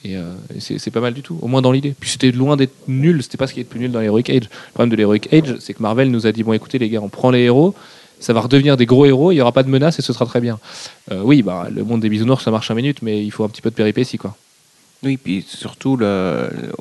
Et, 0.04 0.16
euh, 0.16 0.32
c'est 0.58 0.90
pas 0.90 1.00
mal 1.00 1.12
du 1.12 1.22
tout, 1.22 1.38
au 1.40 1.48
moins 1.48 1.60
dans 1.60 1.72
l'idée. 1.72 1.94
Puis 1.98 2.10
c'était 2.10 2.32
loin 2.32 2.56
d'être 2.56 2.88
nul, 2.88 3.22
c'était 3.22 3.36
pas 3.36 3.46
ce 3.46 3.54
qui 3.54 3.60
est 3.60 3.64
le 3.64 3.68
plus 3.68 3.80
nul 3.80 3.92
dans 3.92 4.00
l'Heroic 4.00 4.30
Age. 4.30 4.44
Le 4.44 4.72
problème 4.72 4.90
de 4.90 4.96
l'Heroic 4.96 5.28
Age, 5.32 5.56
c'est 5.60 5.74
que 5.74 5.82
Marvel 5.82 6.10
nous 6.10 6.26
a 6.26 6.32
dit 6.32 6.42
bon 6.42 6.52
écoutez 6.52 6.78
les 6.78 6.88
gars, 6.88 7.00
on 7.02 7.08
prend 7.08 7.30
les 7.30 7.40
héros, 7.40 7.74
ça 8.18 8.32
va 8.32 8.40
redevenir 8.40 8.76
des 8.76 8.86
gros 8.86 9.04
héros, 9.04 9.32
il 9.32 9.36
y 9.36 9.40
aura 9.40 9.52
pas 9.52 9.62
de 9.62 9.68
menaces 9.68 9.98
et 9.98 10.02
ce 10.02 10.12
sera 10.12 10.24
très 10.24 10.40
bien. 10.40 10.58
Euh, 11.10 11.20
oui, 11.22 11.42
bah, 11.42 11.68
le 11.70 11.84
monde 11.84 12.00
des 12.00 12.08
bisounours 12.08 12.42
ça 12.42 12.50
marche 12.50 12.68
5 12.68 12.74
minutes, 12.74 13.02
mais 13.02 13.22
il 13.22 13.30
faut 13.30 13.44
un 13.44 13.48
petit 13.48 13.62
peu 13.62 13.70
de 13.70 13.74
péripéties 13.74 14.18
quoi. 14.18 14.36
Oui, 15.04 15.16
puis 15.16 15.44
surtout, 15.44 15.98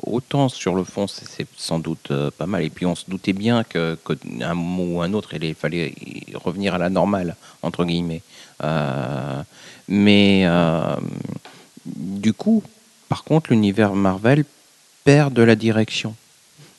autant 0.04 0.48
sur 0.48 0.76
le 0.76 0.84
fond, 0.84 1.08
c'est 1.08 1.44
sans 1.56 1.80
doute 1.80 2.12
euh, 2.12 2.30
pas 2.30 2.46
mal. 2.46 2.62
Et 2.62 2.70
puis 2.70 2.86
on 2.86 2.94
se 2.94 3.04
doutait 3.08 3.32
bien 3.32 3.64
que, 3.64 3.98
que 4.04 4.12
un 4.42 4.54
moment 4.54 4.84
ou 4.84 5.02
un 5.02 5.12
autre, 5.12 5.34
il 5.34 5.54
fallait 5.56 5.92
revenir 6.34 6.72
à 6.76 6.78
la 6.78 6.88
normale, 6.88 7.34
entre 7.62 7.84
guillemets. 7.84 8.22
Mais 9.88 10.46
du 11.84 12.32
coup, 12.32 12.62
par 13.12 13.24
contre, 13.24 13.50
l'univers 13.50 13.92
Marvel 13.92 14.46
perd 15.04 15.34
de 15.34 15.42
la 15.42 15.54
direction. 15.54 16.14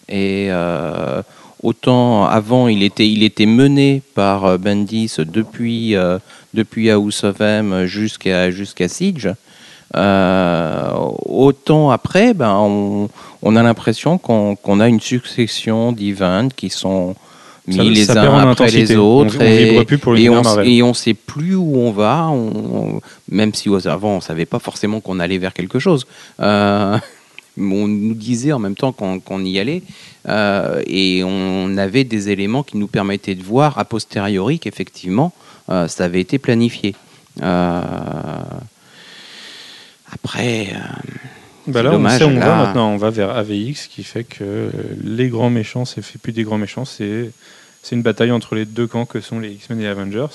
Et 0.09 0.47
euh, 0.49 1.21
autant 1.61 2.25
avant, 2.25 2.67
il 2.67 2.81
était, 2.81 3.07
il 3.07 3.21
était 3.21 3.45
mené 3.45 4.01
par 4.15 4.45
euh, 4.45 4.57
Bendis 4.57 5.13
depuis, 5.19 5.95
euh, 5.95 6.17
depuis 6.55 6.89
House 6.89 7.23
of 7.23 7.39
M 7.39 7.86
jusqu'à 7.86 8.49
jusqu'à 8.49 8.88
Siege. 8.88 9.29
Euh, 9.95 10.91
autant 11.23 11.91
après, 11.91 12.34
ben, 12.34 12.55
on, 12.57 13.09
on 13.43 13.55
a 13.55 13.61
l'impression 13.61 14.17
qu'on 14.17 14.79
a 14.79 14.88
une 14.88 15.01
succession 15.01 15.91
d'events 15.91 16.49
qui 16.49 16.71
sont 16.71 17.15
mis 17.68 17.76
Ça- 17.78 17.84
les 17.84 18.05
ça 18.05 18.22
uns 18.24 18.38
après 18.39 18.66
intensité. 18.66 18.86
les 18.86 18.95
autres. 18.97 19.36
On- 19.39 19.41
on 19.41 19.45
et- 19.45 19.66
vibre 19.72 19.86
plus 19.86 19.97
pour 19.97 20.18
et 20.18 20.30
on, 20.30 20.41
et 20.64 20.84
on 20.84 20.93
sait 20.93 21.14
plus 21.14 21.55
où 21.55 21.78
on 21.78 21.91
va, 21.91 22.28
on- 22.30 22.99
même 23.30 23.53
si 23.53 23.70
avant 23.86 24.18
on 24.18 24.22
savait 24.22 24.45
pas 24.45 24.59
forcément 24.59 24.99
qu'on 24.99 25.20
allait 25.20 25.38
vers 25.38 25.53
quelque 25.53 25.80
chose. 25.80 26.05
Euh, 26.41 26.97
on 27.57 27.88
nous 27.88 28.16
disait 28.16 28.51
en 28.51 28.59
même 28.59 28.76
temps 28.76 28.91
qu'on 28.91 29.20
qu'on 29.20 29.43
y 29.45 29.59
allait 29.59 29.84
euh, 30.28 30.82
et 30.88 31.24
on 31.24 31.78
avait 31.78 32.03
des 32.03 32.30
éléments 32.30 32.64
qui 32.64 32.78
nous 32.78 32.88
permettaient 32.88 33.36
de 33.36 33.43
voir 33.43 33.78
a 33.78 33.86
posteriori 33.86 34.59
qu'effectivement 34.59 35.32
euh, 35.70 35.88
ça 35.88 36.05
avait 36.05 36.20
été 36.22 36.39
planifié. 36.39 36.95
Euh, 37.41 37.82
après, 40.11 40.74
Bah 41.68 41.82
là, 41.82 41.91
dommage, 41.91 42.16
on 42.16 42.18
sait 42.18 42.26
où 42.26 42.36
on 42.36 42.39
là. 42.39 42.47
va 42.47 42.55
maintenant. 42.66 42.89
On 42.89 42.97
va 42.97 43.09
vers 43.09 43.30
AVX, 43.30 43.88
qui 43.88 44.03
fait 44.03 44.24
que 44.24 44.70
les 45.03 45.30
grands 45.30 45.49
méchants, 45.49 45.86
c'est 45.86 46.01
fait 46.01 46.20
plus 46.20 46.34
des 46.34 46.43
grands 46.43 46.57
méchants, 46.57 46.86
c'est 46.86 47.32
c'est 47.82 47.95
une 47.95 48.01
bataille 48.01 48.32
entre 48.32 48.55
les 48.55 48.66
deux 48.66 48.88
camps 48.88 49.05
que 49.05 49.20
sont 49.20 49.39
les 49.39 49.51
X-Men 49.51 49.80
et 49.80 49.84
les 49.84 49.89
Avengers. 49.89 50.28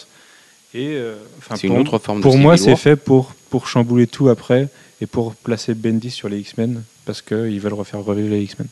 Et 0.74 0.88
euh, 0.88 1.14
c'est 1.54 1.66
une 1.66 1.72
pour, 1.72 1.80
autre 1.80 1.98
forme 1.98 2.18
de 2.18 2.22
pour 2.22 2.36
moi, 2.36 2.56
c'est 2.56 2.76
fait 2.76 2.96
pour 2.96 3.34
pour 3.50 3.68
chambouler 3.68 4.06
tout 4.06 4.28
après 4.28 4.68
et 5.00 5.06
pour 5.06 5.34
placer 5.34 5.74
Bendy 5.74 6.10
sur 6.10 6.28
les 6.28 6.38
X-Men 6.40 6.82
parce 7.06 7.22
qu'ils 7.22 7.60
veulent 7.60 7.74
refaire 7.74 8.00
revivre 8.00 8.28
les 8.30 8.42
X-Men. 8.42 8.68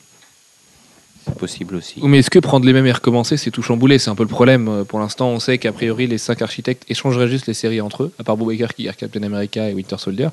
Possible 1.37 1.76
aussi. 1.76 2.01
Mais 2.03 2.18
est-ce 2.18 2.30
que 2.30 2.39
prendre 2.39 2.66
les 2.66 2.72
mêmes 2.72 2.87
et 2.87 2.93
recommencer, 2.93 3.37
c'est 3.37 3.51
tout 3.51 3.62
chambouler 3.62 3.99
C'est 3.99 4.11
un 4.11 4.14
peu 4.14 4.22
le 4.22 4.28
problème. 4.28 4.68
Euh, 4.68 4.84
Pour 4.84 4.99
l'instant, 4.99 5.28
on 5.28 5.39
sait 5.41 5.59
qu'a 5.59 5.72
priori, 5.72 6.07
les 6.07 6.18
cinq 6.18 6.43
architectes 6.43 6.84
échangeraient 6.89 7.28
juste 7.28 7.47
les 7.47 7.55
séries 7.55 7.80
entre 7.80 8.05
eux, 8.05 8.12
à 8.18 8.24
part 8.24 8.37
Bob 8.37 8.49
Baker 8.49 8.66
qui 8.74 8.84
gère 8.84 8.97
Captain 8.97 9.22
America 9.22 9.68
et 9.68 9.74
Winter 9.74 9.97
Soldier. 9.99 10.28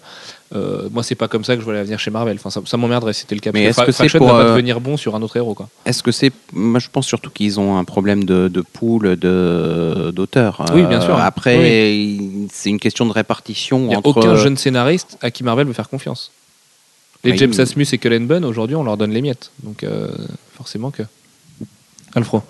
Euh, 0.55 0.87
moi, 0.91 1.01
c'est 1.03 1.15
pas 1.15 1.27
comme 1.27 1.43
ça 1.43 1.55
que 1.55 1.59
je 1.61 1.65
vois 1.65 1.73
l'avenir 1.73 1.99
chez 1.99 2.11
Marvel. 2.11 2.35
Enfin, 2.39 2.49
ça, 2.49 2.61
ça 2.65 2.77
m'emmerderait 2.77 3.13
si 3.13 3.21
c'était 3.21 3.35
le 3.35 3.41
cas. 3.41 3.51
Mais 3.53 3.63
est-ce 3.65 3.81
que 3.81 3.91
c'est 3.91 4.17
pour, 4.17 4.27
va 4.27 4.33
pas 4.33 4.39
euh, 4.45 4.49
devenir 4.51 4.79
bon 4.81 4.97
sur 4.97 5.15
un 5.15 5.21
autre 5.21 5.35
héros, 5.37 5.53
quoi. 5.55 5.67
Est-ce 5.85 6.03
que 6.03 6.11
c'est. 6.11 6.31
Moi, 6.53 6.79
je 6.79 6.87
pense 6.91 7.05
surtout 7.07 7.29
qu'ils 7.31 7.59
ont 7.59 7.77
un 7.77 7.83
problème 7.83 8.23
de, 8.23 8.47
de 8.47 8.61
pool 8.61 9.15
de- 9.17 10.11
d'auteurs. 10.13 10.63
Oui, 10.73 10.83
bien 10.85 11.01
sûr. 11.01 11.17
Après, 11.17 12.17
c'est 12.51 12.69
une 12.69 12.79
question 12.79 13.05
de 13.05 13.11
répartition 13.11 13.79
Il 13.81 13.87
n'y 13.87 13.95
a 13.95 13.97
entre. 13.97 14.09
aucun 14.17 14.35
jeune 14.35 14.57
scénariste 14.57 15.17
à 15.21 15.31
qui 15.31 15.43
Marvel 15.43 15.67
veut 15.67 15.73
faire 15.73 15.89
confiance. 15.89 16.31
Les 17.24 17.38
James 17.38 17.53
Asmus 17.57 17.86
et 17.93 17.97
Cullen 17.97 18.28
Bunn, 18.28 18.43
aujourd'hui, 18.43 18.76
on 18.76 18.84
leur 18.84 18.97
donne 18.97 19.11
les 19.11 19.21
miettes. 19.21 19.51
Donc, 19.63 19.84
euh, 19.84 20.09
forcément 20.55 20.91
que. 20.91 21.03
Alfro. 22.15 22.41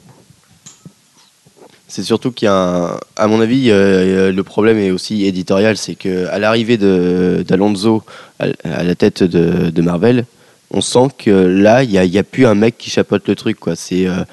C'est 1.87 2.03
surtout 2.03 2.31
qu'il 2.31 2.47
y 2.47 2.49
a, 2.49 2.55
un- 2.55 2.99
à 3.15 3.27
mon 3.27 3.39
avis, 3.39 3.69
euh, 3.69 4.31
le 4.31 4.43
problème 4.43 4.79
est 4.79 4.89
aussi 4.89 5.25
éditorial, 5.25 5.77
c'est 5.77 5.93
que 5.95 6.25
à 6.27 6.39
l'arrivée 6.39 6.77
de- 6.77 7.45
d'Alonso 7.47 8.01
à, 8.39 8.47
à 8.63 8.83
la 8.83 8.95
tête 8.95 9.21
de, 9.21 9.69
de 9.69 9.81
Marvel, 9.83 10.25
on 10.71 10.81
sent 10.81 11.09
que 11.19 11.29
là, 11.29 11.83
il 11.83 11.91
n'y 11.91 11.99
a, 11.99 12.03
il 12.05 12.11
y 12.11 12.17
a 12.17 12.23
plus 12.23 12.47
un 12.47 12.55
mec 12.55 12.77
qui 12.79 12.89
chapeaute 12.89 13.27
le 13.27 13.35
truc. 13.35 13.59
quoi. 13.59 13.75
C'est 13.75 14.07
euh, 14.07 14.23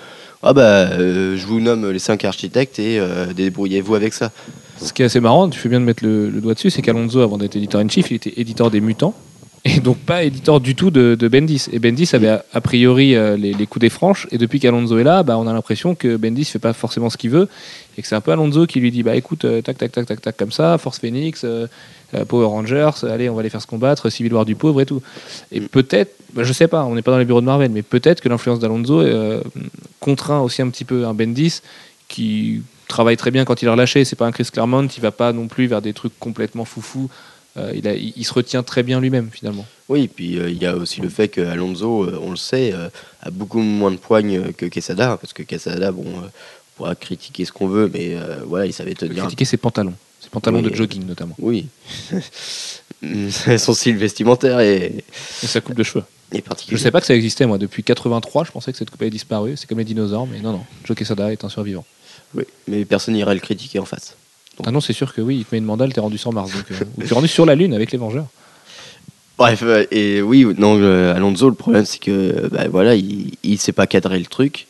ah 0.43 0.55
bah, 0.55 0.63
euh, 0.93 1.37
je 1.37 1.45
vous 1.47 1.61
nomme 1.61 1.91
les 1.91 1.99
cinq 1.99 2.25
architectes 2.25 2.79
et 2.79 2.99
euh, 2.99 3.27
débrouillez-vous 3.35 3.95
avec 3.95 4.15
ça. 4.15 4.33
Ce 4.81 4.95
qui 4.95 5.03
est 5.03 5.05
assez 5.05 5.21
marrant, 5.21 5.51
tu 5.51 5.59
fais 5.59 5.69
bien 5.69 5.81
de 5.81 5.85
mettre 5.85 6.03
le, 6.03 6.31
le 6.31 6.41
doigt 6.41 6.55
dessus, 6.55 6.71
c'est 6.71 6.81
qu'Alonso, 6.81 7.21
avant 7.21 7.37
d'être 7.37 7.57
éditeur 7.57 7.83
in 7.83 7.89
chief, 7.91 8.11
il 8.11 8.15
était 8.15 8.33
éditeur 8.39 8.71
des 8.71 8.81
Mutants. 8.81 9.15
Et 9.65 9.81
donc 9.81 9.99
pas 9.99 10.23
éditeur 10.23 10.59
du 10.61 10.75
tout 10.75 10.91
de, 10.91 11.29
Bendis. 11.29 11.67
Et 11.71 11.79
Bendis 11.79 12.09
avait 12.15 12.29
a, 12.29 12.45
a 12.53 12.61
priori 12.63 13.15
euh, 13.15 13.37
les, 13.37 13.53
les 13.53 13.67
coups 13.67 13.83
des 13.83 13.91
franches. 13.91 14.27
Et 14.31 14.39
depuis 14.39 14.59
qu'Alonso 14.59 14.97
est 14.99 15.05
là, 15.05 15.23
bah, 15.23 15.37
on 15.37 15.47
a 15.47 15.53
l'impression 15.53 15.95
que 15.95 16.17
Bendis 16.17 16.47
fait 16.47 16.59
pas 16.59 16.73
forcément 16.73 17.11
ce 17.11 17.19
qu'il 17.19 17.31
veut. 17.31 17.49
Et 17.99 18.03
que 18.03 18.09
c'est 18.09 18.15
un 18.15 18.23
peu 18.23 18.33
Alonso 18.33 18.67
qui 18.67 18.81
lui 18.81 18.91
dit 18.91 19.03
bah 19.03 19.17
écoute, 19.17 19.45
euh, 19.45 19.61
tac, 19.61 19.77
tac, 19.77 19.93
tac, 19.93 20.07
tac, 20.07 20.23
tac, 20.23 20.37
comme 20.37 20.53
ça, 20.53 20.79
Force 20.79 20.99
Phoenix, 20.99 21.43
euh, 21.45 21.67
Power 22.27 22.47
Rangers, 22.47 22.91
allez, 23.03 23.29
on 23.29 23.35
va 23.35 23.43
les 23.43 23.51
faire 23.51 23.61
se 23.61 23.67
combattre, 23.67 24.09
Civil 24.09 24.33
War 24.33 24.47
du 24.47 24.55
pauvre 24.55 24.81
et 24.81 24.87
tout. 24.87 25.03
Et 25.53 25.61
peut-être, 25.61 26.17
bah, 26.33 26.43
je 26.43 26.53
sais 26.55 26.67
pas, 26.67 26.85
on 26.85 26.95
n'est 26.95 27.03
pas 27.03 27.11
dans 27.11 27.19
les 27.19 27.27
bureaux 27.27 27.43
de 27.43 27.47
Marvel, 27.47 27.71
mais 27.71 27.83
peut-être 27.83 28.23
que 28.23 28.29
l'influence 28.29 28.61
d'Alonso 28.61 29.05
contraint 30.01 30.41
aussi 30.41 30.63
un 30.63 30.71
petit 30.71 30.85
peu 30.85 31.07
un 31.07 31.15
Bendis 31.15 31.61
qui 32.09 32.63
travaille 32.89 33.17
très 33.17 33.31
bien 33.31 33.45
quand 33.45 33.63
il 33.63 33.67
est 33.67 33.71
relâché. 33.71 34.05
C'est 34.05 34.17
pas 34.17 34.27
un 34.27 34.33
Chris 34.33 34.49
Claremont, 34.53 34.87
il 34.89 35.01
va 35.01 35.13
pas 35.13 35.33
non 35.33 35.47
plus 35.47 35.67
vers 35.67 35.83
des 35.83 35.93
trucs 35.93 36.19
complètement 36.19 36.65
foufou. 36.65 37.09
Euh, 37.57 37.73
il, 37.75 37.87
a- 37.89 37.95
il- 37.95 38.13
il 38.17 38.25
se 38.25 38.33
retient 38.33 38.63
très 38.63 38.83
bien 38.83 39.01
lui-même 39.01 39.29
finalement. 39.33 39.67
Oui, 39.89 40.07
puis 40.09 40.39
euh, 40.39 40.49
il 40.51 40.59
y 40.59 40.67
a 40.67 40.77
aussi 40.77 41.01
le 41.01 41.09
fait 41.09 41.29
que 41.29 41.41
Alonso, 41.41 42.05
euh, 42.05 42.19
on 42.23 42.31
le 42.31 42.37
sait, 42.37 42.73
euh, 42.73 42.89
a 43.23 43.31
beaucoup 43.31 43.59
moins 43.61 43.91
de 43.91 43.97
poigne 43.97 44.53
que 44.53 44.67
Quesada, 44.67 45.17
parce 45.21 45.33
que 45.33 45.43
Quesada, 45.43 45.91
bon, 45.91 46.05
on 46.07 46.31
pourra 46.77 46.95
critiquer 46.95 47.45
ce 47.45 47.51
qu'on 47.53 47.67
veut, 47.67 47.91
mais 47.93 48.17
voilà, 48.47 48.67
il 48.67 48.73
savait 48.73 48.93
Il 48.93 48.97
tenir. 48.97 49.23
critiquer 49.25 49.45
ses 49.45 49.57
pantalons, 49.57 49.95
ses 50.21 50.29
pantalons 50.31 50.63
Oui. 50.63 50.71
de 50.71 50.75
jogging 50.75 51.05
notamment, 51.07 51.35
Oui, 51.41 51.67
son 53.59 53.75
style 53.75 53.97
vestimentaire 53.97 54.61
est, 54.61 55.05
et 55.43 55.47
sa 55.47 55.61
coupe 55.61 55.75
de 55.77 55.83
cheveux. 55.83 56.05
Je 56.33 56.41
particulier. 56.41 56.79
sais 56.81 56.91
pas 56.93 57.01
que 57.01 57.07
ça 57.07 57.15
existait 57.15 57.45
moi 57.47 57.59
depuis 57.59 57.83
83. 57.83 58.45
Je 58.45 58.53
pensais 58.53 58.71
que 58.71 58.79
cette 58.79 58.91
coupe 58.91 59.03
avait 59.03 59.11
disparu. 59.11 59.57
C'est 59.57 59.67
comme 59.69 59.79
les 59.79 59.85
dinosaures, 59.85 60.29
mais 60.29 60.39
non 60.41 60.53
non. 60.53 60.65
Joe 60.85 60.97
Quesada 60.97 61.33
est 61.33 61.43
un 61.45 61.49
survivant. 61.49 61.85
Oui, 62.35 62.45
mais 62.69 62.85
personne 62.85 63.15
n'irait 63.15 63.35
le 63.35 63.41
critiquer 63.41 63.81
en 63.81 63.85
face. 63.85 64.15
Ah 64.67 64.71
non, 64.71 64.81
c'est 64.81 64.93
sûr 64.93 65.13
que 65.15 65.21
oui. 65.21 65.39
Il 65.39 65.45
te 65.45 65.55
met 65.55 65.59
une 65.59 65.65
mandale, 65.65 65.93
t'es 65.93 66.01
rendu 66.01 66.19
sur 66.19 66.33
Mars, 66.33 66.53
donc, 66.53 66.65
euh, 66.73 67.05
t'es 67.07 67.15
rendu 67.15 67.29
sur 67.29 67.47
la 67.47 67.55
Lune 67.55 67.75
avec 67.75 67.93
les 67.93 67.99
Vengeurs. 67.99 68.27
Bref, 69.39 69.63
euh, 69.63 69.87
et 69.91 70.21
oui, 70.21 70.47
non, 70.59 70.77
euh, 70.79 71.15
Alonso, 71.15 71.49
le 71.49 71.55
problème 71.55 71.87
c'est 71.87 71.99
que 71.99 72.11
euh, 72.11 72.49
bah, 72.53 72.69
voilà, 72.71 72.95
il, 72.95 73.33
il 73.43 73.59
sait 73.59 73.73
pas 73.73 73.87
cadrer 73.87 74.19
le 74.19 74.27
truc. 74.27 74.67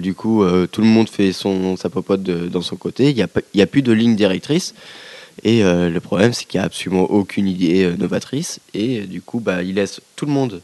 Du 0.00 0.14
coup, 0.14 0.44
tout 0.70 0.80
le 0.80 0.86
monde 0.86 1.08
fait 1.08 1.32
son 1.32 1.76
sa 1.76 1.90
popote 1.90 2.22
dans 2.22 2.60
son 2.62 2.76
côté. 2.76 3.10
Il 3.10 3.16
y 3.16 3.22
a 3.22 3.62
a 3.62 3.66
plus 3.66 3.82
de 3.82 3.90
ligne 3.90 4.14
directrice. 4.14 4.74
Et 5.42 5.64
le 5.64 5.98
problème 5.98 6.32
c'est 6.32 6.44
qu'il 6.44 6.58
y 6.58 6.62
a 6.62 6.64
absolument 6.66 7.02
aucune 7.10 7.48
idée 7.48 7.92
novatrice. 7.98 8.60
Et 8.74 9.00
du 9.00 9.20
coup, 9.20 9.40
bah, 9.40 9.64
il 9.64 9.74
laisse 9.74 10.00
tout 10.14 10.24
le 10.24 10.30
monde 10.30 10.60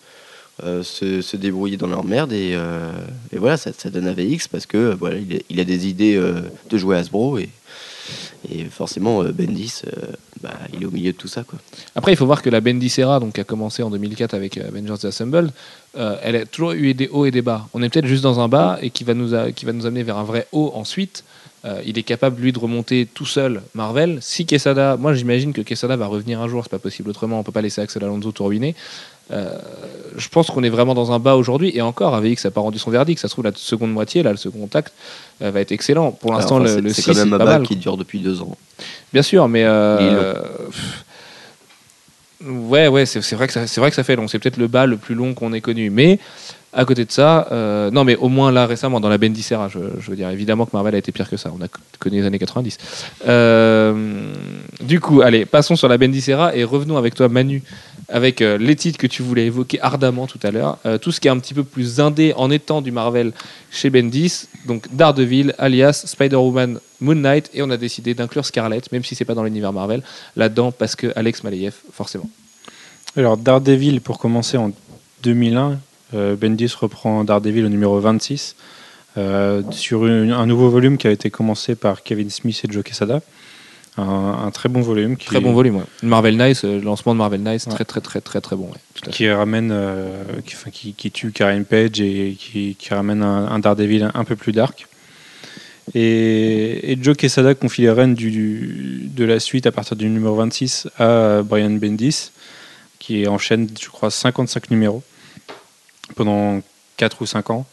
se, 0.63 1.21
se 1.21 1.37
débrouiller 1.37 1.77
dans 1.77 1.89
leur 1.89 2.05
merde. 2.05 2.33
Et, 2.33 2.55
voilà, 3.37 3.57
ça, 3.57 3.73
ça 3.77 3.91
donne 3.91 4.07
à 4.07 4.13
VX 4.13 4.47
parce 4.49 4.67
que 4.67 4.95
voilà, 4.95 5.17
il, 5.51 5.59
a- 5.59 5.65
des 5.65 5.89
idées 5.89 6.15
de 6.71 6.79
jouer 6.79 6.97
Hasbro 6.97 7.39
et 7.39 7.49
et 8.51 8.65
forcément, 8.65 9.23
euh, 9.23 9.33
Bendis, 9.33 9.83
euh, 9.87 10.13
bah, 10.43 10.55
il 10.73 10.83
est 10.83 10.87
au 10.87 10.91
milieu 10.91 11.13
de 11.13 11.17
tout 11.17 11.29
ça. 11.29 11.45
Quoi. 11.45 11.59
Après, 11.95 12.13
il 12.13 12.17
faut 12.17 12.27
voir 12.27 12.43
que 12.43 12.51
la 12.51 12.61
Bendicera, 12.61 13.21
donc 13.21 13.35
qui 13.35 13.41
a 13.41 13.45
commencé 13.45 13.83
en 13.83 13.91
2004 13.91 14.35
avec 14.35 14.59
euh, 14.59 14.69
Avengers 14.69 15.07
Assembled, 15.07 15.51
euh, 15.97 16.17
elle 16.23 16.37
a 16.37 16.47
toujours 16.47 16.73
eu 16.73 16.95
des 16.95 17.09
hauts 17.09 17.27
et 17.27 17.31
des 17.31 17.43
bas. 17.43 17.69
On 17.75 17.83
est 17.83 17.89
peut-être 17.89 18.07
juste 18.07 18.23
dans 18.23 18.41
un 18.41 18.49
bas 18.49 18.79
et 18.83 18.91
qui 18.91 19.05
va 19.05 19.15
nous, 19.15 19.31
qui 19.55 19.65
va 19.65 19.73
nous 19.73 19.87
amener 19.87 20.03
vers 20.03 20.17
un 20.17 20.25
vrai 20.25 20.47
haut 20.53 20.73
ensuite. 20.75 21.25
Il 21.85 21.97
est 21.97 22.03
capable, 22.03 22.43
lui, 22.43 22.53
de 22.53 22.59
remonter 22.59 23.07
tout 23.07 23.25
seul 23.25 23.63
Marvel. 23.75 24.19
Si 24.21 24.47
Quesada, 24.47 24.97
moi 24.97 25.15
j'imagine 25.15 25.53
que 25.53 25.61
Quesada 25.61 25.95
va 25.95 26.07
revenir 26.07 26.41
un 26.41 26.49
jour, 26.49 26.65
c'est 26.65 26.71
pas 26.71 26.81
possible 26.81 27.11
autrement, 27.11 27.39
on 27.39 27.45
peut 27.45 27.53
pas 27.53 27.63
laisser 27.63 27.81
Axel 27.81 28.03
Alonso 28.03 28.33
tout 28.33 28.45
ruiner. 28.45 28.75
Euh, 29.33 29.59
je 30.17 30.29
pense 30.29 30.51
qu'on 30.51 30.63
est 30.63 30.69
vraiment 30.69 30.95
dans 30.95 31.13
un 31.13 31.19
bas 31.19 31.37
aujourd'hui 31.37 31.73
et 31.75 31.81
encore, 31.81 32.15
AVX 32.15 32.45
n'a 32.45 32.51
pas 32.51 32.61
rendu 32.61 32.79
son 32.79 32.91
verdict. 32.91 33.21
Ça 33.21 33.29
se 33.29 33.35
trouve, 33.35 33.45
la 33.45 33.53
seconde 33.55 33.93
moitié, 33.93 34.23
là, 34.23 34.31
le 34.31 34.37
second 34.37 34.69
acte, 34.75 34.93
euh, 35.41 35.51
va 35.51 35.61
être 35.61 35.73
excellent. 35.73 36.13
Pour 36.13 36.33
l'instant, 36.33 36.59
le, 36.59 36.81
le 36.81 36.89
c'est 36.91 36.97
6, 36.97 37.03
c'est 37.03 37.13
quand 37.13 37.19
même 37.19 37.41
un 37.41 37.45
mal. 37.45 37.63
qui 37.63 37.77
dure 37.77 37.97
depuis 37.97 38.21
deux 38.21 38.43
ans. 38.43 38.57
Bien 39.13 39.23
sûr, 39.23 39.49
mais 39.49 39.65
euh, 39.65 40.35
ouais, 42.45 42.89
ouais, 42.89 43.07
c'est 43.07 43.35
vrai 43.35 43.47
que 43.47 43.53
ça, 43.53 43.67
c'est 43.67 43.81
vrai 43.81 43.91
que 43.91 43.97
ça 43.97 44.05
fait 44.05 44.17
long. 44.17 44.29
C'est 44.29 44.39
peut-être 44.39 44.59
le 44.59 44.69
bas 44.69 44.87
le 44.87 44.97
plus 44.97 45.15
long 45.15 45.35
qu'on 45.35 45.53
ait 45.53 45.61
connu, 45.61 45.91
mais 45.91 46.19
à 46.75 46.85
côté 46.87 47.05
de 47.05 47.13
ça, 47.13 47.49
euh, 47.53 47.91
non, 47.91 48.05
mais 48.05 48.17
au 48.17 48.29
moins 48.29 48.51
là 48.51 48.67
récemment 48.67 48.99
dans 48.99 49.11
la 49.11 49.19
Bendicera, 49.19 49.69
je, 49.69 49.79
je 50.01 50.11
veux 50.11 50.17
dire 50.17 50.31
évidemment 50.31 50.65
que 50.65 50.71
Marvel 50.73 50.95
a 50.95 50.99
été 50.99 51.13
pire 51.13 51.29
que 51.29 51.37
ça. 51.37 51.53
On 51.55 51.63
a 51.63 51.69
connu 51.99 52.21
les 52.21 52.27
années 52.27 52.39
90. 52.39 52.79
Euh, 53.29 54.33
du 54.81 54.99
coup, 54.99 55.21
allez, 55.21 55.45
passons 55.45 55.77
sur 55.77 55.89
la 55.89 55.99
Bendicera 55.99 56.57
et 56.57 56.65
revenons 56.65 56.97
avec 56.97 57.15
toi, 57.15 57.29
Manu, 57.29 57.63
avec 58.09 58.43
euh, 58.43 58.59
les 58.59 58.77
titres 58.77 58.99
que 58.99 59.07
tu 59.07 59.23
voulais 59.23 59.47
évoquer 59.47 59.81
ardemment 59.81 60.27
tout 60.27 60.39
à 60.43 60.51
l'heure. 60.51 60.79
Euh, 60.87 60.99
tout 60.99 61.13
ce 61.13 61.21
qui 61.21 61.29
est 61.29 61.31
un 61.31 61.39
petit 61.39 61.55
peu 61.55 61.65
plus 61.65 62.01
indé 62.01 62.33
en 62.37 62.51
étant 62.51 62.83
du 62.83 62.91
Marvel 62.91 63.33
chez 63.71 63.91
Bendis, 63.91 64.49
donc 64.67 64.87
Daredevil, 64.95 65.55
alias 65.59 66.05
Spider-Woman, 66.07 66.79
Moon 67.01 67.15
Knight, 67.15 67.51
et 67.55 67.63
on 67.63 67.71
a 67.71 67.77
décidé 67.77 68.15
d'inclure 68.15 68.45
Scarlet, 68.45 68.81
même 68.93 69.05
si 69.05 69.15
c'est 69.15 69.25
pas 69.25 69.35
dans 69.35 69.45
l'univers 69.45 69.73
Marvel, 69.73 70.03
là-dedans 70.37 70.73
parce 70.73 70.97
que 70.97 71.13
Alex 71.17 71.45
Maleyev, 71.45 71.75
forcément. 71.93 72.29
Alors 73.17 73.37
Daredevil, 73.37 74.01
pour 74.01 74.19
commencer 74.19 74.57
en 74.57 74.73
2001, 75.23 75.79
euh, 76.15 76.37
Bendis 76.37 76.73
reprend 76.79 77.25
Daredevil 77.25 77.65
au 77.65 77.69
numéro 77.69 77.99
26 78.01 78.57
euh, 79.19 79.63
sur 79.71 80.05
un 80.05 80.47
nouveau 80.47 80.71
volume 80.71 80.97
qui 80.97 81.07
a 81.07 81.11
été 81.11 81.31
commencé 81.31 81.75
par 81.75 82.03
Kevin 82.03 82.31
Smith 82.31 82.63
et 82.65 82.73
Joe 82.73 82.83
Quesada. 82.83 83.21
Un, 83.99 84.45
un 84.47 84.51
très 84.51 84.71
bon 84.71 84.81
volume 84.81 85.17
qui, 85.19 85.27
Très 85.27 85.41
bon 85.41 85.53
volume, 85.53 85.77
ouais. 85.77 85.83
Marvel 86.03 86.39
Nice, 86.39 86.65
euh, 86.65 86.79
le 86.79 86.85
lancement 86.85 87.13
de 87.13 87.19
Marvel 87.19 87.43
Nice, 87.43 87.67
Ouais. 87.67 87.75
très 87.75 87.85
très 87.85 88.01
très 88.01 88.21
très 88.23 88.41
très 88.41 88.57
bon. 88.57 88.65
ouais, 88.69 88.79
tout 88.95 89.03
à 89.03 89.07
fait. 89.07 89.11
qui 89.13 89.31
ramène, 89.31 89.71
euh, 89.71 90.25
qui, 90.47 90.55
enfin, 90.55 90.71
qui, 90.71 90.95
qui 90.95 91.11
tue 91.11 91.31
Karen 91.31 91.65
Page 91.67 92.01
et 92.01 92.35
qui, 92.39 92.75
qui 92.79 92.95
ramène 92.95 93.23
un, 93.23 93.49
un 93.49 93.59
Daredevil 93.59 94.11
un, 94.15 94.25
peu 94.25 94.35
plus 94.35 94.53
dark. 94.53 94.87
Et, 95.95 96.93
et 96.93 96.99
Joe 97.03 97.17
Quesada 97.17 97.55
confie 97.55 97.83
les 97.83 97.91
rênes 97.91 98.15
du, 98.15 99.03
de 99.15 99.25
la 99.25 99.41
suite 99.41 99.67
à 99.67 99.73
partir 99.73 99.97
du 99.97 100.09
numéro 100.09 100.37
26 100.37 100.89
à 100.99 101.43
Brian 101.43 101.71
Bendis, 101.73 102.31
qui 102.99 103.27
enchaîne, 103.29 103.69
je 103.79 103.89
crois, 103.89 104.11
55 104.11 104.71
numéros 104.71 105.03
pendant 106.17 106.63
4 106.97 107.23
ou 107.23 107.27
5 107.27 107.51
ans 107.51 107.67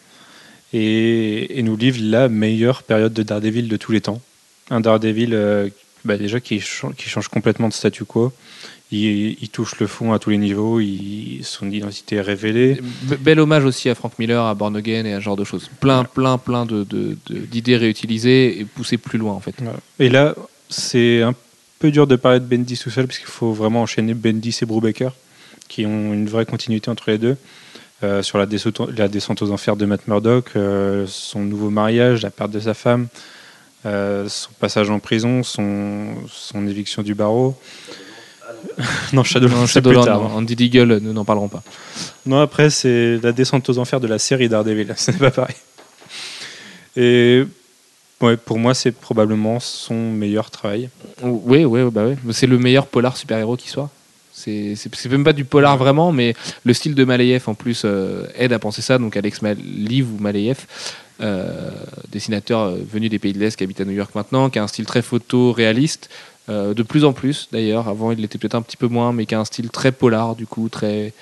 et, 0.73 1.59
et 1.59 1.63
nous 1.63 1.77
livre 1.77 1.99
la 2.01 2.29
meilleure 2.29 2.83
période 2.83 3.13
de 3.13 3.23
Daredevil 3.23 3.67
de 3.69 3.77
tous 3.77 3.91
les 3.91 4.01
temps. 4.01 4.19
Un 4.69 4.81
Daredevil 4.81 5.33
euh, 5.33 5.69
bah, 6.05 6.17
déjà 6.17 6.39
qui 6.39 6.59
change, 6.59 6.95
qui 6.95 7.09
change 7.09 7.27
complètement 7.27 7.67
de 7.67 7.73
statu 7.73 8.05
quo. 8.05 8.31
Il, 8.91 9.37
il 9.41 9.49
touche 9.49 9.79
le 9.79 9.85
fond 9.85 10.13
à 10.13 10.19
tous 10.19 10.31
les 10.31 10.37
niveaux, 10.37 10.79
il- 10.79 11.41
son 11.43 11.69
identité 11.69 12.15
est 12.17 12.21
révélée. 12.21 12.79
Be- 13.05 13.17
Bel 13.19 13.39
hommage 13.39 13.63
aussi 13.63 13.87
à 13.89 13.93
Frank 13.95 14.13
Miller, 14.17 14.43
à 14.43 14.55
Born 14.55 14.75
Again 14.75 15.05
et 15.05 15.13
à 15.13 15.19
ce 15.19 15.23
genre 15.25 15.35
de 15.37 15.43
choses. 15.43 15.69
Plein, 15.79 16.03
plein, 16.05 16.37
plein 16.39 16.65
de- 16.65 16.83
de- 16.83 17.15
de- 17.27 17.37
d'idées 17.39 17.77
réutilisées 17.77 18.59
et 18.61 18.65
poussées 18.65 18.97
plus 18.97 19.19
loin 19.19 19.33
en 19.33 19.39
fait. 19.39 19.55
Et 19.99 20.09
là, 20.09 20.33
c'est 20.69 21.21
un 21.21 21.35
peu 21.77 21.91
dur 21.91 22.07
de 22.07 22.15
parler 22.15 22.39
de 22.39 22.45
Bendis 22.45 22.79
tout 22.79 22.89
seul, 22.89 23.05
parce 23.05 23.19
qu'il 23.19 23.27
faut 23.27 23.53
vraiment 23.53 23.83
enchaîner 23.83 24.13
Bendis 24.15 24.57
et 24.61 24.65
Brubaker, 24.65 25.11
qui 25.67 25.85
ont 25.85 26.11
une 26.13 26.27
vraie 26.27 26.45
continuité 26.47 26.89
entre 26.89 27.11
les 27.11 27.17
deux. 27.19 27.37
Euh, 28.01 28.23
sur 28.23 28.37
la 28.37 28.45
descente, 28.45 28.79
la 28.97 29.07
descente 29.09 29.41
aux 29.41 29.51
enfers 29.51 29.75
de 29.75 29.85
Matt 29.85 30.07
Murdock, 30.07 30.51
euh, 30.55 31.05
son 31.07 31.41
nouveau 31.41 31.69
mariage, 31.69 32.21
la 32.23 32.31
perte 32.31 32.49
de 32.51 32.59
sa 32.61 32.73
femme, 32.73 33.07
son 33.83 34.51
passage 34.59 34.89
en 34.89 34.99
prison, 34.99 35.43
son, 35.43 36.15
son 36.29 36.67
éviction 36.67 37.01
du 37.01 37.13
barreau. 37.15 37.57
non, 39.13 39.23
Shadowland, 39.23 39.55
Non, 39.55 39.67
c'est 39.67 39.81
plus 39.81 39.93
Shadowland, 39.93 40.05
tard. 40.05 40.21
non, 40.21 40.35
Andy 40.37 40.55
Deagle, 40.55 40.97
nous 41.01 41.13
n'en 41.13 41.23
parlerons 41.25 41.47
pas. 41.47 41.63
Non, 42.25 42.41
après, 42.41 42.69
c'est 42.69 43.17
la 43.21 43.31
descente 43.31 43.69
aux 43.69 43.77
enfers 43.77 43.99
de 43.99 44.07
la 44.07 44.19
série 44.19 44.49
Daredevil. 44.49 44.93
Ce 44.97 45.11
n'est 45.11 45.17
pas 45.17 45.31
pareil. 45.31 45.55
Et 46.97 47.45
ouais, 48.21 48.37
pour 48.37 48.59
moi, 48.59 48.73
c'est 48.73 48.91
probablement 48.91 49.59
son 49.59 50.11
meilleur 50.11 50.49
travail. 50.51 50.89
Oui, 51.21 51.63
oui, 51.65 51.81
bah 51.91 52.03
oui. 52.07 52.33
C'est 52.33 52.47
le 52.47 52.57
meilleur 52.57 52.87
polar 52.87 53.15
super-héros 53.15 53.55
qui 53.55 53.69
soit. 53.69 53.89
C'est 54.45 55.09
même 55.09 55.23
pas 55.23 55.33
du 55.33 55.45
polar 55.45 55.77
vraiment, 55.77 56.11
mais 56.11 56.33
le 56.63 56.73
style 56.73 56.95
de 56.95 57.03
Malayev 57.03 57.43
en 57.47 57.53
plus 57.55 57.83
euh, 57.85 58.25
aide 58.37 58.53
à 58.53 58.59
penser 58.59 58.81
ça. 58.81 58.97
Donc 58.97 59.15
Alex 59.17 59.41
Liv 59.63 60.07
ou 60.13 60.21
Malayev, 60.21 60.59
euh, 61.21 61.71
dessinateur 62.11 62.59
euh, 62.61 62.77
venu 62.91 63.09
des 63.09 63.19
pays 63.19 63.33
de 63.33 63.39
l'Est 63.39 63.55
qui 63.57 63.63
habite 63.63 63.81
à 63.81 63.85
New 63.85 63.91
York 63.91 64.11
maintenant, 64.15 64.49
qui 64.49 64.59
a 64.59 64.63
un 64.63 64.67
style 64.67 64.85
très 64.85 65.01
photo 65.01 65.51
réaliste, 65.51 66.09
euh, 66.49 66.73
de 66.73 66.83
plus 66.83 67.03
en 67.05 67.13
plus 67.13 67.47
d'ailleurs. 67.51 67.87
Avant 67.87 68.11
il 68.11 68.19
l'était 68.19 68.37
peut-être 68.37 68.55
un 68.55 68.61
petit 68.61 68.77
peu 68.77 68.87
moins, 68.87 69.11
mais 69.13 69.25
qui 69.25 69.35
a 69.35 69.39
un 69.39 69.45
style 69.45 69.69
très 69.69 69.91
polar 69.91 70.35
du 70.35 70.45
coup, 70.47 70.69
très 70.69 71.13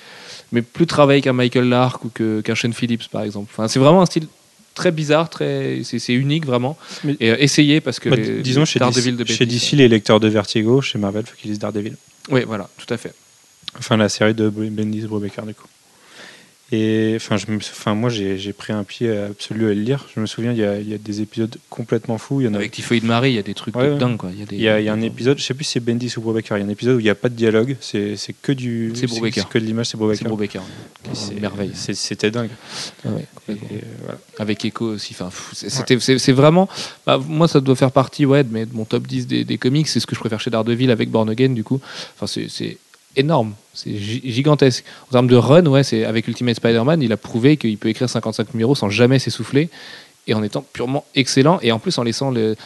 mais 0.52 0.62
plus 0.62 0.86
travaillé 0.86 1.20
qu'un 1.20 1.32
Michael 1.34 1.68
Lark 1.68 2.04
ou 2.04 2.10
qu'un 2.10 2.54
Shane 2.54 2.72
Phillips 2.72 3.08
par 3.10 3.22
exemple. 3.22 3.48
Enfin, 3.52 3.68
c'est 3.68 3.78
vraiment 3.80 4.00
un 4.02 4.06
style 4.06 4.26
très 4.74 4.92
bizarre, 4.92 5.28
très 5.28 5.80
c'est 5.82 6.14
unique 6.14 6.46
vraiment. 6.46 6.78
Mais- 7.02 7.16
Et 7.18 7.30
euh, 7.32 7.36
essayez 7.40 7.80
parce 7.80 7.98
que 7.98 8.08
Bah, 8.08 8.16
les- 8.16 8.40
disons, 8.42 8.64
chez 8.64 8.78
Daredevil 8.78 9.16
DC, 9.16 9.24
de 9.24 9.32
chez 9.34 9.44
DC, 9.46 9.72
les 9.76 9.88
lecteurs 9.88 10.20
de 10.20 10.28
Vertigo, 10.28 10.80
chez 10.80 10.98
Marvel, 10.98 11.26
faut 11.26 11.34
qu'ils 11.36 11.50
lisent 11.50 11.58
Daredevil. 11.58 11.96
Oui, 12.30 12.44
voilà, 12.44 12.68
tout 12.76 12.92
à 12.92 12.96
fait. 12.96 13.14
Enfin, 13.78 13.96
la 13.96 14.08
série 14.08 14.34
de 14.34 14.48
Bendis 14.48 15.06
Brubaker, 15.06 15.46
du 15.46 15.54
coup. 15.54 15.66
Et 16.70 17.14
enfin, 17.16 17.38
je 17.38 17.46
me, 17.50 17.56
enfin 17.56 17.94
moi, 17.94 18.10
j'ai 18.10 18.52
pris 18.52 18.74
un 18.74 18.84
pied 18.84 19.10
absolu 19.10 19.64
à 19.64 19.68
le 19.68 19.80
lire. 19.80 20.04
Je 20.14 20.20
me 20.20 20.26
souviens, 20.26 20.52
il 20.52 20.58
y 20.58 20.64
a, 20.64 20.78
il 20.78 20.86
y 20.86 20.92
a 20.92 20.98
des 20.98 21.22
épisodes 21.22 21.56
complètement 21.70 22.18
fous. 22.18 22.42
Il 22.42 22.44
y 22.44 22.48
en 22.48 22.52
a, 22.52 22.58
Avec 22.58 22.72
Typhoïde 22.72 23.04
Marie, 23.04 23.30
il 23.32 23.36
y 23.36 23.38
a 23.38 23.42
des 23.42 23.54
trucs 23.54 23.74
Ouais, 23.74 23.86
de 23.86 23.92
ouais. 23.94 23.98
dingue. 23.98 24.18
Quoi. 24.18 24.28
Il 24.34 24.40
y 24.40 24.42
a, 24.42 24.44
des, 24.44 24.56
il 24.56 24.60
y 24.62 24.68
a, 24.68 24.78
il 24.78 24.84
y 24.84 24.90
a 24.90 24.92
un 24.92 25.00
épisode, 25.00 25.38
je 25.38 25.44
sais 25.44 25.54
plus 25.54 25.64
si 25.64 25.72
c'est 25.72 25.80
Bendis 25.80 26.12
ou 26.18 26.20
Brubaker, 26.20 26.58
il 26.58 26.60
y 26.60 26.62
a 26.62 26.66
un 26.66 26.68
épisode 26.68 26.96
où 26.96 27.00
il 27.00 27.04
n'y 27.04 27.08
a 27.08 27.14
pas 27.14 27.30
de 27.30 27.34
dialogue, 27.34 27.78
c'est 27.80 28.16
c'est 28.18 28.34
que 28.34 28.52
du. 28.52 28.92
C'est 28.94 29.06
Brubaker. 29.06 29.44
c'est 29.44 29.48
que 29.48 29.58
de 29.58 29.64
l'image, 29.64 29.86
c'est 29.86 29.92
C'est 29.92 29.96
Brubaker. 29.96 30.28
Brubaker. 30.28 30.62
C'est 31.14 31.16
c'est- 31.16 31.32
une 31.32 31.40
merveille. 31.40 31.70
c'est- 31.72 31.94
C'était 31.94 32.30
dingue. 32.30 32.50
Ah 33.02 33.08
ouais, 33.12 33.22
Et, 33.22 33.26
complètement. 33.34 33.68
euh, 33.72 33.80
voilà. 34.02 34.18
Avec 34.38 34.62
Echo 34.66 34.90
aussi. 34.92 35.14
Enfin, 35.18 35.30
c'est- 35.54 35.70
c'est 36.00 36.18
c'est 36.18 36.32
vraiment. 36.32 36.68
bah, 37.06 37.18
moi, 37.26 37.48
ça 37.48 37.60
doit 37.60 37.76
faire 37.76 37.92
partie 37.92 38.26
ouais, 38.26 38.44
de, 38.44 38.68
mon 38.74 38.84
top 38.84 39.06
10 39.06 39.26
des, 39.26 39.44
des 39.44 39.56
comics. 39.56 39.88
C'est 39.88 40.00
ce 40.00 40.06
que 40.06 40.14
je 40.14 40.20
préfère 40.20 40.38
chez 40.38 40.50
Daredevil 40.50 40.90
avec 40.90 41.08
Born 41.10 41.30
Again, 41.30 41.54
du 41.54 41.64
coup. 41.64 41.80
Enfin, 42.16 42.26
c'est- 42.26 42.48
c'est 42.50 42.76
énorme. 43.16 43.54
C'est 43.82 43.96
gi- 43.96 44.22
gigantesque. 44.24 44.84
En 45.08 45.12
termes 45.12 45.26
de 45.28 45.36
run, 45.36 45.64
ouais, 45.66 45.82
c'est 45.84 46.04
avec 46.04 46.26
Ultimate 46.28 46.56
Spider-Man, 46.56 47.00
il 47.02 47.12
a 47.12 47.16
prouvé 47.16 47.56
qu'il 47.56 47.76
peut 47.78 47.88
écrire 47.88 48.08
55 48.10 48.52
numéros 48.54 48.74
sans 48.74 48.90
jamais 48.90 49.18
s'essouffler 49.18 49.68
et 50.26 50.34
en 50.34 50.42
étant 50.42 50.64
purement 50.72 51.04
excellent. 51.14 51.58
Et 51.62 51.70
en 51.72 51.78
plus, 51.78 51.96
en 51.98 52.02
laissant 52.02 52.30
le- 52.30 52.56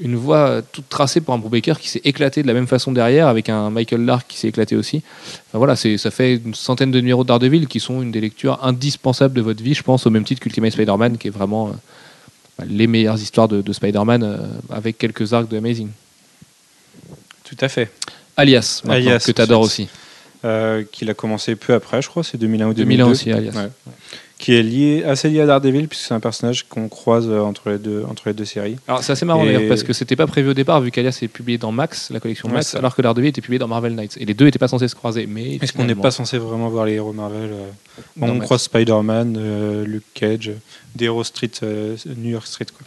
une 0.00 0.16
voie 0.16 0.62
toute 0.72 0.88
tracée 0.88 1.20
pour 1.20 1.34
un 1.34 1.38
Brubaker 1.38 1.78
qui 1.78 1.88
s'est 1.88 2.00
éclaté 2.04 2.42
de 2.42 2.46
la 2.48 2.54
même 2.54 2.66
façon 2.66 2.90
derrière 2.90 3.28
avec 3.28 3.48
un 3.48 3.70
Michael 3.70 4.04
Lark 4.04 4.26
qui 4.26 4.36
s'est 4.38 4.48
éclaté 4.48 4.74
aussi. 4.74 5.02
Enfin, 5.48 5.58
voilà, 5.58 5.76
ça 5.76 6.10
fait 6.10 6.36
une 6.44 6.54
centaine 6.54 6.90
de 6.90 6.98
numéros 6.98 7.22
de 7.22 7.28
Daredevil 7.28 7.66
qui 7.68 7.78
sont 7.78 8.02
une 8.02 8.10
des 8.10 8.20
lectures 8.20 8.58
indispensables 8.64 9.34
de 9.34 9.42
votre 9.42 9.62
vie, 9.62 9.74
je 9.74 9.82
pense, 9.82 10.06
au 10.06 10.10
même 10.10 10.24
titre 10.24 10.40
qu'Ultimate 10.40 10.72
Spider-Man, 10.72 11.18
qui 11.18 11.28
est 11.28 11.30
vraiment 11.30 11.68
euh, 11.68 12.64
les 12.66 12.86
meilleures 12.88 13.20
histoires 13.20 13.46
de, 13.48 13.60
de 13.62 13.72
Spider-Man 13.72 14.22
euh, 14.24 14.38
avec 14.70 14.98
quelques 14.98 15.32
arcs 15.34 15.48
de 15.48 15.58
Amazing. 15.58 15.90
Tout 17.44 17.56
à 17.60 17.68
fait. 17.68 17.90
Alias, 18.36 18.80
Alias, 18.94 19.18
que 19.26 19.32
tu 19.32 19.42
adores 19.42 19.60
aussi. 19.66 19.88
Euh, 20.44 20.82
qu'il 20.90 21.08
a 21.08 21.14
commencé 21.14 21.54
peu 21.54 21.72
après, 21.72 22.02
je 22.02 22.08
crois, 22.08 22.24
c'est 22.24 22.36
2001 22.38 22.66
ou 22.68 22.74
2002. 22.74 22.82
2001 23.04 23.10
aussi, 23.10 23.30
Alias. 23.32 23.52
Ouais. 23.54 23.68
Qui 24.38 24.54
est 24.56 24.62
lié, 24.64 25.04
assez 25.04 25.28
lié 25.28 25.40
à 25.42 25.46
Daredevil, 25.46 25.86
puisque 25.86 26.06
c'est 26.08 26.14
un 26.14 26.18
personnage 26.18 26.64
qu'on 26.68 26.88
croise 26.88 27.28
euh, 27.28 27.38
entre 27.42 27.70
les 27.70 27.78
deux, 27.78 28.02
entre 28.10 28.24
les 28.26 28.32
deux 28.34 28.44
séries. 28.44 28.76
Alors 28.88 29.04
c'est 29.04 29.12
assez 29.12 29.24
marrant 29.24 29.44
Et- 29.44 29.52
d'ailleurs 29.52 29.68
parce 29.68 29.84
que 29.84 29.92
c'était 29.92 30.16
pas 30.16 30.26
prévu 30.26 30.48
au 30.48 30.54
départ 30.54 30.80
vu 30.80 30.90
qu'Alias 30.90 31.16
est 31.22 31.28
publié 31.28 31.58
dans 31.58 31.70
Max, 31.70 32.10
la 32.10 32.18
collection 32.18 32.48
Max, 32.48 32.74
alors 32.74 32.96
que 32.96 33.02
Daredevil 33.02 33.28
était 33.28 33.40
publié 33.40 33.60
dans 33.60 33.68
Marvel 33.68 33.94
Knights. 33.94 34.16
Et 34.18 34.24
les 34.24 34.34
deux 34.34 34.46
n'étaient 34.46 34.58
pas 34.58 34.66
censés 34.66 34.88
se 34.88 34.96
croiser. 34.96 35.26
Mais 35.28 35.58
Est-ce 35.62 35.72
qu'on 35.72 35.84
n'est 35.84 35.94
pas 35.94 36.10
censé 36.10 36.38
vraiment 36.38 36.68
voir 36.70 36.86
les 36.86 36.94
héros 36.94 37.12
Marvel 37.12 37.50
euh, 37.52 37.68
bon, 38.16 38.30
On 38.30 38.34
Max. 38.34 38.44
croise 38.46 38.62
Spider-Man, 38.62 39.36
euh, 39.38 39.84
Luke 39.86 40.02
Cage, 40.12 40.50
des 40.96 41.04
héros 41.04 41.22
Street, 41.22 41.52
euh, 41.62 41.94
New 42.16 42.30
York 42.30 42.48
Street. 42.48 42.66
Quoi. 42.76 42.84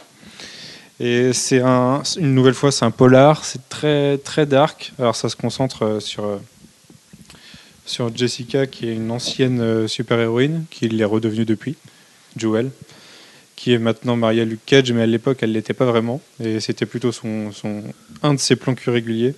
Et 1.00 1.32
c'est 1.32 1.60
un, 1.60 2.02
une 2.18 2.34
nouvelle 2.34 2.52
fois, 2.54 2.70
c'est 2.70 2.84
un 2.84 2.90
polar, 2.90 3.46
c'est 3.46 3.66
très, 3.70 4.18
très 4.18 4.44
dark. 4.44 4.92
Alors 4.98 5.16
ça 5.16 5.30
se 5.30 5.36
concentre 5.36 6.02
sur, 6.02 6.38
sur 7.86 8.14
Jessica, 8.14 8.66
qui 8.66 8.88
est 8.88 8.94
une 8.94 9.10
ancienne 9.10 9.60
euh, 9.60 9.88
super-héroïne, 9.88 10.64
qui 10.70 10.88
l'est 10.88 11.04
redevenue 11.04 11.44
depuis, 11.44 11.76
Joel, 12.36 12.70
qui 13.54 13.72
est 13.72 13.78
maintenant 13.78 14.16
mariée 14.16 14.42
à 14.42 14.44
Luke 14.44 14.60
Cage, 14.66 14.92
mais 14.92 15.02
à 15.02 15.06
l'époque, 15.06 15.38
elle 15.40 15.50
ne 15.50 15.54
l'était 15.54 15.72
pas 15.72 15.86
vraiment. 15.86 16.20
Et 16.42 16.60
c'était 16.60 16.84
plutôt 16.86 17.12
son, 17.12 17.52
son, 17.52 17.82
un 18.22 18.34
de 18.34 18.40
ses 18.40 18.56
plans 18.56 18.74
cul 18.74 18.90
réguliers 18.90 19.34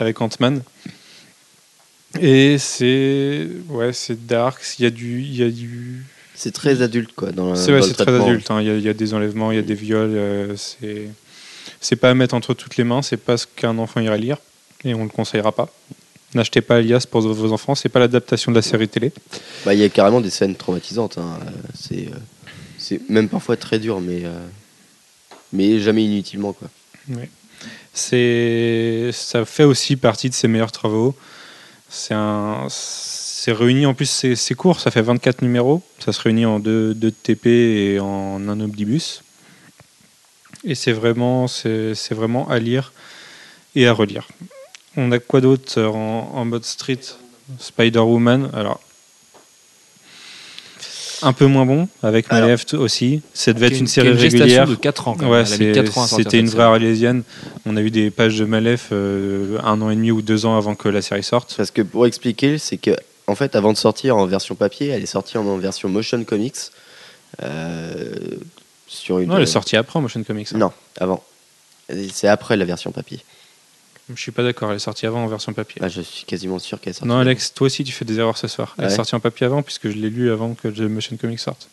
avec 0.00 0.20
Ant-Man. 0.20 0.62
Et 2.20 2.58
c'est 2.58 3.46
ouais, 3.68 3.92
c'est 3.92 4.26
dark. 4.26 4.60
Il 4.78 4.82
y 4.82 4.86
a 4.86 4.90
du, 4.90 5.22
y 5.22 5.42
a 5.42 5.50
du. 5.50 6.04
C'est 6.34 6.52
très 6.52 6.82
adulte, 6.82 7.12
quoi. 7.14 7.30
Dans, 7.30 7.54
C'est 7.54 7.72
ouais, 7.72 7.80
c'est 7.82 7.94
très 7.94 8.20
adulte. 8.22 8.50
hein. 8.50 8.60
Il 8.60 8.66
y, 8.66 8.70
a- 8.70 8.76
il 8.76 8.82
y 8.82 8.88
a 8.88 8.94
des 8.94 9.14
enlèvements, 9.14 9.50
il 9.52 9.56
y 9.56 9.58
a 9.58 9.62
des 9.62 9.74
viols. 9.74 10.10
euh, 10.14 10.56
c'est 10.56 11.08
c'est 11.80 11.96
pas 11.96 12.10
à 12.10 12.14
mettre 12.14 12.34
entre 12.34 12.52
toutes 12.54 12.76
les 12.76 12.84
mains. 12.84 13.00
C'est 13.02 13.16
pas 13.16 13.36
ce 13.36 13.46
qu'un 13.46 13.78
enfant 13.78 14.00
irait 14.00 14.18
lire 14.18 14.36
et 14.84 14.92
on 14.94 15.04
le 15.04 15.08
conseillera 15.08 15.52
pas. 15.52 15.72
N'achetez 16.34 16.60
pas 16.62 16.76
Alias 16.76 17.06
pour 17.10 17.20
vos 17.20 17.52
enfants. 17.52 17.74
C'est 17.74 17.88
pas 17.90 18.00
l'adaptation 18.00 18.50
de 18.52 18.56
la 18.56 18.62
série 18.62 18.88
télé. 18.88 19.12
Bah, 19.64 19.74
il 19.74 19.80
y 19.80 19.84
a 19.84 19.88
carrément 19.88 20.20
des 20.20 20.30
scènes 20.30 20.56
traumatisantes. 20.56 21.18
hein. 21.18 21.38
Euh, 21.46 21.50
C'est, 21.74 22.08
c'est 22.78 23.00
même 23.10 23.28
parfois 23.28 23.56
très 23.56 23.78
dur, 23.78 24.00
mais, 24.00 24.22
euh, 24.24 24.38
mais 25.52 25.78
jamais 25.78 26.04
inutilement, 26.04 26.52
quoi. 26.52 26.68
C'est 27.94 29.10
ça 29.12 29.44
fait 29.44 29.64
aussi 29.64 29.96
partie 29.96 30.28
de 30.30 30.34
ses 30.34 30.48
meilleurs 30.48 30.72
travaux. 30.72 31.14
C'est 31.88 32.14
un 32.14 32.66
c'est 32.68 33.52
réuni 33.52 33.86
en 33.86 33.92
plus 33.94 34.06
c'est 34.08 34.34
c'est 34.36 34.54
court, 34.54 34.80
ça 34.80 34.90
fait 34.90 35.02
24 35.02 35.42
numéros, 35.42 35.82
ça 35.98 36.12
se 36.12 36.20
réunit 36.20 36.46
en 36.46 36.58
deux, 36.60 36.94
deux 36.94 37.10
TP 37.10 37.46
et 37.46 38.00
en 38.00 38.48
un 38.48 38.60
omnibus. 38.60 39.22
Et 40.64 40.74
c'est 40.74 40.92
vraiment 40.92 41.48
c'est 41.48 41.94
c'est 41.94 42.14
vraiment 42.14 42.48
à 42.48 42.58
lire 42.58 42.92
et 43.74 43.86
à 43.86 43.92
relire. 43.92 44.28
On 44.96 45.10
a 45.12 45.18
quoi 45.18 45.40
d'autre 45.40 45.80
en, 45.82 46.30
en 46.34 46.44
mode 46.44 46.64
street? 46.64 47.00
Spider-Woman. 47.58 48.50
Alors 48.54 48.80
un 51.24 51.32
peu 51.32 51.46
moins 51.46 51.64
bon 51.64 51.88
avec. 52.02 52.30
Malef 52.32 52.64
aussi. 52.74 53.22
Ça 53.32 53.52
devait 53.52 53.66
être 53.68 53.78
une 53.78 53.86
série 53.86 54.08
gestation 54.18 54.38
régulière. 54.40 54.66
de 54.66 54.74
4 54.74 55.08
ans. 55.08 55.14
quand. 55.14 55.30
Ouais, 55.30 55.44
c'était 55.46 56.38
une 56.40 56.48
vraie 56.48 56.64
arlésienne. 56.64 57.22
On 57.64 57.76
a 57.76 57.80
eu 57.80 57.90
des 57.92 58.10
pages 58.10 58.36
de 58.38 58.44
Malef 58.44 58.88
euh, 58.90 59.58
un 59.62 59.80
an 59.82 59.90
et 59.90 59.94
demi 59.94 60.10
ou 60.10 60.20
deux 60.20 60.46
ans 60.46 60.56
avant 60.56 60.74
que 60.74 60.88
la 60.88 61.00
série 61.00 61.22
sorte. 61.22 61.54
Parce 61.56 61.70
que 61.70 61.82
pour 61.82 62.06
expliquer, 62.06 62.58
c'est 62.58 62.76
que 62.76 62.90
en 63.28 63.36
fait, 63.36 63.54
avant 63.54 63.72
de 63.72 63.78
sortir 63.78 64.16
en 64.16 64.26
version 64.26 64.56
papier, 64.56 64.88
elle 64.88 65.02
est 65.02 65.06
sortie 65.06 65.38
en 65.38 65.56
version 65.58 65.88
motion 65.88 66.24
comics. 66.24 66.56
euh, 67.42 68.12
sur 68.88 69.20
une. 69.20 69.28
Non, 69.28 69.36
elle 69.36 69.44
est 69.44 69.46
sortie 69.46 69.76
après 69.76 69.98
en 69.98 70.02
Motion 70.02 70.22
Comics. 70.24 70.48
hein. 70.52 70.58
Non, 70.58 70.72
avant. 70.98 71.22
C'est 72.12 72.28
après 72.28 72.56
la 72.56 72.64
version 72.64 72.90
papier. 72.90 73.20
Je 74.14 74.20
suis 74.20 74.32
pas 74.32 74.42
d'accord, 74.42 74.70
elle 74.70 74.76
est 74.76 74.80
sortie 74.80 75.06
avant 75.06 75.24
en 75.24 75.26
version 75.26 75.52
papier. 75.52 75.80
Ah, 75.84 75.88
je 75.88 76.00
suis 76.02 76.24
quasiment 76.24 76.58
sûr 76.58 76.80
qu'elle 76.80 76.90
est 76.90 76.94
sortie. 76.94 77.08
non, 77.08 77.18
Alex, 77.18 77.54
toi 77.54 77.66
aussi 77.66 77.84
tu 77.84 77.92
fais 77.92 78.04
des 78.04 78.18
erreurs 78.18 78.36
ce 78.36 78.48
soir. 78.48 78.74
Elle 78.78 78.86
Ouais. 78.86 78.92
est 78.92 78.96
sortie 78.96 79.14
en 79.14 79.20
papier 79.20 79.46
avant 79.46 79.62
puisque 79.62 79.88
je 79.88 79.94
l'ai 79.96 80.10
lu 80.10 80.30
avant 80.30 80.54
que 80.54 80.68
The 80.68 80.80
Motion 80.80 81.16
Comics 81.16 81.38
sorte. 81.40 81.68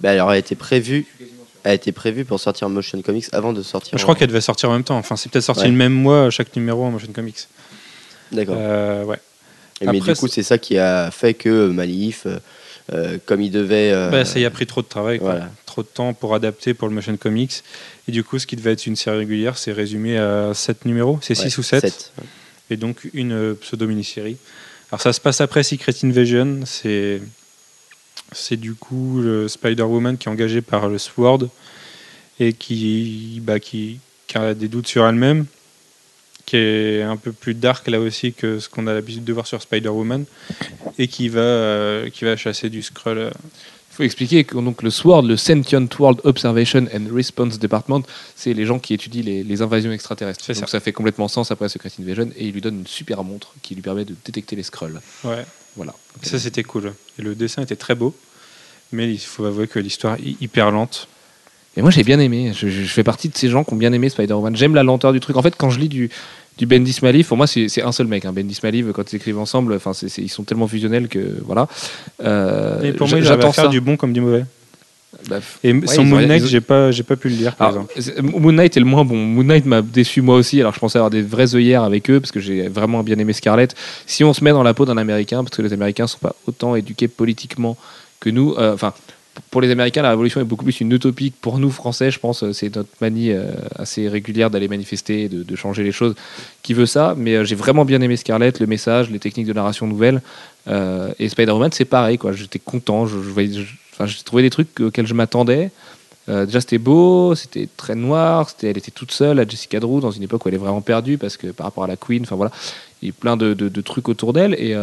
Bah, 0.00 0.10
alors, 0.10 0.30
elle 0.30 0.36
a 0.36 0.38
été 0.38 0.54
prévue. 0.54 1.06
Elle 1.62 1.74
été 1.74 1.92
prévue 1.92 2.24
pour 2.24 2.40
sortir 2.40 2.66
en 2.68 2.70
motion 2.70 3.02
comics 3.02 3.26
avant 3.32 3.52
de 3.52 3.62
sortir. 3.62 3.98
Je 3.98 4.02
crois 4.02 4.14
en- 4.14 4.18
qu'elle 4.18 4.28
devait 4.28 4.40
sortir 4.40 4.70
en 4.70 4.72
même 4.72 4.82
temps. 4.84 4.96
Enfin, 4.96 5.14
c'est 5.16 5.30
peut-être 5.30 5.44
sorti 5.44 5.62
Ouais. 5.64 5.68
le 5.68 5.74
même 5.74 5.92
mois 5.92 6.30
chaque 6.30 6.56
numéro 6.56 6.82
en 6.86 6.90
Motion 6.90 7.12
Comics. 7.12 7.48
D'accord. 8.32 8.54
Euh, 8.58 9.04
ouais. 9.04 9.18
Et 9.82 9.86
mais 9.86 10.00
du 10.00 10.14
coup, 10.14 10.26
c'est 10.28 10.42
ça 10.42 10.56
qui 10.56 10.78
a 10.78 11.10
fait 11.10 11.34
que 11.34 11.68
Malif, 11.68 12.26
euh, 12.92 13.18
comme 13.26 13.40
il 13.40 13.50
devait. 13.50 13.92
euh, 13.92 14.08
Bah, 14.10 14.24
ça 14.24 14.38
y 14.40 14.44
a 14.44 14.50
pris 14.50 14.66
trop 14.66 14.82
de 14.82 14.86
travail, 14.88 15.18
quoi. 15.18 15.30
voilà. 15.32 15.50
trop 15.66 15.82
de 15.82 15.88
temps 15.88 16.12
pour 16.14 16.34
adapter 16.34 16.74
pour 16.74 16.88
le 16.88 16.94
Motion 16.94 17.16
Comics. 17.16 17.62
Et 18.08 18.12
du 18.12 18.24
coup, 18.24 18.38
ce 18.38 18.46
qui 18.46 18.56
devait 18.56 18.72
être 18.72 18.86
une 18.86 18.96
série 18.96 19.18
régulière, 19.18 19.56
c'est 19.58 19.72
résumé 19.72 20.18
à 20.18 20.52
7 20.54 20.84
numéros. 20.84 21.18
C'est 21.22 21.34
6 21.34 21.44
ouais, 21.56 21.58
ou 21.60 21.62
7. 21.62 21.80
sept. 21.82 22.12
et 22.70 22.76
donc 22.76 23.08
une 23.14 23.32
euh, 23.32 23.54
pseudo-mini-série. 23.54 24.36
Alors 24.90 25.00
ça 25.00 25.12
se 25.12 25.20
passe 25.20 25.40
après 25.40 25.62
Secret 25.62 25.94
Invasion, 26.02 26.60
c'est 26.64 27.20
c'est 28.32 28.56
du 28.56 28.74
coup 28.74 29.20
le 29.20 29.48
Spider-Woman 29.48 30.16
qui 30.18 30.28
est 30.28 30.30
engagé 30.32 30.60
par 30.60 30.88
le 30.88 30.98
Sword 30.98 31.48
et 32.38 32.52
qui, 32.52 33.40
bah, 33.42 33.58
qui, 33.60 33.98
qui 34.26 34.38
a 34.38 34.54
des 34.54 34.68
doutes 34.68 34.86
sur 34.88 35.04
elle-même 35.06 35.46
qui 36.46 36.56
est 36.56 37.02
un 37.02 37.16
peu 37.16 37.32
plus 37.32 37.54
dark 37.54 37.86
là 37.88 38.00
aussi 38.00 38.32
que 38.32 38.58
ce 38.58 38.68
qu'on 38.68 38.86
a 38.86 38.94
l'habitude 38.94 39.24
de 39.24 39.32
voir 39.32 39.46
sur 39.46 39.60
Spider-Woman, 39.60 40.24
et 40.98 41.08
qui 41.08 41.28
va, 41.28 41.40
euh, 41.40 42.10
qui 42.10 42.24
va 42.24 42.36
chasser 42.36 42.68
du 42.70 42.82
Skrull. 42.82 43.18
euh. 43.18 43.30
Il 43.92 43.96
faut 43.96 44.02
expliquer 44.04 44.44
que 44.44 44.54
donc, 44.54 44.82
le 44.82 44.90
SWORD, 44.90 45.26
le 45.26 45.36
Sentient 45.36 45.86
World 45.98 46.20
Observation 46.24 46.86
and 46.94 47.14
Response 47.14 47.58
Department, 47.58 48.02
c'est 48.36 48.54
les 48.54 48.64
gens 48.64 48.78
qui 48.78 48.94
étudient 48.94 49.22
les, 49.22 49.42
les 49.42 49.62
invasions 49.62 49.90
extraterrestres. 49.92 50.46
Donc 50.46 50.56
ça. 50.56 50.66
ça. 50.66 50.80
fait 50.80 50.92
complètement 50.92 51.28
sens 51.28 51.50
après 51.50 51.68
Secret 51.68 51.90
Invasion 52.00 52.30
et 52.36 52.46
il 52.46 52.52
lui 52.52 52.60
donne 52.60 52.78
une 52.78 52.86
super 52.86 53.24
montre 53.24 53.52
qui 53.62 53.74
lui 53.74 53.82
permet 53.82 54.04
de 54.04 54.14
détecter 54.24 54.54
les 54.56 54.62
Skrulls. 54.62 55.00
Ouais. 55.24 55.44
Voilà. 55.76 55.94
Ça, 56.22 56.38
c'était 56.38 56.62
cool. 56.62 56.94
Et 57.18 57.22
le 57.22 57.34
dessin 57.34 57.62
était 57.62 57.76
très 57.76 57.94
beau, 57.94 58.14
mais 58.92 59.10
il 59.10 59.18
faut 59.18 59.44
avouer 59.44 59.66
que 59.66 59.78
l'histoire 59.78 60.14
est 60.14 60.40
hyper 60.40 60.70
lente. 60.70 61.08
Et 61.76 61.82
moi 61.82 61.90
j'ai 61.90 62.02
bien 62.02 62.18
aimé. 62.18 62.52
Je, 62.54 62.66
fais 62.68 63.04
partie 63.04 63.28
de 63.28 63.36
ces 63.36 63.48
gens 63.48 63.62
qui 63.64 63.72
ont 63.72 63.76
bien 63.76 63.92
aimé 63.92 64.08
Spider-Man. 64.08 64.56
J'aime 64.56 64.74
la 64.74 64.82
lenteur 64.82 65.12
du 65.12 65.20
truc. 65.20 65.36
En 65.36 65.42
fait, 65.42 65.54
quand 65.56 65.70
je 65.70 65.78
lis 65.78 65.88
du, 65.88 66.10
du 66.58 66.66
Bendis 66.66 66.98
Maliv, 67.02 67.26
pour 67.26 67.36
moi 67.36 67.46
c'est 67.46 67.82
un 67.82 67.92
seul 67.92 68.06
mec. 68.08 68.24
Hein. 68.24 68.32
Bendis 68.32 68.58
Maliv, 68.62 68.92
quand 68.92 69.12
ils 69.12 69.16
écrivent 69.16 69.38
ensemble, 69.38 69.74
enfin 69.74 69.92
ils 70.18 70.28
sont 70.28 70.42
tellement 70.42 70.66
fusionnels 70.68 71.08
que 71.08 71.38
voilà. 71.44 71.68
Euh, 72.24 72.82
et 72.82 72.92
pour 72.92 73.06
j- 73.06 73.14
moi, 73.16 73.22
j'attends 73.24 73.52
faire 73.52 73.68
du 73.68 73.80
bon 73.80 73.96
comme 73.96 74.12
du 74.12 74.20
mauvais. 74.20 74.44
Bah, 75.28 75.40
Et 75.64 75.72
Ouais, 75.72 75.98
ont- 75.98 76.04
Moon 76.04 76.20
Knight, 76.20 76.46
j'ai 76.46 76.60
pas, 76.60 76.92
j'ai 76.92 77.02
pas 77.02 77.16
pu 77.16 77.28
le 77.30 77.34
lire, 77.34 77.56
par 77.56 77.68
Alors, 77.68 77.82
exemple. 77.90 78.00
c'est- 78.00 78.22
Moon 78.22 78.52
Knight 78.52 78.76
est 78.76 78.80
le 78.80 78.86
moins 78.86 79.04
bon. 79.04 79.16
Moon 79.16 79.42
Knight 79.44 79.66
m'a 79.66 79.82
déçu 79.82 80.22
moi 80.22 80.36
aussi. 80.36 80.60
Alors 80.60 80.72
je 80.72 80.78
pensais 80.78 80.98
avoir 80.98 81.10
des 81.10 81.22
vraies 81.22 81.54
œillères 81.56 81.82
avec 81.82 82.08
eux 82.10 82.20
parce 82.20 82.30
que 82.32 82.38
j'ai 82.40 82.68
vraiment 82.68 83.02
bien 83.02 83.18
aimé 83.18 83.32
Scarlett. 83.32 83.74
Si 84.06 84.22
on 84.24 84.32
se 84.32 84.42
met 84.44 84.50
dans 84.50 84.62
la 84.62 84.72
peau 84.72 84.86
d'un 84.86 84.96
Américain, 84.98 85.42
parce 85.42 85.56
que 85.56 85.62
les 85.62 85.72
Américains 85.72 86.06
sont 86.06 86.18
pas 86.18 86.34
autant 86.46 86.74
éduqués 86.76 87.08
politiquement 87.08 87.76
que 88.20 88.30
nous. 88.30 88.54
euh, 88.58 88.72
Enfin, 88.74 88.92
pour 89.50 89.60
les 89.60 89.70
Américains, 89.70 90.02
la 90.02 90.10
révolution 90.10 90.40
est 90.40 90.44
beaucoup 90.44 90.64
plus 90.64 90.80
une 90.80 90.92
utopie. 90.92 91.30
Pour 91.30 91.58
nous 91.58 91.70
Français, 91.70 92.10
je 92.10 92.18
pense, 92.18 92.42
euh, 92.42 92.52
c'est 92.52 92.74
notre 92.74 92.90
manie 93.00 93.32
euh, 93.32 93.50
assez 93.76 94.08
régulière 94.08 94.50
d'aller 94.50 94.68
manifester, 94.68 95.28
de, 95.28 95.56
changer 95.56 95.82
les 95.82 95.92
choses, 95.92 96.14
qui 96.62 96.74
veut 96.74 96.86
ça? 96.86 97.14
Mais 97.16 97.36
euh, 97.36 97.44
j'ai 97.44 97.54
vraiment 97.54 97.84
bien 97.84 98.00
aimé 98.00 98.16
Scarlett, 98.16 98.60
le 98.60 98.66
message, 98.66 99.10
les 99.10 99.18
techniques 99.18 99.46
de 99.46 99.52
narration 99.52 99.86
nouvelles. 99.86 100.20
Et 101.18 101.28
Spider-Man, 101.28 101.70
c'est 101.72 101.84
pareil. 101.84 102.18
J'étais 102.32 102.60
content. 102.60 103.06
J'ai 103.06 104.22
trouvé 104.24 104.42
des 104.42 104.50
trucs 104.50 104.78
auxquels 104.78 105.06
je 105.06 105.14
m'attendais. 105.14 105.70
Euh, 106.28 106.46
déjà, 106.46 106.60
c'était 106.60 106.78
beau, 106.78 107.34
c'était 107.34 107.68
très 107.76 107.94
noir, 107.94 108.48
elle 108.62 108.78
était 108.78 108.90
toute 108.90 109.10
seule, 109.10 109.40
à 109.40 109.48
Jessica 109.48 109.80
Drew, 109.80 110.00
dans 110.00 110.10
une 110.10 110.22
époque 110.22 110.44
où 110.44 110.48
elle 110.48 110.54
est 110.54 110.58
vraiment 110.58 110.80
perdue, 110.82 111.18
parce 111.18 111.36
que 111.36 111.48
par 111.48 111.66
rapport 111.66 111.84
à 111.84 111.86
la 111.86 111.96
Queen, 111.96 112.22
enfin 112.22 112.36
voilà, 112.36 112.52
il 113.02 113.08
y 113.08 113.10
a 113.10 113.14
plein 113.18 113.36
de, 113.36 113.80
trucs 113.80 114.08
autour 114.08 114.32
d'elle. 114.32 114.54
Et, 114.54 114.76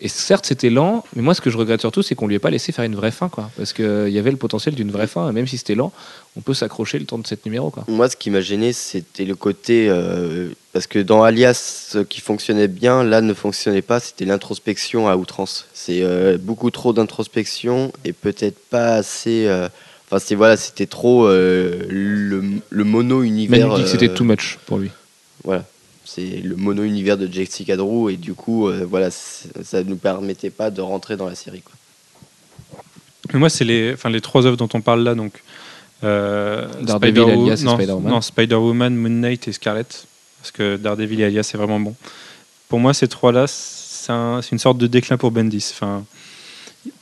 et 0.00 0.08
certes, 0.08 0.46
c'était 0.46 0.70
lent, 0.70 1.04
mais 1.16 1.22
moi, 1.22 1.34
ce 1.34 1.40
que 1.40 1.50
je 1.50 1.56
regrette 1.56 1.80
surtout, 1.80 2.02
c'est 2.02 2.14
qu'on 2.14 2.26
lui 2.28 2.36
ait 2.36 2.38
pas 2.38 2.50
laissé 2.50 2.70
faire 2.70 2.84
une 2.84 2.94
vraie 2.94 3.10
fin, 3.10 3.28
quoi. 3.28 3.50
Parce 3.56 3.72
qu'il 3.72 4.08
y 4.10 4.18
avait 4.18 4.30
le 4.30 4.36
potentiel 4.36 4.74
d'une 4.76 4.90
vraie 4.92 5.08
fin, 5.08 5.28
et 5.28 5.32
même 5.32 5.46
si 5.48 5.58
c'était 5.58 5.74
lent, 5.74 5.92
on 6.36 6.40
peut 6.40 6.54
s'accrocher 6.54 6.98
le 7.00 7.04
temps 7.04 7.18
de 7.18 7.26
cette 7.26 7.44
numéro, 7.46 7.70
quoi. 7.70 7.84
Moi, 7.88 8.08
ce 8.08 8.16
qui 8.16 8.30
m'a 8.30 8.40
gêné, 8.40 8.72
c'était 8.72 9.24
le 9.24 9.34
côté. 9.34 9.88
euh, 9.88 10.50
parce 10.72 10.86
que 10.86 11.00
dans 11.00 11.24
Alias, 11.24 11.88
ce 11.90 11.98
qui 11.98 12.20
fonctionnait 12.20 12.68
bien, 12.68 13.02
là, 13.02 13.20
ne 13.20 13.34
fonctionnait 13.34 13.82
pas, 13.82 13.98
c'était 13.98 14.24
l'introspection 14.24 15.08
à 15.08 15.16
outrance. 15.16 15.66
C'est 15.74 16.02
euh, 16.02 16.38
beaucoup 16.38 16.70
trop 16.70 16.92
d'introspection 16.92 17.92
et 18.04 18.12
peut-être 18.12 18.58
pas 18.70 18.94
assez. 18.94 19.46
euh, 19.46 19.68
Enfin, 20.10 20.20
c'est 20.24 20.36
voilà, 20.36 20.56
c'était 20.56 20.86
trop 20.86 21.26
euh, 21.26 21.82
le, 21.90 22.42
le 22.70 22.84
mono-univers. 22.84 23.68
Manu 23.68 23.76
dit 23.80 23.84
que 23.84 23.90
c'était 23.90 24.08
euh, 24.08 24.14
too 24.14 24.24
much 24.24 24.58
pour 24.64 24.78
lui. 24.78 24.90
Voilà. 25.44 25.64
C'est 26.10 26.40
le 26.42 26.56
mono-univers 26.56 27.18
de 27.18 27.30
Jessica 27.30 27.76
Drew 27.76 28.08
et 28.10 28.16
du 28.16 28.32
coup, 28.34 28.66
euh, 28.68 28.86
voilà, 28.88 29.10
ça 29.10 29.82
ne 29.82 29.88
nous 29.90 29.96
permettait 29.96 30.48
pas 30.50 30.70
de 30.70 30.80
rentrer 30.80 31.16
dans 31.18 31.26
la 31.28 31.34
série. 31.34 31.60
Quoi. 31.60 31.74
Mais 33.32 33.38
moi, 33.38 33.50
c'est 33.50 33.64
les, 33.64 33.92
enfin, 33.92 34.08
les 34.08 34.20
trois 34.22 34.46
œuvres 34.46 34.56
dont 34.56 34.68
on 34.72 34.80
parle 34.80 35.02
là, 35.02 35.14
donc 35.14 35.42
euh, 36.04 36.66
non, 37.64 37.76
non, 38.10 38.20
Spider-Woman, 38.22 38.94
Moon 38.96 39.10
Knight 39.10 39.48
et 39.48 39.52
Scarlet, 39.52 39.84
parce 40.40 40.50
que 40.52 40.76
Daredevil 40.76 41.20
et 41.20 41.24
Alias, 41.24 41.42
c'est 41.42 41.58
vraiment 41.58 41.78
bon. 41.80 41.94
Pour 42.68 42.78
moi, 42.80 42.94
ces 42.94 43.08
trois-là, 43.08 43.46
c'est 43.46 44.12
un- 44.12 44.40
c'est 44.40 44.52
une 44.52 44.58
sorte 44.58 44.78
de 44.78 44.86
déclin 44.86 45.18
pour 45.18 45.30
Bendis. 45.30 45.72
Enfin, 45.74 46.04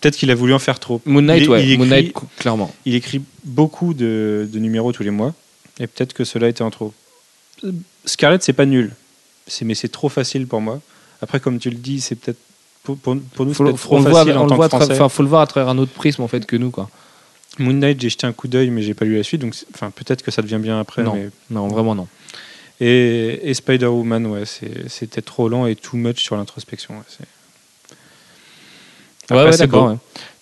peut-être 0.01 0.17
qu'il 0.17 0.31
a 0.33 0.35
voulu 0.35 0.53
en 0.53 0.59
faire 0.59 0.81
trop. 0.81 1.01
Moon 1.07 1.23
Knight, 1.23 1.43
Il- 1.45 1.49
ouais, 1.51 1.65
il 1.67 1.79
Moon 1.79 1.85
écrit- 1.87 2.03
Knight, 2.05 2.15
clairement. 2.39 2.75
Il 2.87 2.95
écrit 2.97 3.23
beaucoup 3.45 3.95
de, 3.95 4.49
de 4.53 4.59
numéros 4.59 4.91
tous 4.93 5.05
les 5.05 5.11
mois, 5.11 5.33
et 5.79 5.87
peut-être 5.87 6.13
que 6.13 6.25
cela 6.25 6.49
était 6.49 6.63
en 6.63 6.71
trop. 6.71 6.93
Euh, 8.07 8.11
Scarlet, 8.11 8.39
c'est 8.41 8.53
pas 8.53 8.67
nul, 8.67 8.93
mais 9.63 9.75
c'est 9.75 9.89
trop 9.89 10.09
facile 10.09 10.47
pour 10.47 10.61
moi. 10.61 10.81
Après, 11.23 11.41
comme 11.41 11.59
tu 11.59 11.71
le 11.71 11.77
dis, 11.77 12.01
c'est 12.01 12.15
peut-être 12.15 12.39
pour, 12.83 12.97
nous, 13.15 13.23
c'est 13.55 13.59
peut-être 13.65 13.81
trop 13.83 13.97
on 13.97 14.01
voit, 14.01 14.21
facile 14.21 14.39
on 14.39 14.43
en 14.45 14.47
tant 14.47 14.57
voit 14.57 14.67
que 14.69 14.77
Français. 14.77 14.93
enfin, 14.95 15.09
faut 15.09 15.23
le 15.23 15.29
voir 15.29 15.41
à 15.43 15.47
travers 15.47 15.69
un 15.69 15.79
autre 15.79 15.93
prisme 15.93 16.23
en 16.23 16.29
fait 16.29 16.47
que 16.47 16.57
nous, 16.57 16.71
quoi. 16.71 16.89
Moon 17.59 17.73
Knight, 17.73 18.01
j'ai 18.01 18.11
jeté 18.11 18.27
un 18.27 18.33
coup 18.33 18.49
d'œil, 18.49 18.71
mais 18.71 18.83
j'ai 18.83 18.95
pas 18.95 19.05
lu 19.07 19.17
la 19.17 19.23
suite, 19.23 19.41
donc 19.41 19.55
enfin 19.75 19.91
peut-être 19.91 20.23
que 20.23 20.31
ça 20.31 20.43
devient 20.43 20.59
bien 20.61 20.79
après. 20.79 21.03
Non. 21.03 21.15
mais- 21.15 21.31
Non, 21.51 21.69
vraiment 21.69 21.95
non. 21.95 22.07
Et, 22.81 23.41
et 23.51 23.55
Spider-Woman, 23.55 24.27
ouais, 24.27 24.43
c'était 24.89 25.23
trop 25.23 25.49
lent 25.49 25.67
et 25.67 25.75
too 25.75 25.97
much 25.97 26.23
sur 26.23 26.37
l'introspection. 26.37 26.95
ouais, 26.99 27.03
c'est- 27.09 27.25
Ouais, 29.35 29.43
ouais, 29.91 29.97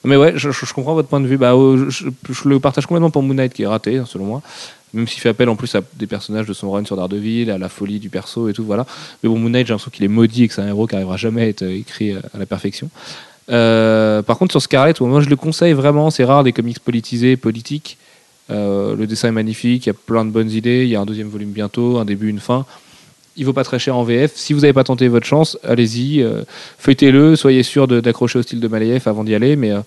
Mais 0.04 0.16
ouais, 0.16 0.34
je, 0.36 0.72
comprends 0.72 0.94
votre 0.94 1.08
point 1.08 1.20
de 1.20 1.26
vue. 1.26 1.38
Bah, 1.38 1.54
euh, 1.54 1.88
je, 1.88 2.08
le 2.44 2.60
partage 2.60 2.86
complètement 2.86 3.10
pour 3.10 3.22
Moon 3.22 3.34
Knight 3.34 3.54
qui 3.54 3.62
est 3.62 3.66
raté, 3.66 3.98
hein, 3.98 4.04
selon 4.06 4.24
moi. 4.24 4.42
Même 4.92 5.08
s'il 5.08 5.20
fait 5.20 5.30
appel 5.30 5.48
en 5.48 5.56
plus 5.56 5.74
à 5.74 5.80
des 5.94 6.06
personnages 6.06 6.46
de 6.46 6.52
son 6.52 6.70
run 6.70 6.84
sur 6.84 6.96
Daredevil, 6.96 7.50
à 7.50 7.58
la 7.58 7.68
folie 7.68 7.98
du 7.98 8.10
perso 8.10 8.48
et 8.48 8.52
tout, 8.52 8.64
voilà. 8.64 8.86
Mais 9.22 9.28
bon, 9.28 9.38
Moon 9.38 9.50
Knight, 9.50 9.66
j'ai 9.66 9.72
l'impression 9.72 9.90
qu'il 9.90 10.04
est 10.04 10.08
maudit 10.08 10.44
et 10.44 10.48
que 10.48 10.54
c'est 10.54 10.60
un 10.60 10.68
héros 10.68 10.86
qui 10.86 10.94
arrivera 10.94 11.16
jamais 11.16 11.42
à 11.42 11.48
être 11.48 11.62
euh, 11.62 11.76
écrit 11.76 12.12
euh, 12.12 12.20
à 12.34 12.38
la 12.38 12.46
perfection. 12.46 12.90
Par 13.48 14.38
contre, 14.38 14.52
sur 14.52 14.62
Scarlet, 14.62 14.94
moi 15.00 15.20
je 15.20 15.28
le 15.28 15.36
conseille 15.36 15.72
vraiment. 15.72 16.10
C'est 16.10 16.24
rare 16.24 16.44
des 16.44 16.52
comics 16.52 16.78
politisés, 16.80 17.36
politiques. 17.36 17.98
Le 18.48 19.04
dessin 19.06 19.28
est 19.28 19.32
magnifique, 19.32 19.86
il 19.86 19.88
y 19.88 19.90
a 19.90 19.94
plein 19.94 20.24
de 20.24 20.30
bonnes 20.30 20.50
idées. 20.50 20.84
Il 20.84 20.88
y 20.88 20.96
a 20.96 21.00
un 21.00 21.06
deuxième 21.06 21.28
volume 21.28 21.50
bientôt, 21.50 21.98
un 21.98 22.04
début, 22.04 22.28
une 22.28 22.40
fin. 22.40 22.64
Il 23.36 23.44
vaut 23.44 23.52
pas 23.52 23.64
très 23.64 23.78
cher 23.78 23.96
en 23.96 24.04
VF. 24.04 24.32
Si 24.36 24.52
vous 24.52 24.60
n'avez 24.60 24.72
pas 24.72 24.84
tenté 24.84 25.08
votre 25.08 25.26
chance, 25.26 25.58
allez-y, 25.64 26.22
euh, 26.22 26.42
feuilletez-le, 26.78 27.36
soyez 27.36 27.62
sûr 27.62 27.88
d'accrocher 27.88 28.38
au 28.38 28.42
style 28.42 28.60
de 28.60 28.68
Maliev 28.68 29.02
avant 29.06 29.24
d'y 29.24 29.34
aller, 29.34 29.56
mais 29.56 29.72
euh, 29.72 29.80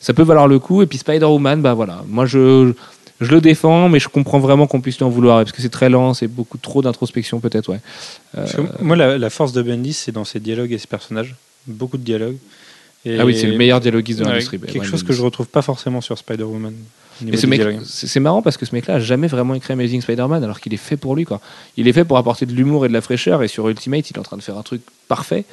ça 0.00 0.14
peut 0.14 0.22
valoir 0.22 0.46
le 0.46 0.58
coup. 0.58 0.82
Et 0.82 0.86
puis 0.86 0.98
Spider-Woman, 0.98 1.62
bah 1.62 1.74
voilà, 1.74 2.04
moi 2.06 2.26
je, 2.26 2.72
je 3.20 3.30
le 3.30 3.40
défends, 3.40 3.88
mais 3.88 3.98
je 3.98 4.08
comprends 4.08 4.38
vraiment 4.38 4.66
qu'on 4.66 4.80
puisse 4.80 4.98
lui 4.98 5.04
en 5.04 5.08
vouloir, 5.10 5.38
parce 5.38 5.52
que 5.52 5.62
c'est 5.62 5.68
très 5.68 5.88
lent, 5.88 6.14
c'est 6.14 6.28
beaucoup 6.28 6.58
trop 6.58 6.80
d'introspection 6.80 7.40
peut-être, 7.40 7.70
ouais. 7.70 7.80
Euh, 8.38 8.46
moi, 8.80 8.96
la, 8.96 9.18
la 9.18 9.30
force 9.30 9.52
de 9.52 9.62
Bendis, 9.62 9.94
c'est 9.94 10.12
dans 10.12 10.24
ses 10.24 10.38
dialogues 10.40 10.72
et 10.72 10.78
ses 10.78 10.86
personnages. 10.86 11.34
Beaucoup 11.66 11.98
de 11.98 12.04
dialogues. 12.04 12.36
Et- 13.04 13.18
ah 13.18 13.24
oui, 13.26 13.36
c'est 13.36 13.46
le 13.48 13.56
meilleur 13.56 13.80
dialoguiste 13.80 14.20
de 14.20 14.24
Ouais, 14.24 14.30
l'industrie. 14.32 14.58
quelque 14.60 14.78
Brian 14.78 14.84
chose 14.90 15.02
que 15.02 15.12
je 15.12 15.22
retrouve 15.22 15.46
pas 15.46 15.62
forcément 15.62 16.00
sur 16.00 16.16
Spider-Woman. 16.16 16.72
ce 17.20 17.36
c'est 17.84 18.06
c'est 18.08 18.20
marrant 18.20 18.42
parce 18.42 18.56
que 18.56 18.64
ce 18.66 18.74
mec-là 18.74 18.94
a 18.94 18.98
jamais 19.00 19.26
vraiment 19.26 19.54
écrit 19.54 19.72
Amazing 19.72 20.00
Spider-Man 20.00 20.42
alors 20.42 20.60
qu'il 20.60 20.72
est 20.74 20.78
fait 20.78 20.96
pour 20.96 21.14
lui. 21.16 21.24
Quoi. 21.24 21.40
Il 21.76 21.86
est 21.88 21.92
fait 21.92 22.04
pour 22.04 22.16
apporter 22.18 22.46
de 22.46 22.52
l'humour 22.52 22.84
et 22.84 22.88
de 22.88 22.92
la 22.92 23.00
fraîcheur 23.00 23.42
et 23.42 23.48
sur 23.48 23.68
Ultimate, 23.68 24.08
il 24.10 24.16
est 24.16 24.18
en 24.18 24.22
train 24.22 24.36
de 24.36 24.42
faire 24.42 24.56
un 24.58 24.62
truc 24.62 24.82
parfait. 25.08 25.44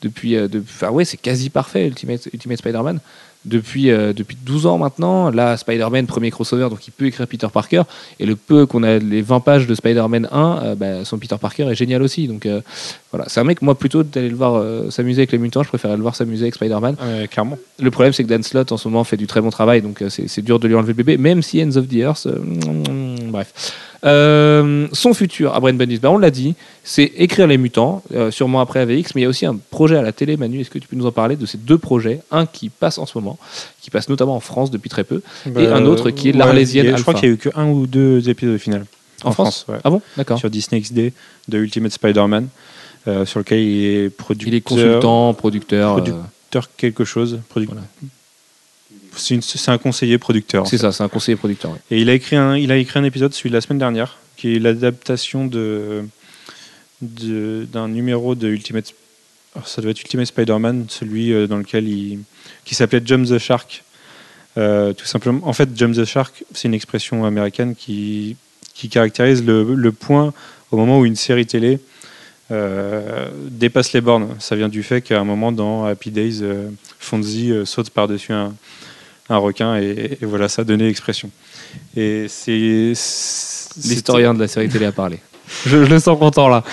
Depuis, 0.00 0.34
euh, 0.36 0.48
de- 0.48 0.60
enfin 0.60 0.90
ouais, 0.90 1.04
c'est 1.04 1.16
quasi 1.16 1.48
parfait 1.50 1.86
Ultimate, 1.86 2.28
Ultimate 2.32 2.58
Spider-Man. 2.58 2.98
Depuis, 3.44 3.90
euh, 3.90 4.12
depuis 4.12 4.36
12 4.40 4.66
ans 4.66 4.78
maintenant, 4.78 5.30
là, 5.30 5.56
Spider-Man, 5.56 6.06
premier 6.06 6.30
crossover, 6.30 6.68
donc 6.70 6.86
il 6.86 6.92
peut 6.92 7.06
écrire 7.06 7.26
Peter 7.26 7.48
Parker. 7.52 7.82
Et 8.20 8.26
le 8.26 8.36
peu 8.36 8.66
qu'on 8.66 8.84
a 8.84 8.98
les 8.98 9.20
20 9.22 9.40
pages 9.40 9.66
de 9.66 9.74
Spider-Man 9.74 10.28
1, 10.30 10.60
euh, 10.62 10.74
bah, 10.76 11.04
son 11.04 11.18
Peter 11.18 11.34
Parker 11.40 11.64
est 11.68 11.74
génial 11.74 12.02
aussi. 12.02 12.28
Donc 12.28 12.46
euh, 12.46 12.60
voilà, 13.12 13.28
c'est 13.28 13.40
un 13.40 13.44
mec, 13.44 13.62
moi, 13.62 13.74
plutôt 13.74 14.02
d'aller 14.02 14.30
le 14.30 14.36
voir 14.36 14.54
euh, 14.54 14.90
s'amuser 14.90 15.20
avec 15.20 15.32
les 15.32 15.38
mutants, 15.38 15.62
je 15.62 15.68
préférais 15.68 15.96
le 15.96 16.02
voir 16.02 16.16
s'amuser 16.16 16.44
avec 16.44 16.54
Spider-Man. 16.54 16.96
Clairement. 17.30 17.58
Le 17.78 17.90
problème, 17.90 18.12
c'est 18.12 18.24
que 18.24 18.28
Dan 18.28 18.42
Slott, 18.42 18.72
en 18.72 18.76
ce 18.76 18.88
moment, 18.88 19.04
fait 19.04 19.16
du 19.16 19.26
très 19.26 19.40
bon 19.40 19.50
travail, 19.50 19.82
donc 19.82 20.02
euh, 20.02 20.08
c'est 20.08 20.42
dur 20.42 20.58
de 20.58 20.66
lui 20.66 20.74
enlever 20.74 20.92
le 20.92 20.96
bébé, 20.96 21.16
même 21.18 21.42
si 21.42 21.62
Ends 21.62 21.76
of 21.76 21.88
the 21.88 21.94
Earth. 21.94 22.26
euh, 22.26 22.38
mm, 22.38 23.30
bref. 23.30 23.52
Euh, 24.04 24.88
son 24.92 25.14
futur 25.14 25.54
à 25.54 25.60
Brian 25.60 25.74
Bendis, 25.74 25.98
bah, 25.98 26.10
on 26.10 26.18
l'a 26.18 26.30
dit, 26.30 26.54
c'est 26.82 27.12
écrire 27.16 27.46
Les 27.46 27.58
Mutants, 27.58 28.02
euh, 28.14 28.30
sûrement 28.32 28.60
après 28.60 28.80
AVX, 28.80 29.14
mais 29.14 29.20
il 29.20 29.22
y 29.22 29.26
a 29.26 29.28
aussi 29.28 29.46
un 29.46 29.56
projet 29.70 29.96
à 29.96 30.02
la 30.02 30.12
télé, 30.12 30.36
Manu. 30.36 30.60
Est-ce 30.60 30.70
que 30.70 30.78
tu 30.78 30.88
peux 30.88 30.96
nous 30.96 31.06
en 31.06 31.12
parler 31.12 31.36
de 31.36 31.46
ces 31.46 31.58
deux 31.58 31.78
projets? 31.78 32.20
Un 32.30 32.46
qui 32.46 32.68
passe 32.68 32.98
en 32.98 33.06
ce 33.06 33.16
moment, 33.16 33.38
qui 33.80 33.90
passe 33.90 34.08
notamment 34.08 34.34
en 34.34 34.40
France 34.40 34.70
depuis 34.70 34.90
très 34.90 35.04
peu, 35.04 35.22
Et 35.56 35.66
un 35.66 35.84
autre 35.84 36.10
qui 36.10 36.30
est 36.30 36.32
ouais, 36.32 36.38
l'Arlésienne 36.38 36.96
Je 36.96 37.02
crois 37.02 37.14
qu'il 37.14 37.28
y 37.28 37.30
a 37.30 37.34
eu 37.34 37.38
que 37.38 37.50
un 37.54 37.68
ou 37.68 37.86
deux 37.86 38.28
épisodes 38.28 38.56
au 38.56 38.58
final. 38.58 38.86
en, 39.22 39.30
France, 39.30 39.66
ouais. 39.68 39.78
Ah 39.84 39.90
bon? 39.90 40.02
D'accord. 40.16 40.38
Sur 40.38 40.50
Disney 40.50 40.80
XD 40.80 41.12
de 41.48 41.58
Ultimate 41.58 41.92
Spider-Man, 41.92 42.48
euh, 43.08 43.24
sur 43.26 43.40
lequel 43.40 43.60
il 43.60 43.84
est 43.84 44.10
producteur. 44.10 44.48
Il 44.52 44.56
est 44.56 44.60
consultant, 44.60 45.34
producteur. 45.34 45.98
Produc- 45.98 46.12
euh, 46.14 46.20
producteur 46.50 46.70
quelque 46.76 47.04
chose. 47.04 47.40
Voilà. 47.54 47.82
C'est 49.16 49.68
un 49.68 49.78
conseiller 49.78 50.16
producteur. 50.18 50.66
c'est 50.66 50.78
ça, 50.78 50.90
c'est 50.92 51.02
un 51.02 51.08
conseiller 51.08 51.36
producteur. 51.36 51.76
Et 51.90 52.00
il 52.00 52.08
a 52.08 52.14
écrit 52.14 52.36
un, 52.36 52.56
il 52.56 52.72
a 52.72 52.76
écrit 52.76 52.98
un 52.98 53.04
épisode, 53.04 53.34
celui 53.34 53.50
de 53.50 53.54
la 53.54 53.60
semaine 53.60 53.78
dernière, 53.78 54.16
qui 54.36 54.54
est 54.56 54.58
l'adaptation 54.58 55.46
de 55.46 56.04
d'un 57.00 57.88
numéro 57.88 58.34
de 58.36 58.48
Ultimate. 58.48 58.94
alors, 59.56 59.66
ça 59.66 59.82
doit 59.82 59.90
être 59.90 60.00
Ultimate 60.00 60.26
Spider-Man, 60.26 60.86
celui 60.88 61.32
euh, 61.32 61.46
dans 61.48 61.56
lequel 61.58 61.88
il 61.88 62.20
qui 62.64 62.74
s'appelait 62.76 63.02
Jump 63.04 63.26
the 63.28 63.38
Shark. 63.38 63.82
Euh, 64.56 64.92
tout 64.92 65.06
simplement. 65.06 65.40
En 65.48 65.52
fait, 65.52 65.68
Jump 65.76 65.96
the 65.96 66.04
Shark, 66.04 66.44
c'est 66.54 66.68
une 66.68 66.74
expression 66.74 67.24
américaine 67.24 67.74
qui 67.74 68.36
qui 68.74 68.88
caractérise 68.88 69.44
le, 69.44 69.74
le 69.74 69.92
point 69.92 70.32
au 70.70 70.76
moment 70.76 70.98
où 71.00 71.04
une 71.04 71.16
série 71.16 71.44
télé 71.46 71.78
euh, 72.52 73.28
dépasse 73.50 73.92
les 73.92 74.00
bornes. 74.00 74.28
Ça 74.38 74.54
vient 74.56 74.68
du 74.68 74.82
fait 74.82 75.00
qu'à 75.00 75.18
un 75.20 75.24
moment 75.24 75.50
dans 75.52 75.84
Happy 75.84 76.10
Days, 76.10 76.40
euh, 76.42 76.68
Fonzie 77.00 77.50
euh, 77.50 77.64
saute 77.64 77.90
par-dessus 77.90 78.32
un, 78.32 78.52
un 79.30 79.36
requin 79.38 79.76
et, 79.80 80.18
et 80.20 80.26
voilà, 80.26 80.48
ça 80.48 80.62
a 80.62 80.64
donné 80.64 80.84
l'expression. 80.84 81.30
Et 81.96 82.26
c'est 82.28 82.92
L'historien 83.84 84.34
de 84.34 84.40
la 84.40 84.48
série 84.48 84.68
télé 84.68 84.86
a 84.86 84.92
parlé. 84.92 85.18
Je, 85.66 85.84
je 85.84 85.90
le 85.90 85.98
sens 85.98 86.18
content 86.18 86.48
là. 86.48 86.64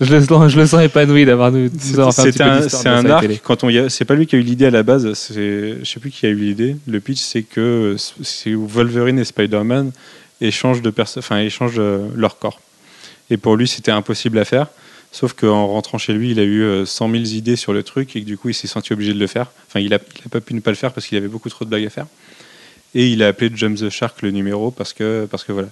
je, 0.00 0.12
le 0.12 0.24
sens, 0.24 0.50
je 0.50 0.58
le 0.58 0.66
sens 0.66 0.82
épanoui 0.82 1.24
d'avoir 1.24 1.52
nous, 1.52 1.68
avoir 1.92 2.12
fait 2.12 2.22
un 2.22 2.24
petit 2.24 2.32
C'est 2.32 2.44
peu 2.44 2.50
un, 2.50 2.60
d'histoire 2.60 2.82
c'est 2.82 3.02
de 3.04 3.08
la 3.08 3.14
un 3.14 3.18
arc. 3.18 3.40
Quand 3.44 3.62
on 3.62 3.88
c'est 3.88 4.04
pas 4.04 4.14
lui 4.16 4.26
qui 4.26 4.34
a 4.34 4.38
eu 4.40 4.42
l'idée 4.42 4.66
à 4.66 4.70
la 4.70 4.82
base. 4.82 5.12
C'est, 5.12 5.76
je 5.80 5.84
sais 5.84 6.00
plus 6.00 6.10
qui 6.10 6.26
a 6.26 6.30
eu 6.30 6.34
l'idée. 6.34 6.76
Le 6.88 6.98
pitch, 6.98 7.20
c'est 7.20 7.42
que 7.42 7.94
Wolverine 8.46 9.20
et 9.20 9.24
Spider-Man 9.24 9.92
échangent 10.40 10.82
de 10.82 10.90
perso- 10.90 11.20
enfin 11.20 11.38
échangent 11.38 11.80
leur 12.16 12.38
corps. 12.40 12.60
Et 13.30 13.36
pour 13.36 13.56
lui, 13.56 13.68
c'était 13.68 13.92
impossible 13.92 14.38
à 14.38 14.44
faire. 14.44 14.66
Sauf 15.14 15.32
qu'en 15.34 15.68
rentrant 15.68 15.96
chez 15.96 16.12
lui, 16.12 16.32
il 16.32 16.40
a 16.40 16.42
eu 16.42 16.64
euh, 16.64 16.84
100 16.84 17.08
000 17.08 17.22
idées 17.22 17.54
sur 17.54 17.72
le 17.72 17.84
truc 17.84 18.16
et 18.16 18.20
que 18.20 18.26
du 18.26 18.36
coup, 18.36 18.48
il 18.48 18.54
s'est 18.54 18.66
senti 18.66 18.92
obligé 18.92 19.14
de 19.14 19.18
le 19.20 19.28
faire. 19.28 19.52
Enfin, 19.68 19.78
il 19.78 19.94
a, 19.94 20.00
il 20.16 20.22
a 20.26 20.28
pas 20.28 20.40
pu 20.40 20.54
ne 20.54 20.60
pas 20.60 20.72
le 20.72 20.76
faire 20.76 20.92
parce 20.92 21.06
qu'il 21.06 21.16
avait 21.16 21.28
beaucoup 21.28 21.48
trop 21.48 21.64
de 21.64 21.70
blagues 21.70 21.86
à 21.86 21.90
faire. 21.90 22.08
Et 22.96 23.06
il 23.06 23.22
a 23.22 23.28
appelé 23.28 23.48
James 23.54 23.76
the 23.76 23.90
Shark 23.90 24.22
le 24.22 24.32
numéro 24.32 24.72
parce 24.72 24.92
que, 24.92 25.28
parce 25.30 25.44
que 25.44 25.52
voilà. 25.52 25.68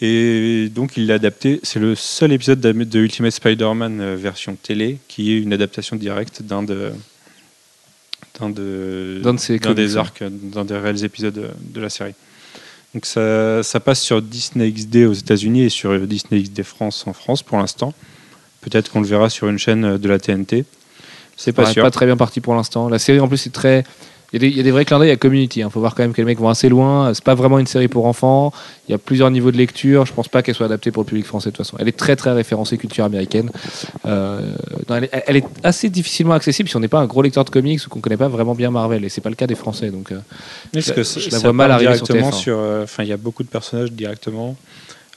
Et 0.00 0.70
donc, 0.74 0.96
il 0.96 1.06
l'a 1.06 1.14
adapté. 1.14 1.60
C'est 1.62 1.78
le 1.78 1.94
seul 1.94 2.32
épisode 2.32 2.58
de 2.58 2.98
Ultimate 2.98 3.30
Spider-Man 3.30 4.00
euh, 4.00 4.16
version 4.16 4.56
télé 4.60 4.98
qui 5.06 5.32
est 5.32 5.38
une 5.38 5.52
adaptation 5.52 5.94
directe 5.94 6.42
d'un 6.42 6.64
de, 6.64 6.90
d'un 8.40 8.50
de, 8.50 9.22
des 9.72 9.94
ouais. 9.94 10.00
arcs, 10.00 10.22
euh, 10.22 10.30
d'un 10.32 10.64
des 10.64 10.76
réels 10.76 11.04
épisodes 11.04 11.32
de, 11.32 11.48
de 11.60 11.80
la 11.80 11.90
série. 11.90 12.14
Donc, 12.92 13.06
ça, 13.06 13.62
ça 13.62 13.78
passe 13.78 14.00
sur 14.00 14.20
Disney 14.20 14.68
XD 14.68 15.04
aux 15.06 15.12
États-Unis 15.12 15.62
et 15.62 15.68
sur 15.68 15.90
euh, 15.90 16.06
Disney 16.08 16.42
XD 16.42 16.64
France 16.64 17.06
en 17.06 17.12
France 17.12 17.44
pour 17.44 17.58
l'instant. 17.58 17.94
Peut-être 18.64 18.90
qu'on 18.90 19.00
le 19.00 19.06
verra 19.06 19.28
sur 19.30 19.48
une 19.48 19.58
chaîne 19.58 19.84
euh, 19.84 19.98
de 19.98 20.08
la 20.08 20.18
TNT. 20.18 20.64
C'est 21.36 21.52
pas 21.52 21.64
Ouais, 21.64 21.72
sûr. 21.72 21.82
pas 21.82 21.90
très 21.90 22.06
bien 22.06 22.16
parti 22.16 22.40
pour 22.40 22.54
l'instant. 22.54 22.88
La 22.88 22.98
série 22.98 23.20
en 23.20 23.28
plus 23.28 23.38
c'est 23.38 23.52
très. 23.52 23.84
Il 24.32 24.42
y, 24.42 24.46
a 24.46 24.48
des, 24.48 24.48
il 24.48 24.56
y 24.56 24.60
a 24.60 24.62
des 24.64 24.72
vrais 24.72 24.84
clins 24.84 24.98
d'œil 24.98 25.12
à 25.12 25.16
Community. 25.16 25.60
Il 25.60 25.70
faut 25.70 25.78
voir 25.78 25.94
quand 25.94 26.02
même 26.02 26.12
que 26.12 26.16
les 26.20 26.24
mecs 26.24 26.40
vont 26.40 26.48
assez 26.48 26.68
loin. 26.68 27.14
C'est 27.14 27.22
pas 27.22 27.36
vraiment 27.36 27.60
une 27.60 27.68
série 27.68 27.86
pour 27.86 28.06
enfants. 28.06 28.52
Il 28.88 28.90
y 28.92 28.94
a 28.94 28.98
plusieurs 28.98 29.30
niveaux 29.30 29.52
de 29.52 29.56
lecture. 29.56 30.06
Je 30.06 30.12
pense 30.12 30.26
pas 30.26 30.42
qu'elle 30.42 30.56
soit 30.56 30.66
adaptée 30.66 30.90
pour 30.90 31.04
le 31.04 31.06
public 31.06 31.24
français 31.24 31.50
de 31.50 31.56
toute 31.56 31.64
façon. 31.64 31.76
Elle 31.78 31.86
est 31.86 31.96
très 31.96 32.16
très 32.16 32.32
référencée 32.32 32.76
culture 32.76 33.04
américaine. 33.04 33.50
Euh, 34.06 34.40
non, 34.88 34.96
elle, 34.96 35.04
est, 35.04 35.10
elle 35.28 35.36
est 35.36 35.44
assez 35.62 35.88
difficilement 35.88 36.34
accessible 36.34 36.68
si 36.68 36.74
on 36.76 36.80
n'est 36.80 36.88
pas 36.88 36.98
un 36.98 37.06
gros 37.06 37.22
lecteur 37.22 37.44
de 37.44 37.50
comics 37.50 37.80
ou 37.86 37.90
qu'on 37.90 38.00
connaît 38.00 38.16
pas 38.16 38.26
vraiment 38.28 38.56
bien 38.56 38.72
Marvel. 38.72 39.04
Et 39.04 39.08
c'est 39.08 39.20
pas 39.20 39.28
le 39.30 39.36
cas 39.36 39.46
des 39.46 39.54
Français. 39.54 39.90
Donc 39.90 40.10
euh, 40.10 40.18
Je- 40.74 40.92
que 40.92 41.02
je 41.04 41.30
la 41.30 41.38
vois 41.38 41.52
mal 41.52 41.70
arriver 41.70 41.94
sur 41.96 42.06
directement 42.06 42.30
TF1. 42.30 42.36
sur. 42.36 42.56
euh, 42.58 42.86
il 43.00 43.06
y 43.06 43.12
a 43.12 43.16
beaucoup 43.16 43.44
de 43.44 43.48
personnages 43.48 43.92
directement. 43.92 44.56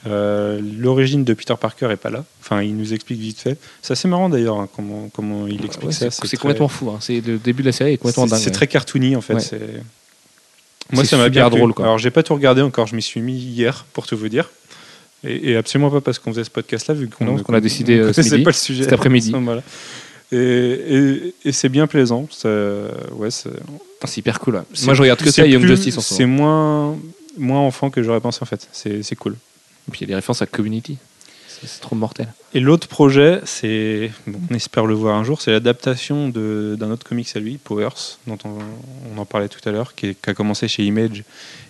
Euh, 0.08 0.60
L'origine 0.80 1.24
de 1.24 1.34
Peter 1.34 1.54
Parker 1.60 1.90
est 1.92 1.96
pas 1.98 2.10
là. 2.10 2.24
Enfin, 2.42 2.62
il 2.62 2.76
nous 2.78 2.94
explique 2.94 3.20
vite 3.20 3.40
fait. 3.40 3.58
C'est 3.82 3.94
assez 3.94 4.08
marrant 4.08 4.30
d'ailleurs 4.30 4.60
hein, 4.60 4.68
comment, 4.76 5.10
comment 5.14 5.48
il 5.48 5.64
explique 5.66 5.88
ouais, 5.88 5.92
ça. 5.94 6.10
c'est 6.12 6.22
c'est 6.22 6.28
très- 6.28 6.38
complètement 6.38 6.68
fou. 6.68 6.90
hein. 6.90 6.98
C'est 7.02 7.22
le 7.22 7.38
début 7.38 7.62
de 7.64 7.68
la 7.68 7.72
série 7.74 7.94
est 7.94 7.98
complètement 7.98 8.26
C'est 8.26 8.32
dingue. 8.32 8.40
c'est 8.40 8.46
ouais. 8.48 8.52
très 8.52 8.68
cartoony 8.68 9.16
en 9.16 9.22
fait. 9.22 9.34
Ouais. 9.36 9.40
c'est- 9.40 9.82
Moi, 10.92 11.04
C'est 11.04 11.10
ça 11.12 11.18
m'a 11.18 11.28
bien 11.30 11.50
drôle, 11.50 11.74
quoi. 11.74 11.86
Alors, 11.86 11.98
j'ai 11.98 12.12
pas 12.12 12.24
tout 12.24 12.34
regardé 12.34 12.62
encore. 12.62 12.88
Je 12.88 12.96
m'y 12.96 13.02
suis 13.02 13.20
mis 13.22 13.36
hier 13.38 13.86
pour 13.92 14.08
tout 14.08 14.16
vous 14.18 14.30
dire. 14.30 14.50
Et, 15.24 15.52
et 15.52 15.58
absolument 15.58 15.90
pas 15.90 16.00
parce 16.00 16.18
qu'on 16.20 16.32
faisait 16.32 16.44
ce 16.46 16.50
podcast-là, 16.50 16.94
vu 16.96 17.10
qu'on 17.10 17.54
a 17.54 17.60
décidé, 17.60 17.98
euh, 17.98 18.10
ce 18.14 18.16
connaissait 18.16 18.36
midi, 18.36 18.44
pas 18.46 18.50
le 18.52 18.56
sujet. 18.56 18.84
cet 18.84 18.94
après-midi. 18.94 19.34
Voilà. 19.42 19.64
Et, 20.32 20.38
et- 20.38 21.34
et 21.46 21.52
c'est 21.54 21.70
bien 21.70 21.88
plaisant. 21.88 22.28
Ouais, 22.46 23.32
c'est- 23.32 23.50
C'est 24.06 24.18
hyper 24.20 24.40
cool. 24.40 24.64
c'est- 24.74 24.86
Moi 24.86 24.94
je 24.94 25.02
regarde 25.02 25.20
que 25.20 25.26
c'est 25.26 25.42
ça 25.42 25.48
Young 25.48 25.62
plus- 25.62 25.70
Justice 25.76 25.98
en 25.98 26.02
C'est 26.02 26.26
moins, 26.26 26.96
moins 27.38 27.60
enfant 27.62 27.90
que 27.90 28.04
j'aurais 28.04 28.20
pensé 28.22 28.40
en 28.42 28.46
fait. 28.46 28.68
C'est 28.72 29.04
c'est 29.04 29.16
cool. 29.16 29.36
Et 29.88 29.92
puis 29.92 30.00
il 30.00 30.04
y 30.04 30.06
a 30.06 30.08
des 30.08 30.16
références 30.16 30.42
à 30.42 30.46
Community. 30.46 30.98
C'est 31.66 31.82
trop 31.82 31.96
mortel. 31.96 32.32
Et 32.54 32.60
l'autre 32.60 32.88
projet, 32.88 33.42
c'est, 33.46 34.12
bon, 34.28 34.40
on 34.52 34.54
espère 34.54 34.86
le 34.86 34.94
voir 34.94 35.16
un 35.18 35.24
jour, 35.24 35.42
c'est 35.42 35.52
l'adaptation 35.52 36.30
d'un 36.30 36.92
autre 36.92 37.04
comics 37.08 37.30
à 37.36 37.40
lui, 37.40 37.58
Powers, 37.58 38.18
dont 38.28 38.38
on, 38.46 38.60
on 39.16 39.18
en 39.18 39.26
parlait 39.26 39.50
tout 39.50 39.68
à 39.68 39.72
l'heure, 39.72 39.96
qui, 39.96 40.16
a 40.28 40.34
commencé 40.36 40.68
chez 40.68 40.84
Image 40.84 41.24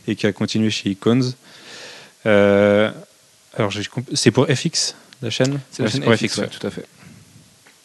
et 0.08 0.16
qui 0.16 0.28
a 0.28 0.34
continué 0.34 0.70
chez 0.72 0.90
Icons. 0.90 1.34
Euh, 2.26 2.92
alors, 3.56 3.72
c'est 4.14 4.32
pour 4.32 4.46
FX, 4.48 4.96
la 5.22 5.30
chaîne? 5.30 5.60
C'est 5.72 5.84
la 5.84 5.86
Ouais, 5.86 5.92
chaîne 5.92 6.04
pour 6.04 6.16
FX, 6.16 6.38
ouais. 6.40 6.48
tout 6.48 6.68
à 6.68 6.70
fait. 6.70 6.86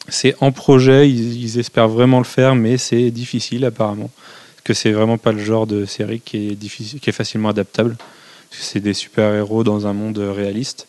C'est 0.08 0.34
en 0.40 0.50
projet, 0.50 1.08
ils, 1.08 1.40
ils 1.40 1.58
espèrent 1.60 1.88
vraiment 1.88 2.18
le 2.18 2.24
faire, 2.24 2.56
mais 2.56 2.78
c'est 2.78 3.12
difficile 3.12 3.64
apparemment. 3.64 4.10
Parce 4.56 4.64
que 4.64 4.74
c'est 4.74 4.90
vraiment 4.90 5.18
pas 5.18 5.30
le 5.30 5.38
genre 5.38 5.68
de 5.68 5.84
série 5.84 6.20
qui 6.20 6.48
est, 6.48 6.54
difficile, 6.56 6.98
qui 6.98 7.10
est 7.10 7.12
facilement 7.12 7.50
adaptable. 7.50 7.96
C'est 8.52 8.80
des 8.80 8.94
super-héros 8.94 9.64
dans 9.64 9.86
un 9.86 9.92
monde 9.92 10.18
réaliste. 10.18 10.86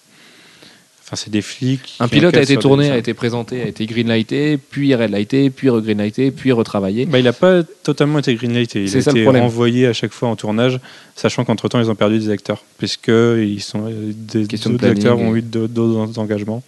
Enfin, 1.06 1.18
c'est 1.18 1.30
des 1.32 1.42
flics. 1.42 1.96
Un 2.00 2.08
pilote 2.08 2.36
a 2.36 2.42
été 2.42 2.56
tourné, 2.56 2.90
a 2.90 2.98
été 2.98 3.14
présenté, 3.14 3.62
a 3.62 3.68
été 3.68 3.86
greenlighté, 3.86 4.58
puis 4.58 4.96
redlighté, 4.96 5.50
puis 5.50 5.70
regreenlighté, 5.70 6.32
puis 6.32 6.54
retravaillé. 6.54 7.06
Bah, 7.06 7.20
il 7.20 7.26
n'a 7.26 7.34
pas 7.34 7.62
totalement 7.84 8.20
été 8.20 8.34
greenlighté. 8.36 8.86
Il 8.86 8.98
a 8.98 9.02
ça 9.02 9.12
été 9.12 9.26
renvoyé 9.28 9.86
à 9.88 9.94
chaque 9.94 10.14
fois 10.14 10.30
en 10.30 10.38
tournage, 10.38 10.80
sachant 11.16 11.44
qu'entre-temps, 11.44 11.80
ils 11.82 11.92
ont 11.92 11.96
perdu 11.96 12.20
des 12.20 12.30
acteurs. 12.30 12.64
Puisque 12.78 13.10
ils 13.10 13.62
sont, 13.62 13.86
euh, 13.86 14.14
des 14.16 14.46
d'autres 14.46 14.86
acteurs 14.88 15.20
ont 15.20 15.36
eu 15.36 15.42
d'autres- 15.42 16.18
engagements. 16.20 16.64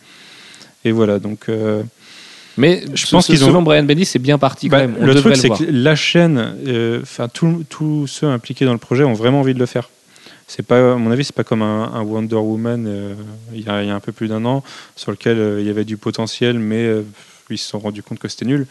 Et 0.84 0.92
voilà, 0.92 1.20
donc... 1.20 1.46
euh, 1.48 1.82
Mais 2.58 2.84
Je 2.94 3.08
pense 3.08 3.28
qu'ils 3.28 3.44
ont- 3.44 3.48
selon 3.48 3.62
Brian 3.62 3.84
Bendis, 3.84 4.06
c'est 4.06 4.20
bien 4.20 4.38
parti 4.38 4.68
quand 4.68 4.78
bah, 4.78 4.88
même. 4.88 4.98
On 5.00 5.06
le 5.06 5.16
truc, 5.16 5.36
c'est 5.38 5.50
que 5.50 5.64
la 5.70 5.96
chaîne, 5.96 6.56
euh, 6.68 7.00
enfin 7.02 7.28
tous 7.28 7.64
tous 7.70 8.08
ceux 8.08 8.28
impliqués 8.28 8.66
dans 8.66 8.74
le 8.74 8.80
projet 8.80 9.04
ont 9.04 9.14
vraiment 9.14 9.40
envie 9.40 9.54
de 9.54 9.60
le 9.60 9.66
faire. 9.66 9.90
C'est 10.48 10.64
pas, 10.64 10.94
à 10.94 10.96
mon 10.96 11.12
avis, 11.12 11.26
c'est 11.26 11.36
pas 11.36 11.44
comme 11.44 11.64
un, 11.64 12.02
Wonder 12.02 12.36
Woman 12.36 12.86
euh, 12.88 13.16
il 13.54 13.62
y, 13.62 13.70
a, 13.70 13.76
un 13.78 14.00
peu 14.00 14.12
plus 14.12 14.28
d'un 14.28 14.46
an, 14.46 14.64
sur 14.96 15.12
lequel 15.12 15.40
euh, 15.40 15.60
il 15.60 15.66
y 15.66 15.70
avait 15.70 15.86
du 15.86 15.98
potentiel, 15.98 16.60
mais 16.60 16.86
euh, 16.86 17.04
ils 17.50 17.58
se 17.58 17.70
sont 17.70 17.80
rendus 17.80 18.04
compte 18.04 18.20
que 18.20 18.28
c'était 18.28 18.46
nul. 18.46 18.68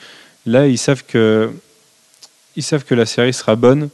Là, 0.47 0.67
ils 0.67 0.79
savent 0.79 1.05
que 1.05 1.53
ils 2.57 2.63
savent 2.63 2.85
que 2.85 2.95
la 2.95 3.07
série 3.07 3.33
sera 3.33 3.57
bonne. 3.57 3.89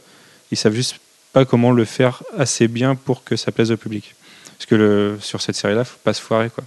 Ils 0.51 0.57
savent 0.57 0.75
juste 0.75 0.97
pas 1.33 1.45
comment 1.45 1.71
le 1.71 1.85
faire 1.85 2.21
assez 2.37 2.67
bien 2.67 2.93
pour 2.93 3.23
que 3.23 3.35
ça 3.35 3.51
plaise 3.51 3.71
au 3.71 3.77
public. 3.77 4.13
Parce 4.57 4.67
que 4.67 5.17
sur 5.19 5.41
cette 5.41 5.55
série-là, 5.55 5.83
faut 5.83 5.97
pas 6.03 6.13
se 6.13 6.21
foirer, 6.21 6.51
quoi. 6.51 6.63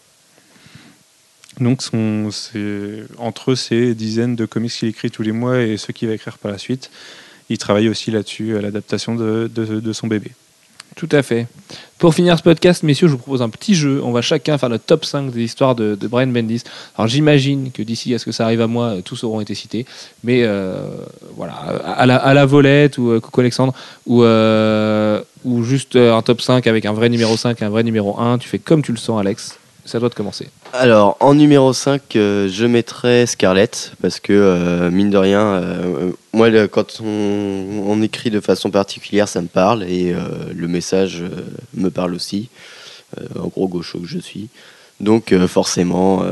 Donc, 1.61 1.83
entre 3.19 3.55
c'est 3.55 3.95
dizaines 3.95 4.35
de 4.35 4.45
comics 4.45 4.73
qu'il 4.73 4.89
écrit 4.89 5.13
tous 5.13 5.23
les 5.23 5.31
mois 5.31 5.61
et 5.61 5.77
ceux 5.77 5.93
qu'il 5.93 6.09
va 6.09 6.15
écrire 6.15 6.39
par 6.39 6.51
la 6.51 6.59
suite. 6.59 6.91
Il 7.49 7.59
travaille 7.59 7.89
aussi 7.89 8.11
là-dessus, 8.11 8.57
à 8.57 8.61
l'adaptation 8.61 9.15
de 9.15 9.93
son 9.93 10.09
bébé. 10.09 10.33
Tout 10.97 11.09
à 11.11 11.23
fait. 11.23 11.47
Pour 11.99 12.15
finir 12.15 12.39
ce 12.39 12.43
podcast, 12.43 12.83
messieurs, 12.83 13.09
je 13.09 13.13
vous 13.13 13.19
propose 13.19 13.43
un 13.43 13.49
petit 13.49 13.75
jeu. 13.75 14.01
On 14.05 14.13
va 14.13 14.21
chacun 14.23 14.59
faire 14.59 14.69
notre 14.69 14.85
top 14.85 15.05
5 15.05 15.33
des 15.33 15.43
histoires 15.43 15.75
de, 15.75 15.97
Brian 16.03 16.29
Bendis. 16.29 16.63
Alors 16.97 17.09
j'imagine 17.09 17.73
que 17.73 17.83
d'ici 17.83 18.15
à 18.15 18.19
ce 18.19 18.25
que 18.25 18.33
ça 18.33 18.45
arrive 18.45 18.61
à 18.61 18.67
moi, 18.67 18.87
euh, 18.87 19.01
tous 19.01 19.25
auront 19.25 19.41
été 19.41 19.55
cités. 19.55 19.87
Mais 20.23 20.43
euh, 20.45 20.77
voilà, 21.37 21.55
à 21.55 22.07
la, 22.07 22.47
volette 22.47 22.99
ou 22.99 23.11
euh, 23.11 23.21
Alexandre, 23.39 23.73
ou, 24.07 24.23
euh, 24.23 25.21
ou 25.45 25.65
juste 25.65 25.97
un 25.97 26.23
top 26.23 26.41
5 26.41 26.67
avec 26.67 26.85
un 26.85 26.93
vrai 26.93 27.09
numéro 27.09 27.37
5 27.37 27.61
et 27.61 27.65
un 27.65 27.71
vrai 27.71 27.83
numéro 27.83 28.21
1. 28.21 28.39
Tu 28.39 28.49
fais 28.49 28.59
comme 28.59 28.83
tu 28.83 28.93
le 28.93 28.99
sens, 28.99 29.19
Alex. 29.19 29.59
Toi 29.91 30.09
de 30.09 30.15
commencer. 30.15 30.49
Alors, 30.73 31.17
en 31.21 31.35
numéro 31.35 31.73
5, 31.73 32.17
euh, 32.17 32.49
je 32.49 32.65
mettrais 32.65 33.27
Scarlett, 33.27 33.93
parce 34.01 34.19
que, 34.19 34.33
euh, 34.33 34.91
mine 34.91 35.11
de 35.11 35.19
rien, 35.19 35.41
euh, 35.41 36.11
moi, 36.33 36.51
quand 36.69 37.01
on, 37.01 38.03
écrit 38.03 38.31
de 38.31 38.41
façon 38.41 38.71
particulière, 38.71 39.29
ça 39.29 39.41
me 39.41 39.47
parle, 39.47 39.85
et 39.85 40.15
le 40.53 40.69
message 40.69 41.23
me 41.75 41.91
parle 41.91 42.15
aussi, 42.15 42.49
en 43.39 43.47
gros 43.47 43.69
gaucho 43.69 44.01
que 44.01 44.07
je 44.07 44.19
suis. 44.19 44.49
Donc, 45.01 45.33
forcément, 45.47 46.25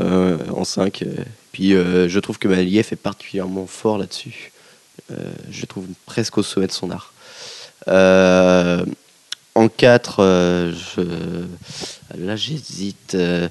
en 0.55 0.63
5. 0.65 1.05
puis, 1.51 1.71
je 1.71 2.19
trouve 2.19 2.37
que 2.37 2.47
Maliev 2.47 2.89
est 2.91 2.95
particulièrement 2.97 3.65
fort 3.65 3.97
là-dessus. 3.97 4.51
Je 5.49 5.65
trouve 5.65 5.85
presque 6.05 6.37
au 6.37 6.43
sommet 6.43 6.67
de 6.67 6.73
son 6.73 6.91
art. 6.91 7.13
Euh, 9.55 9.59
en 9.59 9.67
4, 9.67 10.73
là 12.17 12.35
j'hésite, 12.35 13.15
euh, 13.15 13.47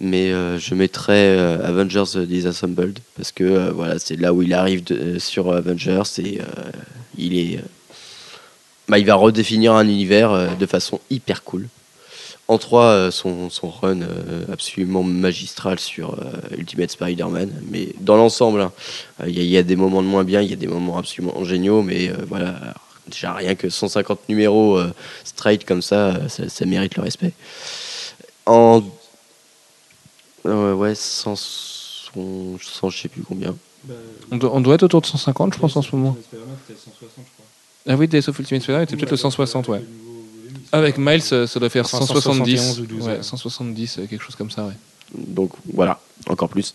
mais 0.00 0.32
euh, 0.32 0.58
je 0.58 0.74
mettrais 0.74 1.36
euh, 1.36 1.66
Avengers 1.66 2.16
euh, 2.16 2.26
Disassembled 2.26 2.98
parce 3.16 3.32
que 3.32 3.44
euh, 3.44 3.72
voilà, 3.72 3.98
c'est 3.98 4.16
là 4.16 4.32
où 4.32 4.42
il 4.42 4.54
arrive 4.54 4.84
euh, 4.90 5.18
sur 5.18 5.52
Avengers 5.52 6.02
et 6.18 6.40
euh, 6.40 6.70
il 7.16 7.38
est, 7.38 7.58
euh, 7.58 7.62
bah, 8.88 8.98
il 8.98 9.06
va 9.06 9.14
redéfinir 9.14 9.74
un 9.74 9.86
univers 9.86 10.32
euh, 10.32 10.48
de 10.58 10.66
façon 10.66 11.00
hyper 11.10 11.42
cool. 11.44 11.68
En 12.50 12.56
3, 12.56 13.10
son, 13.10 13.50
run 13.62 14.00
euh, 14.00 14.44
absolument 14.50 15.02
magistral 15.02 15.78
sur 15.78 16.14
euh, 16.14 16.56
Ultimate 16.56 16.90
Spider-Man, 16.90 17.52
mais 17.70 17.90
dans 18.00 18.16
l'ensemble, 18.16 18.62
hein, 18.62 18.72
euh, 19.20 19.28
il 19.28 19.38
y, 19.38 19.46
y 19.48 19.58
a 19.58 19.62
des 19.62 19.76
moments 19.76 20.00
de 20.00 20.06
moins 20.06 20.24
bien, 20.24 20.40
il 20.40 20.48
y 20.48 20.54
a 20.54 20.56
des 20.56 20.66
moments 20.66 20.96
absolument 20.96 21.44
géniaux, 21.44 21.82
mais 21.82 22.08
euh, 22.08 22.14
voilà, 22.26 22.74
déjà 23.08 23.34
rien 23.34 23.54
que 23.54 23.68
150 23.68 24.28
numéros 24.28 24.76
euh, 24.78 24.92
straight 25.24 25.64
comme 25.64 25.82
ça, 25.82 26.08
euh, 26.08 26.28
ça, 26.28 26.48
ça 26.48 26.66
mérite 26.66 26.96
le 26.96 27.02
respect. 27.02 27.32
En 28.46 28.82
euh, 30.46 30.74
ouais, 30.74 30.94
100, 30.94 31.36
100, 31.36 32.90
je 32.90 32.98
sais 32.98 33.08
plus 33.08 33.22
combien. 33.22 33.54
On 34.30 34.36
doit, 34.36 34.50
on 34.54 34.60
doit 34.60 34.74
être 34.74 34.82
autour 34.82 35.00
de 35.00 35.06
150, 35.06 35.54
je 35.54 35.58
pense, 35.58 35.76
en 35.76 35.82
ce 35.82 35.94
moment. 35.94 36.16
Ah 37.86 37.96
oui, 37.96 38.08
Days 38.08 38.28
of 38.28 38.38
Ultimate 38.38 38.62
Spider-Man 38.62 38.82
était 38.84 38.96
peut-être 38.96 39.10
le 39.10 39.16
160, 39.16 39.68
ouais. 39.68 39.82
Avec 40.72 40.98
Miles, 40.98 41.22
euh, 41.32 41.46
ça 41.46 41.58
doit 41.60 41.70
faire 41.70 41.84
Enfin, 41.86 41.98
170. 41.98 42.56
171 42.58 42.80
ou 42.80 42.86
12, 42.86 43.06
ouais, 43.06 43.16
ouais. 43.16 43.22
170, 43.22 43.98
euh, 43.98 44.06
quelque 44.06 44.22
chose 44.22 44.36
comme 44.36 44.50
ça, 44.50 44.66
ouais. 44.66 44.74
Donc 45.14 45.52
voilà, 45.72 46.00
encore 46.28 46.50
plus. 46.50 46.74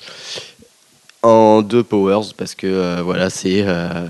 En 1.23 1.61
deux 1.61 1.83
Powers, 1.83 2.33
parce 2.35 2.53
que 2.53 2.67
euh, 2.67 3.01
voilà, 3.01 3.29
c'est. 3.29 3.63
euh, 3.65 4.07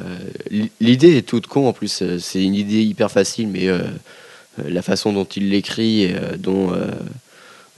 L'idée 0.79 1.17
est 1.17 1.21
toute 1.27 1.45
con 1.45 1.67
en 1.67 1.73
plus, 1.73 2.01
euh, 2.01 2.17
c'est 2.17 2.43
une 2.43 2.55
idée 2.55 2.81
hyper 2.81 3.11
facile, 3.11 3.47
mais 3.49 3.67
la 4.57 4.81
façon 4.81 5.13
dont 5.13 5.23
il 5.25 5.49
l'écrit, 5.49 6.03
et, 6.03 6.15
dont, 6.37 6.71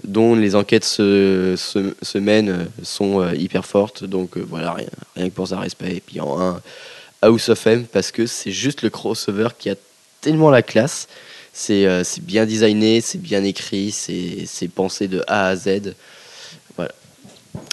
dont 0.05 0.35
les 0.35 0.55
enquêtes 0.55 0.85
se, 0.85 1.55
se, 1.57 2.17
mènent 2.17 2.69
sont 2.81 3.29
hyper 3.33 3.65
fortes. 3.65 4.05
Donc 4.05 4.37
voilà, 4.37 4.73
rien, 4.73 4.87
rien 5.17 5.29
que 5.29 5.33
pour 5.33 5.49
ça, 5.49 5.59
respect. 5.59 5.97
Et 5.97 6.01
puis 6.01 6.21
en 6.21 6.39
un, 6.39 6.61
House 7.21 7.49
of 7.49 7.67
M, 7.67 7.85
parce 7.91 8.11
que 8.11 8.25
c'est 8.27 8.51
juste 8.51 8.83
le 8.83 8.89
crossover 8.89 9.49
qui 9.57 9.69
a 9.69 9.75
tellement 10.21 10.49
la 10.49 10.61
classe. 10.61 11.07
C'est 11.53 11.87
bien 12.21 12.45
designé, 12.45 13.01
c'est 13.01 13.21
bien 13.21 13.43
écrit, 13.43 13.91
c'est 13.91 14.67
pensé 14.73 15.07
de 15.09 15.23
A 15.27 15.47
à 15.47 15.55
Z. 15.57 15.93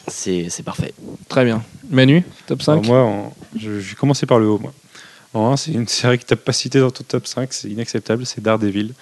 C'est 0.09 0.49
c'est 0.51 0.63
parfait. 0.63 0.93
Très 1.29 1.45
bien. 1.45 1.63
Manu, 1.91 2.23
top 2.47 2.63
5 2.63 2.73
Alors 2.73 2.85
moi, 2.85 3.03
en- 3.03 3.35
je, 3.57 3.81
je 3.81 3.91
vais 3.91 3.95
commencer 3.97 4.27
par 4.27 4.39
le 4.39 4.47
haut. 4.49 4.59
Moi. 4.59 4.73
En 5.35 5.51
1, 5.53 5.57
c'est 5.57 5.73
une 5.73 5.89
série 5.89 6.19
que 6.19 6.25
tu 6.27 6.33
n'as 6.35 6.37
pas 6.41 6.53
citée 6.53 6.81
dans 6.81 6.91
ton 6.91 7.05
top 7.05 7.27
5, 7.27 7.53
c'est 7.53 7.69
inacceptable, 7.69 8.27
c'est 8.27 8.43
Daredevil. 8.43 8.93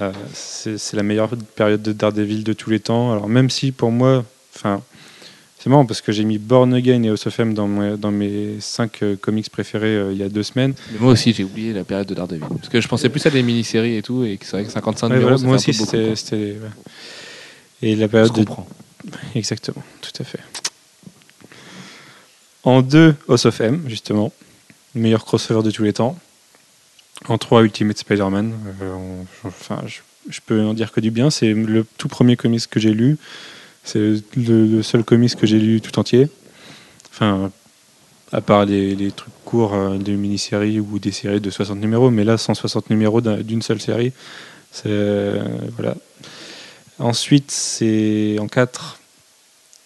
Euh, 0.00 0.10
c'est 0.32 0.78
c'est 0.78 0.96
la 0.96 1.02
meilleure 1.02 1.30
période 1.54 1.82
de 1.82 1.92
Daredevil 1.92 2.44
de 2.44 2.52
tous 2.52 2.70
les 2.70 2.80
temps. 2.80 3.12
Alors 3.12 3.28
même 3.28 3.50
si 3.50 3.72
pour 3.72 3.90
moi, 3.90 4.24
enfin, 4.56 4.80
c'est 5.58 5.68
marrant 5.70 5.84
parce 5.86 6.00
que 6.00 6.10
j'ai 6.10 6.24
mis 6.24 6.38
Born 6.38 6.72
Again 6.74 7.02
et 7.04 7.08
House 7.10 7.26
of 7.26 7.38
M 7.38 7.54
dans, 7.54 7.68
mes- 7.68 7.96
dans 7.96 8.10
mes 8.10 8.56
5 8.58 9.00
comics 9.20 9.48
préférés 9.50 9.94
euh, 9.94 10.12
il 10.12 10.18
y 10.18 10.22
a 10.24 10.28
deux 10.28 10.42
semaines. 10.42 10.74
Mais 10.92 10.98
Moi 10.98 11.12
aussi, 11.12 11.32
j'ai 11.32 11.44
oublié 11.44 11.72
la 11.72 11.84
période 11.84 12.08
de 12.08 12.14
Daredevil. 12.14 12.40
Parce 12.48 12.68
que 12.68 12.80
je 12.80 12.88
pensais 12.88 13.08
plus 13.10 13.24
à 13.26 13.30
des 13.30 13.42
mini-séries 13.42 13.96
et 13.96 14.02
tout, 14.02 14.24
et 14.24 14.38
que 14.38 14.44
c'est 14.46 14.52
vrai 14.52 14.64
que 14.64 14.72
55 14.72 15.08
Ouais, 15.08 15.16
numéros, 15.18 15.36
voilà, 15.36 15.38
ça 15.38 15.46
moi 15.46 15.58
fait 15.58 15.68
un 15.68 15.72
aussi, 15.72 15.78
peu 15.78 15.84
beaucoup, 16.00 16.16
c'était. 16.16 16.16
c'était- 16.16 16.58
ouais. 16.60 16.70
Et 17.90 17.94
la 17.96 18.08
période 18.08 18.30
de 18.32 18.38
comprend. 18.38 18.66
Exactement, 19.34 19.82
tout 20.00 20.12
à 20.20 20.24
fait. 20.24 20.40
En 22.64 22.82
2, 22.82 23.14
House 23.28 23.46
of 23.46 23.60
M, 23.60 23.84
justement. 23.88 24.32
Meilleur 24.94 25.24
crossover 25.24 25.62
de 25.62 25.70
tous 25.70 25.82
les 25.82 25.92
temps. 25.92 26.18
En 27.28 27.38
3, 27.38 27.62
Ultimate 27.62 27.98
Spider-Man. 27.98 28.54
Euh, 28.82 29.22
je, 30.28 30.40
peux 30.44 30.60
en 30.62 30.74
dire 30.74 30.92
que 30.92 31.00
du 31.00 31.10
bien. 31.10 31.30
C'est 31.30 31.52
le 31.52 31.84
tout 31.98 32.08
premier 32.08 32.36
comics 32.36 32.66
que 32.68 32.78
j'ai 32.78 32.92
lu. 32.92 33.18
C'est 33.84 34.22
le, 34.36 34.82
seul 34.82 35.02
comics 35.02 35.34
que 35.34 35.46
j'ai 35.46 35.58
lu 35.58 35.80
tout 35.80 35.98
entier. 35.98 36.28
Enfin, 37.10 37.50
à 38.30 38.40
part 38.40 38.64
les, 38.64 39.10
trucs 39.10 39.32
courts 39.44 39.74
euh, 39.74 39.98
des 39.98 40.12
mini-séries 40.12 40.78
ou 40.78 40.98
des 40.98 41.12
séries 41.12 41.40
de 41.40 41.50
60 41.50 41.78
numéros. 41.78 42.10
Mais 42.10 42.24
là, 42.24 42.38
160 42.38 42.90
numéros 42.90 43.20
d'un- 43.20 43.38
d'une 43.40 43.62
seule 43.62 43.80
série. 43.80 44.12
C'est. 44.70 44.84
euh, 44.86 45.42
voilà. 45.76 45.96
Ensuite, 47.02 47.50
c'est 47.50 48.36
en 48.38 48.46
4, 48.46 49.00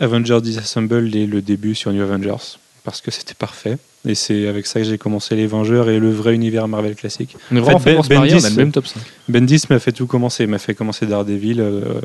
Avengers 0.01 0.41
Disassemble 0.43 1.17
et 1.17 1.27
le 1.27 1.41
début 1.41 1.75
sur 1.75 1.91
New 1.91 2.03
Avengers. 2.03 2.59
Parce 2.85 3.01
que 3.01 3.11
c'était 3.11 3.35
parfait. 3.35 3.79
Et 4.07 4.15
c'est 4.15 4.47
avec 4.47 4.67
ça 4.67 4.81
que 4.81 4.87
j'ai 4.87 4.99
commencé 4.99 5.35
les 5.35 5.47
Vengeurs 5.47 5.89
et 5.89 5.99
le 5.99 6.11
vrai 6.13 6.35
univers 6.35 6.69
Marvel 6.69 6.95
classique. 6.95 7.37
On 7.51 7.57
est 7.57 7.61
vraiment 7.61 7.79
En 7.79 7.81
fait, 7.81 8.03
se 8.03 8.13
marier, 8.13 8.35
on 8.35 8.37
a 8.37 8.41
Bendis, 8.41 8.51
le 8.51 8.57
même 8.57 8.71
top 8.71 8.87
5. 8.87 9.01
Bendis 9.29 9.63
m'a 9.71 9.79
fait 9.79 9.93
tout 9.93 10.07
commencer. 10.07 10.47
M'a 10.47 10.59
fait 10.59 10.75
commencer 10.75 11.07
Daredevil, 11.07 11.61
euh, 11.61 12.01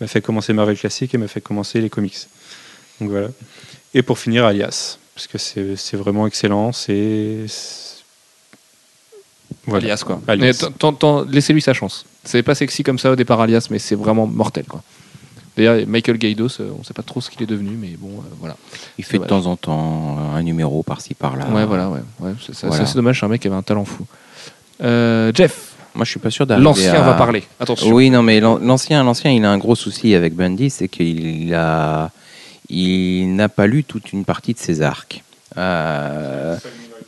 m'a 0.00 0.06
fait 0.06 0.22
commencer 0.22 0.52
Marvel 0.52 0.78
classique 0.78 1.12
et 1.14 1.18
m'a 1.18 1.28
fait 1.28 1.40
commencer 1.40 1.80
les 1.80 1.90
comics. 1.90 2.16
Donc 3.00 3.10
voilà. 3.10 3.28
Et 3.94 4.02
pour 4.02 4.18
finir, 4.18 4.44
Alias. 4.46 4.98
Parce 5.14 5.26
que 5.26 5.38
c'est 5.38 5.76
c'est 5.76 5.96
vraiment 5.96 6.26
excellent. 6.26 6.72
C'est. 6.72 7.46
Voilà. 9.66 9.84
Alias, 9.84 10.02
quoi. 10.04 10.20
Laissez-lui 11.30 11.62
sa 11.62 11.72
chance. 11.72 12.04
C'est 12.24 12.42
pas 12.42 12.54
sexy 12.54 12.82
comme 12.82 12.98
ça 12.98 13.10
au 13.10 13.16
départ, 13.16 13.40
Alias, 13.40 13.68
mais 13.70 13.78
c'est 13.78 13.94
vraiment 13.94 14.26
mortel, 14.26 14.64
quoi. 14.66 14.82
D'ailleurs, 15.56 15.86
Michael 15.86 16.16
Gaidos, 16.16 16.48
euh, 16.60 16.70
on 16.80 16.82
sait 16.82 16.94
pas 16.94 17.02
trop 17.02 17.20
ce 17.20 17.28
qu'il 17.30 17.42
est 17.42 17.46
devenu, 17.46 17.76
mais 17.78 17.90
bon, 17.98 18.08
euh, 18.08 18.22
voilà. 18.40 18.56
Il 18.98 19.04
fait 19.04 19.18
de 19.18 19.24
temps 19.24 19.44
en 19.46 19.56
temps 19.56 20.16
euh, 20.18 20.36
un 20.38 20.42
numéro 20.42 20.82
par-ci 20.82 21.12
par-là. 21.14 21.46
Ouais, 21.52 21.66
voilà, 21.66 21.90
ouais. 21.90 22.00
ouais 22.20 22.32
c'est 22.40 22.66
Voilà. 22.66 22.84
dommage, 22.94 23.20
c'est 23.20 23.26
un 23.26 23.28
mec 23.28 23.42
qui 23.42 23.48
avait 23.48 23.56
un 23.56 23.62
talent 23.62 23.84
fou. 23.84 24.06
Euh, 24.82 25.30
Jeff, 25.34 25.72
Moi, 25.94 26.06
je 26.06 26.10
suis 26.10 26.20
pas 26.20 26.30
sûr 26.30 26.46
d'arriver 26.46 26.64
l'ancien 26.64 26.94
à- 26.94 27.02
va 27.02 27.12
parler. 27.14 27.44
Attention. 27.60 27.92
Oui, 27.92 28.08
non, 28.08 28.22
mais 28.22 28.40
l'an- 28.40 28.58
l'ancien, 28.62 29.04
l'ancien, 29.04 29.30
il 29.30 29.44
a 29.44 29.50
un 29.50 29.58
gros 29.58 29.74
souci 29.74 30.14
avec 30.14 30.34
Bundy, 30.34 30.70
c'est 30.70 30.88
qu'il 30.88 31.52
a, 31.54 32.10
il 32.70 33.34
n'a 33.36 33.50
pas 33.50 33.66
lu 33.66 33.84
toute 33.84 34.10
une 34.14 34.24
partie 34.24 34.54
de 34.54 34.58
ses 34.58 34.80
arcs. 34.80 35.22
Euh, 35.58 36.56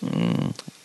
hmm, 0.03 0.09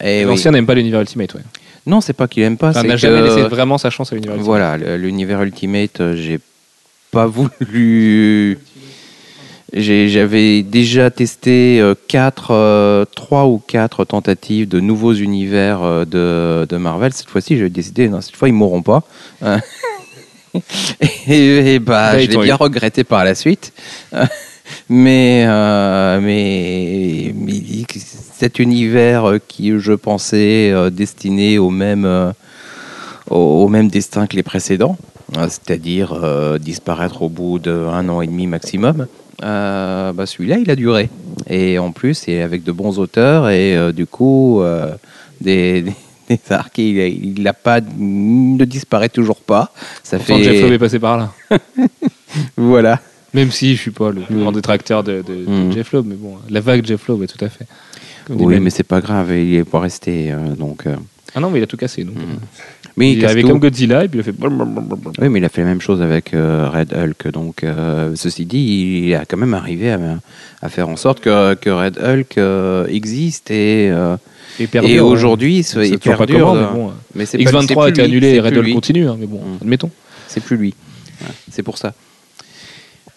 eh 0.02 0.24
oui. 0.24 0.30
L'ancien 0.32 0.52
n'aime 0.52 0.66
pas 0.66 0.76
l'univers 0.76 1.02
Ultimate, 1.02 1.34
ouais. 1.34 1.41
Non, 1.90 2.02
c'est 2.02 2.14
pas 2.14 2.28
qu'il 2.28 2.44
aime 2.44 2.56
pas. 2.57 2.70
Enfin, 2.70 2.82
c'est 2.82 2.88
n'a 2.88 2.95
jamais 2.98 3.20
que- 3.20 3.26
laissé 3.36 3.41
vraiment 3.49 3.78
sa 3.78 3.90
chance 3.90 4.11
à 4.11 4.16
l'univers 4.16 4.36
Ultimate. 4.36 4.45
Voilà, 4.45 4.98
l'univers 4.98 5.41
Ultimate, 5.41 5.99
euh, 6.02 6.16
j'ai 6.16 6.40
pas 7.11 7.26
voulu. 7.26 8.60
J'avais 9.74 10.64
déjà 10.64 11.11
testé 11.11 11.80
euh, 11.80 11.94
quatre, 12.07 12.52
euh, 12.52 13.06
trois 13.06 13.45
ou 13.48 13.60
quatre 13.60 14.03
tentatives 14.06 14.68
de 14.68 14.80
nouveaux 14.80 15.14
univers 15.14 16.06
de, 16.07 16.66
de 16.68 16.78
Marvel. 16.78 17.11
Cette 17.14 17.30
fois-ci, 17.30 17.57
j'ai 17.57 17.70
décidé, 17.70 18.07
non, 18.10 18.22
cette 18.22 18.36
fois, 18.36 18.48
ils 18.49 18.53
mourront 18.53 18.82
pas. 18.82 19.03
Euh, 19.44 19.57
et, 21.28 21.76
et 21.76 21.80
bah, 21.80 22.18
je 22.20 22.26
l'ai 22.28 22.38
bien 22.38 22.56
eu. 22.56 22.57
regretté 22.57 23.03
par 23.03 23.24
la 23.24 23.36
suite. 23.36 23.74
Mais, 24.90 25.46
euh, 25.48 26.20
mais, 26.22 27.34
mais 27.36 27.62
cet 28.40 28.60
univers 28.60 29.34
qui, 29.48 29.78
je 29.78 29.94
pensais, 29.94 30.72
euh, 30.72 30.90
destiné 30.90 31.58
au 31.58 31.70
même, 31.70 32.06
euh, 32.06 32.32
au, 33.30 33.68
même 33.68 33.90
destin 33.90 34.28
que 34.28 34.36
les 34.36 34.44
précédents, 34.44 34.98
euh, 35.38 35.48
c'est-à-dire 35.50 36.14
euh, 36.14 36.58
disparaître 36.58 37.22
au 37.22 37.30
bout 37.30 37.60
d'un 37.60 38.08
an 38.08 38.22
et 38.22 38.28
demi 38.28 38.48
maximum, 38.48 39.08
euh, 39.44 40.14
bah, 40.14 40.26
celui-là, 40.26 40.58
il 40.58 40.72
a 40.72 40.76
duré. 40.76 41.10
Et 41.50 41.78
en 41.80 41.91
plus, 41.91 42.14
c'est 42.14 42.41
avec 42.41 42.64
de 42.64 42.72
bons 42.72 42.98
auteurs 42.98 43.50
et 43.50 43.91
du 43.94 44.06
coup, 44.06 44.62
des, 45.41 45.82
des, 45.82 45.94
des 46.30 46.40
arcs, 46.50 46.78
il, 46.78 46.98
il 47.38 47.48
a 47.48 47.54
pas, 47.54 47.82
ne 47.82 48.64
disparaît 48.66 49.10
toujours 49.10 49.41
pas. 49.41 49.72
Ça 50.04 50.18
Pourtant, 50.18 50.38
fait, 50.38 50.44
Jeff 50.44 50.62
Loeb 50.62 50.74
est 50.74 50.80
passé 50.80 51.00
par 51.00 51.18
là. 51.18 51.32
voilà. 52.58 53.00
Même 53.34 53.52
si 53.52 53.76
je 53.76 53.82
suis 53.82 53.92
pas 53.92 54.12
le 54.12 54.22
plus 54.22 54.40
grand 54.40 54.52
détracteur 54.52 55.04
de, 55.04 55.22
de- 55.28 55.46
de 55.46 55.50
Mm. 55.52 55.72
Jeff 55.74 55.92
Loeb, 55.94 56.06
mais 56.08 56.16
bon, 56.16 56.36
la 56.50 56.60
vague 56.62 56.86
Jeff 56.86 57.08
ouais, 57.10 57.28
tout 57.28 57.44
à 57.46 57.50
fait. 57.50 57.66
Comme 58.26 58.42
Oui, 58.42 58.60
mais 58.60 58.70
c'est 58.70 58.84
pas 58.84 59.02
grave, 59.02 59.32
il 59.36 59.56
est 59.56 59.64
pas 59.64 59.80
resté. 59.80 60.32
euh, 60.32 60.56
donc, 60.56 60.86
euh, 60.88 60.96
Ah 61.36 61.40
non, 61.40 61.50
mais 61.52 61.60
il 61.60 61.64
a 61.64 61.68
tout 61.68 61.78
cassé. 61.78 62.04
Donc. 62.04 62.16
Mm. 62.16 62.40
mais 62.98 63.12
il 63.14 63.24
est 63.24 63.26
arrivé 63.26 63.44
comme 63.44 63.60
Godzilla 63.60 64.04
et 64.04 64.08
puis 64.08 64.18
il 64.20 64.22
a 64.22 64.24
fait. 64.24 64.34
Oui, 65.22 65.30
mais 65.30 65.40
il 65.40 65.46
a 65.46 65.50
fait 65.50 65.62
la 65.62 65.68
même 65.68 65.82
chose 65.82 66.02
avec 66.02 66.34
euh, 66.34 66.68
Red 66.74 66.92
Hulk. 66.94 67.32
Donc, 67.32 67.64
euh, 67.64 68.12
ceci 68.16 68.46
dit, 68.46 69.04
il 69.06 69.14
a 69.16 69.26
quand 69.26 69.38
même 69.38 69.54
arrivé 69.54 69.92
à, 69.92 70.00
à 70.62 70.70
faire 70.70 70.90
en 70.90 70.96
sorte 70.98 71.20
que, 71.20 71.54
que 71.56 71.70
Red 71.70 71.98
Hulk 72.00 72.38
euh, 72.40 72.88
existe 72.88 73.52
et, 73.52 73.86
Et, 73.86 73.90
hein. 73.92 74.18
aujourd'hui, 75.04 75.60
On 75.60 75.64
ce- 75.64 75.84
sait 75.84 75.90
il 75.90 76.00
toujours 76.00 76.18
pas 76.18 76.26
perdure. 76.26 76.48
comment, 76.48 76.56
de- 76.56 76.62
mais 76.62 76.74
bon. 76.74 76.92
mais 77.16 77.26
c'est 77.28 77.38
pas- 77.38 77.52
c'est 77.52 77.58
X23 77.74 77.86
a 77.86 77.90
été 77.90 78.02
annulé 78.02 78.28
et 78.30 78.34
c'est 78.36 78.40
Red 78.42 78.58
Hulk 78.58 78.74
continue, 78.74 79.08
hein, 79.08 79.16
mais 79.20 79.28
bon, 79.28 79.38
Mm. 79.40 79.58
admettons. 79.62 79.92
C'est 80.28 80.44
plus 80.44 80.58
lui. 80.58 80.74
Ouais, 81.22 81.28
C'est 81.52 81.64
pour 81.64 81.78
ça. 81.78 81.94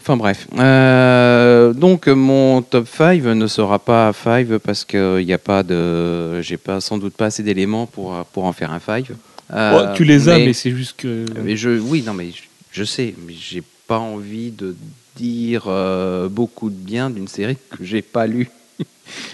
Enfin 0.02 0.16
bref. 0.16 0.48
Euh, 0.58 1.72
donc 1.72 2.08
mon 2.08 2.60
top 2.60 2.88
5 2.88 3.22
ne 3.22 3.46
sera 3.46 3.78
pas 3.78 4.12
5 4.12 4.58
parce 4.58 4.84
qu'il 4.84 5.24
n'y 5.24 5.32
a 5.32 5.38
pas 5.38 5.62
de. 5.62 6.40
J'ai 6.42 6.56
pas 6.56 6.80
sans 6.80 6.98
doute 6.98 7.14
pas 7.14 7.26
assez 7.26 7.44
d'éléments 7.44 7.86
pour, 7.86 8.12
pour 8.32 8.44
en 8.44 8.52
faire 8.52 8.72
un 8.72 8.80
5. 8.80 9.12
Oh, 9.54 9.80
tu 9.94 10.02
les 10.02 10.28
as, 10.28 10.38
mais, 10.38 10.54
c'est 10.54 10.72
juste 10.72 10.94
que. 10.96 11.24
mais 11.44 11.56
je, 11.56 11.70
oui, 11.70 12.02
non, 12.04 12.14
mais 12.14 12.30
je, 12.32 12.42
je 12.72 12.82
sais, 12.82 13.14
mais 13.24 13.34
j'ai 13.38 13.62
pas 13.86 13.98
envie 14.00 14.50
de 14.50 14.74
dire 15.14 15.64
euh, 15.68 16.28
beaucoup 16.28 16.68
de 16.68 16.74
bien 16.74 17.08
d'une 17.08 17.28
série 17.28 17.56
que 17.70 17.84
j'ai 17.84 18.02
pas 18.02 18.26
lue. 18.26 18.50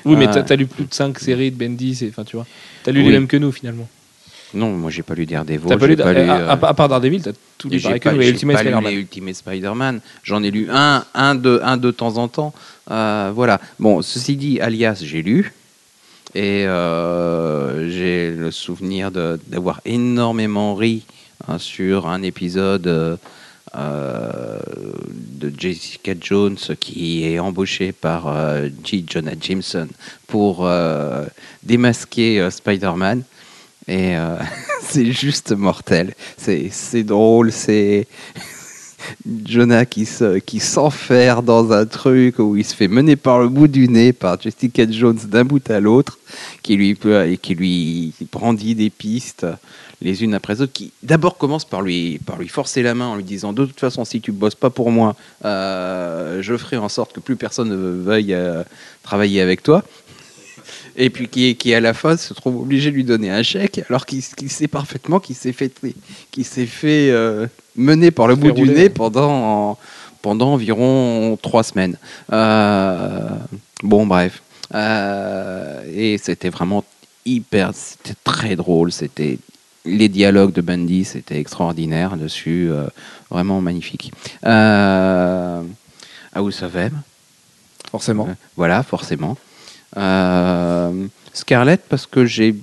Oui, 0.05 0.16
mais 0.16 0.27
t'as 0.31 0.43
t'as 0.43 0.57
lu 0.57 0.66
plus 0.66 0.85
de 0.85 0.93
5 0.93 1.19
séries 1.19 1.51
de 1.51 1.57
Bendis, 1.57 2.05
enfin, 2.11 2.24
tu 2.24 2.36
vois. 2.36 2.47
T'as 2.82 2.93
lu 2.93 3.01
Oui. 3.01 3.07
les 3.07 3.12
mêmes 3.12 3.27
que 3.28 3.39
nous, 3.39 3.53
finalement. 3.53 3.89
Non, 4.55 4.70
moi 4.70 4.91
j'ai 4.91 5.03
pas 5.03 5.15
lu 5.15 5.27
Daredevil. 5.27 5.69
T'as 5.69 5.77
pas 5.77 5.87
lu, 5.87 5.97
pas 5.97 6.12
lu, 6.12 6.20
à, 6.20 6.37
euh, 6.39 6.49
à- 6.49 6.53
à 6.69 6.75
part 6.75 6.89
Daredevil, 6.89 7.20
t'as 7.23 7.33
tous 7.59 7.69
les 7.69 7.79
J'ai 7.79 7.99
pas, 7.99 8.15
et 8.15 8.29
Ultimate 8.29 8.57
pas 8.57 8.62
lu 8.62 8.69
Spider-Man. 8.70 8.93
les 8.93 8.99
Ultimate 9.01 9.35
Spider-Man. 9.35 10.01
J'en 10.23 10.43
ai 10.43 10.51
lu 10.51 10.69
un, 10.70 11.05
un 11.15 11.35
de, 11.35 11.61
un 11.62 11.77
de 11.77 11.91
temps 11.91 12.16
en 12.16 12.29
temps. 12.29 12.55
Euh, 12.91 13.31
voilà. 13.35 13.61
Bon, 13.79 14.01
ceci 14.01 14.37
dit, 14.37 14.61
Alias, 14.61 15.01
j'ai 15.05 15.23
lu. 15.23 15.53
Et 16.35 16.66
euh, 16.66 17.91
j'ai 17.91 18.31
le 18.31 18.51
souvenir 18.51 19.11
d'avoir 19.11 19.81
énormément 19.85 20.75
ri 20.75 21.05
hein, 21.47 21.59
sur 21.59 22.07
un 22.07 22.23
épisode 22.23 23.19
de 23.75 25.53
Jessica 25.59 26.12
Jones 26.20 26.57
qui 26.81 27.25
est 27.27 27.39
embauchée 27.39 27.93
par 27.93 28.35
J. 28.85 29.05
Jonah 29.09 29.33
Jameson 29.41 29.89
pour 30.27 30.69
démasquer 31.62 32.49
Spider-Man. 32.51 33.23
Et 33.89 34.16
euh, 34.16 34.36
c'est 34.82 35.12
juste 35.12 35.52
mortel. 35.52 36.15
C'est 36.36 37.02
drôle, 37.05 37.51
c'est 37.52 38.06
Jonah 39.47 39.86
qui 39.86 40.05
se- 40.06 40.39
qui 40.39 40.60
dans 41.43 41.73
un 41.73 41.86
truc 41.86 42.39
où 42.39 42.56
il 42.56 42.65
se 42.65 42.74
fait 42.74 42.89
mener 42.89 43.16
par 43.16 43.40
le 43.40 43.48
bout 43.48 43.69
du 43.69 43.89
nez 43.89 44.12
par 44.12 44.40
Jessica 44.40 44.85
Jones 44.90 45.19
d'un 45.27 45.44
bout 45.44 45.70
à 45.70 45.81
l'autre, 45.81 46.19
qui 46.62 46.77
lui 46.77 46.94
peut- 46.94 47.36
qui 47.40 47.55
lui 47.55 48.12
brandit 48.32 48.74
des 48.74 48.90
pistes 48.90 49.47
les 50.01 50.23
unes 50.23 50.35
après 50.35 50.55
les 50.55 50.62
autres, 50.62 50.73
qui 50.73 50.93
d'abord 51.02 51.39
commence 51.39 51.65
par 51.65 51.82
lui 51.82 52.19
par 52.24 52.39
lui 52.39 52.48
forcer 52.48 52.82
la 52.82 52.94
main 52.94 53.06
en 53.06 53.16
lui 53.16 53.24
disant 53.24 53.52
de 53.52 53.65
toute 53.66 53.81
façon 53.81 54.05
si 54.05 54.20
tu 54.20 54.31
bosses 54.32 54.55
pas 54.55 54.70
pour 54.70 54.90
moi, 54.90 55.16
euh, 55.44 56.40
je 56.43 56.56
ferai 56.56 56.77
en 56.77 56.89
sorte 56.89 57.12
que 57.12 57.20
plus 57.20 57.36
personne 57.36 57.70
ne 57.70 58.02
veuille 58.02 58.35
euh, 58.35 58.62
travailler 59.02 59.40
avec 59.40 59.62
toi. 59.62 59.82
Et 60.99 61.11
puis 61.11 61.29
qui, 61.29 61.55
qui 61.57 61.73
à 61.73 61.81
la 61.81 61.95
fin 61.95 62.16
se 62.16 62.35
trouve 62.35 62.61
obligé 62.61 62.91
de 62.91 62.97
lui 62.97 63.05
donner 63.05 63.31
un 63.31 63.43
chèque 63.43 63.81
alors 63.89 64.05
qu'il 64.05 64.23
sait 64.23 64.69
parfaitement 64.69 65.20
qu'il 65.20 65.37
s'est 65.37 65.53
fait, 65.53 65.73
s'est 66.43 66.66
fait 66.66 67.11
euh, 67.11 67.47
mener 67.77 68.11
par 68.11 68.27
le 68.27 68.35
bout 68.35 68.53
du 68.53 68.65
nez 68.69 68.91
pendant, 68.91 69.79
pendant 70.20 70.53
environ 70.55 71.39
trois 71.41 71.62
semaines. 71.62 71.97
Euh, 72.33 73.29
bon, 73.83 74.07
bref. 74.07 74.43
Euh, 74.75 75.83
et 75.95 76.19
c'était 76.19 76.51
vraiment 76.51 76.85
hyper, 77.25 77.70
c'était 77.75 78.19
très 78.25 78.57
drôle. 78.57 78.91
C'était 78.91 79.39
les 79.85 80.09
dialogues 80.09 80.53
de 80.53 80.61
Bundy, 80.61 81.05
c'était 81.05 81.39
extraordinaire 81.39 82.16
dessus, 82.16 82.69
euh, 82.70 82.87
vraiment 83.31 83.61
magnifique. 83.61 84.12
Euh, 84.45 85.62
House 86.35 86.62
of 86.62 86.75
M, 86.75 87.01
Forcément. 87.91 88.29
Voilà, 88.57 88.83
forcément. 88.83 89.39
Euh, 89.97 90.90
Scarlett, 91.32 91.82
parce 91.89 92.06
que 92.06 92.24
j'ai 92.27 92.55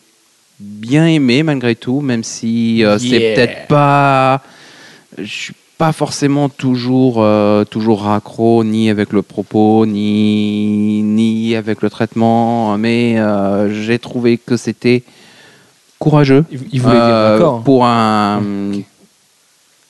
bien 0.60 1.08
aimé 1.08 1.44
malgré 1.44 1.76
tout, 1.76 2.02
même 2.02 2.24
si 2.24 2.84
euh, 2.84 2.98
c'est 3.00 3.08
Yeah. 3.08 3.36
peut-être 3.36 3.68
pas. 3.68 4.42
Je 5.18 5.24
suis 5.26 5.54
pas 5.78 5.92
forcément 5.92 6.48
toujours, 6.50 7.16
euh, 7.20 7.66
toujours 7.66 8.04
raccro, 8.04 8.64
ni 8.64 8.90
avec 8.90 9.12
le 9.12 9.22
propos, 9.22 9.86
ni, 9.86 11.02
ni 11.04 11.56
avec 11.56 11.82
le 11.82 11.90
traitement, 11.90 12.78
mais 12.78 13.20
euh, 13.20 13.84
j'ai 13.84 14.00
trouvé 14.00 14.38
que 14.38 14.56
c'était 14.56 15.04
courageux. 16.00 16.46
Il, 16.52 16.60
il 16.72 16.82
voulait 16.82 16.96
Euh, 16.98 17.38
dire 17.38 17.62
pour 17.64 17.86
un 17.86 18.42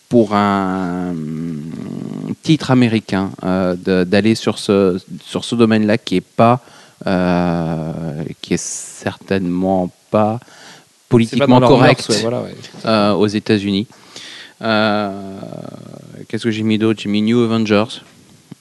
pour 0.10 0.34
un 0.36 1.14
titre 2.44 2.72
américain 2.72 3.32
euh, 3.44 3.76
d'aller 4.06 4.36
sur 4.36 4.58
ce 4.60 5.00
sur 5.26 5.44
ce 5.44 5.56
domaine-là 5.56 5.98
qui 5.98 6.16
est 6.18 6.22
pas 6.22 6.54
euh, 6.54 6.75
qui 8.42 8.54
est 8.54 8.62
certainement 8.62 9.88
pas 9.88 10.16
pas 10.16 10.40
politiquement 11.10 11.60
leur 11.60 11.70
correct 11.70 12.10
mœurs, 12.10 12.18
ouais, 12.18 12.22
voilà, 12.22 12.42
ouais. 12.42 12.56
euh, 12.86 13.14
aux 13.14 13.28
États-Unis. 13.28 13.88
Euh, 14.62 15.12
Qu'est-ce 16.28 16.46
que 16.46 16.52
j'ai 16.52 16.64
mis 16.64 16.78
d'autre? 16.78 17.02
J'ai 17.02 17.10
mis 17.10 17.22
New 17.22 17.44
Avengers. 17.44 18.02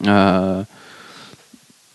Euh, 0.07 0.63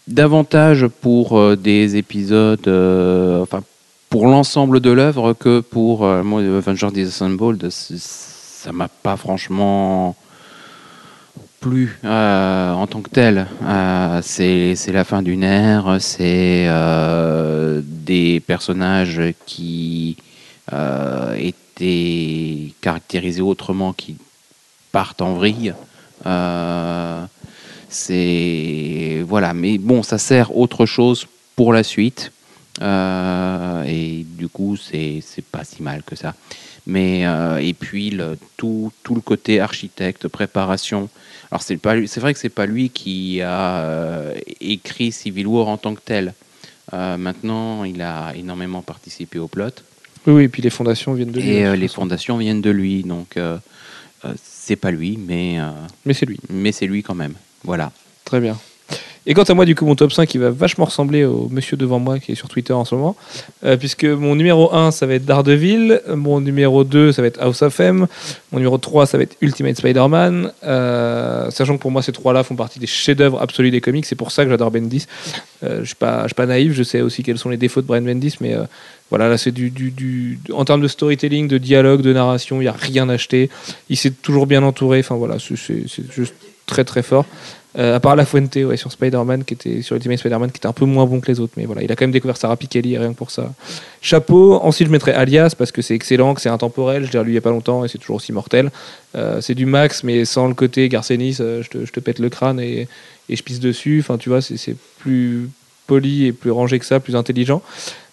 davantage 0.07 0.87
pour 0.87 1.37
euh, 1.37 1.55
des 1.55 1.97
épisodes, 1.97 2.67
euh, 2.67 3.41
enfin 3.41 3.61
pour 4.09 4.27
l'ensemble 4.27 4.79
de 4.79 4.91
l'œuvre 4.91 5.33
que 5.33 5.59
pour 5.59 6.05
euh, 6.05 6.23
moi, 6.23 6.41
Avengers 6.41 6.91
Disassembled. 6.91 7.69
Ça 7.69 8.71
m'a 8.71 8.87
pas 8.87 9.17
franchement 9.17 10.15
plu 11.59 11.97
euh, 12.05 12.71
en 12.71 12.87
tant 12.87 13.01
que 13.01 13.09
tel. 13.09 13.47
Euh, 13.63 14.19
c'est 14.23 14.91
la 14.91 15.03
fin 15.03 15.21
d'une 15.21 15.43
ère, 15.43 15.97
c'est 15.99 16.65
euh, 16.67 17.81
des 17.83 18.39
personnages 18.39 19.21
qui 19.45 20.17
étaient 21.37 22.73
caractérisés 22.81 23.41
autrement, 23.41 23.93
qui 23.93 24.17
partent 24.91 25.21
en 25.21 25.33
vrille. 25.33 25.73
C'est 27.89 29.23
voilà, 29.27 29.53
mais 29.53 29.77
bon, 29.79 30.03
ça 30.03 30.17
sert 30.19 30.55
autre 30.55 30.85
chose 30.85 31.25
pour 31.55 31.73
la 31.73 31.83
suite. 31.83 32.31
Et 32.81 34.25
du 34.37 34.47
coup, 34.47 34.77
c'est 34.77 35.23
pas 35.51 35.63
si 35.63 35.81
mal 35.81 36.03
que 36.03 36.15
ça. 36.15 36.35
Mais 36.85 37.21
et 37.61 37.73
puis 37.73 38.11
le, 38.11 38.37
tout, 38.55 38.91
tout 39.03 39.15
le 39.15 39.21
côté 39.21 39.59
architecte, 39.59 40.27
préparation. 40.27 41.09
Alors 41.51 41.61
c'est 41.63 41.77
pas 41.77 41.95
c'est 42.07 42.19
vrai 42.19 42.33
que 42.33 42.39
c'est 42.39 42.49
pas 42.49 42.65
lui 42.65 42.89
qui 42.89 43.41
a 43.41 43.79
euh, 43.79 44.35
écrit 44.61 45.11
Civil 45.11 45.47
War 45.47 45.67
en 45.67 45.77
tant 45.77 45.95
que 45.95 46.01
tel. 46.03 46.33
Euh, 46.93 47.17
maintenant, 47.17 47.83
il 47.83 48.01
a 48.01 48.33
énormément 48.35 48.81
participé 48.81 49.37
au 49.39 49.47
plot 49.47 49.65
Oui, 50.27 50.33
oui, 50.33 50.43
et 50.43 50.49
puis 50.49 50.61
les 50.61 50.69
fondations 50.71 51.13
viennent 51.13 51.31
de 51.31 51.39
lui. 51.39 51.49
et 51.49 51.63
de 51.63 51.67
euh, 51.69 51.75
les 51.75 51.87
fondations 51.87 52.37
viennent 52.37 52.61
de 52.61 52.69
lui. 52.71 53.03
Donc 53.03 53.37
c'est 54.43 54.75
pas 54.75 54.91
lui, 54.91 55.17
mais 55.17 55.57
Mais 56.05 56.13
c'est 56.13 56.25
lui. 56.25 56.39
mais 56.49 56.71
c'est 56.71 56.87
lui 56.87 57.01
quand 57.03 57.15
même. 57.15 57.33
Voilà. 57.63 57.91
Très 58.25 58.39
bien. 58.39 58.57
Et 59.25 59.33
quant 59.33 59.43
à 59.43 59.53
moi, 59.53 59.65
du 59.65 59.75
coup, 59.75 59.85
mon 59.85 59.95
top 59.95 60.11
5, 60.11 60.33
il 60.33 60.39
va 60.39 60.49
vachement 60.49 60.85
ressembler 60.85 61.25
au 61.25 61.49
monsieur 61.51 61.77
devant 61.77 61.99
moi 61.99 62.19
qui 62.19 62.31
est 62.31 62.35
sur 62.35 62.47
Twitter 62.47 62.73
en 62.73 62.85
ce 62.85 62.95
moment. 62.95 63.15
Euh, 63.63 63.77
puisque 63.77 64.05
mon 64.05 64.35
numéro 64.35 64.73
1, 64.73 64.91
ça 64.91 65.05
va 65.05 65.15
être 65.15 65.25
Daredevil. 65.25 66.01
Mon 66.15 66.39
numéro 66.41 66.83
2, 66.83 67.11
ça 67.11 67.21
va 67.21 67.27
être 67.27 67.39
House 67.41 67.61
of 67.61 67.79
M. 67.79 68.07
Mon 68.51 68.59
numéro 68.59 68.77
3, 68.77 69.05
ça 69.05 69.17
va 69.17 69.23
être 69.23 69.35
Ultimate 69.41 69.75
Spider-Man. 69.77 70.51
Euh, 70.63 71.51
sachant 71.51 71.75
que 71.77 71.81
pour 71.81 71.91
moi, 71.91 72.01
ces 72.01 72.11
trois-là 72.11 72.43
font 72.43 72.55
partie 72.55 72.79
des 72.79 72.87
chefs-d'œuvre 72.87 73.41
absolus 73.41 73.71
des 73.71 73.81
comics. 73.81 74.05
C'est 74.05 74.15
pour 74.15 74.31
ça 74.31 74.45
que 74.45 74.49
j'adore 74.49 74.71
Bendis. 74.71 75.05
Euh, 75.63 75.75
je 75.75 75.79
ne 75.81 75.85
suis, 75.85 75.95
pas- 75.95 76.45
naïf. 76.47 76.73
Je 76.73 76.83
sais 76.83 77.01
aussi 77.01 77.21
quels 77.21 77.37
sont 77.37 77.49
les 77.49 77.57
défauts 77.57 77.81
de 77.81 77.87
Brian 77.87 78.01
Bendis. 78.01 78.35
Mais 78.41 78.55
voilà, 79.09 79.27
là, 79.29 79.37
c'est 79.37 79.51
du, 79.51 79.69
du, 79.69 80.39
En 80.53 80.65
termes 80.65 80.81
de 80.81 80.87
storytelling, 80.87 81.47
de 81.47 81.57
dialogue, 81.57 82.01
de 82.01 82.13
narration, 82.13 82.57
il 82.57 82.63
n'y 82.63 82.67
a 82.67 82.71
rien 82.73 83.09
acheté. 83.09 83.49
Il 83.89 83.97
s'est 83.97 84.11
toujours 84.11 84.47
bien 84.47 84.63
entouré. 84.63 84.99
Enfin, 84.99 85.15
voilà, 85.15 85.37
c'est 85.39 85.55
juste 86.11 86.33
très, 86.65 86.83
très 86.83 87.03
fort. 87.03 87.25
Euh, 87.77 87.97
à 87.97 87.99
part 87.99 88.15
La 88.15 88.25
Fuente 88.25 88.55
ouais, 88.55 88.77
sur 88.77 88.91
Spider-Man, 88.91 89.43
qui 89.43 89.53
était 89.53 89.83
sur 89.83 89.95
Ultimate 89.95 90.17
Spider-Man, 90.17 90.51
qui 90.51 90.57
était 90.57 90.67
un 90.67 90.73
peu 90.73 90.85
moins 90.85 91.05
bon 91.05 91.19
que 91.19 91.27
les 91.27 91.39
autres, 91.39 91.53
mais 91.55 91.65
voilà, 91.65 91.83
il 91.83 91.91
a 91.91 91.95
quand 91.95 92.03
même 92.03 92.11
découvert 92.11 92.35
Sarah 92.35 92.57
Pikeli, 92.57 92.97
rien 92.97 93.09
que 93.11 93.17
pour 93.17 93.29
ça. 93.29 93.53
Chapeau. 94.01 94.55
Ensuite, 94.55 94.87
je 94.87 94.91
mettrais 94.91 95.13
Alias 95.13 95.53
parce 95.55 95.71
que 95.71 95.83
c'est 95.83 95.93
excellent, 95.93 96.33
que 96.33 96.41
c'est 96.41 96.49
intemporel. 96.49 97.05
Je 97.05 97.15
l'ai 97.15 97.23
lu 97.23 97.31
il 97.31 97.35
y 97.35 97.37
a 97.37 97.41
pas 97.41 97.51
longtemps 97.51 97.85
et 97.85 97.87
c'est 97.87 97.99
toujours 97.99 98.15
aussi 98.15 98.33
mortel. 98.33 98.71
Euh, 99.15 99.39
c'est 99.39 99.55
du 99.55 99.67
max, 99.67 100.03
mais 100.03 100.25
sans 100.25 100.47
le 100.47 100.55
côté 100.55 100.89
Garcenis, 100.89 101.37
euh, 101.41 101.61
je, 101.61 101.69
te, 101.69 101.85
je 101.85 101.91
te 101.91 101.99
pète 101.99 102.17
le 102.17 102.29
crâne 102.29 102.59
et, 102.59 102.87
et 103.29 103.35
je 103.35 103.43
pisse 103.43 103.59
dessus. 103.59 103.99
Enfin, 103.99 104.17
tu 104.17 104.29
vois, 104.29 104.41
c'est 104.41 104.57
c'est 104.57 104.75
plus 104.97 105.47
poli 105.85 106.27
et 106.27 106.31
plus 106.31 106.51
rangé 106.51 106.79
que 106.79 106.85
ça, 106.85 106.99
plus 106.99 107.15
intelligent. 107.15 107.61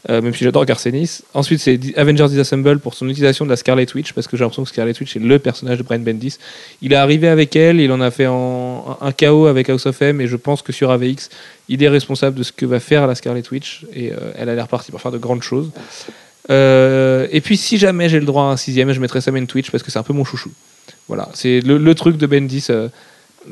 Euh, 0.08 0.22
même 0.22 0.32
si 0.32 0.44
j'adore 0.44 0.64
Garcenis. 0.64 1.22
Ensuite, 1.34 1.58
c'est 1.58 1.80
Avengers 1.96 2.28
Disassemble 2.28 2.78
pour 2.78 2.94
son 2.94 3.08
utilisation 3.08 3.44
de 3.44 3.50
la 3.50 3.56
Scarlet 3.56 3.86
Witch, 3.92 4.12
parce 4.12 4.28
que 4.28 4.36
j'ai 4.36 4.44
l'impression 4.44 4.62
que 4.62 4.68
Scarlet 4.68 4.94
Witch 5.00 5.16
est 5.16 5.20
le 5.20 5.38
personnage 5.40 5.78
de 5.78 5.82
Brian 5.82 5.98
Bendis. 5.98 6.38
Il 6.80 6.92
est 6.92 6.96
arrivé 6.96 7.26
avec 7.26 7.56
elle, 7.56 7.80
il 7.80 7.90
en 7.90 8.00
a 8.00 8.12
fait 8.12 8.26
un 8.26 9.12
chaos 9.16 9.46
avec 9.46 9.68
House 9.68 9.86
of 9.86 10.00
M, 10.02 10.20
et 10.20 10.28
je 10.28 10.36
pense 10.36 10.62
que 10.62 10.72
sur 10.72 10.92
AVX, 10.92 11.28
il 11.68 11.82
est 11.82 11.88
responsable 11.88 12.38
de 12.38 12.44
ce 12.44 12.52
que 12.52 12.66
va 12.66 12.78
faire 12.78 13.08
la 13.08 13.16
Scarlet 13.16 13.42
Witch, 13.50 13.84
et 13.92 14.12
euh, 14.12 14.32
elle 14.36 14.48
a 14.48 14.54
l'air 14.54 14.68
partie 14.68 14.92
pour 14.92 15.00
faire 15.00 15.12
de 15.12 15.18
grandes 15.18 15.42
choses. 15.42 15.70
Euh, 16.50 17.26
et 17.32 17.40
puis, 17.40 17.56
si 17.56 17.76
jamais 17.76 18.08
j'ai 18.08 18.20
le 18.20 18.26
droit 18.26 18.44
à 18.44 18.46
un 18.46 18.56
sixième, 18.56 18.92
je 18.92 19.00
mettrai 19.00 19.20
Sam 19.20 19.44
Twitch, 19.48 19.72
parce 19.72 19.82
que 19.82 19.90
c'est 19.90 19.98
un 19.98 20.04
peu 20.04 20.12
mon 20.12 20.24
chouchou. 20.24 20.52
Voilà, 21.08 21.28
c'est 21.34 21.60
le 21.60 21.94
truc 21.94 22.16
de 22.16 22.26
Bendis 22.26 22.68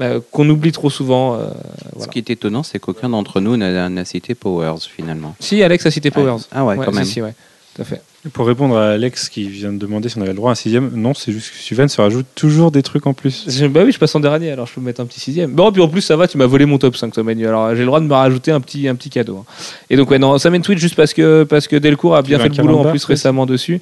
euh, 0.00 0.04
euh, 0.16 0.20
qu'on 0.30 0.48
oublie 0.48 0.72
trop 0.72 0.90
souvent. 0.90 1.34
euh, 1.34 1.46
voilà. 1.92 2.04
Ce 2.04 2.08
qui 2.08 2.18
est 2.18 2.30
étonnant, 2.30 2.62
c'est 2.62 2.78
qu'aucun 2.78 3.08
d'entre 3.08 3.40
nous 3.40 3.56
n'a 3.56 3.88
n'a 3.88 4.04
cité 4.04 4.34
Powers 4.34 4.78
finalement. 4.94 5.34
Si, 5.40 5.62
Alex 5.62 5.86
a 5.86 5.90
cité 5.90 6.10
Powers. 6.10 6.36
Ah 6.52 6.64
ouais, 6.64 6.76
quand 6.76 6.92
même. 6.92 7.04
si, 7.04 7.20
ouais, 7.22 7.34
tout 7.74 7.82
à 7.82 7.84
fait. 7.84 8.00
Pour 8.32 8.46
répondre 8.46 8.78
à 8.78 8.92
Alex 8.92 9.28
qui 9.28 9.46
vient 9.48 9.70
de 9.70 9.76
demander 9.76 10.08
si 10.08 10.16
on 10.16 10.22
avait 10.22 10.30
le 10.30 10.36
droit 10.36 10.48
à 10.50 10.52
un 10.52 10.54
sixième, 10.54 10.90
non, 10.94 11.12
c'est 11.12 11.30
juste 11.30 11.50
que 11.50 11.56
Sylvain 11.58 11.86
se 11.88 12.00
rajoute 12.00 12.24
toujours 12.34 12.70
des 12.70 12.82
trucs 12.82 13.06
en 13.06 13.12
plus. 13.12 13.44
Je- 13.48 13.66
Bah 13.66 13.82
oui, 13.84 13.92
je 13.92 13.98
passe 13.98 14.14
en 14.14 14.20
dernier, 14.20 14.50
alors 14.50 14.66
je 14.66 14.72
peux 14.74 14.80
me 14.80 14.86
mettre 14.86 15.02
un 15.02 15.04
petit 15.06 15.20
sixième. 15.20 15.52
Bon, 15.52 15.70
puis 15.70 15.82
en 15.82 15.88
plus, 15.88 16.00
ça 16.00 16.16
va, 16.16 16.26
tu 16.26 16.38
m'as 16.38 16.46
volé 16.46 16.64
mon 16.64 16.78
top 16.78 16.96
5, 16.96 17.12
toi, 17.12 17.22
Manu. 17.22 17.46
Alors 17.46 17.74
j'ai 17.74 17.80
le 17.80 17.86
droit 17.86 18.00
de 18.00 18.06
me 18.06 18.14
rajouter 18.14 18.50
un 18.50 18.60
petit, 18.62 18.88
un 18.88 18.94
petit 18.94 19.10
cadeau. 19.10 19.38
hein. 19.46 19.52
Et 19.90 19.96
donc, 19.96 20.10
ouais, 20.10 20.18
non, 20.18 20.38
ça 20.38 20.48
mène 20.48 20.62
Twitch 20.62 20.78
juste 20.80 20.94
parce 20.94 21.12
que, 21.12 21.44
parce 21.44 21.68
que 21.68 21.76
Delcourt 21.76 22.16
a 22.16 22.22
bien 22.22 22.38
fait 22.38 22.48
le 22.48 22.54
boulot 22.62 22.78
en 22.78 22.90
plus 22.90 23.04
récemment 23.04 23.44
dessus. 23.44 23.80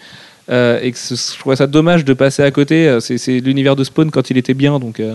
Euh, 0.51 0.81
et 0.83 0.91
que 0.91 0.99
ce- 0.99 1.15
je 1.15 1.39
trouvais 1.39 1.55
ça 1.55 1.69
dommage 1.69 2.05
de 2.05 2.13
passer 2.15 2.43
à 2.43 2.51
côté. 2.51 2.89
Euh, 2.89 2.99
C'est 2.99 3.17
c'est 3.19 3.39
l'univers 3.39 3.77
de 3.77 3.85
Spawn 3.85 4.11
quand 4.11 4.29
il 4.29 4.37
était 4.39 4.55
bien, 4.55 4.81
donc 4.81 4.99
euh, 4.99 5.15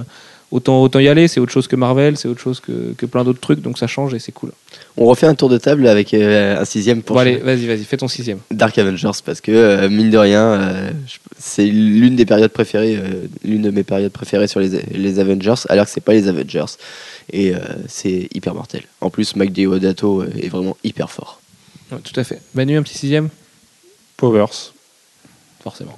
autant, 0.51 0.81
autant 0.81 0.99
y 0.99 1.07
aller. 1.07 1.27
C'est 1.27 1.39
autre 1.39 1.51
chose 1.51 1.67
que 1.67 1.75
Marvel, 1.75 2.17
c'est 2.17 2.27
autre 2.27 2.41
chose 2.41 2.59
que, 2.59 2.93
que 2.97 3.05
plein 3.05 3.23
d'autres 3.23 3.39
trucs, 3.39 3.61
donc 3.61 3.77
ça 3.77 3.87
change 3.87 4.13
et 4.13 4.19
c'est 4.19 4.31
cool. 4.31 4.51
On 4.95 5.05
refait 5.05 5.27
un 5.27 5.35
tour 5.35 5.49
de 5.49 5.57
table 5.57 5.87
avec 5.87 6.13
euh, 6.13 6.59
un 6.59 6.65
sixième 6.65 7.01
pour 7.03 7.15
Bon, 7.15 7.21
allez, 7.21 7.37
vas-y, 7.37 7.67
vas-y, 7.67 7.83
fais 7.83 7.97
ton 7.97 8.07
sixième. 8.07 8.39
Dark 8.51 8.77
Avengers 8.77 9.19
parce 9.25 9.41
que 9.41 9.51
euh, 9.51 9.89
mine 9.89 10.09
de 10.09 10.17
rien, 10.17 10.41
euh, 10.41 10.91
c'est 11.37 11.65
l'une 11.65 12.15
des 12.15 12.25
périodes 12.25 12.51
préférées, 12.51 12.95
euh, 12.97 13.27
l'une 13.43 13.61
de 13.61 13.71
mes 13.71 13.83
périodes 13.83 14.11
préférées 14.11 14.47
sur 14.47 14.59
les, 14.59 14.81
les 14.91 15.19
Avengers, 15.19 15.55
alors 15.69 15.85
que 15.85 15.91
c'est 15.91 16.01
pas 16.01 16.13
les 16.13 16.27
Avengers 16.27 16.65
et 17.31 17.53
euh, 17.53 17.59
c'est 17.87 18.27
hyper 18.33 18.55
mortel. 18.55 18.83
En 19.01 19.09
plus, 19.09 19.35
Mike 19.35 19.53
Deodato 19.53 20.21
euh, 20.21 20.29
est 20.41 20.49
vraiment 20.49 20.77
hyper 20.83 21.11
fort. 21.11 21.41
Ouais, 21.91 21.99
tout 22.03 22.17
à 22.19 22.23
fait. 22.23 22.41
Manu, 22.55 22.77
un 22.77 22.83
petit 22.83 22.97
sixième? 22.97 23.29
Powers. 24.17 24.73
Forcément. 25.61 25.95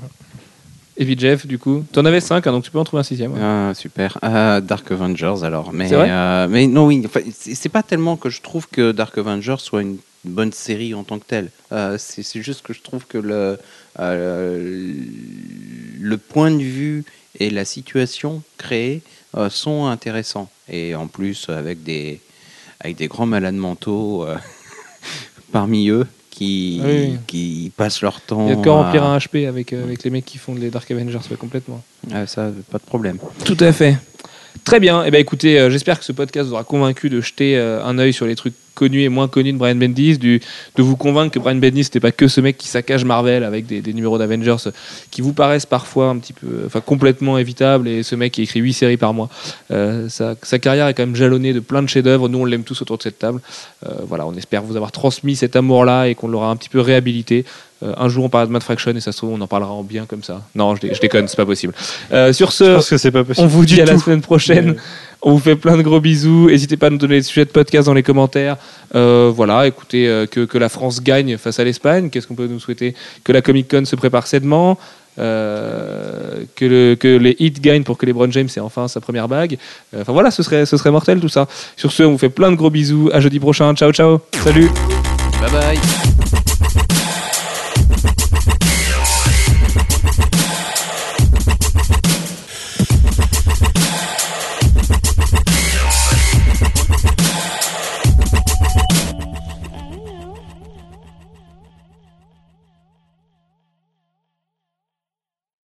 Puis 1.06 1.18
Jeff, 1.18 1.48
du 1.48 1.58
coup, 1.58 1.86
t'en 1.94 2.04
avais 2.04 2.20
5, 2.20 2.44
donc 2.44 2.66
tu 2.66 2.72
peux 2.72 2.78
en 2.78 2.84
trouver 2.84 3.00
un 3.00 3.04
sixième. 3.04 3.32
ouais. 3.32 3.40
Ah, 3.42 3.72
super. 3.74 4.18
Euh, 4.22 4.60
Dark 4.60 4.92
Avengers 4.92 5.44
alors. 5.44 5.72
Mais, 5.72 5.88
vrai 5.88 6.10
euh, 6.10 6.48
mais 6.50 6.68
non, 6.68 6.88
oui. 6.88 7.02
enfin, 7.06 7.22
c'est 7.34 7.70
pas 7.70 7.84
tellement 7.84 8.18
que 8.18 8.30
je 8.30 8.42
trouve 8.42 8.68
que 8.68 8.92
Dark 8.92 9.18
Avengers 9.18 9.56
soit 9.60 9.82
une 9.82 9.98
bonne 10.26 10.52
série 10.52 10.94
en 10.94 11.06
tant 11.06 11.18
que 11.18 11.26
telle. 11.26 11.52
Euh, 11.72 11.98
c'est 11.98 12.42
juste 12.42 12.64
que 12.64 12.74
je 12.74 12.82
trouve 12.82 13.06
que 13.06 13.18
le, 13.18 13.58
euh, 14.00 14.94
le 16.02 16.18
point 16.18 16.52
de 16.52 16.62
vue 16.62 17.06
et 17.40 17.50
la 17.50 17.64
situation 17.64 18.44
créée 18.58 19.02
sont 19.50 19.86
intéressants. 19.86 20.50
Et 20.68 20.96
en 20.96 21.08
plus, 21.08 21.48
avec 21.48 21.82
des, 21.84 22.20
avec 22.82 22.98
des 22.98 23.08
grands 23.08 23.26
malades 23.26 23.56
mentaux 23.56 24.26
parmi 25.54 25.88
eux 25.88 26.06
qui, 26.40 26.80
oui. 26.84 27.18
qui 27.28 27.72
passent 27.76 28.02
leur 28.02 28.22
temps. 28.22 28.46
Il 28.46 28.50
y 28.50 28.54
a 28.54 28.56
de 28.56 28.62
quoi 28.64 28.84
remplir 28.84 29.04
à- 29.04 29.14
un 29.14 29.18
HP 29.18 29.46
avec, 29.46 29.74
euh, 29.74 29.84
avec 29.84 30.04
les 30.04 30.10
mecs 30.10 30.24
qui 30.24 30.38
font 30.38 30.56
les 30.56 30.70
Dark 30.70 30.90
Avengers, 30.90 31.18
ouais, 31.30 31.36
complètement. 31.38 31.84
Ah, 32.14 32.26
ça, 32.26 32.50
pas 32.72 32.78
de 32.78 32.84
problème. 32.84 33.18
Tout 33.44 33.58
à 33.60 33.74
fait. 33.74 33.98
Très 34.64 34.80
bien. 34.80 35.04
Eh 35.06 35.12
ben, 35.12 35.20
écoutez, 35.20 35.60
euh, 35.60 35.70
j'espère 35.70 36.00
que 36.00 36.06
ce 36.06 36.14
podcast 36.14 36.48
vous 36.48 36.54
aura 36.54 36.64
convaincu 36.64 37.10
de 37.10 37.20
jeter 37.20 37.58
euh, 37.58 37.84
un 37.84 37.98
œil 38.00 38.14
sur 38.14 38.26
les 38.26 38.36
trucs 38.36 38.54
connu 38.80 39.02
et 39.02 39.10
moins 39.10 39.28
connu 39.28 39.52
de 39.52 39.58
Brian 39.58 39.76
Bendis, 39.76 40.18
de 40.18 40.40
vous 40.78 40.96
convaincre 40.96 41.34
que 41.34 41.40
Brian 41.40 41.58
Bendis 41.58 41.82
n'était 41.82 42.00
pas 42.00 42.14
que 42.14 42.30
ce 42.30 42.40
mec 42.40 42.58
qui 42.58 42.70
saccage 42.70 43.04
Marvel 43.04 43.44
avec 43.44 43.66
des, 43.66 43.94
numéros 43.94 44.18
d'Avengers 44.18 44.72
qui 45.12 45.22
vous 45.22 45.34
paraissent 45.34 45.66
parfois 45.66 46.08
un 46.08 46.18
petit 46.18 46.32
peu, 46.32 46.64
enfin 46.66 46.80
complètement 46.80 47.38
évitables 47.38 47.90
et 47.90 48.04
ce 48.04 48.16
mec 48.16 48.32
qui 48.32 48.44
écrit 48.44 48.62
8 48.62 48.74
séries 48.74 48.98
par 48.98 49.14
mois. 49.14 49.30
Euh, 49.72 50.08
sa, 50.08 50.36
sa 50.42 50.60
carrière 50.60 50.88
est 50.88 50.94
quand 50.94 51.06
même 51.06 51.16
jalonnée 51.16 51.52
de 51.52 51.60
plein 51.60 51.84
de 51.84 51.90
chefs-d'œuvre. 51.90 52.30
Nous, 52.30 52.40
on 52.40 52.46
l'aime 52.46 52.64
tous 52.64 52.82
autour 52.82 52.98
de 52.98 53.04
cette 53.04 53.20
table. 53.20 53.42
Euh, 53.86 53.90
voilà, 54.08 54.26
on 54.26 54.34
espère 54.36 54.64
vous 54.64 54.78
avoir 54.78 54.94
transmis 54.94 55.36
cet 55.36 55.58
amour-là 55.58 56.08
et 56.08 56.16
qu'on 56.16 56.30
l'aura 56.30 56.50
un 56.50 56.56
petit 56.56 56.70
peu 56.70 56.80
réhabilité. 56.80 57.44
Euh, 57.82 57.94
un 57.98 58.10
jour, 58.10 58.26
on 58.26 58.30
parlera 58.30 58.48
de 58.48 58.52
Mad 58.52 58.62
Fraction 58.64 58.92
et 58.92 59.00
ça 59.00 59.12
se 59.14 59.18
trouve, 59.18 59.32
on 59.32 59.40
en 59.42 59.48
parlera 59.48 59.72
en 59.72 59.84
bien 59.84 60.06
comme 60.06 60.22
ça. 60.24 60.42
Non, 60.56 60.76
je, 60.76 60.82
dé- 60.82 60.92
je 60.94 61.00
déconne, 61.00 61.28
c'est 61.30 61.38
pas 61.38 61.46
possible. 61.46 61.74
Euh, 62.12 62.34
sur 62.34 62.52
Je 62.52 62.56
ce, 62.56 62.76
pense 62.76 62.90
que 62.90 62.98
c'est 62.98 63.12
pas 63.12 63.24
possible. 63.24 63.46
on 63.46 63.50
vous 63.50 63.66
dit 63.66 63.76
Du 63.76 63.82
à 63.82 63.86
la 63.86 63.98
semaine 63.98 64.22
prochaine. 64.22 64.76
On 65.22 65.34
vous 65.34 65.40
fait 65.40 65.58
plein 65.58 65.76
de 65.76 65.82
gros 65.82 66.00
bisous. 66.00 66.48
N'hésitez 66.48 66.78
pas 66.78 66.88
à 66.88 66.90
nous 66.90 66.98
donner 66.98 67.18
des 67.18 67.24
sujets 67.24 67.44
de 67.44 67.50
podcast 67.50 67.88
dans 67.88 67.94
les 67.94 68.04
commentaires. 68.04 68.56
Euh, 68.96 69.30
voilà, 69.36 69.68
écoutez, 69.68 70.08
euh, 70.08 70.26
que, 70.26 70.46
que 70.46 70.58
la 70.58 70.70
France 70.70 71.04
gagne 71.04 71.36
face 71.38 71.60
à 71.60 71.66
l'Espagne. 71.66 72.10
Qu'est-ce 72.10 72.26
qu'on 72.26 72.36
peut 72.36 72.48
nous 72.48 72.62
souhaiter? 72.62 72.96
Que 73.26 73.34
la 73.34 73.42
Comic 73.42 73.70
Con 73.70 73.84
se 73.84 73.98
prépare 73.98 74.28
sainement. 74.28 74.78
euh, 75.20 76.44
que, 76.56 76.64
le, 76.64 76.96
que 76.96 77.18
les 77.18 77.36
hits 77.40 77.52
gagnent 77.52 77.84
pour 77.84 77.98
que 77.98 78.06
les 78.06 78.14
James 78.32 78.48
ait 78.56 78.60
enfin 78.62 78.88
sa 78.88 79.02
première 79.02 79.28
bague. 79.28 79.58
Euh, 79.94 80.02
Enfin 80.04 80.14
voilà, 80.14 80.32
ce 80.32 80.42
serait, 80.42 80.66
ce 80.66 80.78
serait 80.78 80.92
mortel 80.92 81.20
tout 81.20 81.28
ça. 81.28 81.48
Sur 81.76 81.92
ce, 81.92 82.04
on 82.04 82.12
vous 82.12 82.18
fait 82.18 82.30
plein 82.30 82.50
de 82.52 82.56
gros 82.56 82.70
bisous. 82.70 83.10
À 83.12 83.20
jeudi 83.20 83.40
prochain. 83.42 83.74
Ciao, 83.76 83.92
ciao. 83.92 84.20
Salut. 84.42 84.70
Bye 85.42 85.52
bye. 85.52 86.86